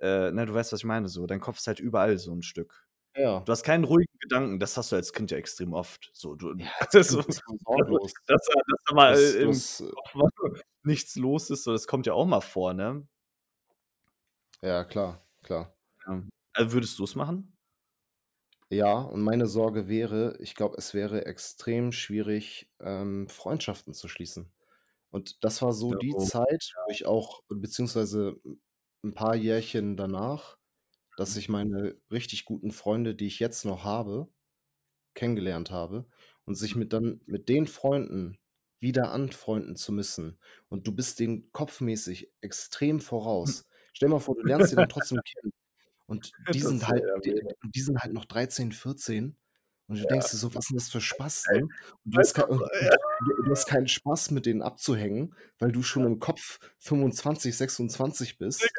äh, 0.01 0.31
ne, 0.33 0.47
du 0.47 0.55
weißt, 0.55 0.73
was 0.73 0.81
ich 0.81 0.85
meine 0.87 1.09
so. 1.09 1.27
Dein 1.27 1.41
Kopf 1.41 1.59
ist 1.59 1.67
halt 1.69 1.81
überall 1.81 2.19
so 2.19 2.33
'n 2.33 2.43
Stück. 2.43 2.87
Ja. 3.17 3.47
Du 3.47 3.53
hast 3.53 3.65
keinen 3.65 3.85
ruhigen 3.85 4.13
Gedanken, 4.21 4.61
das 4.61 4.77
hast 4.77 4.93
du 4.93 4.97
als 4.97 5.13
Kind 5.15 5.31
ja 5.33 5.39
extrem 5.39 5.75
oft. 5.75 6.11
So, 6.15 6.35
du 6.37 6.55
Ja, 6.57 6.71
das 6.93 7.09
so 7.09 7.23
du 7.23 7.33
sorglos. 7.65 8.13
dass 8.27 8.43
da 8.47 8.55
dass 8.69 8.83
da 8.89 8.95
mal, 8.95 9.15
Das 9.15 9.35
äh, 9.37 9.43
im 9.43 9.63
das 9.63 9.81
äh 9.81 9.93
Kopf 9.95 10.15
nichts 10.85 11.17
los 11.17 11.51
ist, 11.51 11.65
so, 11.65 11.73
das 11.73 11.87
kommt 11.87 12.07
ja 12.07 12.15
auch 12.15 12.27
mal 12.27 12.41
vor, 12.41 12.75
ne? 12.75 13.07
Ja, 14.63 14.85
klar, 14.85 15.21
klar. 15.43 15.75
Ja. 16.07 16.23
Also, 16.55 16.73
würdest 16.73 16.99
du's 16.99 17.15
machen? 17.15 17.57
Ja, 18.71 18.99
und 19.01 19.23
meine 19.23 19.47
Sorge 19.47 19.89
wäre, 19.89 20.37
ich 20.41 20.55
glaube, 20.55 20.77
es 20.77 20.93
wäre 20.93 21.25
extrem 21.25 21.91
schwierig, 21.91 22.71
ähm, 22.81 23.27
Freundschaften 23.29 23.95
zu 23.95 24.09
schließen. 24.09 24.53
Und 25.11 25.45
das 25.45 25.63
war 25.63 25.73
so 25.73 25.95
die 25.95 26.17
Oh, 26.17 26.19
Zeit, 26.19 26.77
wo 26.85 26.91
ja. 26.91 26.93
ich 26.93 27.07
auch 27.07 27.43
beziehungsweise 27.49 28.37
'n 29.05 29.11
'n 29.11 29.15
paar 29.15 29.35
Jährchen 29.37 29.97
danach, 29.97 30.59
dass 31.17 31.37
Mhm. 31.37 31.39
ich 31.39 31.49
meine 31.51 31.97
richtig 32.13 32.45
guten 32.47 32.73
Freunde, 32.73 33.15
die 33.17 33.27
ich 33.29 33.41
jetzt 33.41 33.65
noch 33.67 33.85
habe, 33.85 34.29
kennengelernt 35.15 35.71
habe 35.73 36.07
und 36.47 36.57
sich 36.57 36.75
Mhm. 36.75 36.79
mit 36.79 36.93
dann 36.95 37.23
mit 37.27 37.49
den 37.51 37.67
Freunden 37.69 38.39
wieder 38.81 39.13
anfreunden 39.13 39.77
zu 39.77 39.93
müssen. 39.93 40.41
Und 40.69 40.87
du 40.89 40.93
bist 40.95 41.21
denen 41.21 41.53
kopfmäßig 41.53 42.33
extrem 42.43 43.01
voraus. 43.01 43.67
Stell 43.95 44.09
mal 44.11 44.21
vor, 44.21 44.37
du 44.37 44.43
lernst 44.43 44.73
die 44.73 44.77
dann 44.77 44.89
trotzdem 44.91 45.21
kennen 45.25 45.53
und 46.07 46.37
die 46.55 46.61
Das 46.61 46.63
sind 46.63 46.89
halt 46.89 47.05
die 47.25 47.35
die 47.65 47.81
sind 47.83 48.01
halt 48.01 48.13
noch 48.15 48.27
13, 48.27 48.73
14 48.73 49.37
und 49.89 49.99
du 49.99 50.07
Ja. 50.09 50.09
denkst 50.09 50.31
dir 50.31 50.37
so: 50.39 50.55
„Was 50.55 50.67
sind 50.67 50.77
das 50.81 50.91
für 50.91 51.01
Ey, 51.47 51.61
Spasten?“ 51.61 51.75
Und 52.05 52.15
du 52.15 52.21
hast 52.21 52.35
weißt 52.35 52.35
kei 52.35 52.45
du 52.49 52.61
ja. 52.81 52.97
hast 53.53 53.67
keinen 53.67 53.89
Spaß, 53.89 54.31
mit 54.33 54.47
denen 54.47 54.63
abzuhängen, 54.63 55.35
weil 55.59 55.73
du 55.73 55.83
schon 55.83 56.05
Ja. 56.05 56.07
im 56.07 56.21
Kopf 56.21 56.59
25, 56.79 57.57
26 57.57 58.39
bist. 58.39 58.77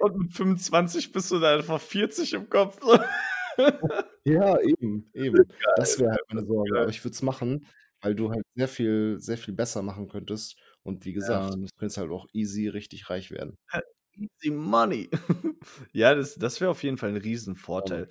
Und 0.00 0.18
mit 0.18 0.32
25 0.34 1.12
bist 1.12 1.30
du 1.30 1.40
dann 1.40 1.60
einfach 1.60 1.80
40 1.80 2.34
im 2.34 2.48
Kopf. 2.50 2.78
Ja, 4.26 4.58
eben, 4.62 5.10
eben. 5.12 5.48
Das 5.74 5.98
wäre 5.98 6.12
halt 6.12 6.22
meine 6.28 6.46
Sorge, 6.46 6.78
aber 6.80 6.88
ich 6.88 7.04
würde 7.04 7.14
es 7.14 7.20
machen, 7.20 7.66
weil 8.00 8.14
du 8.14 8.30
halt 8.30 8.42
sehr 8.54 8.68
viel 8.68 9.16
sehr 9.20 9.36
viel 9.36 9.52
besser 9.52 9.82
machen 9.82 10.08
könntest 10.08 10.58
und 10.82 11.04
wie 11.04 11.12
Ja, 11.20 11.38
gesagt, 11.42 11.50
und 11.50 11.60
du 11.60 11.68
könntest 11.76 11.98
halt 11.98 12.10
auch 12.10 12.26
easy 12.32 12.68
richtig 12.68 13.10
reich 13.10 13.30
werden. 13.30 13.58
Easy 14.16 14.50
money. 14.50 15.08
Ja, 15.92 16.14
das 16.14 16.36
das 16.36 16.60
wäre 16.60 16.70
auf 16.70 16.82
jeden 16.82 16.98
Fall 16.98 17.10
'n 17.10 17.16
Ja, 17.78 17.86
Mann. 17.88 18.04
Riesenvorteil. 18.04 18.08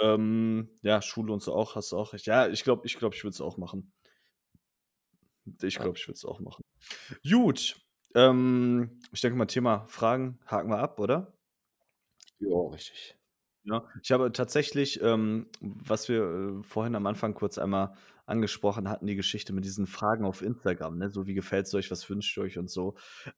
Ähm, 0.00 0.70
ja, 0.82 1.00
Schule 1.02 1.32
und 1.32 1.42
so 1.42 1.54
auch, 1.54 1.74
hast 1.76 1.92
du 1.92 1.96
auch 1.98 2.12
recht. 2.12 2.26
Ja, 2.26 2.48
ich 2.48 2.64
glaube 2.64 2.86
ich 2.86 2.96
glaube, 2.98 3.14
ich 3.14 3.24
würde 3.24 3.34
es 3.34 3.40
auch 3.40 3.56
machen. 3.56 3.92
Ich 5.62 5.78
glaube, 5.80 5.96
ich 5.98 6.06
würde 6.08 6.16
es 6.16 6.24
auch 6.24 6.40
machen. 6.40 6.62
Gut, 7.28 7.76
ähm, 8.14 9.00
ich 9.12 9.20
denke 9.20 9.38
mal, 9.38 9.46
Thema 9.46 9.86
Fragen 9.88 10.40
haken 10.46 10.70
wir 10.70 10.78
ab, 10.78 11.00
oder? 11.00 11.34
Ja, 12.40 12.56
richtig. 12.72 13.16
Ja, 13.64 13.84
ich 14.02 14.12
habe 14.12 14.30
tatsächlich, 14.32 15.00
ähm, 15.02 15.46
was 15.60 16.08
wir, 16.08 16.60
äh, 16.60 16.62
vorhin 16.62 16.94
am 16.94 17.06
Anfang 17.06 17.34
kurz 17.34 17.58
einmal 17.58 17.94
angesprochen 18.24 18.88
hatten, 18.88 19.06
die 19.06 19.16
Geschichte 19.16 19.52
mit 19.52 19.64
diesen 19.64 19.86
Fragen 19.86 20.24
auf 20.24 20.42
Instagram, 20.42 20.98
ne, 20.98 21.10
so: 21.10 21.26
„Wie 21.26 21.34
gefällt's 21.34 21.74
euch? 21.74 21.90
Was 21.90 22.08
wünscht 22.08 22.36
ihr 22.38 22.44
euch?“ 22.44 22.58
und 22.58 22.70
so. 22.70 22.94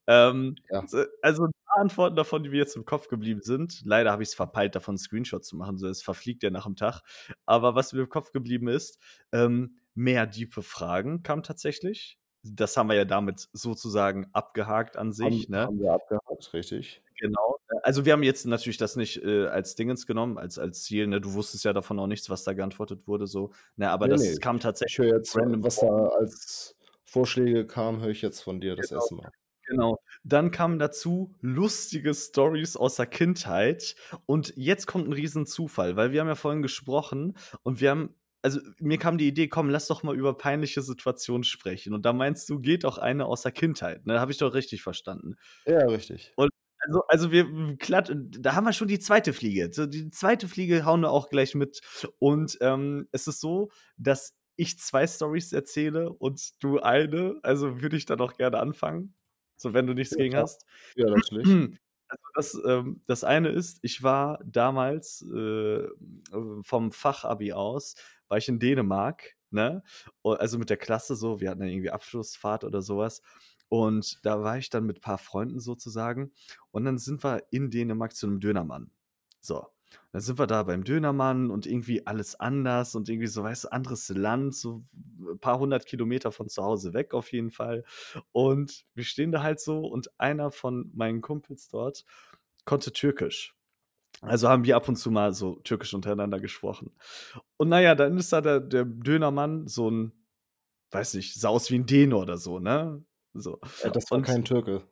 Ähm, 0.07 0.57
Ja. 0.71 0.85
s 0.85 0.95
also 1.23 1.49
Antworten 1.79 2.17
davon, 2.17 2.43
die 2.45 2.51
mir 2.51 2.59
jetzt 2.59 2.77
im 2.77 2.85
Kopf 2.85 3.09
geblieben 3.09 3.41
sind. 3.43 3.83
Leider 3.85 4.13
habe 4.13 4.23
ich's 4.23 4.35
verpeilt, 4.35 4.75
davon 4.75 4.97
'n 4.97 4.99
Screenshot 4.99 5.45
zu 5.45 5.57
machen, 5.57 5.79
so 5.79 5.89
es 5.89 6.03
verfliegt 6.03 6.43
ja 6.43 6.51
nach 6.51 6.67
'm 6.67 6.77
Tag. 6.77 7.03
Aber 7.47 7.75
was 7.75 7.93
mir 7.93 8.01
im 8.03 8.09
Kopf 8.09 8.33
geblieben 8.33 8.69
ist, 8.69 8.99
ähm, 9.33 9.79
mehr 9.95 10.27
diepe 10.27 10.63
Fragen 10.63 11.23
kam 11.23 11.43
tatsächlich. 11.43 12.19
Das 12.45 12.77
haben 12.77 12.89
wir 12.89 12.97
ja 12.97 13.05
damit 13.05 13.49
sozusagen 13.53 14.29
abgehakt 14.33 14.97
an 14.97 15.13
Haben 15.21 15.45
sich, 15.45 15.49
ne? 15.49 15.73
haben 15.73 15.81
wir 15.81 15.93
abgehakt, 15.93 16.53
richtig. 16.55 17.03
Genau. 17.17 17.59
Also, 17.83 18.05
wir 18.05 18.13
haben 18.13 18.23
jetzt 18.23 18.47
natürlich 18.47 18.77
das 18.77 18.97
nicht, 18.97 19.23
äh, 19.23 19.47
als 19.47 19.75
Dingens 19.75 20.07
genommen, 20.07 20.39
als 20.39 20.59
als 20.59 20.83
Ziel, 20.85 21.07
ne? 21.07 21.21
Du 21.21 21.33
wusstest 21.35 21.65
ja 21.65 21.73
davon 21.73 21.99
auch 21.99 22.07
nichts, 22.07 22.31
was 22.31 22.45
da 22.45 22.53
geantwortet 22.53 23.07
wurde 23.07 23.27
so, 23.27 23.53
ne? 23.77 23.91
Aber 23.91 24.07
Ne, 24.07 24.15
ne, 24.17 24.37
das 24.37 24.41
kam 24.41 24.61
ich 24.85 24.99
tatsächlich 24.99 24.99
höre 24.99 25.17
jetzt, 25.17 25.37
random 25.37 25.65
was 25.65 25.81
da 25.81 25.89
als 26.21 26.77
Vorschläge 27.05 27.67
kam, 27.67 28.01
höre 28.01 28.11
ich 28.11 28.23
jetzt 28.23 28.41
von 28.43 28.61
dir 28.61 28.77
das 28.77 28.93
Genau, 28.93 28.93
1. 28.93 29.17
Mal. 29.17 29.33
Genau. 29.69 29.99
Dann 30.25 30.51
kamen 30.51 30.79
dazu 30.79 31.35
lustige 31.41 32.15
Storys 32.15 32.77
aus 32.77 32.97
der 32.97 33.07
Kindheit 33.07 33.97
und 34.27 34.53
jetzt 34.57 34.87
kommt 34.87 35.07
'n 35.09 35.13
Riesenzufall, 35.13 35.97
weil 35.97 36.13
wir 36.13 36.21
haben 36.21 36.29
ja 36.29 36.35
vorhin 36.35 36.63
gesprochen 36.63 37.37
und 37.63 37.81
wir 37.81 37.91
haben 37.91 38.15
also, 38.43 38.61
mir 38.79 38.99
kam 38.99 39.19
die 39.19 39.27
Idee: 39.29 39.49
„Komm, 39.49 39.69
lass 39.69 39.89
doch 39.89 40.05
mal 40.05 40.17
über 40.17 40.37
peinliche 40.37 40.81
Situationen 40.83 41.43
sprechen.“ 41.45 41.93
Und 41.93 42.07
da 42.07 42.13
meinst 42.13 42.49
du, 42.49 42.61
geht 42.61 42.85
auch 42.85 42.97
eine 42.99 43.27
aus 43.27 43.43
der 43.43 43.51
Kindheit, 43.53 44.07
ne? 44.07 44.21
Habe 44.21 44.31
ich 44.31 44.39
doch 44.39 44.55
richtig 44.55 44.83
verstanden? 44.83 45.35
Ja, 45.67 45.87
richtig. 45.89 46.35
Und 46.39 46.51
also 46.81 47.03
also, 47.09 47.33
wir 47.33 47.77
klatt 47.79 48.13
da 48.15 48.55
haben 48.55 48.65
wir 48.65 48.73
schon 48.73 48.87
die 48.89 49.01
2. 49.01 49.33
Fliege. 49.33 49.69
Die 49.89 50.11
2. 50.11 50.47
Fliege 50.47 50.85
hauen 50.85 51.01
wir 51.01 51.11
auch 51.11 51.29
gleich 51.29 51.55
mit. 51.57 51.81
Und, 52.21 52.57
ähm, 52.61 53.09
es 53.11 53.27
ist 53.27 53.41
so, 53.41 53.71
dass 53.97 54.35
ich 54.57 54.79
2 54.79 55.05
Storys 55.09 55.53
erzähle 55.53 56.11
und 56.13 56.63
du 56.63 56.79
eine. 56.81 57.35
Also, 57.43 57.81
würde 57.83 57.97
ich 57.97 58.07
dann 58.07 58.21
auch 58.21 58.35
gerne 58.35 58.61
anfangen, 58.61 59.15
so 59.59 59.75
wenn 59.75 59.87
du 59.89 59.95
nichts 59.95 60.17
Ja, 60.17 60.19
gegen 60.19 60.35
klar. 60.35 60.45
hast. 60.45 60.65
Ja, 60.95 61.11
natürlich. 61.11 61.59
Also, 62.09 62.23
das, 62.35 62.63
ähm 62.67 63.03
das 63.07 63.25
eine 63.25 63.51
ist, 63.51 63.81
ich 63.83 64.03
war 64.03 64.41
damals, 64.47 65.23
äh, 65.23 65.89
vom 66.63 66.93
Fachabi 66.93 67.53
aus 67.53 67.97
war 68.29 68.39
ich 68.39 68.49
in 68.49 68.59
Dänemark, 68.61 69.35
ne? 69.51 69.83
Also, 70.25 70.59
mit 70.59 70.71
der 70.71 70.77
Klasse 70.79 71.17
so, 71.17 71.41
wir 71.41 71.51
hatten 71.51 71.61
dann 71.61 71.69
irgendwie 71.71 71.91
Abschlussfahrt 71.91 72.65
oder 72.65 72.83
so 72.83 72.99
was. 72.99 73.23
Und 73.69 74.21
da 74.25 74.43
war 74.43 74.57
ich 74.59 74.71
dann 74.71 74.87
mit 74.87 75.01
paar 75.03 75.19
Freunden 75.19 75.61
sozusagen 75.61 76.33
und 76.71 76.85
dann 76.87 76.99
sind 76.99 77.23
wir 77.25 77.43
in 77.51 77.71
Dänemark 77.71 78.15
zu 78.17 78.27
'nem 78.27 78.41
Dönermann. 78.41 78.93
So, 79.43 79.67
dann 80.13 80.21
sind 80.23 80.39
wir 80.39 80.47
da 80.47 80.63
beim 80.65 80.85
Dönermann 80.85 81.51
und 81.51 81.67
irgendwie 81.67 82.07
alles 82.07 82.39
anders 82.41 82.95
und 82.95 83.09
irgendwie 83.09 83.27
so, 83.29 83.43
weißt 83.45 83.65
du, 83.65 83.73
anderes 83.73 84.09
Land, 84.11 84.55
so 84.55 84.83
w 84.93 85.37
paar 85.41 85.59
100 85.59 85.87
Kilometer 85.87 86.33
von 86.33 86.49
zu 86.49 86.63
Hause 86.65 86.95
weg 86.95 87.15
auf 87.15 87.33
jeden 87.33 87.51
Fall. 87.51 87.85
Und 88.33 88.85
wir 88.95 89.05
stehen 89.05 89.33
da 89.33 89.43
halt 89.43 89.61
so 89.61 89.81
und 89.87 90.11
einer 90.21 90.51
von 90.53 90.91
meinen 90.95 91.21
Kumpels 91.23 91.69
dort 91.69 92.05
konnte 92.67 92.93
Türkisch. 92.93 93.55
Also, 94.23 94.49
haben 94.51 94.65
wir 94.65 94.77
ab 94.77 94.89
und 94.89 94.97
zu 94.97 95.11
mal 95.13 95.33
so 95.35 95.57
Türkisch 95.65 95.95
untereinander 95.95 96.41
gesprochen. 96.41 96.93
Und 97.59 97.69
na 97.71 97.81
ja, 97.83 97.95
dann 97.97 98.19
ist 98.19 98.33
da 98.33 98.41
der 98.43 98.61
der 98.61 98.85
Dönermann 98.87 99.69
so 99.69 99.89
'n 99.91 100.13
weiß 100.93 101.15
nicht, 101.15 101.35
sah 101.41 101.49
aus 101.51 101.71
wie 101.73 101.77
'n 101.77 101.87
Däne 101.87 102.17
oder 102.17 102.39
so, 102.39 102.59
ne? 102.61 103.05
So. 103.35 103.61
Äh, 103.81 103.91
das 103.91 104.11
war 104.11 104.21
Und 104.21 104.23
kein 104.23 104.45
Türke. 104.45 104.89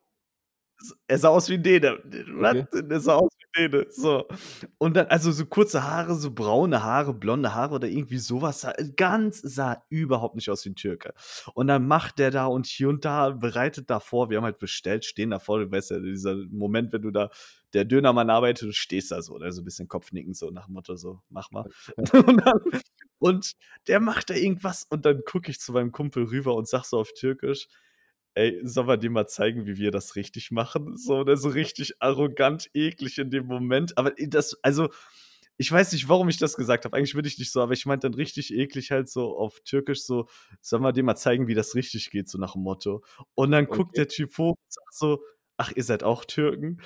Er 1.08 1.18
sah 1.18 1.28
aus 1.28 1.48
wie 1.48 1.54
'n 1.54 1.62
Däne. 1.62 1.98
Okay. 2.04 2.66
Der 2.90 3.00
sah 3.00 3.14
aus 3.14 3.30
wie 3.54 3.62
'n 3.64 3.70
Däne, 3.70 3.86
so. 3.90 4.26
Und 4.78 4.96
dann 4.96 5.06
also, 5.06 5.30
so 5.32 5.46
kurze 5.46 5.82
Haare, 5.84 6.14
so 6.16 6.30
braune 6.32 6.82
Haare, 6.82 7.14
blonde 7.14 7.54
Haare 7.54 7.74
oder 7.76 7.88
irgendwie 7.88 8.18
so 8.18 8.42
was, 8.42 8.60
sah 8.62 8.72
ganz 8.96 9.40
sah 9.42 9.82
überhaupt 9.88 10.34
nicht 10.36 10.50
aus 10.50 10.64
wie 10.64 10.70
'n 10.70 10.74
Türke. 10.76 11.14
Und 11.54 11.68
dann 11.68 11.86
macht 11.86 12.18
der 12.18 12.30
da 12.30 12.46
und 12.46 12.66
hier 12.66 12.88
und 12.88 13.04
da, 13.04 13.30
bereitet 13.30 13.88
da 13.88 14.00
vor. 14.00 14.30
Wir 14.30 14.38
haben 14.38 14.44
halt 14.44 14.58
bestellt, 14.58 15.04
stehen 15.04 15.30
da 15.30 15.38
vor, 15.38 15.60
du 15.60 15.70
weißt 15.70 15.90
ja, 15.92 15.98
dieser 16.00 16.36
Moment, 16.50 16.92
wenn 16.92 17.02
du 17.02 17.10
da 17.10 17.30
der 17.72 17.84
Dönermann 17.84 18.30
arbeitet, 18.30 18.68
du 18.68 18.72
stehst 18.72 19.10
da 19.12 19.22
so, 19.22 19.38
ne, 19.38 19.52
so 19.52 19.62
'n 19.62 19.64
bisschen 19.64 19.88
kopfnickend, 19.88 20.36
so 20.36 20.50
nach 20.50 20.66
dem 20.66 20.74
Motto 20.74 20.96
so: 20.96 21.20
„Mach 21.30 21.50
mal.“ 21.52 21.66
Ja. 21.96 22.04
Und 22.26 22.44
dann 22.44 22.60
und 23.18 23.52
der 23.88 24.00
macht 24.00 24.28
da 24.30 24.34
irgendwas 24.34 24.84
und 24.90 25.06
dann 25.06 25.22
gucke 25.24 25.50
ich 25.50 25.58
zu 25.60 25.72
meinem 25.72 25.90
Kumpel 25.92 26.24
rüber 26.24 26.54
und 26.54 26.68
sage 26.68 26.84
so 26.86 26.98
auf 26.98 27.12
Türkisch: 27.14 27.68
„Ey, 28.36 28.60
sollen 28.64 28.88
wir 28.88 28.98
dir 28.98 29.10
mal 29.10 29.26
zeigen, 29.28 29.66
wie 29.66 29.78
wir 29.78 29.90
das 29.92 30.16
richtig 30.16 30.52
machen?“ 30.52 30.96
So, 30.98 31.24
ne, 31.24 31.36
so 31.38 31.48
richtig 31.50 31.94
arrogant, 32.00 32.70
eklig 32.74 33.18
in 33.18 33.30
dem 33.30 33.46
Moment. 33.46 33.98
Aber 33.98 34.18
i 34.20 34.28
das 34.30 34.56
also, 34.62 34.90
ich 35.58 35.72
weiß 35.72 35.92
nicht, 35.92 36.08
warum 36.08 36.28
ich 36.28 36.36
das 36.38 36.56
gesagt 36.56 36.84
habe. 36.84 36.96
Eigentlich 36.96 37.14
bin 37.14 37.24
ich 37.24 37.38
nicht 37.38 37.50
so, 37.52 37.62
aber 37.62 37.72
ich 37.72 37.86
meinte 37.86 38.08
dann 38.08 38.14
richtig 38.14 38.52
eklig 38.54 38.90
halt 38.90 39.08
so 39.08 39.36
auf 39.38 39.60
Türkisch 39.60 40.02
so: 40.04 40.28
„Sollen 40.60 40.82
wir 40.82 40.92
dir 40.92 41.02
mal 41.04 41.16
zeigen, 41.16 41.48
wie 41.48 41.54
das 41.54 41.74
richtig 41.74 42.10
geht?“ 42.10 42.28
So 42.28 42.38
nach 42.38 42.52
dem 42.54 42.62
Motto. 42.62 43.04
Und 43.34 43.52
dann 43.52 43.68
guckt 43.70 43.96
Okay. 43.96 43.98
der 43.98 44.08
Typ 44.08 44.36
hoch 44.38 44.50
und 44.56 44.72
sagt 44.72 44.94
so: 44.94 45.22
„Ach, 45.56 45.72
ihr 45.74 45.84
seid 45.84 46.02
auch 46.04 46.24
Türken?“ 46.26 46.82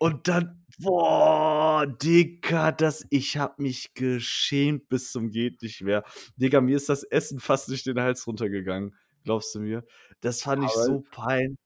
Und 0.00 0.28
dann 0.28 0.64
boah, 0.78 1.86
Digga, 1.86 2.72
das 2.72 3.06
ich 3.10 3.36
habe 3.38 3.62
mich 3.62 3.94
geschämt 3.94 4.88
bis 4.88 5.12
zum 5.12 5.30
geht 5.30 5.62
nicht 5.62 5.82
mehr. 5.82 6.04
Digga, 6.36 6.60
mir 6.60 6.76
ist 6.76 6.88
das 6.88 7.04
Essen 7.04 7.40
fast 7.40 7.68
nicht 7.68 7.86
den 7.86 8.00
Hals 8.00 8.26
runtergegangen. 8.26 8.96
Glaubst 9.24 9.54
du 9.54 9.60
mir? 9.60 9.84
Das 10.20 10.42
fand 10.42 10.64
ich 10.64 10.74
Aber 10.74 10.84
so 10.84 11.00
pein 11.10 11.56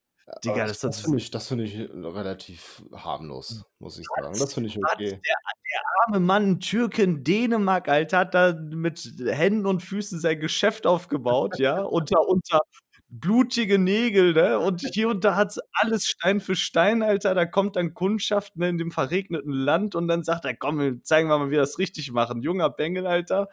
aber 0.43 0.43
Digga, 0.45 0.67
das 0.67 0.81
das 0.81 1.01
finde 1.01 1.19
ich 1.19 1.31
das 1.31 1.49
finde 1.49 1.65
ich, 1.65 1.75
äh, 1.77 1.85
relativ 1.93 2.83
harmlos, 2.93 3.67
muss 3.79 3.99
ich 3.99 4.07
sagen. 4.15 4.39
Das 4.39 4.55
finde 4.55 4.69
ich 4.69 4.79
okay. 4.79 5.23
Der 5.27 5.35
der 5.73 5.81
arme 6.07 6.21
Mann, 6.21 6.61
Türke 6.61 7.03
in 7.03 7.25
Dänemark, 7.25 7.89
Alter, 7.89 8.19
hat 8.19 8.35
da 8.35 8.53
mit 8.55 9.01
Händen 9.27 9.67
und 9.67 9.83
Füßen 9.83 10.21
sein 10.21 10.41
Geschäft 10.41 10.87
aufgebaut, 10.87 11.59
ja, 11.59 11.81
unter 11.83 12.29
unter 12.29 12.61
blutige 13.09 13.79
Nägel, 13.79 14.33
ne? 14.35 14.59
Und 14.61 14.83
hier 14.83 15.09
und 15.09 15.25
da 15.25 15.37
hat's 15.37 15.59
alles 15.73 16.07
Stein 16.09 16.41
für 16.41 16.57
Stein, 16.57 17.03
Alter. 17.03 17.35
Da 17.35 17.47
kommt 17.47 17.77
dann 17.77 17.95
Kundschaft, 17.95 18.57
ne, 18.57 18.69
in 18.69 18.79
dem 18.79 18.91
verregneten 18.93 19.53
Land 19.53 19.95
und 19.95 20.09
dann 20.09 20.25
sagt 20.25 20.45
er: 20.45 20.57
„Komm, 20.57 21.03
zeigen 21.05 21.29
wir 21.29 21.39
mal, 21.39 21.49
wie 21.49 21.53
wir 21.53 21.61
das 21.61 21.79
richtig 21.79 22.13
machen.“ 22.13 22.43
Junger 22.43 22.71
Bengel, 22.71 23.07
Alter. 23.07 23.49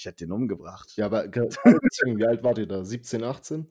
Ich 0.00 0.06
hätte 0.06 0.24
den 0.24 0.32
umgebracht. 0.32 0.96
Ja, 0.96 1.04
aber 1.04 1.24
wie 2.06 2.26
alt 2.26 2.42
wart 2.42 2.56
ihr 2.56 2.66
da? 2.66 2.82
17, 2.86 3.22
18? 3.22 3.70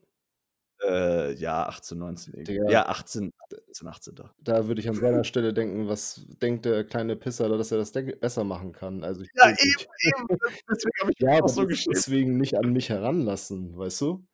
Äh, 0.79 1.33
ja, 1.33 1.65
18, 1.65 1.97
19 1.97 2.33
irgendwie. 2.35 2.53
Digga, 2.53 2.69
Ja, 2.71 2.85
18, 2.85 3.31
d 3.51 3.55
17, 3.65 3.87
18 3.87 4.13
doch. 4.15 4.29
da 4.39 4.67
würde 4.67 4.79
ich 4.79 4.87
an 4.87 4.93
seiner 4.93 5.23
Stelle 5.23 5.55
denken: 5.55 5.87
„Was 5.87 6.21
denkt 6.39 6.65
der 6.65 6.83
kleine 6.83 7.15
Pisser 7.15 7.49
da, 7.49 7.57
dass 7.57 7.71
er 7.71 7.79
das 7.79 7.91
besser 7.91 8.43
machen 8.43 8.73
kann?“ 8.73 9.03
Also, 9.03 9.23
Ja, 9.33 9.49
eben, 9.49 9.57
mich 9.57 9.87
eben. 10.03 10.27
Deswegen 10.69 10.91
habe 11.01 11.11
ich 11.17 11.19
Ja, 11.19 11.41
auch 11.41 11.49
so 11.49 11.65
geschämt. 11.65 11.95
deswegen 11.95 12.37
nicht 12.37 12.55
an 12.59 12.73
mich 12.73 12.89
heranlassen, 12.89 13.75
weißt 13.75 14.01
du? 14.01 14.27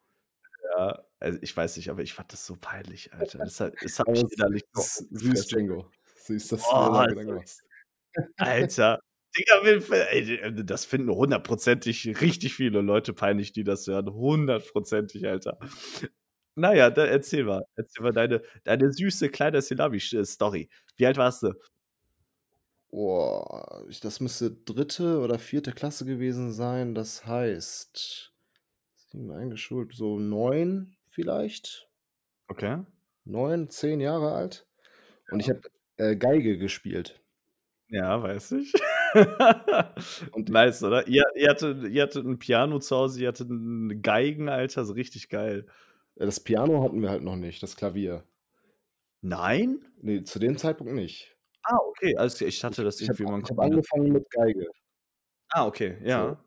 Ja, 0.78 1.02
also, 1.20 1.39
ich 1.41 1.56
weiß 1.56 1.78
nicht, 1.78 1.89
aber 1.89 2.02
ich 2.02 2.14
fand 2.14 2.34
das 2.34 2.46
so 2.46 2.58
peinlich, 2.60 3.14
Alter. 3.14 3.39
Das 3.39 3.62
hat 3.62 3.74
es 3.82 4.00
hat 4.00 4.10
mich 4.10 4.26
innerlich 4.34 4.64
süß. 4.74 5.48
Django. 5.48 5.89
Süß, 6.26 6.50
dass 6.50 6.62
du 6.62 6.76
Oh, 6.76 6.91
da 6.91 7.06
Gedanken 7.06 7.36
machst. 7.36 7.64
Alter, 8.38 9.00
Digga, 9.38 9.62
d 10.52 10.64
das 10.64 10.86
finden 10.86 11.10
hundertprozentig 11.14 12.22
richtig 12.22 12.54
viele 12.56 12.82
Leute 12.82 13.14
peinlich, 13.14 13.52
die 13.52 13.64
das 13.64 13.86
hören. 13.88 14.14
Hundertprozentig, 14.14 15.28
Alter. 15.28 15.60
Na 16.56 16.74
ja, 16.74 16.90
dann 16.90 17.10
erzähl 17.10 17.44
mal. 17.46 17.64
Erzähl 17.76 18.04
mal 18.04 18.14
deine 18.14 18.42
deine 18.64 18.94
süße 18.94 19.30
kleine 19.30 19.62
Syllabi 19.62 20.00
sch 20.00 20.16
Story. 20.26 20.70
Wie 20.98 21.06
alt 21.08 21.18
warst 21.18 21.44
du? 21.44 21.54
Boah, 22.92 23.86
das 24.02 24.20
müsste 24.20 24.52
3. 24.52 25.18
oder 25.20 25.38
4. 25.40 25.62
Klasse 25.74 26.06
gewesen 26.06 26.52
sein. 26.54 26.96
Das 26.96 27.26
heißt, 27.26 28.32
7 29.12 29.32
eingeschult, 29.32 29.94
so 29.96 30.20
9 30.20 30.96
vielleicht? 31.10 31.90
Okay. 32.50 32.86
9, 33.26 33.70
10 33.70 34.00
Jahre 34.02 34.34
alt. 34.34 34.68
Und 35.32 35.40
ich 35.42 35.50
habe, 35.50 35.62
äh, 35.98 36.16
Geige 36.16 36.58
gespielt. 36.58 37.22
Ja, 37.90 38.22
weiß 38.22 38.54
ich. 38.54 38.74
Und 40.34 40.49
Nice, 40.49 40.84
oder? 40.84 41.07
Ihr 41.07 41.24
ihr 41.36 41.49
hattet 41.49 41.84
ihr 41.91 42.03
hattet 42.03 42.26
'n 42.26 42.39
Piano 42.39 42.80
zu 42.80 42.95
Hause, 42.95 43.22
ihr 43.22 43.28
hattet 43.30 43.49
'n 43.49 44.01
Geigen, 44.01 44.49
Alter, 44.49 44.86
so 44.86 44.93
richtig 44.93 45.30
geil. 45.30 45.66
Das 46.16 46.39
Piano 46.39 46.84
hatten 46.84 47.01
wir 47.01 47.09
halt 47.09 47.24
noch 47.24 47.36
nicht, 47.36 47.61
das 47.63 47.76
Klavier. 47.76 48.26
Nein? 49.24 49.80
Ne, 50.01 50.24
zu 50.24 50.39
dem 50.39 50.57
Zeitpunkt 50.57 50.93
nicht. 50.93 51.36
Ah, 51.63 51.78
okay, 51.89 52.13
klar. 52.13 52.47
Ich 52.47 52.63
hatte 52.63 52.84
das 52.84 53.01
ich 53.01 53.09
habe 53.09 53.20
irgendwie 53.20 53.24
in 53.24 53.30
meinem 53.30 53.43
ich 53.43 53.49
habe 53.49 53.61
angefangen 53.63 54.11
mit 54.11 54.30
Geige. 54.32 54.68
Ah, 55.51 55.66
okay, 55.68 55.97
So. 56.13 56.36
ja. 56.36 56.38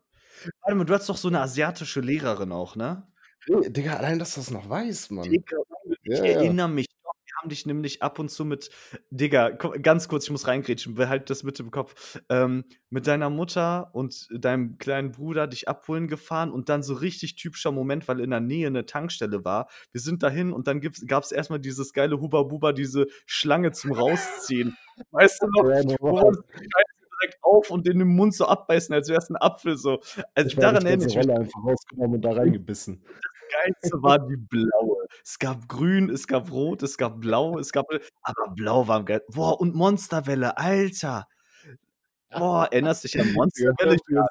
Warte 0.61 0.75
mal, 0.75 0.85
du 0.85 0.93
hattest 0.93 1.09
doch 1.09 1.17
so 1.17 1.29
'ne 1.29 1.41
asiatische 1.41 2.01
Lehrerin 2.01 2.51
auch, 2.51 2.75
ne? 2.75 3.07
Digga, 3.47 3.95
allein, 3.97 4.19
dass 4.19 4.33
du 4.35 4.41
das 4.41 4.51
noch 4.51 4.69
weißt, 4.69 5.11
Mann. 5.11 5.43
Digga, 5.43 5.57
ich 6.03 6.21
Ja, 6.21 6.25
ja. 6.27 6.41
erinnere 6.41 6.69
mich 6.69 6.85
doch. 6.87 6.95
Wir 6.97 6.98
haben 7.39 7.49
dich 7.49 7.65
nämlich 7.65 8.03
ab 8.03 8.19
und 8.19 8.29
zu 8.29 8.45
mit 8.45 8.69
Digga, 9.11 9.49
ganz 9.49 10.07
kurz, 10.07 10.25
ich 10.25 10.31
muss 10.31 10.47
reingrätschen, 10.47 10.95
behalt 10.95 11.29
das 11.29 11.43
bitte 11.43 11.63
im 11.63 11.71
Kopf. 11.71 12.19
Ähm, 12.29 12.65
mit 12.89 13.07
deiner 13.07 13.29
Mutter 13.29 13.89
und 13.93 14.27
deinem 14.31 14.77
kleinen 14.77 15.11
Bruder 15.11 15.47
dich 15.47 15.67
abholen 15.69 16.07
gefahren 16.07 16.51
und 16.51 16.69
dann 16.69 16.83
so 16.83 16.93
richtig 16.95 17.35
typischer 17.35 17.71
Moment, 17.71 18.07
weil 18.07 18.19
in 18.19 18.31
der 18.31 18.39
Nähe 18.41 18.69
'ne 18.71 18.85
Tankstelle 18.85 19.45
war. 19.45 19.67
Wir 19.91 20.01
sind 20.01 20.23
dahin 20.23 20.51
und 20.53 20.67
dann 20.67 20.81
gibt's 20.81 21.05
gab's 21.07 21.31
erst 21.31 21.49
mal 21.49 21.59
dieses 21.59 21.93
geile 21.93 22.19
Hubba 22.21 22.43
Bubba, 22.43 22.73
diese 22.73 23.07
Schlange 23.25 23.71
zum 23.71 23.93
Rausziehen. 23.93 24.75
Weißt 25.11 25.41
du 25.41 25.47
noch? 25.47 25.69
Direkt 27.21 27.37
auf 27.43 27.69
und 27.71 27.87
in 27.87 27.99
den 27.99 28.07
Mund 28.09 28.33
so 28.33 28.45
abbeißen, 28.47 28.95
als 28.95 29.09
wär's 29.09 29.29
'n 29.29 29.35
Apfel 29.37 29.77
so. 29.77 29.99
Also, 30.35 30.49
Ich 30.49 30.55
daran 30.55 30.85
erinnere 30.85 31.07
ich 31.09 31.15
mich. 31.17 31.25
Rolle 31.27 31.35
einfach 31.39 31.63
rausgenommen 31.65 32.15
und 32.15 32.21
da 32.21 32.31
reingebissen. 32.31 33.03
Das 33.51 33.61
Geilste 33.63 34.03
war 34.03 34.19
die 34.27 34.37
blaue. 34.37 35.07
Es 35.23 35.39
gab 35.39 35.67
grün, 35.67 36.09
es 36.09 36.27
gab 36.27 36.51
rot, 36.51 36.83
es 36.83 36.97
gab 36.97 37.19
blau, 37.19 37.57
es 37.57 37.71
gab 37.71 37.87
aber 38.21 38.53
blau 38.55 38.87
war 38.87 38.97
am 38.97 39.05
geil 39.05 39.21
boah, 39.29 39.59
und 39.59 39.75
Monsterwelle, 39.75 40.57
Alter. 40.57 41.27
Boah, 42.31 42.65
erinnerst 42.71 43.03
dich 43.03 43.19
an 43.19 43.27
Monsterwelle? 43.33 43.97
Ja? 44.09 44.25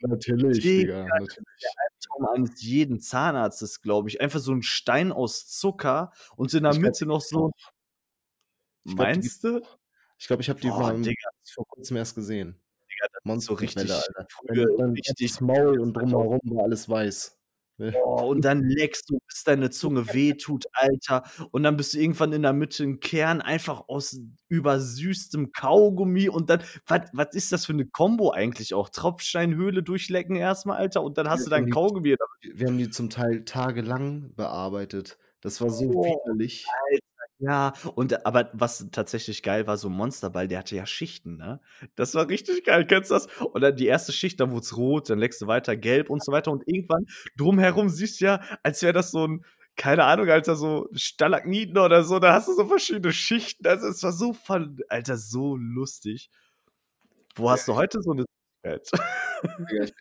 Natürlich, 0.00 0.60
Digga, 0.60 1.04
natürlich. 1.06 1.36
der 1.62 1.70
Albtraum 1.84 2.26
eines 2.34 2.62
jeden 2.62 3.00
Zahnarztes, 3.00 3.80
glaube 3.80 4.08
ich. 4.08 4.20
Einfach 4.20 4.38
so 4.40 4.52
'n 4.52 4.62
Stein 4.62 5.12
aus 5.12 5.46
Zucker 5.48 6.12
und 6.36 6.52
in 6.54 6.62
der 6.64 6.72
Ich 6.72 6.78
Mitte 6.80 7.06
noch 7.06 7.20
so 7.22 7.46
gibt's 7.46 7.64
noch. 7.64 7.72
Gibt's 8.84 8.94
Meinst 8.98 9.44
du? 9.44 9.62
Ich 10.18 10.26
glaube, 10.26 10.42
ich 10.42 10.48
habe 10.50 10.60
die 10.60 10.68
Boah, 10.68 10.78
mal 10.78 11.00
Digga. 11.00 11.30
vor 11.52 11.66
Kurzem 11.66 11.96
erst 11.96 12.14
gesehen. 12.14 12.60
Digga, 12.90 13.06
das 13.24 13.38
ist 13.38 13.44
so 13.46 13.54
richtig 13.54 13.88
Monsterwelle, 13.88 14.06
Alter. 14.18 14.26
früher 14.30 14.92
richtig 14.92 15.40
Maul 15.40 15.80
und 15.80 15.94
drumherum 15.94 16.40
war 16.44 16.64
alles 16.64 16.88
weiß. 16.88 17.36
Ne? 17.78 17.92
Boah, 17.92 18.26
und 18.26 18.44
dann 18.44 18.62
leckst 18.68 19.10
du, 19.10 19.18
bis 19.28 19.44
deine 19.44 19.70
Zunge 19.70 20.12
wehtut, 20.14 20.64
Alter. 20.72 21.22
Und 21.52 21.62
dann 21.64 21.76
bist 21.76 21.94
du 21.94 21.98
irgendwann 21.98 22.32
in 22.32 22.42
der 22.42 22.52
Mitte 22.52 22.82
'n 22.84 23.00
Kern 23.00 23.40
einfach 23.40 23.84
aus 23.88 24.18
übersüßtem 24.48 25.52
Kaugummi 25.52 26.28
und 26.28 26.50
dann 26.50 26.62
was 27.12 27.34
ist 27.34 27.52
das 27.52 27.66
für 27.66 27.74
'ne 27.74 27.86
Kombo 27.86 28.30
eigentlich 28.32 28.74
auch? 28.74 28.88
Tropfsteinhöhle 28.88 29.82
durchlecken 29.82 30.36
erst 30.36 30.66
mal, 30.66 30.76
Alter, 30.76 31.02
und 31.02 31.18
dann 31.18 31.28
hast 31.28 31.46
Wir 31.46 31.46
du 31.46 31.50
dein 31.50 31.68
Kaugummi 31.68 32.16
wir 32.42 32.66
haben 32.68 32.78
die 32.78 32.90
zum 32.90 33.10
Teil 33.10 33.44
tagelang 33.44 34.34
bearbeitet. 34.34 35.18
Das 35.40 35.60
war 35.60 35.70
so 35.70 35.92
Oh, 35.92 36.02
widerlich. 36.02 36.78
Ja. 37.40 37.72
Und 37.96 38.24
aber 38.26 38.50
was 38.52 38.86
tatsächlich 38.92 39.42
geil 39.42 39.66
war, 39.66 39.76
so 39.76 39.88
'n 39.88 39.92
Monsterball, 39.94 40.46
der 40.46 40.60
hatte 40.60 40.76
ja 40.76 40.86
Schichten, 40.86 41.36
ne? 41.36 41.60
Das 41.96 42.14
war 42.14 42.28
richtig 42.28 42.64
geil. 42.64 42.86
Kennst 42.86 43.10
du 43.10 43.14
das? 43.14 43.26
Und 43.40 43.60
dann 43.62 43.74
die 43.76 43.86
1. 43.88 44.12
Schicht, 44.12 44.38
dann 44.40 44.52
wurd's 44.52 44.76
rot, 44.76 45.10
dann 45.10 45.18
leckst 45.18 45.42
du 45.42 45.46
weiter 45.48 45.76
gelb 45.76 46.10
und 46.10 46.22
so 46.24 46.30
weiter 46.32 46.52
und 46.52 46.62
irgendwann 46.66 47.06
drumherum 47.36 47.88
siehst 47.88 48.20
du 48.20 48.26
ja, 48.26 48.40
als 48.62 48.82
wäre 48.82 48.92
das 48.92 49.10
so 49.10 49.24
'n 49.24 49.44
keine 49.76 50.04
Ahnung, 50.04 50.28
Alter, 50.30 50.54
so 50.54 50.88
Stalagniten 50.94 51.76
oder 51.78 52.04
so, 52.04 52.20
da 52.20 52.32
hast 52.32 52.46
du 52.46 52.52
so 52.54 52.64
verschiedene 52.66 53.12
Schichten. 53.12 53.66
Also, 53.66 53.88
es 53.88 54.04
war 54.04 54.12
so 54.12 54.32
von 54.32 54.78
Alter, 54.88 55.16
so 55.16 55.56
lustig. 55.56 56.26
Wo 57.36 57.50
hast 57.50 57.66
du 57.68 57.74
heute 57.74 58.00
so 58.02 58.12
'ne 58.14 58.24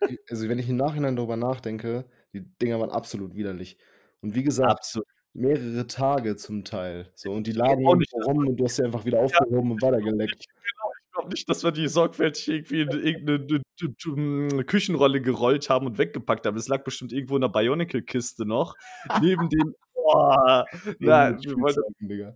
ich 0.07 0.19
also, 0.31 0.47
wenn 0.49 0.59
ich 0.59 0.69
im 0.69 0.77
Nachhinein 0.77 1.15
darüber 1.15 1.35
nachdenke, 1.37 2.05
die 2.33 2.41
Dinger 2.61 2.79
waren 2.79 2.91
absolut 2.91 3.35
widerlich. 3.35 3.77
Und 4.21 4.35
wie 4.35 4.43
gesagt, 4.43 4.71
Absolut. 4.71 5.05
Mehrere 5.33 5.87
Tage 5.87 6.35
zum 6.35 6.63
Teil. 6.63 7.11
So, 7.15 7.31
und 7.33 7.47
die 7.47 7.51
lagen 7.53 8.05
rum 8.13 8.47
und 8.47 8.57
du 8.57 8.65
hast 8.65 8.75
sie 8.77 8.83
einfach 8.85 9.05
wieder 9.05 9.19
Ja, 9.31 9.39
aufgehoben 9.39 9.71
und 9.71 9.81
weitergeleckt. 9.81 10.45
genau. 10.45 10.93
Ich 11.07 11.13
glaube 11.15 11.29
nicht, 11.31 11.49
dass 11.49 11.63
wir 11.63 11.71
die 11.71 11.87
sorgfältig 11.89 12.47
irgendwie 12.49 12.81
in 12.81 12.91
irgend 12.91 13.25
'ne 13.25 13.39
'ne 13.39 13.61
d 13.81 13.87
d 13.89 13.95
hm, 14.15 14.65
Küchenrolle 14.67 15.21
gerollt 15.21 15.69
haben 15.69 15.85
und 15.87 15.97
weggepackt 15.99 16.45
haben. 16.47 16.57
Es 16.57 16.67
lag 16.67 16.83
bestimmt 16.83 17.13
irgendwo 17.13 17.35
in 17.37 17.41
'ner 17.41 17.49
Bionicle-Kiste 17.49 18.45
noch 18.47 18.77
neben 19.15 19.49
den 19.49 19.73
boah, 19.95 20.69
nein, 20.99 21.37
wir 21.43 21.59
wollen 21.59 21.75
das 21.77 21.85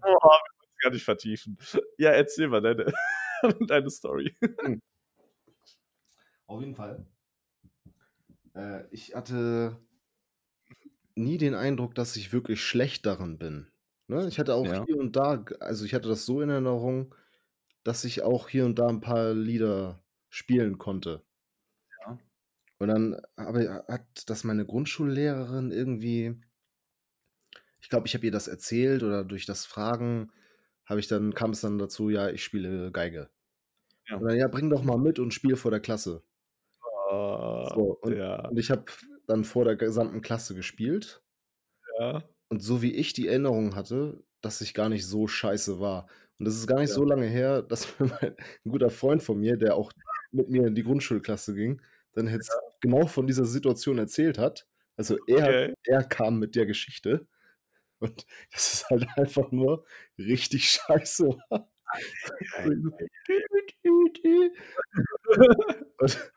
boah, 0.02 0.32
wollen's 0.32 0.78
gar 0.84 0.91
nicht 0.91 1.06
vertiefen. 1.06 1.58
Ja, 2.00 2.12
erzähl 2.12 2.50
mal 2.50 2.62
deine 2.62 2.93
deine 3.68 3.89
Story. 3.91 4.36
Hm. 4.64 4.82
Auf 6.48 6.62
jeden 6.62 6.76
Fall. 6.76 7.06
Äh, 8.56 8.84
ich 8.91 9.16
hatte 9.16 9.78
nie 11.18 11.38
den 11.38 11.53
Eindruck, 11.55 11.95
dass 11.95 12.15
ich 12.15 12.34
wirklich 12.34 12.61
schlecht 12.63 13.05
darin 13.05 13.38
bin, 13.39 13.68
ne? 14.07 14.28
Ich 14.28 14.39
hatte 14.39 14.53
auch 14.55 14.74
Ja. 14.74 14.88
hier 14.88 14.97
und 14.97 15.15
da 15.15 15.45
also, 15.59 15.86
ich 15.86 15.93
hatte 15.93 16.09
das 16.09 16.26
so 16.26 16.41
in 16.41 16.49
Erinnerung, 16.49 17.15
dass 17.84 18.05
ich 18.05 18.24
auch 18.24 18.49
hier 18.49 18.65
und 18.65 18.80
da 18.80 18.88
'n 18.89 19.01
paar 19.01 19.34
Lieder 19.34 20.03
spielen 20.30 20.78
konnte. 20.80 21.24
Ja. 22.05 22.18
Und 22.82 22.89
dann 22.89 23.20
habe 23.38 23.84
hat 23.88 24.30
das 24.30 24.43
meine 24.43 24.65
Grundschullehrerin 24.65 25.72
irgendwie 25.72 26.41
ich 27.82 27.89
glaube, 27.89 28.07
ich 28.07 28.13
habe 28.15 28.26
ihr 28.26 28.32
das 28.32 28.47
erzählt 28.47 29.03
oder 29.03 29.24
durch 29.24 29.45
das 29.45 29.65
Fragen 29.65 30.32
habe 30.86 30.99
ich 30.99 31.07
dann 31.07 31.34
kam 31.34 31.51
es 31.51 31.61
dann 31.61 31.78
dazu: 31.78 32.09
„Ja, 32.09 32.30
ich 32.30 32.43
spiele 32.43 32.91
Geige.“ 32.91 33.30
Ja. 34.09 34.22
Dann: 34.22 34.38
„Ja, 34.38 34.47
bring 34.49 34.70
doch 34.70 34.84
mal 34.84 34.97
mit 34.99 35.20
und 35.20 35.34
spiel 35.34 35.55
vor 35.57 35.72
der 35.72 35.82
Klasse.“ 35.82 36.24
Oh, 36.84 37.70
So, 37.74 37.97
und 38.01 38.18
ja. 38.18 38.49
und 38.49 38.57
ich 38.59 38.72
habe 38.72 38.86
dann 39.28 39.43
vor 39.45 39.65
der 39.65 39.75
gesamten 39.78 40.21
Klasse 40.21 40.55
gespielt. 40.55 41.21
Ja. 41.99 42.28
Und 42.51 42.61
so 42.63 42.82
wie 42.82 42.93
ich 42.93 43.13
die 43.13 43.28
Erinnerung 43.28 43.75
hatte, 43.75 44.23
dass 44.41 44.61
ich 44.61 44.73
gar 44.73 44.89
nicht 44.89 45.05
so 45.05 45.28
scheiße 45.28 45.80
war. 45.80 46.07
Und 46.39 46.45
das 46.45 46.55
ist 46.55 46.67
gar 46.67 46.80
nicht 46.80 46.89
Ja. 46.89 46.95
so 46.95 47.03
lange 47.03 47.25
her, 47.28 47.61
dass 47.63 47.99
mir 47.99 48.07
mein 48.21 48.36
'n 48.65 48.71
guter 48.71 48.89
Freund 48.89 49.23
von 49.23 49.39
mir, 49.39 49.57
der 49.57 49.75
auch 49.75 49.91
mit 50.32 50.49
mir 50.49 50.67
in 50.67 50.75
die 50.75 50.84
Grundschulklasse 50.84 51.55
ging, 51.55 51.82
dann 52.13 52.28
jetzt 52.28 52.49
Ja. 52.49 52.59
genau 52.82 53.07
von 53.07 53.28
dieser 53.28 53.45
Situation 53.45 53.97
erzählt 53.97 54.38
hat. 54.38 54.67
Also, 54.95 55.17
er 55.28 55.47
Okay. 55.49 55.73
er 55.84 56.03
kam 56.03 56.39
mit 56.39 56.55
der 56.55 56.65
Geschichte 56.65 57.28
und 57.99 58.25
dass 58.53 58.73
es 58.73 58.89
halt 58.89 59.07
einfach 59.17 59.51
nur 59.51 59.86
richtig 60.19 60.69
scheiße 60.71 61.25
war. 61.49 61.71
Und 66.00 66.32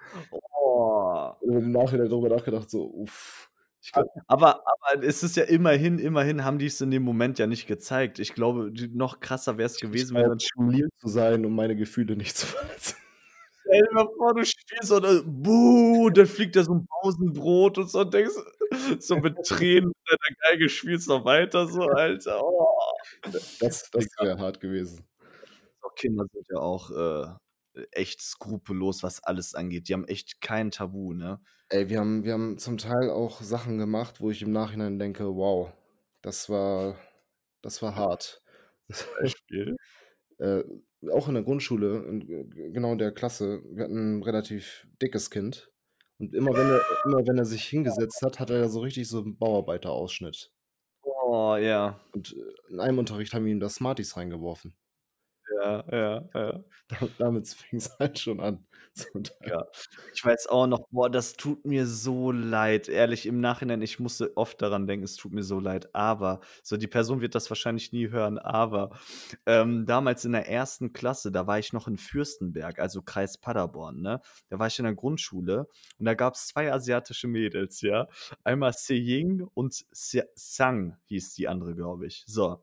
Oh. 0.52 1.32
und 1.40 1.52
im 1.56 1.72
Nachhinein 1.72 2.08
darüber 2.10 2.28
nachgedacht, 2.30 2.70
so, 2.70 2.84
uff. 2.86 3.50
Glaube 3.92 4.10
aber 4.26 4.62
aber 4.66 5.02
es 5.04 5.22
ist 5.22 5.36
ja 5.36 5.44
immerhin 5.44 5.98
immerhin 5.98 6.44
haben 6.44 6.58
die's 6.58 6.80
in 6.82 6.90
dem 6.90 7.02
Moment 7.02 7.38
ja 7.38 7.46
nicht 7.46 7.66
gezeigt. 7.66 8.18
Ich 8.18 8.34
glaube, 8.34 8.72
noch 8.92 9.20
krasser 9.20 9.58
Ich 9.58 9.74
ich 9.74 9.80
gewesen, 9.80 10.16
wenn 10.16 10.26
auch 10.26 10.28
dann 10.28 10.38
zu 11.00 11.08
sein, 11.08 11.44
um 11.46 11.54
meine 11.56 11.76
Gefühle 11.76 12.16
nicht 12.16 12.36
zu 12.36 12.46
verletzen. 12.46 12.96
Stell 13.66 13.82
dir 13.82 13.92
mal 13.94 14.08
vor, 14.16 14.34
du 14.34 14.44
spielst 14.44 14.92
und 14.92 15.02
dann 15.04 15.22
buh, 15.42 16.10
dann 16.10 16.26
fliegt 16.26 16.56
da 16.56 16.64
so 16.64 16.72
'n 16.74 16.86
Pausenbrot 16.86 17.78
und 17.78 17.90
so 17.90 18.00
und 18.00 18.14
denkst 18.14 18.34
so 19.00 19.16
mit 19.18 19.36
Tränen 19.46 19.88
mit 19.88 19.96
deiner 20.08 20.36
Geige 20.52 20.68
spielst 20.68 21.08
noch 21.08 21.24
weiter 21.24 21.66
so, 21.68 21.82
Alter. 21.82 22.42
Oh. 22.44 22.66
Das 23.60 23.90
das 23.90 24.06
wäre 24.20 24.38
hart 24.38 24.60
gewesen. 24.60 25.04
Doch 25.82 25.94
Kinder 25.96 26.26
sind 26.32 26.46
ja 26.50 26.58
auch, 26.60 26.90
äh, 26.92 27.26
echt 27.92 28.22
skrupellos, 28.22 29.02
was 29.02 29.22
alles 29.24 29.54
angeht. 29.54 29.88
Die 29.88 29.94
haben 29.94 30.06
echt 30.06 30.40
kein 30.40 30.70
Tabu, 30.70 31.12
ne? 31.14 31.40
Ey, 31.68 31.88
wir 31.88 32.00
haben 32.00 32.24
wir 32.24 32.32
haben 32.32 32.58
zum 32.58 32.78
Teil 32.78 33.10
auch 33.10 33.40
Sachen 33.42 33.78
gemacht, 33.78 34.20
wo 34.20 34.30
ich 34.30 34.42
im 34.42 34.50
Nachhinein 34.52 34.98
denke: 34.98 35.24
„Wow, 35.36 35.72
das 36.22 36.48
war 36.48 36.98
das 37.62 37.80
war 37.82 37.94
hart.“ 37.96 38.42
Beispiel? 39.20 39.76
Äh, 40.38 40.64
auch 41.12 41.28
in 41.28 41.34
der 41.34 41.44
Grundschule, 41.44 42.04
in 42.08 42.72
genau 42.72 42.92
in 42.92 42.98
der 42.98 43.12
Klasse, 43.12 43.62
wir 43.72 43.84
hatten 43.84 44.18
'n 44.20 44.22
relativ 44.24 44.86
dickes 45.02 45.30
Kind. 45.30 45.70
Und 46.18 46.34
immer 46.34 46.52
wenn 46.56 46.70
er 46.70 46.80
immer 47.04 47.26
wenn 47.26 47.38
er 47.38 47.44
sich 47.46 47.64
hingesetzt 47.66 48.22
hat, 48.22 48.40
hat 48.40 48.50
er 48.50 48.68
so 48.70 48.80
richtig 48.80 49.08
so 49.08 49.20
'n 49.22 49.38
Bauarbeiterausschnitt. 49.38 50.52
Oh, 51.02 51.56
ja. 51.56 52.00
Und, 52.12 52.32
äh, 52.36 52.72
in 52.72 52.80
einem 52.80 52.98
Unterricht 52.98 53.32
haben 53.34 53.44
wir 53.44 53.52
ihm 53.52 53.60
da 53.60 53.68
Smarties 53.68 54.16
reingeworfen. 54.16 54.74
Ja, 55.60 55.84
ja, 55.92 56.24
ja. 56.34 56.64
Da 56.88 57.08
damit 57.18 57.48
fing's 57.48 57.90
halt 57.98 58.18
schon 58.18 58.40
an. 58.40 58.64
Ja. 59.46 59.64
Ich 60.14 60.24
weiß 60.24 60.46
auch 60.48 60.66
noch 60.66 60.88
boah, 60.90 61.08
das 61.10 61.34
tut 61.34 61.64
mir 61.64 61.86
so 61.86 62.32
leid. 62.32 62.88
Ehrlich, 62.88 63.26
im 63.26 63.40
Nachhinein, 63.40 63.82
ich 63.82 64.00
musste 64.00 64.36
oft 64.36 64.60
daran 64.62 64.86
denken, 64.86 65.04
es 65.04 65.16
tut 65.16 65.32
mir 65.32 65.42
so 65.44 65.60
leid. 65.60 65.94
Aber 65.94 66.40
so 66.62 66.76
die 66.76 66.86
Person 66.88 67.20
wird 67.20 67.34
das 67.34 67.50
wahrscheinlich 67.50 67.92
nie 67.92 68.08
hören, 68.10 68.38
aber, 68.38 68.90
ähm, 69.46 69.86
damals 69.86 70.24
in 70.24 70.32
der 70.32 70.46
1. 70.48 70.92
Klasse, 70.92 71.30
da 71.32 71.46
war 71.46 71.58
ich 71.58 71.72
noch 71.72 71.86
in 71.88 71.96
Fürstenberg, 71.98 72.78
also 72.78 73.02
Kreis 73.02 73.38
Paderborn, 73.38 74.00
ne? 74.00 74.20
Da 74.48 74.58
war 74.58 74.66
ich 74.66 74.78
in 74.78 74.84
der 74.84 74.94
Grundschule 74.94 75.68
und 75.98 76.06
da 76.06 76.14
gab's 76.14 76.48
2 76.48 76.72
asiatische 76.72 77.28
Mädels, 77.28 77.80
ja? 77.82 78.08
Einmal 78.44 78.72
Seying 78.72 79.42
und 79.54 79.84
Xia 79.92 80.24
Sang 80.34 80.96
hieß 81.06 81.34
die 81.34 81.48
andere, 81.48 81.74
glaube 81.74 82.06
ich. 82.06 82.24
So. 82.26 82.60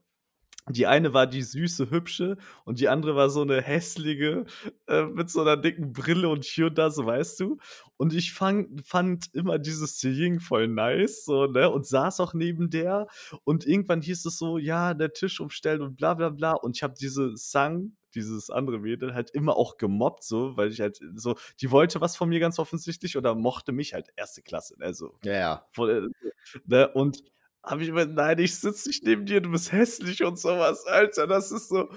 Die 0.69 0.85
eine 0.85 1.13
war 1.13 1.27
die 1.27 1.43
süße, 1.43 1.89
hübsche 1.91 2.37
und 2.65 2.79
die 2.79 2.89
andere 2.89 3.15
war 3.15 3.29
so 3.29 3.43
'ne 3.45 3.61
hässliche, 3.61 4.45
äh, 4.87 5.03
mit 5.05 5.29
so 5.29 5.41
'ner 5.43 5.55
dicken 5.55 5.93
Brille 5.93 6.27
und 6.29 6.43
hier 6.43 6.67
und 6.67 6.77
da, 6.77 6.89
so, 6.91 7.05
weißt 7.05 7.39
du? 7.39 7.57
Und 7.95 8.13
ich 8.13 8.33
fang 8.33 8.77
fand 8.83 9.33
immer 9.33 9.59
dieses 9.59 9.99
Seying 9.99 10.39
voll 10.41 10.67
nice, 10.67 11.23
so, 11.25 11.45
ne, 11.47 11.69
und 11.69 11.85
saß 11.87 12.19
auch 12.19 12.33
neben 12.33 12.69
der 12.69 13.07
und 13.45 13.65
irgendwann 13.65 14.01
hieß 14.01 14.25
es 14.25 14.37
so: 14.37 14.57
„Ja, 14.57 14.93
der 14.93 15.13
Tisch 15.13 15.39
umstellen“ 15.39 15.81
und 15.81 15.95
bla 15.95 16.13
bla 16.15 16.29
bla. 16.29 16.51
Und 16.53 16.75
ich 16.75 16.83
habe 16.83 16.95
diese 16.99 17.37
Sang 17.37 17.93
dieses 18.15 18.49
andere 18.49 18.79
Mädel, 18.79 19.13
halt 19.13 19.29
immer 19.31 19.55
auch 19.57 19.77
gemobbt, 19.77 20.23
so, 20.23 20.57
weil 20.57 20.71
ich 20.71 20.81
halt 20.81 20.99
so, 21.15 21.35
die 21.61 21.69
wollte 21.71 22.01
was 22.01 22.15
von 22.17 22.29
mir 22.29 22.39
ganz 22.39 22.57
offensichtlich 22.59 23.15
oder 23.17 23.35
mochte 23.35 23.71
mich 23.71 23.93
halt 23.93 24.07
erste 24.15 24.41
Klasse, 24.41 24.75
also. 24.79 25.17
Ja, 25.23 25.33
ja. 25.33 25.65
Voll, 25.71 26.11
äh, 26.23 26.29
ne? 26.65 26.87
Und 26.93 27.23
habe 27.63 27.83
ich 27.83 27.89
immer, 27.89 28.05
nein, 28.05 28.39
ich 28.39 28.55
sitze 28.55 28.89
nicht 28.89 29.03
neben 29.03 29.25
dir, 29.25 29.41
du 29.41 29.51
bist 29.51 29.71
hässlich 29.71 30.23
und 30.23 30.39
sowas, 30.39 30.85
Alter, 30.85 31.27
das 31.27 31.51
ist 31.51 31.69
so. 31.69 31.89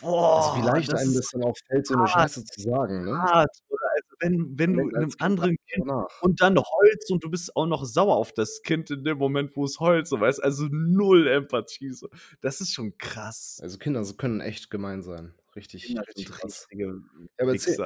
Boah, 0.00 0.36
also 0.36 0.62
wie 0.62 0.66
leicht 0.66 0.92
das 0.92 1.00
einem 1.00 1.14
das 1.14 1.28
dann 1.32 1.42
auch 1.42 1.56
fällt, 1.66 1.86
so 1.86 1.94
eine 1.94 2.06
Scheiße 2.06 2.44
zu 2.44 2.60
sagen, 2.60 3.04
ne? 3.04 3.20
Hart, 3.20 3.50
also 3.68 4.16
wenn, 4.20 4.58
wenn 4.58 4.74
du 4.74 4.96
einem 4.96 5.10
anderen 5.18 5.56
Kind 5.66 5.90
und 6.20 6.40
dann 6.40 6.56
heulst 6.56 7.10
und 7.10 7.24
du 7.24 7.30
bist 7.30 7.56
auch 7.56 7.66
noch 7.66 7.84
sauer 7.84 8.16
auf 8.16 8.32
das 8.32 8.62
Kind 8.62 8.90
in 8.90 9.02
dem 9.02 9.18
Moment, 9.18 9.56
wo 9.56 9.64
es 9.64 9.80
heult, 9.80 10.06
so 10.06 10.20
weißt 10.20 10.42
also 10.42 10.66
null 10.70 11.26
Empathie. 11.26 11.92
So. 11.92 12.08
Das 12.40 12.60
ist 12.60 12.74
schon 12.74 12.96
krass. 12.98 13.58
Also 13.62 13.78
Kinder 13.78 14.04
so 14.04 14.14
können 14.14 14.40
echt 14.40 14.70
gemein 14.70 15.02
sein. 15.02 15.34
Richtig, 15.56 15.84
Kinder 15.84 16.02
richtig 16.06 16.30
krass. 16.30 16.68
Ja, 16.70 16.92
aber 17.38 17.52
erzähl, 17.52 17.78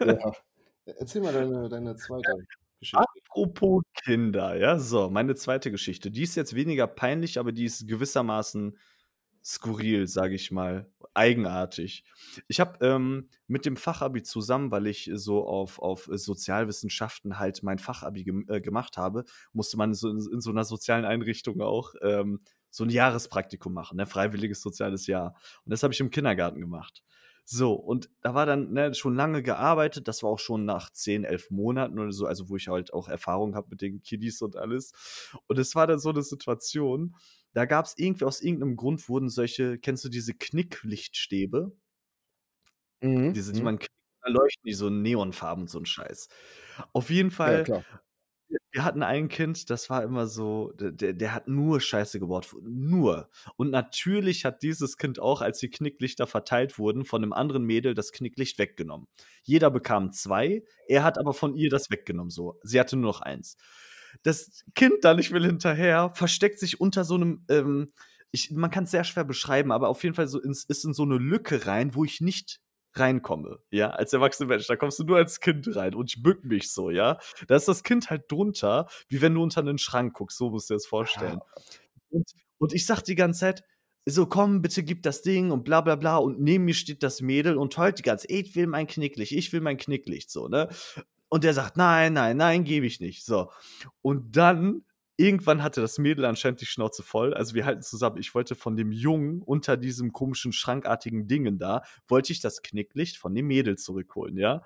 ja. 0.00 0.32
erzähl 0.98 1.22
mal 1.22 1.32
deine, 1.32 1.68
deine 1.68 1.96
zweite 1.96 2.32
Geschichte. 2.82 3.04
Apropos 3.28 3.82
Kinder, 4.04 4.56
ja, 4.56 4.78
so, 4.78 5.08
meine 5.08 5.36
zweite 5.36 5.70
Geschichte. 5.70 6.10
Die 6.10 6.22
ist 6.22 6.34
jetzt 6.34 6.54
weniger 6.54 6.88
peinlich, 6.88 7.38
aber 7.38 7.52
die 7.52 7.64
ist 7.64 7.86
gewissermaßen 7.86 8.76
skurril, 9.44 10.06
sage 10.08 10.34
ich 10.34 10.50
mal, 10.50 10.90
eigenartig. 11.14 12.04
Ich 12.48 12.58
habe 12.60 12.84
ähm, 12.84 13.28
mit 13.46 13.66
dem 13.66 13.76
Fachabi 13.76 14.22
zusammen, 14.22 14.70
weil 14.70 14.86
ich 14.86 15.10
so 15.14 15.46
auf, 15.46 15.78
auf 15.78 16.08
Sozialwissenschaften 16.10 17.38
halt 17.38 17.62
mein 17.62 17.78
Fachabi 17.78 18.24
gem 18.24 18.46
äh, 18.48 18.60
gemacht 18.60 18.96
habe, 18.96 19.24
musste 19.52 19.76
man 19.76 19.94
so 19.94 20.10
in, 20.10 20.18
in, 20.32 20.40
so 20.40 20.50
einer 20.50 20.64
sozialen 20.64 21.04
Einrichtung 21.04 21.60
auch 21.60 21.94
ähm, 22.02 22.40
so 22.70 22.84
ein 22.84 22.90
Jahrespraktikum 22.90 23.72
machen, 23.72 23.96
ne? 23.96 24.06
freiwilliges 24.06 24.60
soziales 24.60 25.06
Jahr. 25.06 25.36
Und 25.64 25.70
das 25.70 25.82
habe 25.82 25.92
ich 25.92 26.00
im 26.00 26.10
Kindergarten 26.10 26.60
gemacht. 26.60 27.02
So, 27.44 27.74
und 27.74 28.08
da 28.22 28.34
war 28.34 28.46
dann 28.46 28.72
ne, 28.72 28.94
schon 28.94 29.14
lange 29.16 29.42
gearbeitet, 29.42 30.06
das 30.08 30.22
war 30.22 30.30
auch 30.30 30.38
schon 30.38 30.64
nach 30.64 30.90
10, 30.90 31.24
11 31.24 31.50
Monaten 31.50 31.98
oder 31.98 32.12
so, 32.12 32.26
also 32.26 32.48
wo 32.48 32.56
ich 32.56 32.68
halt 32.68 32.92
auch 32.92 33.08
Erfahrung 33.08 33.54
habe 33.56 33.68
mit 33.70 33.80
den 33.82 34.00
Kiddies 34.02 34.40
und 34.42 34.56
alles. 34.56 34.92
Und 35.48 35.58
es 35.58 35.74
war 35.74 35.86
dann 35.86 35.98
so 35.98 36.10
eine 36.10 36.22
Situation, 36.22 37.16
da 37.52 37.64
gab 37.66 37.86
es 37.86 37.94
irgendwie 37.98 38.24
aus 38.24 38.40
irgendeinem 38.40 38.76
Grund 38.76 39.08
wurden 39.08 39.28
solche, 39.28 39.78
kennst 39.78 40.04
du 40.04 40.08
diese 40.08 40.34
Knicklichtstäbe? 40.34 41.72
Mhm. 43.02 43.32
Diese, 43.34 43.52
die 43.52 43.60
mhm. 43.60 43.64
man 43.64 43.78
knickt, 43.78 43.92
da 44.22 44.30
leuchten 44.30 44.62
die 44.66 44.74
so 44.74 44.90
Neonfarben 44.90 45.62
und 45.64 45.68
so 45.68 45.78
ein 45.78 45.86
Scheiß. 45.86 46.28
Auf 46.92 47.10
jeden 47.10 47.30
Ja, 47.44 47.58
Fall, 47.58 47.62
klar. 47.62 47.84
Wir, 48.72 48.84
hatten 48.84 49.02
ein 49.02 49.28
Kind, 49.28 49.70
das 49.70 49.88
war 49.90 50.02
immer 50.02 50.26
so, 50.26 50.72
der, 50.72 51.12
der, 51.12 51.34
hat 51.34 51.48
nur 51.48 51.80
Scheiße 51.80 52.18
gebaut, 52.18 52.54
nur. 52.62 53.30
Und 53.56 53.70
natürlich 53.70 54.44
hat 54.44 54.62
dieses 54.62 54.96
Kind 54.96 55.20
auch, 55.20 55.40
als 55.40 55.58
die 55.58 55.70
Knicklichter 55.70 56.26
verteilt 56.26 56.78
wurden, 56.78 57.04
von 57.04 57.22
einem 57.22 57.32
anderen 57.32 57.64
Mädel 57.64 57.94
das 57.94 58.12
Knicklicht 58.12 58.58
weggenommen. 58.58 59.06
Jeder 59.42 59.70
bekam 59.70 60.12
zwei, 60.12 60.62
er 60.88 61.04
hat 61.04 61.18
aber 61.18 61.34
von 61.34 61.54
ihr 61.54 61.70
das 61.70 61.90
weggenommen, 61.90 62.30
so. 62.30 62.58
Sie 62.62 62.80
hatte 62.80 62.96
nur 62.96 63.12
noch 63.12 63.20
eins 63.20 63.56
das 64.22 64.64
Kind 64.74 65.04
dann, 65.04 65.18
ich 65.18 65.32
will 65.32 65.44
hinterher, 65.44 66.12
versteckt 66.14 66.58
sich 66.58 66.80
unter 66.80 67.04
so 67.04 67.14
einem, 67.14 67.44
ähm, 67.48 67.90
ich, 68.30 68.50
man 68.50 68.70
kann 68.70 68.84
es 68.84 68.90
sehr 68.90 69.04
schwer 69.04 69.24
beschreiben, 69.24 69.72
aber 69.72 69.88
auf 69.88 70.02
jeden 70.02 70.14
Fall 70.14 70.28
so 70.28 70.40
ins, 70.40 70.64
ist 70.64 70.84
in 70.84 70.94
so 70.94 71.02
eine 71.02 71.16
Lücke 71.16 71.66
rein, 71.66 71.94
wo 71.94 72.04
ich 72.04 72.20
nicht 72.20 72.60
reinkomme, 72.94 73.58
ja, 73.70 73.90
als 73.90 74.12
erwachsener 74.12 74.48
Mensch, 74.48 74.66
da 74.66 74.76
kommst 74.76 74.98
du 74.98 75.04
nur 75.04 75.16
als 75.16 75.40
Kind 75.40 75.74
rein 75.76 75.94
und 75.94 76.10
ich 76.10 76.22
bück 76.22 76.44
mich 76.44 76.70
so, 76.70 76.90
ja. 76.90 77.18
Da 77.48 77.56
ist 77.56 77.68
das 77.68 77.82
Kind 77.82 78.10
halt 78.10 78.30
drunter, 78.30 78.88
wie 79.08 79.20
wenn 79.20 79.34
du 79.34 79.42
unter 79.42 79.60
einen 79.60 79.78
Schrank 79.78 80.14
guckst, 80.14 80.38
so 80.38 80.50
musst 80.50 80.70
du 80.70 80.74
dir 80.74 80.76
das 80.76 80.86
vorstellen. 80.86 81.40
Ja. 81.40 81.62
Und, 82.10 82.30
und 82.58 82.72
ich 82.72 82.86
sag 82.86 83.02
die 83.02 83.14
ganze 83.14 83.40
Zeit, 83.40 83.64
so 84.04 84.26
komm, 84.26 84.62
bitte 84.62 84.82
gib 84.82 85.02
das 85.02 85.22
Ding 85.22 85.50
und 85.50 85.64
bla 85.64 85.80
bla 85.80 85.96
bla 85.96 86.16
und 86.16 86.40
neben 86.40 86.64
mir 86.64 86.74
steht 86.74 87.02
das 87.02 87.20
Mädel 87.20 87.56
und 87.56 87.76
heult 87.78 87.98
die 87.98 88.02
ganze, 88.02 88.26
ich 88.28 88.54
will 88.56 88.66
mein 88.66 88.86
Knicklicht, 88.86 89.32
ich 89.32 89.52
will 89.52 89.60
mein 89.60 89.76
Knicklicht, 89.76 90.30
so, 90.30 90.48
ne. 90.48 90.68
Und 91.28 91.44
der 91.44 91.54
sagt, 91.54 91.78
nein, 91.78 92.12
nein, 92.12 92.36
nein, 92.36 92.62
gebe 92.62 92.84
ich 92.84 93.00
nicht. 93.00 93.24
So. 93.24 93.50
Und 94.02 94.36
dann, 94.36 94.84
irgendwann 95.22 95.62
hatte 95.62 95.80
das 95.80 95.98
Mädel 95.98 96.24
anscheinend 96.24 96.60
die 96.60 96.66
Schnauze 96.66 97.02
voll. 97.02 97.32
Also 97.32 97.54
wir 97.54 97.64
halten 97.64 97.82
zusammen. 97.82 98.18
Ich 98.18 98.34
wollte 98.34 98.54
von 98.54 98.76
dem 98.76 98.90
Jungen 98.90 99.40
unter 99.40 99.76
diesem 99.76 100.12
komischen 100.12 100.52
schrankartigen 100.52 101.28
Dingen 101.28 101.58
da, 101.58 101.82
wollte 102.08 102.32
ich 102.32 102.40
das 102.40 102.62
Knicklicht 102.62 103.16
von 103.16 103.34
dem 103.34 103.46
Mädel 103.46 103.78
zurückholen, 103.78 104.36
ja. 104.36 104.62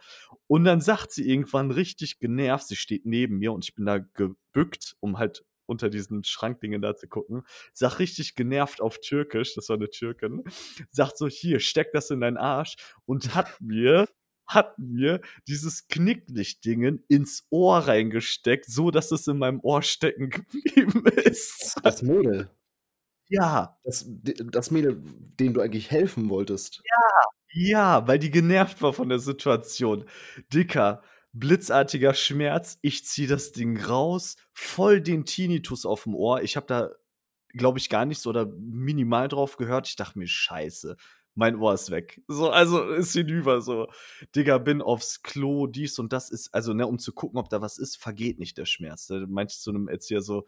Und 0.46 0.64
dann 0.64 0.80
sagt 0.80 1.12
sie 1.12 1.28
irgendwann 1.28 1.70
richtig 1.70 2.18
genervt, 2.18 2.68
sie 2.68 2.76
steht 2.76 3.04
neben 3.04 3.38
mir 3.38 3.52
und 3.52 3.64
ich 3.64 3.74
bin 3.74 3.84
da 3.84 3.98
gebückt, 3.98 4.96
um 5.00 5.18
halt 5.18 5.44
unter 5.66 5.90
diesen 5.90 6.24
Schrankdingen 6.24 6.80
da 6.80 6.94
zu 6.94 7.08
gucken, 7.08 7.42
sagt 7.72 7.98
richtig 7.98 8.34
genervt 8.34 8.80
auf 8.80 9.00
Türkisch, 9.00 9.54
das 9.54 9.68
war 9.68 9.76
eine 9.76 9.90
Türkin, 9.90 10.44
sagt 10.90 11.18
so, 11.18 11.26
hier, 11.26 11.60
steck 11.60 11.92
das 11.92 12.10
in 12.10 12.20
deinen 12.20 12.36
Arsch 12.36 12.76
und 13.04 13.34
hat 13.34 13.60
mir 13.60 14.08
hat 14.46 14.78
mir 14.78 15.20
dieses 15.48 15.88
Knicklichtdingen 15.88 17.04
ins 17.08 17.46
Ohr 17.50 17.78
reingesteckt, 17.78 18.66
so 18.66 18.90
dass 18.90 19.10
es 19.10 19.26
in 19.26 19.38
meinem 19.38 19.60
Ohr 19.60 19.82
stecken 19.82 20.30
geblieben 20.30 21.04
ist. 21.24 21.76
Das 21.82 22.02
Mädel. 22.02 22.50
Ja. 23.28 23.78
Das, 23.84 24.06
das 24.06 24.70
Mädel, 24.70 25.02
dem 25.40 25.54
du 25.54 25.60
eigentlich 25.60 25.90
helfen 25.90 26.28
wolltest. 26.28 26.82
Ja, 26.84 27.24
ja, 27.52 28.06
weil 28.06 28.18
die 28.18 28.30
genervt 28.30 28.82
war 28.82 28.92
von 28.92 29.08
der 29.08 29.18
Situation. 29.18 30.04
Dicker, 30.52 31.02
blitzartiger 31.32 32.14
Schmerz. 32.14 32.78
Ich 32.82 33.04
ziehe 33.04 33.28
das 33.28 33.52
Ding 33.52 33.80
raus, 33.82 34.36
voll 34.52 35.00
den 35.00 35.24
Tinnitus 35.24 35.86
auf 35.86 36.04
dem 36.04 36.14
Ohr. 36.14 36.42
Ich 36.42 36.56
habe 36.56 36.66
da, 36.66 36.90
glaube 37.48 37.78
ich, 37.78 37.88
gar 37.88 38.04
nichts 38.04 38.26
oder 38.26 38.46
minimal 38.46 39.28
drauf 39.28 39.56
gehört. 39.56 39.88
Ich 39.88 39.96
dachte 39.96 40.18
mir, 40.18 40.28
scheiße 40.28 40.96
mein 41.36 41.56
Ohr 41.56 41.74
ist 41.74 41.90
weg. 41.90 42.20
So, 42.28 42.50
also 42.50 42.82
ist 42.90 43.12
hinüber 43.12 43.60
so. 43.60 43.88
Digga, 44.34 44.58
bin 44.58 44.82
aufs 44.82 45.22
Klo, 45.22 45.66
dies 45.68 45.98
und 45.98 46.12
das 46.12 46.30
ist, 46.30 46.52
also, 46.54 46.72
ne, 46.72 46.86
um 46.86 46.98
zu 46.98 47.12
gucken, 47.12 47.38
ob 47.38 47.48
da 47.50 47.60
was 47.60 47.78
ist, 47.78 47.96
vergeht 47.96 48.38
nicht 48.38 48.58
der 48.58 48.64
Schmerz. 48.64 49.06
Da 49.06 49.24
meinte 49.28 49.52
ich 49.52 49.60
zu 49.60 49.70
einem 49.70 49.88
Erzieher 49.88 50.22
so, 50.22 50.46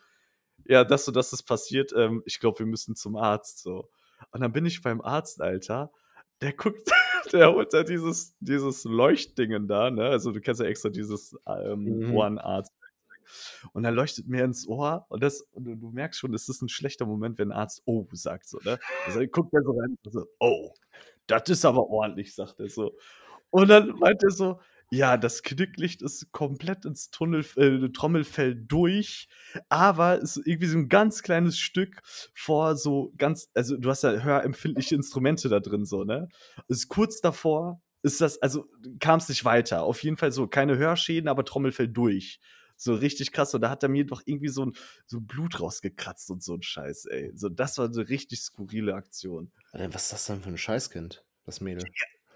ja, 0.66 0.84
das 0.84 1.06
und 1.08 1.16
das 1.16 1.32
ist 1.32 1.44
passiert, 1.44 1.92
ähm, 1.96 2.22
ich 2.26 2.40
glaube, 2.40 2.60
wir 2.60 2.66
müssen 2.66 2.96
zum 2.96 3.16
Arzt, 3.16 3.60
so. 3.60 3.90
Und 4.32 4.40
dann 4.40 4.52
bin 4.52 4.66
ich 4.66 4.82
beim 4.82 5.00
Arzt, 5.00 5.40
Alter, 5.40 5.92
der 6.40 6.52
guckt, 6.54 6.90
der 7.32 7.52
holt 7.52 7.72
da 7.74 7.82
dieses, 7.84 8.36
dieses 8.40 8.84
Leuchtdingen 8.84 9.68
da, 9.68 9.90
ne, 9.90 10.04
also 10.06 10.32
du 10.32 10.40
kennst 10.40 10.60
ja 10.60 10.66
extra 10.66 10.88
dieses 10.88 11.36
ähm, 11.46 11.84
Mhm. 11.84 12.14
Ohrenarzt. 12.14 12.72
Und 13.72 13.84
er 13.84 13.92
leuchtet 13.92 14.28
mir 14.28 14.44
ins 14.44 14.66
Ohr 14.66 15.06
und, 15.08 15.22
das, 15.22 15.42
und 15.52 15.64
du, 15.64 15.74
du 15.76 15.90
merkst 15.90 16.18
schon, 16.20 16.34
es 16.34 16.48
ist 16.48 16.62
ein 16.62 16.68
schlechter 16.68 17.06
Moment, 17.06 17.38
wenn 17.38 17.52
ein 17.52 17.58
Arzt 17.58 17.82
Oh 17.86 18.06
sagt. 18.12 18.48
So, 18.48 18.58
ne? 18.64 18.78
Also 19.06 19.20
guckt 19.30 19.52
er 19.54 19.62
so 19.62 19.72
rein 19.72 19.96
und 20.04 20.12
so, 20.12 20.26
Oh, 20.38 20.72
das 21.26 21.48
ist 21.48 21.64
aber 21.64 21.88
ordentlich, 21.88 22.34
sagt 22.34 22.60
er 22.60 22.68
so. 22.68 22.96
Und 23.50 23.68
dann 23.68 23.90
meint 23.98 24.22
er 24.22 24.30
so, 24.30 24.60
ja, 24.90 25.16
das 25.18 25.42
Knicklicht 25.42 26.00
ist 26.02 26.32
komplett 26.32 26.84
ins 26.84 27.10
Tunnel, 27.10 27.44
äh, 27.56 27.88
Trommelfell 27.90 28.54
durch, 28.54 29.28
aber 29.68 30.22
es 30.22 30.36
ist 30.36 30.46
irgendwie 30.46 30.66
so 30.66 30.78
ein 30.78 30.88
ganz 30.88 31.22
kleines 31.22 31.58
Stück 31.58 32.00
vor 32.34 32.74
so 32.76 33.12
ganz, 33.18 33.50
also 33.54 33.76
du 33.76 33.90
hast 33.90 34.02
ja 34.02 34.12
hörempfindliche 34.12 34.94
Instrumente 34.94 35.48
da 35.50 35.60
drin, 35.60 35.84
so, 35.84 36.04
ne? 36.04 36.28
Ist 36.68 36.88
kurz 36.88 37.20
davor, 37.20 37.82
ist 38.02 38.20
das, 38.20 38.40
also 38.40 38.66
kam 39.00 39.18
es 39.18 39.28
nicht 39.28 39.44
weiter. 39.44 39.82
Auf 39.82 40.02
jeden 40.02 40.16
Fall 40.16 40.32
so, 40.32 40.46
keine 40.46 40.78
Hörschäden, 40.78 41.28
aber 41.28 41.44
Trommelfell 41.44 41.88
durch. 41.88 42.40
So 42.78 42.94
richtig 42.94 43.32
krass. 43.32 43.54
Und 43.54 43.60
da 43.60 43.70
hat 43.70 43.82
er 43.82 43.88
mir 43.88 44.06
doch 44.06 44.22
irgendwie 44.24 44.48
so 44.48 44.64
ein 44.64 44.72
so 45.06 45.20
Blut 45.20 45.60
rausgekratzt 45.60 46.30
und 46.30 46.42
so 46.42 46.54
ein 46.54 46.62
Scheiß, 46.62 47.06
ey. 47.06 47.32
So, 47.34 47.48
das 47.48 47.76
war 47.76 47.86
eine 47.86 48.08
richtig 48.08 48.40
skurrile 48.40 48.94
Aktion. 48.94 49.52
Was 49.72 50.04
ist 50.04 50.12
das 50.12 50.26
denn 50.26 50.40
für 50.40 50.48
ein 50.48 50.56
Scheißkind, 50.56 51.24
das 51.44 51.60
Mädel? 51.60 51.84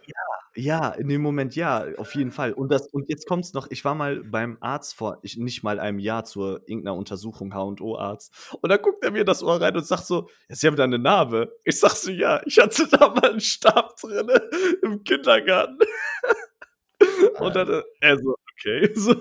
Ja, 0.05 0.23
ja, 0.55 0.90
in 0.90 1.09
dem 1.09 1.23
Moment 1.23 1.56
ja, 1.56 1.86
auf 1.97 2.14
jeden 2.14 2.31
Fall. 2.31 2.52
Und, 2.52 2.70
das, 2.70 2.86
und 2.89 3.09
jetzt 3.09 3.27
kommt's 3.27 3.55
noch, 3.55 3.70
ich 3.70 3.85
war 3.85 3.94
mal 3.94 4.23
beim 4.23 4.59
Arzt 4.60 4.94
vor 4.94 5.19
ich, 5.23 5.39
nicht 5.39 5.62
mal 5.62 5.81
einem 5.81 5.98
Jahr 5.98 6.24
zur 6.24 6.60
irgendeiner 6.69 6.97
Untersuchung, 6.97 7.55
H&O-Arzt. 7.55 8.59
Und 8.60 8.69
da 8.69 8.77
guckt 8.77 9.02
er 9.02 9.12
mir 9.12 9.24
das 9.24 9.43
Ohr 9.43 9.60
rein 9.60 9.74
und 9.77 9.86
sagt 9.86 10.05
so, 10.05 10.28
ja, 10.48 10.55
Sie 10.55 10.66
haben 10.66 10.77
da 10.77 10.85
eine 10.85 10.98
Narbe. 10.98 11.59
Ich 11.64 11.81
sag 11.81 11.93
so, 11.93 12.10
ja, 12.10 12.43
ich 12.44 12.59
hatte 12.59 12.86
da 12.89 13.09
mal 13.09 13.31
einen 13.31 13.40
Stab 13.40 13.97
drin 13.97 14.28
im 14.82 15.02
Kindergarten. 15.05 15.78
und 17.39 17.56
dann, 17.56 17.82
er 18.01 18.19
so, 18.19 18.36
okay. 18.52 18.93
So. 18.94 19.14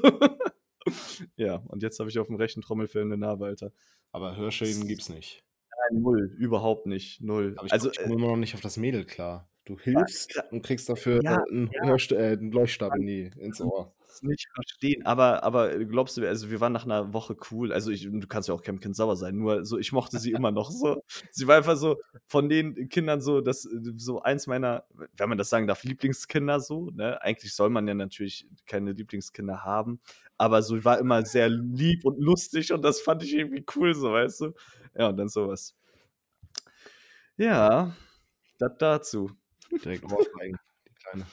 Ja, 1.36 1.56
und 1.68 1.84
jetzt 1.84 2.00
habe 2.00 2.10
ich 2.10 2.20
auf 2.20 2.28
dem 2.28 2.36
rechten 2.36 2.62
Trommelfell 2.62 3.04
eine 3.04 3.18
Narbe, 3.18 3.46
Alter. 3.46 3.72
Aber 4.12 4.36
Hörschäden 4.36 4.88
gibt's 4.88 5.10
nicht. 5.10 5.44
Nein, 5.90 6.02
null, 6.02 6.36
überhaupt 6.38 6.86
nicht, 6.86 7.22
null. 7.22 7.54
Aber 7.58 7.68
ich, 7.68 7.74
also, 7.74 7.92
ich 7.92 7.98
komme 7.98 8.16
immer 8.16 8.28
noch 8.28 8.38
nicht 8.38 8.56
auf 8.56 8.62
das 8.62 8.78
Mädel 8.78 9.06
klar. 9.06 9.50
Du 9.66 9.80
hilfst 9.80 10.44
und 10.52 10.64
kriegst 10.64 10.90
dafür 10.90 11.22
Ja, 11.24 11.44
einen, 11.50 11.70
ja. 11.72 11.96
Äh, 11.96 12.34
einen 12.34 12.52
Leuchtstab 12.52 12.96
in 12.96 13.06
die, 13.06 13.32
ins 13.38 13.62
Ohr. 13.62 13.94
es 14.10 14.24
nicht 14.24 14.48
verstehen, 14.54 15.06
aber, 15.06 15.44
aber 15.44 15.78
glaubst 15.86 16.18
du, 16.18 16.28
also 16.28 16.50
wir 16.50 16.60
waren 16.60 16.74
nach 16.74 16.86
einer 16.86 17.14
Woche 17.14 17.36
cool, 17.52 17.72
also 17.72 17.92
ich, 17.92 18.04
du 18.04 18.28
kannst 18.28 18.50
ja 18.50 18.56
auch 18.56 18.64
keinem 18.64 18.80
Kind 18.80 18.96
sauer 18.96 19.16
sein, 19.16 19.38
nur 19.38 19.64
so, 19.64 19.78
ich 19.78 19.92
mochte 19.92 20.20
sie 20.20 20.32
immer 20.32 20.52
noch 20.52 20.72
so. 20.72 21.04
Sie 21.32 21.48
war 21.48 21.58
einfach 21.58 21.78
so 21.78 21.98
von 22.26 22.50
den 22.50 22.90
Kindern 22.90 23.22
so, 23.22 23.40
dass 23.42 23.62
so 23.62 24.22
eins 24.22 24.48
meiner, 24.48 24.84
wenn 25.16 25.30
man 25.30 25.38
das 25.38 25.50
sagen 25.50 25.68
darf, 25.68 25.84
Lieblingskinder 25.84 26.60
so, 26.60 26.90
ne? 26.92 27.22
Eigentlich 27.22 27.54
soll 27.54 27.70
man 27.70 27.88
ja 27.88 27.94
natürlich 27.94 28.48
keine 28.66 28.92
Lieblingskinder 28.94 29.64
haben, 29.64 30.02
aber 30.42 30.64
so 30.64 30.84
war 30.84 30.98
immer 30.98 31.24
sehr 31.24 31.50
lieb 31.50 32.04
und 32.04 32.20
lustig 32.20 32.74
und 32.74 32.82
das 32.82 33.00
fand 33.00 33.22
ich 33.22 33.36
irgendwie 33.36 33.64
cool, 33.76 33.94
so, 33.94 34.12
weißt 34.12 34.42
du? 34.42 34.54
Ja, 34.96 35.10
und 35.10 35.18
dann 35.18 35.30
sowas. 35.30 35.76
Ja, 37.38 37.96
das 38.58 38.72
dazu. 38.80 39.30
Direkt 39.72 40.04
ohrfeigen, 40.12 40.58
die 40.88 40.94
Kleine. 40.96 41.28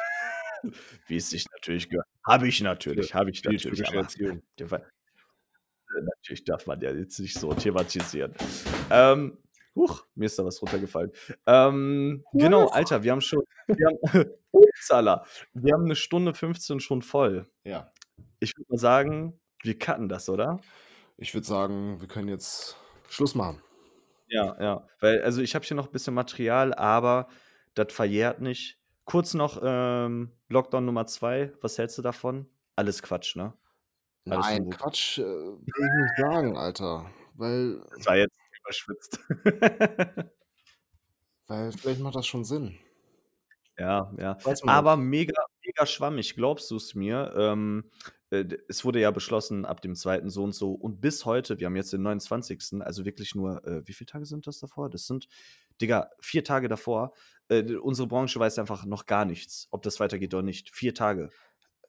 Wie 1.08 1.18
es 1.18 1.30
sich 1.30 1.46
natürlich 1.52 1.90
gehört. 1.90 2.08
Habe 2.26 2.48
ich 2.48 2.60
natürlich, 2.60 3.14
habe 3.14 3.30
ich 3.30 3.44
natürlich. 3.44 3.88
Aber 3.88 4.80
äh, 4.80 6.02
natürlich 6.02 6.44
darf 6.44 6.66
man 6.66 6.82
ja 6.82 6.92
jetzt 6.92 7.20
nicht 7.20 7.38
so 7.38 7.54
thematisieren. 7.54 8.34
Ähm, 8.90 9.38
huch, 9.80 10.06
mir 10.16 10.26
ist 10.26 10.38
da 10.38 10.46
was 10.46 10.62
runtergefallen. 10.62 11.12
Ähm, 11.46 12.24
genau, 12.34 12.68
Alter, 12.68 13.04
wir 13.04 13.12
haben 13.12 13.22
schon 13.22 13.44
wir 13.68 13.88
haben 13.88 14.00
wir 15.54 15.74
haben 15.74 15.86
1 15.90 15.98
Stunde 15.98 16.34
15 16.34 16.80
schon 16.80 17.02
voll. 17.02 17.48
Ja. 17.64 17.92
Ich 18.40 18.56
würde 18.58 18.72
mal 18.72 18.78
sagen, 18.78 19.40
wir 19.64 19.78
cutten 19.78 20.10
das, 20.10 20.30
oder? 20.30 20.60
Ich 21.18 21.34
würde 21.34 21.48
sagen, 21.48 22.00
wir 22.00 22.08
können 22.08 22.30
jetzt 22.30 22.78
Schluss 23.10 23.36
machen. 23.36 23.62
Ja, 24.28 24.56
ja. 24.62 24.88
Weil 25.00 25.22
also, 25.24 25.42
ich 25.42 25.56
habe 25.56 25.66
hier 25.66 25.76
noch 25.76 25.88
'n 25.88 25.92
bisschen 25.92 26.14
Material, 26.14 26.74
aber 26.74 27.28
das 27.74 27.92
verjährt 27.94 28.42
nicht. 28.42 28.78
Kurz 29.06 29.34
noch, 29.34 29.60
ähm, 29.64 30.32
Lockdown 30.50 30.86
Nummer 30.86 31.08
2, 31.08 31.52
was 31.62 31.78
hältst 31.78 31.98
du 31.98 32.02
davon? 32.02 32.48
Alles 32.76 33.02
Quatsch, 33.02 33.36
ne? 33.36 33.54
Alles 34.30 34.46
Nein. 34.48 34.70
Quatsch, 34.70 35.18
äh, 35.18 35.24
will 35.24 35.62
ich 35.66 36.04
nicht 36.04 36.18
sagen, 36.18 36.58
Alter, 36.58 37.10
weil 37.34 37.82
Das 37.98 38.06
war 38.06 38.18
jetzt 38.18 38.39
überspitzt. 38.70 39.20
weil 41.48 41.72
vielleicht 41.72 42.02
macht 42.02 42.16
das 42.16 42.28
schon 42.28 42.46
Sinn. 42.46 42.78
Ja, 43.78 44.14
ja. 44.18 44.38
Aber 44.68 44.98
mega 44.98 45.42
mega 45.66 45.86
schwammig, 45.86 46.36
glaubst 46.36 46.70
du's 46.70 46.96
mir? 46.96 47.34
Ähm, 47.38 47.90
äh, 48.30 48.46
es 48.68 48.84
wurde 48.84 49.00
ja 49.00 49.12
beschlossen, 49.12 49.66
ab 49.66 49.82
dem 49.82 49.96
2. 49.96 50.30
so 50.30 50.44
und 50.44 50.54
so 50.54 50.74
und 50.74 51.00
bis 51.00 51.26
heute 51.26 51.60
wir 51.60 51.68
haben 51.68 51.76
jetzt 51.76 51.94
den 51.94 52.02
29., 52.02 52.82
also 52.82 53.06
wirklich 53.06 53.36
nur 53.36 53.66
äh, 53.66 53.88
wie 53.88 53.94
viele 53.94 54.08
Tage 54.08 54.26
sind 54.26 54.48
das 54.48 54.60
davor? 54.60 54.90
Das 54.90 55.08
sind, 55.08 55.28
Digga, 55.82 56.10
4 56.20 56.44
Tage 56.44 56.68
davor. 56.68 57.14
Äh, 57.48 57.76
unsere 57.76 58.08
Branche 58.08 58.40
weiß 58.40 58.60
einfach 58.60 58.86
noch 58.86 59.06
gar 59.06 59.26
nichts, 59.26 59.68
ob 59.72 59.82
das 59.82 60.00
weitergeht 60.00 60.34
oder 60.34 60.44
nicht. 60.44 60.76
4 60.76 60.94
Tage 60.94 61.30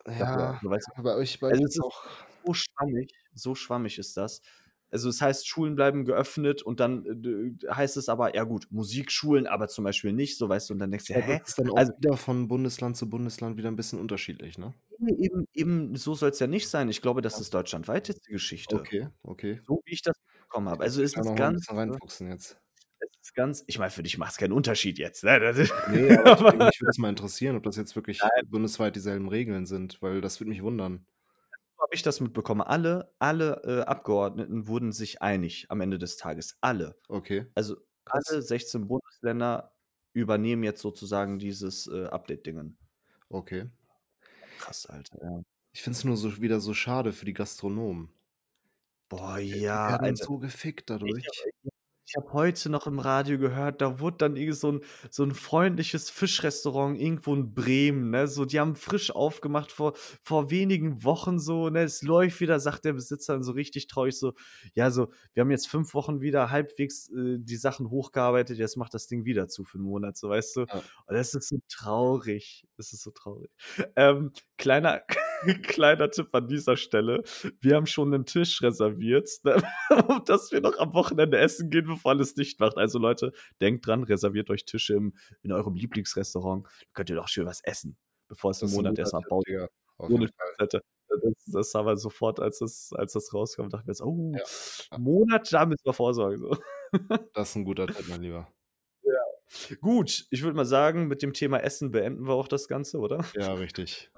davor. 0.05 0.27
Ja, 0.39 0.59
Du 0.63 0.71
weißt 0.71 0.91
bei 1.03 1.15
euch 1.17 1.41
bei 1.41 1.49
also, 1.49 1.63
euch 1.63 1.69
es 1.69 1.77
ist 1.77 1.83
auch 1.83 2.05
so 2.45 2.55
schwammig 2.55 3.13
so 3.35 3.55
schwammig 3.55 3.99
ist 3.99 4.17
das. 4.17 4.43
Also, 4.91 5.09
es 5.09 5.21
heißt, 5.23 5.47
Schulen 5.49 5.77
bleiben 5.77 6.05
geöffnet 6.05 6.63
und 6.63 6.81
dann, 6.81 7.05
äh, 7.07 7.15
d 7.17 7.69
heißt 7.71 7.97
es 7.97 8.09
aber, 8.09 8.35
ja 8.35 8.45
gut, 8.45 8.67
Musikschulen, 8.71 9.47
aber 9.47 9.69
zum 9.69 9.85
Beispiel 9.85 10.13
nicht, 10.13 10.37
so, 10.39 10.49
weißt 10.49 10.71
du? 10.71 10.75
Und 10.75 10.81
dann 10.81 10.91
denkst 10.91 11.07
du 11.09 11.15
Ja, 11.15 11.21
„Hä?“ 11.21 11.39
das 11.39 11.49
ist 11.49 11.59
dann 11.59 11.71
auch 11.71 11.83
Also 11.83 11.93
wieder 11.97 12.17
von 12.17 12.47
Bundesland 12.49 12.97
zu 12.97 13.09
Bundesland 13.11 13.57
wieder 13.57 13.69
'n 13.69 13.77
bisschen 13.77 13.99
unterschiedlich, 13.99 14.59
ne? 14.59 14.75
Eben 14.99 15.47
eben 15.55 15.97
so 15.97 16.15
soll's 16.15 16.41
ja 16.41 16.47
nicht 16.47 16.69
sein. 16.69 16.89
Ich 16.89 17.01
glaube, 17.01 17.23
das 17.23 17.39
Ja. 17.39 17.41
ist 17.41 17.55
deutschlandweit 17.55 18.09
jetzt 18.09 18.27
die 18.27 18.33
Geschichte. 18.33 18.85
Okay, 18.85 19.09
okay. 19.25 19.61
So 19.67 19.83
wie 19.87 19.95
ich 19.95 20.03
das 20.03 20.17
mitbekommen 20.35 20.69
habe. 20.71 20.85
Also, 20.85 21.03
es 21.03 21.17
ist 21.17 21.35
'n 21.37 21.37
ganz 21.37 21.67
bisschen 21.77 21.77
reinfuchsen 21.77 22.29
jetzt. 22.31 22.61
es 23.01 23.09
ist 23.29 23.35
ganz 23.35 23.65
ich 23.67 23.79
meine, 23.79 23.91
für 23.91 24.03
dich 24.03 24.19
macht's 24.19 24.37
keinen 24.39 24.53
Unterschied 24.53 24.99
jetzt, 24.99 25.25
ne? 25.25 25.41
Das 25.41 25.59
ist 25.59 25.75
Ne, 25.87 26.15
aber 26.19 26.31
ich 26.33 26.45
mich 26.53 26.81
würde 26.81 26.89
das 26.91 26.99
mal 26.99 27.09
interessieren, 27.09 27.57
ob 27.57 27.63
das 27.63 27.77
jetzt 27.77 27.97
wirklich 27.97 28.31
Nein. 28.37 28.43
bundesweit 28.43 28.95
dieselben 28.97 29.29
Regeln 29.29 29.65
sind, 29.67 30.01
weil 30.03 30.21
das 30.21 30.39
würde 30.41 30.51
mich 30.51 30.63
wundern. 30.63 31.07
So 31.81 31.85
habe 31.85 31.95
ich 31.95 32.03
das 32.03 32.21
mitbekommen. 32.21 32.61
Alle 32.61 33.15
alle, 33.19 33.63
äh, 33.65 33.81
Abgeordneten 33.87 34.67
wurden 34.69 34.93
sich 34.93 35.23
einig 35.23 35.67
am 35.71 35.81
Ende 35.81 35.97
des 35.99 36.17
Tages. 36.19 36.59
Alle. 36.61 36.99
Okay. 37.09 37.47
Also, 37.55 37.77
Krass. 38.05 38.25
alle 38.29 38.43
16 38.43 38.87
Bundesländer 38.87 39.75
übernehmen 40.13 40.63
jetzt 40.65 40.83
sozusagen 40.83 41.39
dieses, 41.39 41.87
äh, 41.87 42.05
Update-Dingen. 42.07 42.77
Okay. 43.31 43.71
Krass, 44.59 44.87
Alter, 44.87 45.19
ja. 45.23 45.43
Ich 45.73 45.83
finde 45.83 45.97
es 45.99 46.05
nur 46.05 46.17
so 46.17 46.41
wieder 46.41 46.61
so 46.61 46.75
schade 46.75 47.13
für 47.13 47.25
die 47.25 47.33
Gastronomen. 47.35 48.13
Boah, 49.09 49.39
Die 49.41 49.61
ja, 49.61 49.89
werden 49.89 50.05
Alter. 50.05 50.25
so 50.25 50.39
gefickt 50.39 50.89
Ich 51.05 51.15
dadurch. 51.17 51.27
habe 51.27 51.70
ich 52.11 52.17
habe 52.17 52.33
heute 52.33 52.71
noch 52.71 52.87
im 52.89 52.99
Radio 52.99 53.39
gehört, 53.39 53.81
da 53.81 54.01
wurde 54.01 54.17
dann 54.19 54.37
irgend 54.37 54.57
so 54.59 54.69
'n 54.71 54.81
so 55.11 55.23
'n 55.25 55.33
freundliches 55.35 56.11
Fischrestaurant 56.11 57.01
irgendwo 57.01 57.35
in 57.35 57.55
Bremen, 57.55 58.11
ne? 58.11 58.27
So, 58.29 58.45
die 58.45 58.61
haben 58.61 58.75
frisch 58.77 59.11
aufgemacht 59.13 59.73
vor 59.73 59.95
vor 60.23 60.51
wenigen 60.51 61.05
Wochen 61.05 61.39
so, 61.39 61.71
ne? 61.71 61.83
Es 61.85 62.03
läuft 62.03 62.41
wieder, 62.41 62.61
sagt 62.61 62.85
der 62.85 62.95
Besitzer 62.95 63.35
dann 63.35 63.45
so 63.45 63.53
richtig 63.53 63.87
traurig 63.87 64.19
so: 64.19 64.35
„Ja, 64.75 64.91
so, 64.91 65.11
wir 65.35 65.43
haben 65.43 65.51
jetzt 65.53 65.69
5 65.69 65.95
Wochen 65.95 66.21
wieder 66.21 66.51
halbwegs, 66.51 67.09
äh, 67.11 67.39
die 67.39 67.57
Sachen 67.57 67.91
hochgearbeitet, 67.91 68.59
jetzt 68.59 68.77
macht 68.77 68.95
das 68.95 69.07
Ding 69.07 69.25
wieder 69.25 69.49
zu 69.49 69.65
für 69.65 69.79
'n 69.79 69.83
Monat“, 69.83 70.17
so, 70.17 70.29
weißt 70.31 70.57
du? 70.57 70.61
Ja. 70.67 70.91
Und 71.07 71.17
das 71.17 71.35
ist 71.35 71.49
so 71.49 71.59
traurig. 71.69 72.67
Das 72.77 72.93
ist 72.93 73.03
so 73.03 73.11
traurig. 73.13 73.51
Ähm, 73.97 74.33
kleiner 74.59 75.03
kleiner 75.63 76.11
Tipp 76.11 76.29
an 76.35 76.49
dieser 76.49 76.77
Stelle. 76.77 77.23
Wir 77.61 77.77
haben 77.77 77.87
schon 77.87 78.11
'nen 78.11 78.27
Tisch 78.27 78.63
reserviert, 78.63 79.29
ne, 79.45 79.63
dass 80.27 80.53
wir 80.53 80.61
noch 80.61 80.79
am 80.79 80.95
Wochenende 80.95 81.39
essen 81.39 81.71
gehen, 81.71 81.87
bevor 81.87 82.13
alles 82.13 82.35
dicht 82.35 82.61
macht. 82.61 82.77
Also, 82.77 82.99
Leute, 82.99 83.33
denkt 83.61 83.87
dran, 83.87 84.03
reserviert 84.05 84.51
euch 84.51 84.65
Tische 84.65 84.95
im 84.95 85.15
in 85.43 85.53
eurem 85.53 85.75
Lieblingsrestaurant. 85.75 86.67
Dann 86.67 86.93
könnt 86.95 87.11
ihr 87.11 87.17
doch 87.17 87.29
schön 87.29 87.47
was 87.47 87.61
essen, 87.63 87.97
bevor 88.29 88.51
es 88.53 88.63
'n 88.63 88.69
Das 88.69 88.73
ist 88.73 88.79
'n 88.81 88.87
Monat 88.87 88.99
guter 88.99 88.99
erst 88.99 89.13
mal 89.15 89.23
Tipp, 89.23 89.29
Pause 89.29 89.47
Digga, 89.47 89.69
auf 89.99 90.15
ohne 90.15 90.29
hätte. 90.59 90.83
Das 91.09 91.45
das 91.47 91.75
haben 91.75 91.87
wir 91.87 91.97
sofort, 91.97 92.41
als 92.41 92.59
das 92.61 92.93
als 92.95 93.13
das 93.15 93.35
rauskam, 93.35 93.69
dachten 93.69 93.87
wir 93.87 93.93
uns: 93.93 94.03
„Oh, 94.03 94.39
Ja, 94.39 94.43
ja. 94.93 94.99
Monat, 94.99 95.53
da 95.53 95.67
müssen 95.67 95.85
wir 95.85 95.93
vorsorgen“, 95.95 96.39
so. 96.39 96.57
Das 97.35 97.51
ist 97.51 97.57
'n 97.57 97.65
guter 97.65 97.89
Tipp, 97.91 98.07
mein 98.09 98.23
Lieber. 98.23 98.53
Ja. 99.05 99.15
Gut, 99.83 100.27
ich 100.31 100.43
würde 100.43 100.57
mal 100.57 100.65
sagen, 100.67 101.09
mit 101.09 101.23
dem 101.23 101.33
Thema 101.33 101.59
Essen 101.63 101.91
beenden 101.91 102.27
wir 102.29 102.35
auch 102.35 102.49
das 102.49 102.69
Ganze, 102.69 102.99
oder? 102.99 103.25
Ja, 103.35 103.55
richtig. 103.55 104.11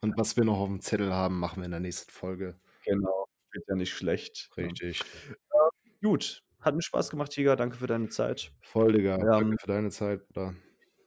Und 0.00 0.16
was 0.16 0.36
wir 0.36 0.44
noch 0.44 0.58
aufm 0.58 0.80
Zettel 0.80 1.12
haben, 1.12 1.38
machen 1.38 1.58
wir 1.58 1.66
in 1.66 1.70
der 1.70 1.80
nächsten 1.80 2.10
Folge. 2.10 2.58
Genau, 2.84 3.26
wird 3.52 3.64
ja 3.68 3.74
nicht 3.74 3.92
schlecht? 3.92 4.50
Richtig. 4.56 5.02
Ähm, 5.30 5.92
gut, 6.02 6.42
hat 6.60 6.74
mir 6.74 6.82
Spaß 6.82 7.10
gemacht, 7.10 7.32
Tiger. 7.32 7.56
Danke 7.56 7.76
für 7.76 7.86
deine 7.86 8.08
Zeit. 8.08 8.52
Voll, 8.60 8.92
Digga. 8.92 9.18
Danke 9.18 9.52
Ähm 9.52 9.58
für 9.58 9.68
deine 9.68 9.90
Zeit, 9.90 10.26
Bruder. 10.28 10.54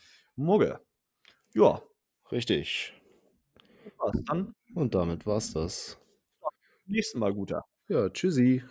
Mugge. 0.45 0.81
Ja. 1.55 1.83
Richtig. 2.33 2.95
War's 3.99 4.23
dann. 4.27 4.55
Und 4.75 4.95
damit 4.95 5.27
war's 5.27 5.53
das. 5.53 5.99
Ja, 6.43 6.49
nächsten 6.87 7.19
Mal, 7.21 7.35
Guter. 7.35 7.65
Ja, 7.89 8.11
tschüssi. 8.11 8.63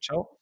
Tschau. 0.00 0.37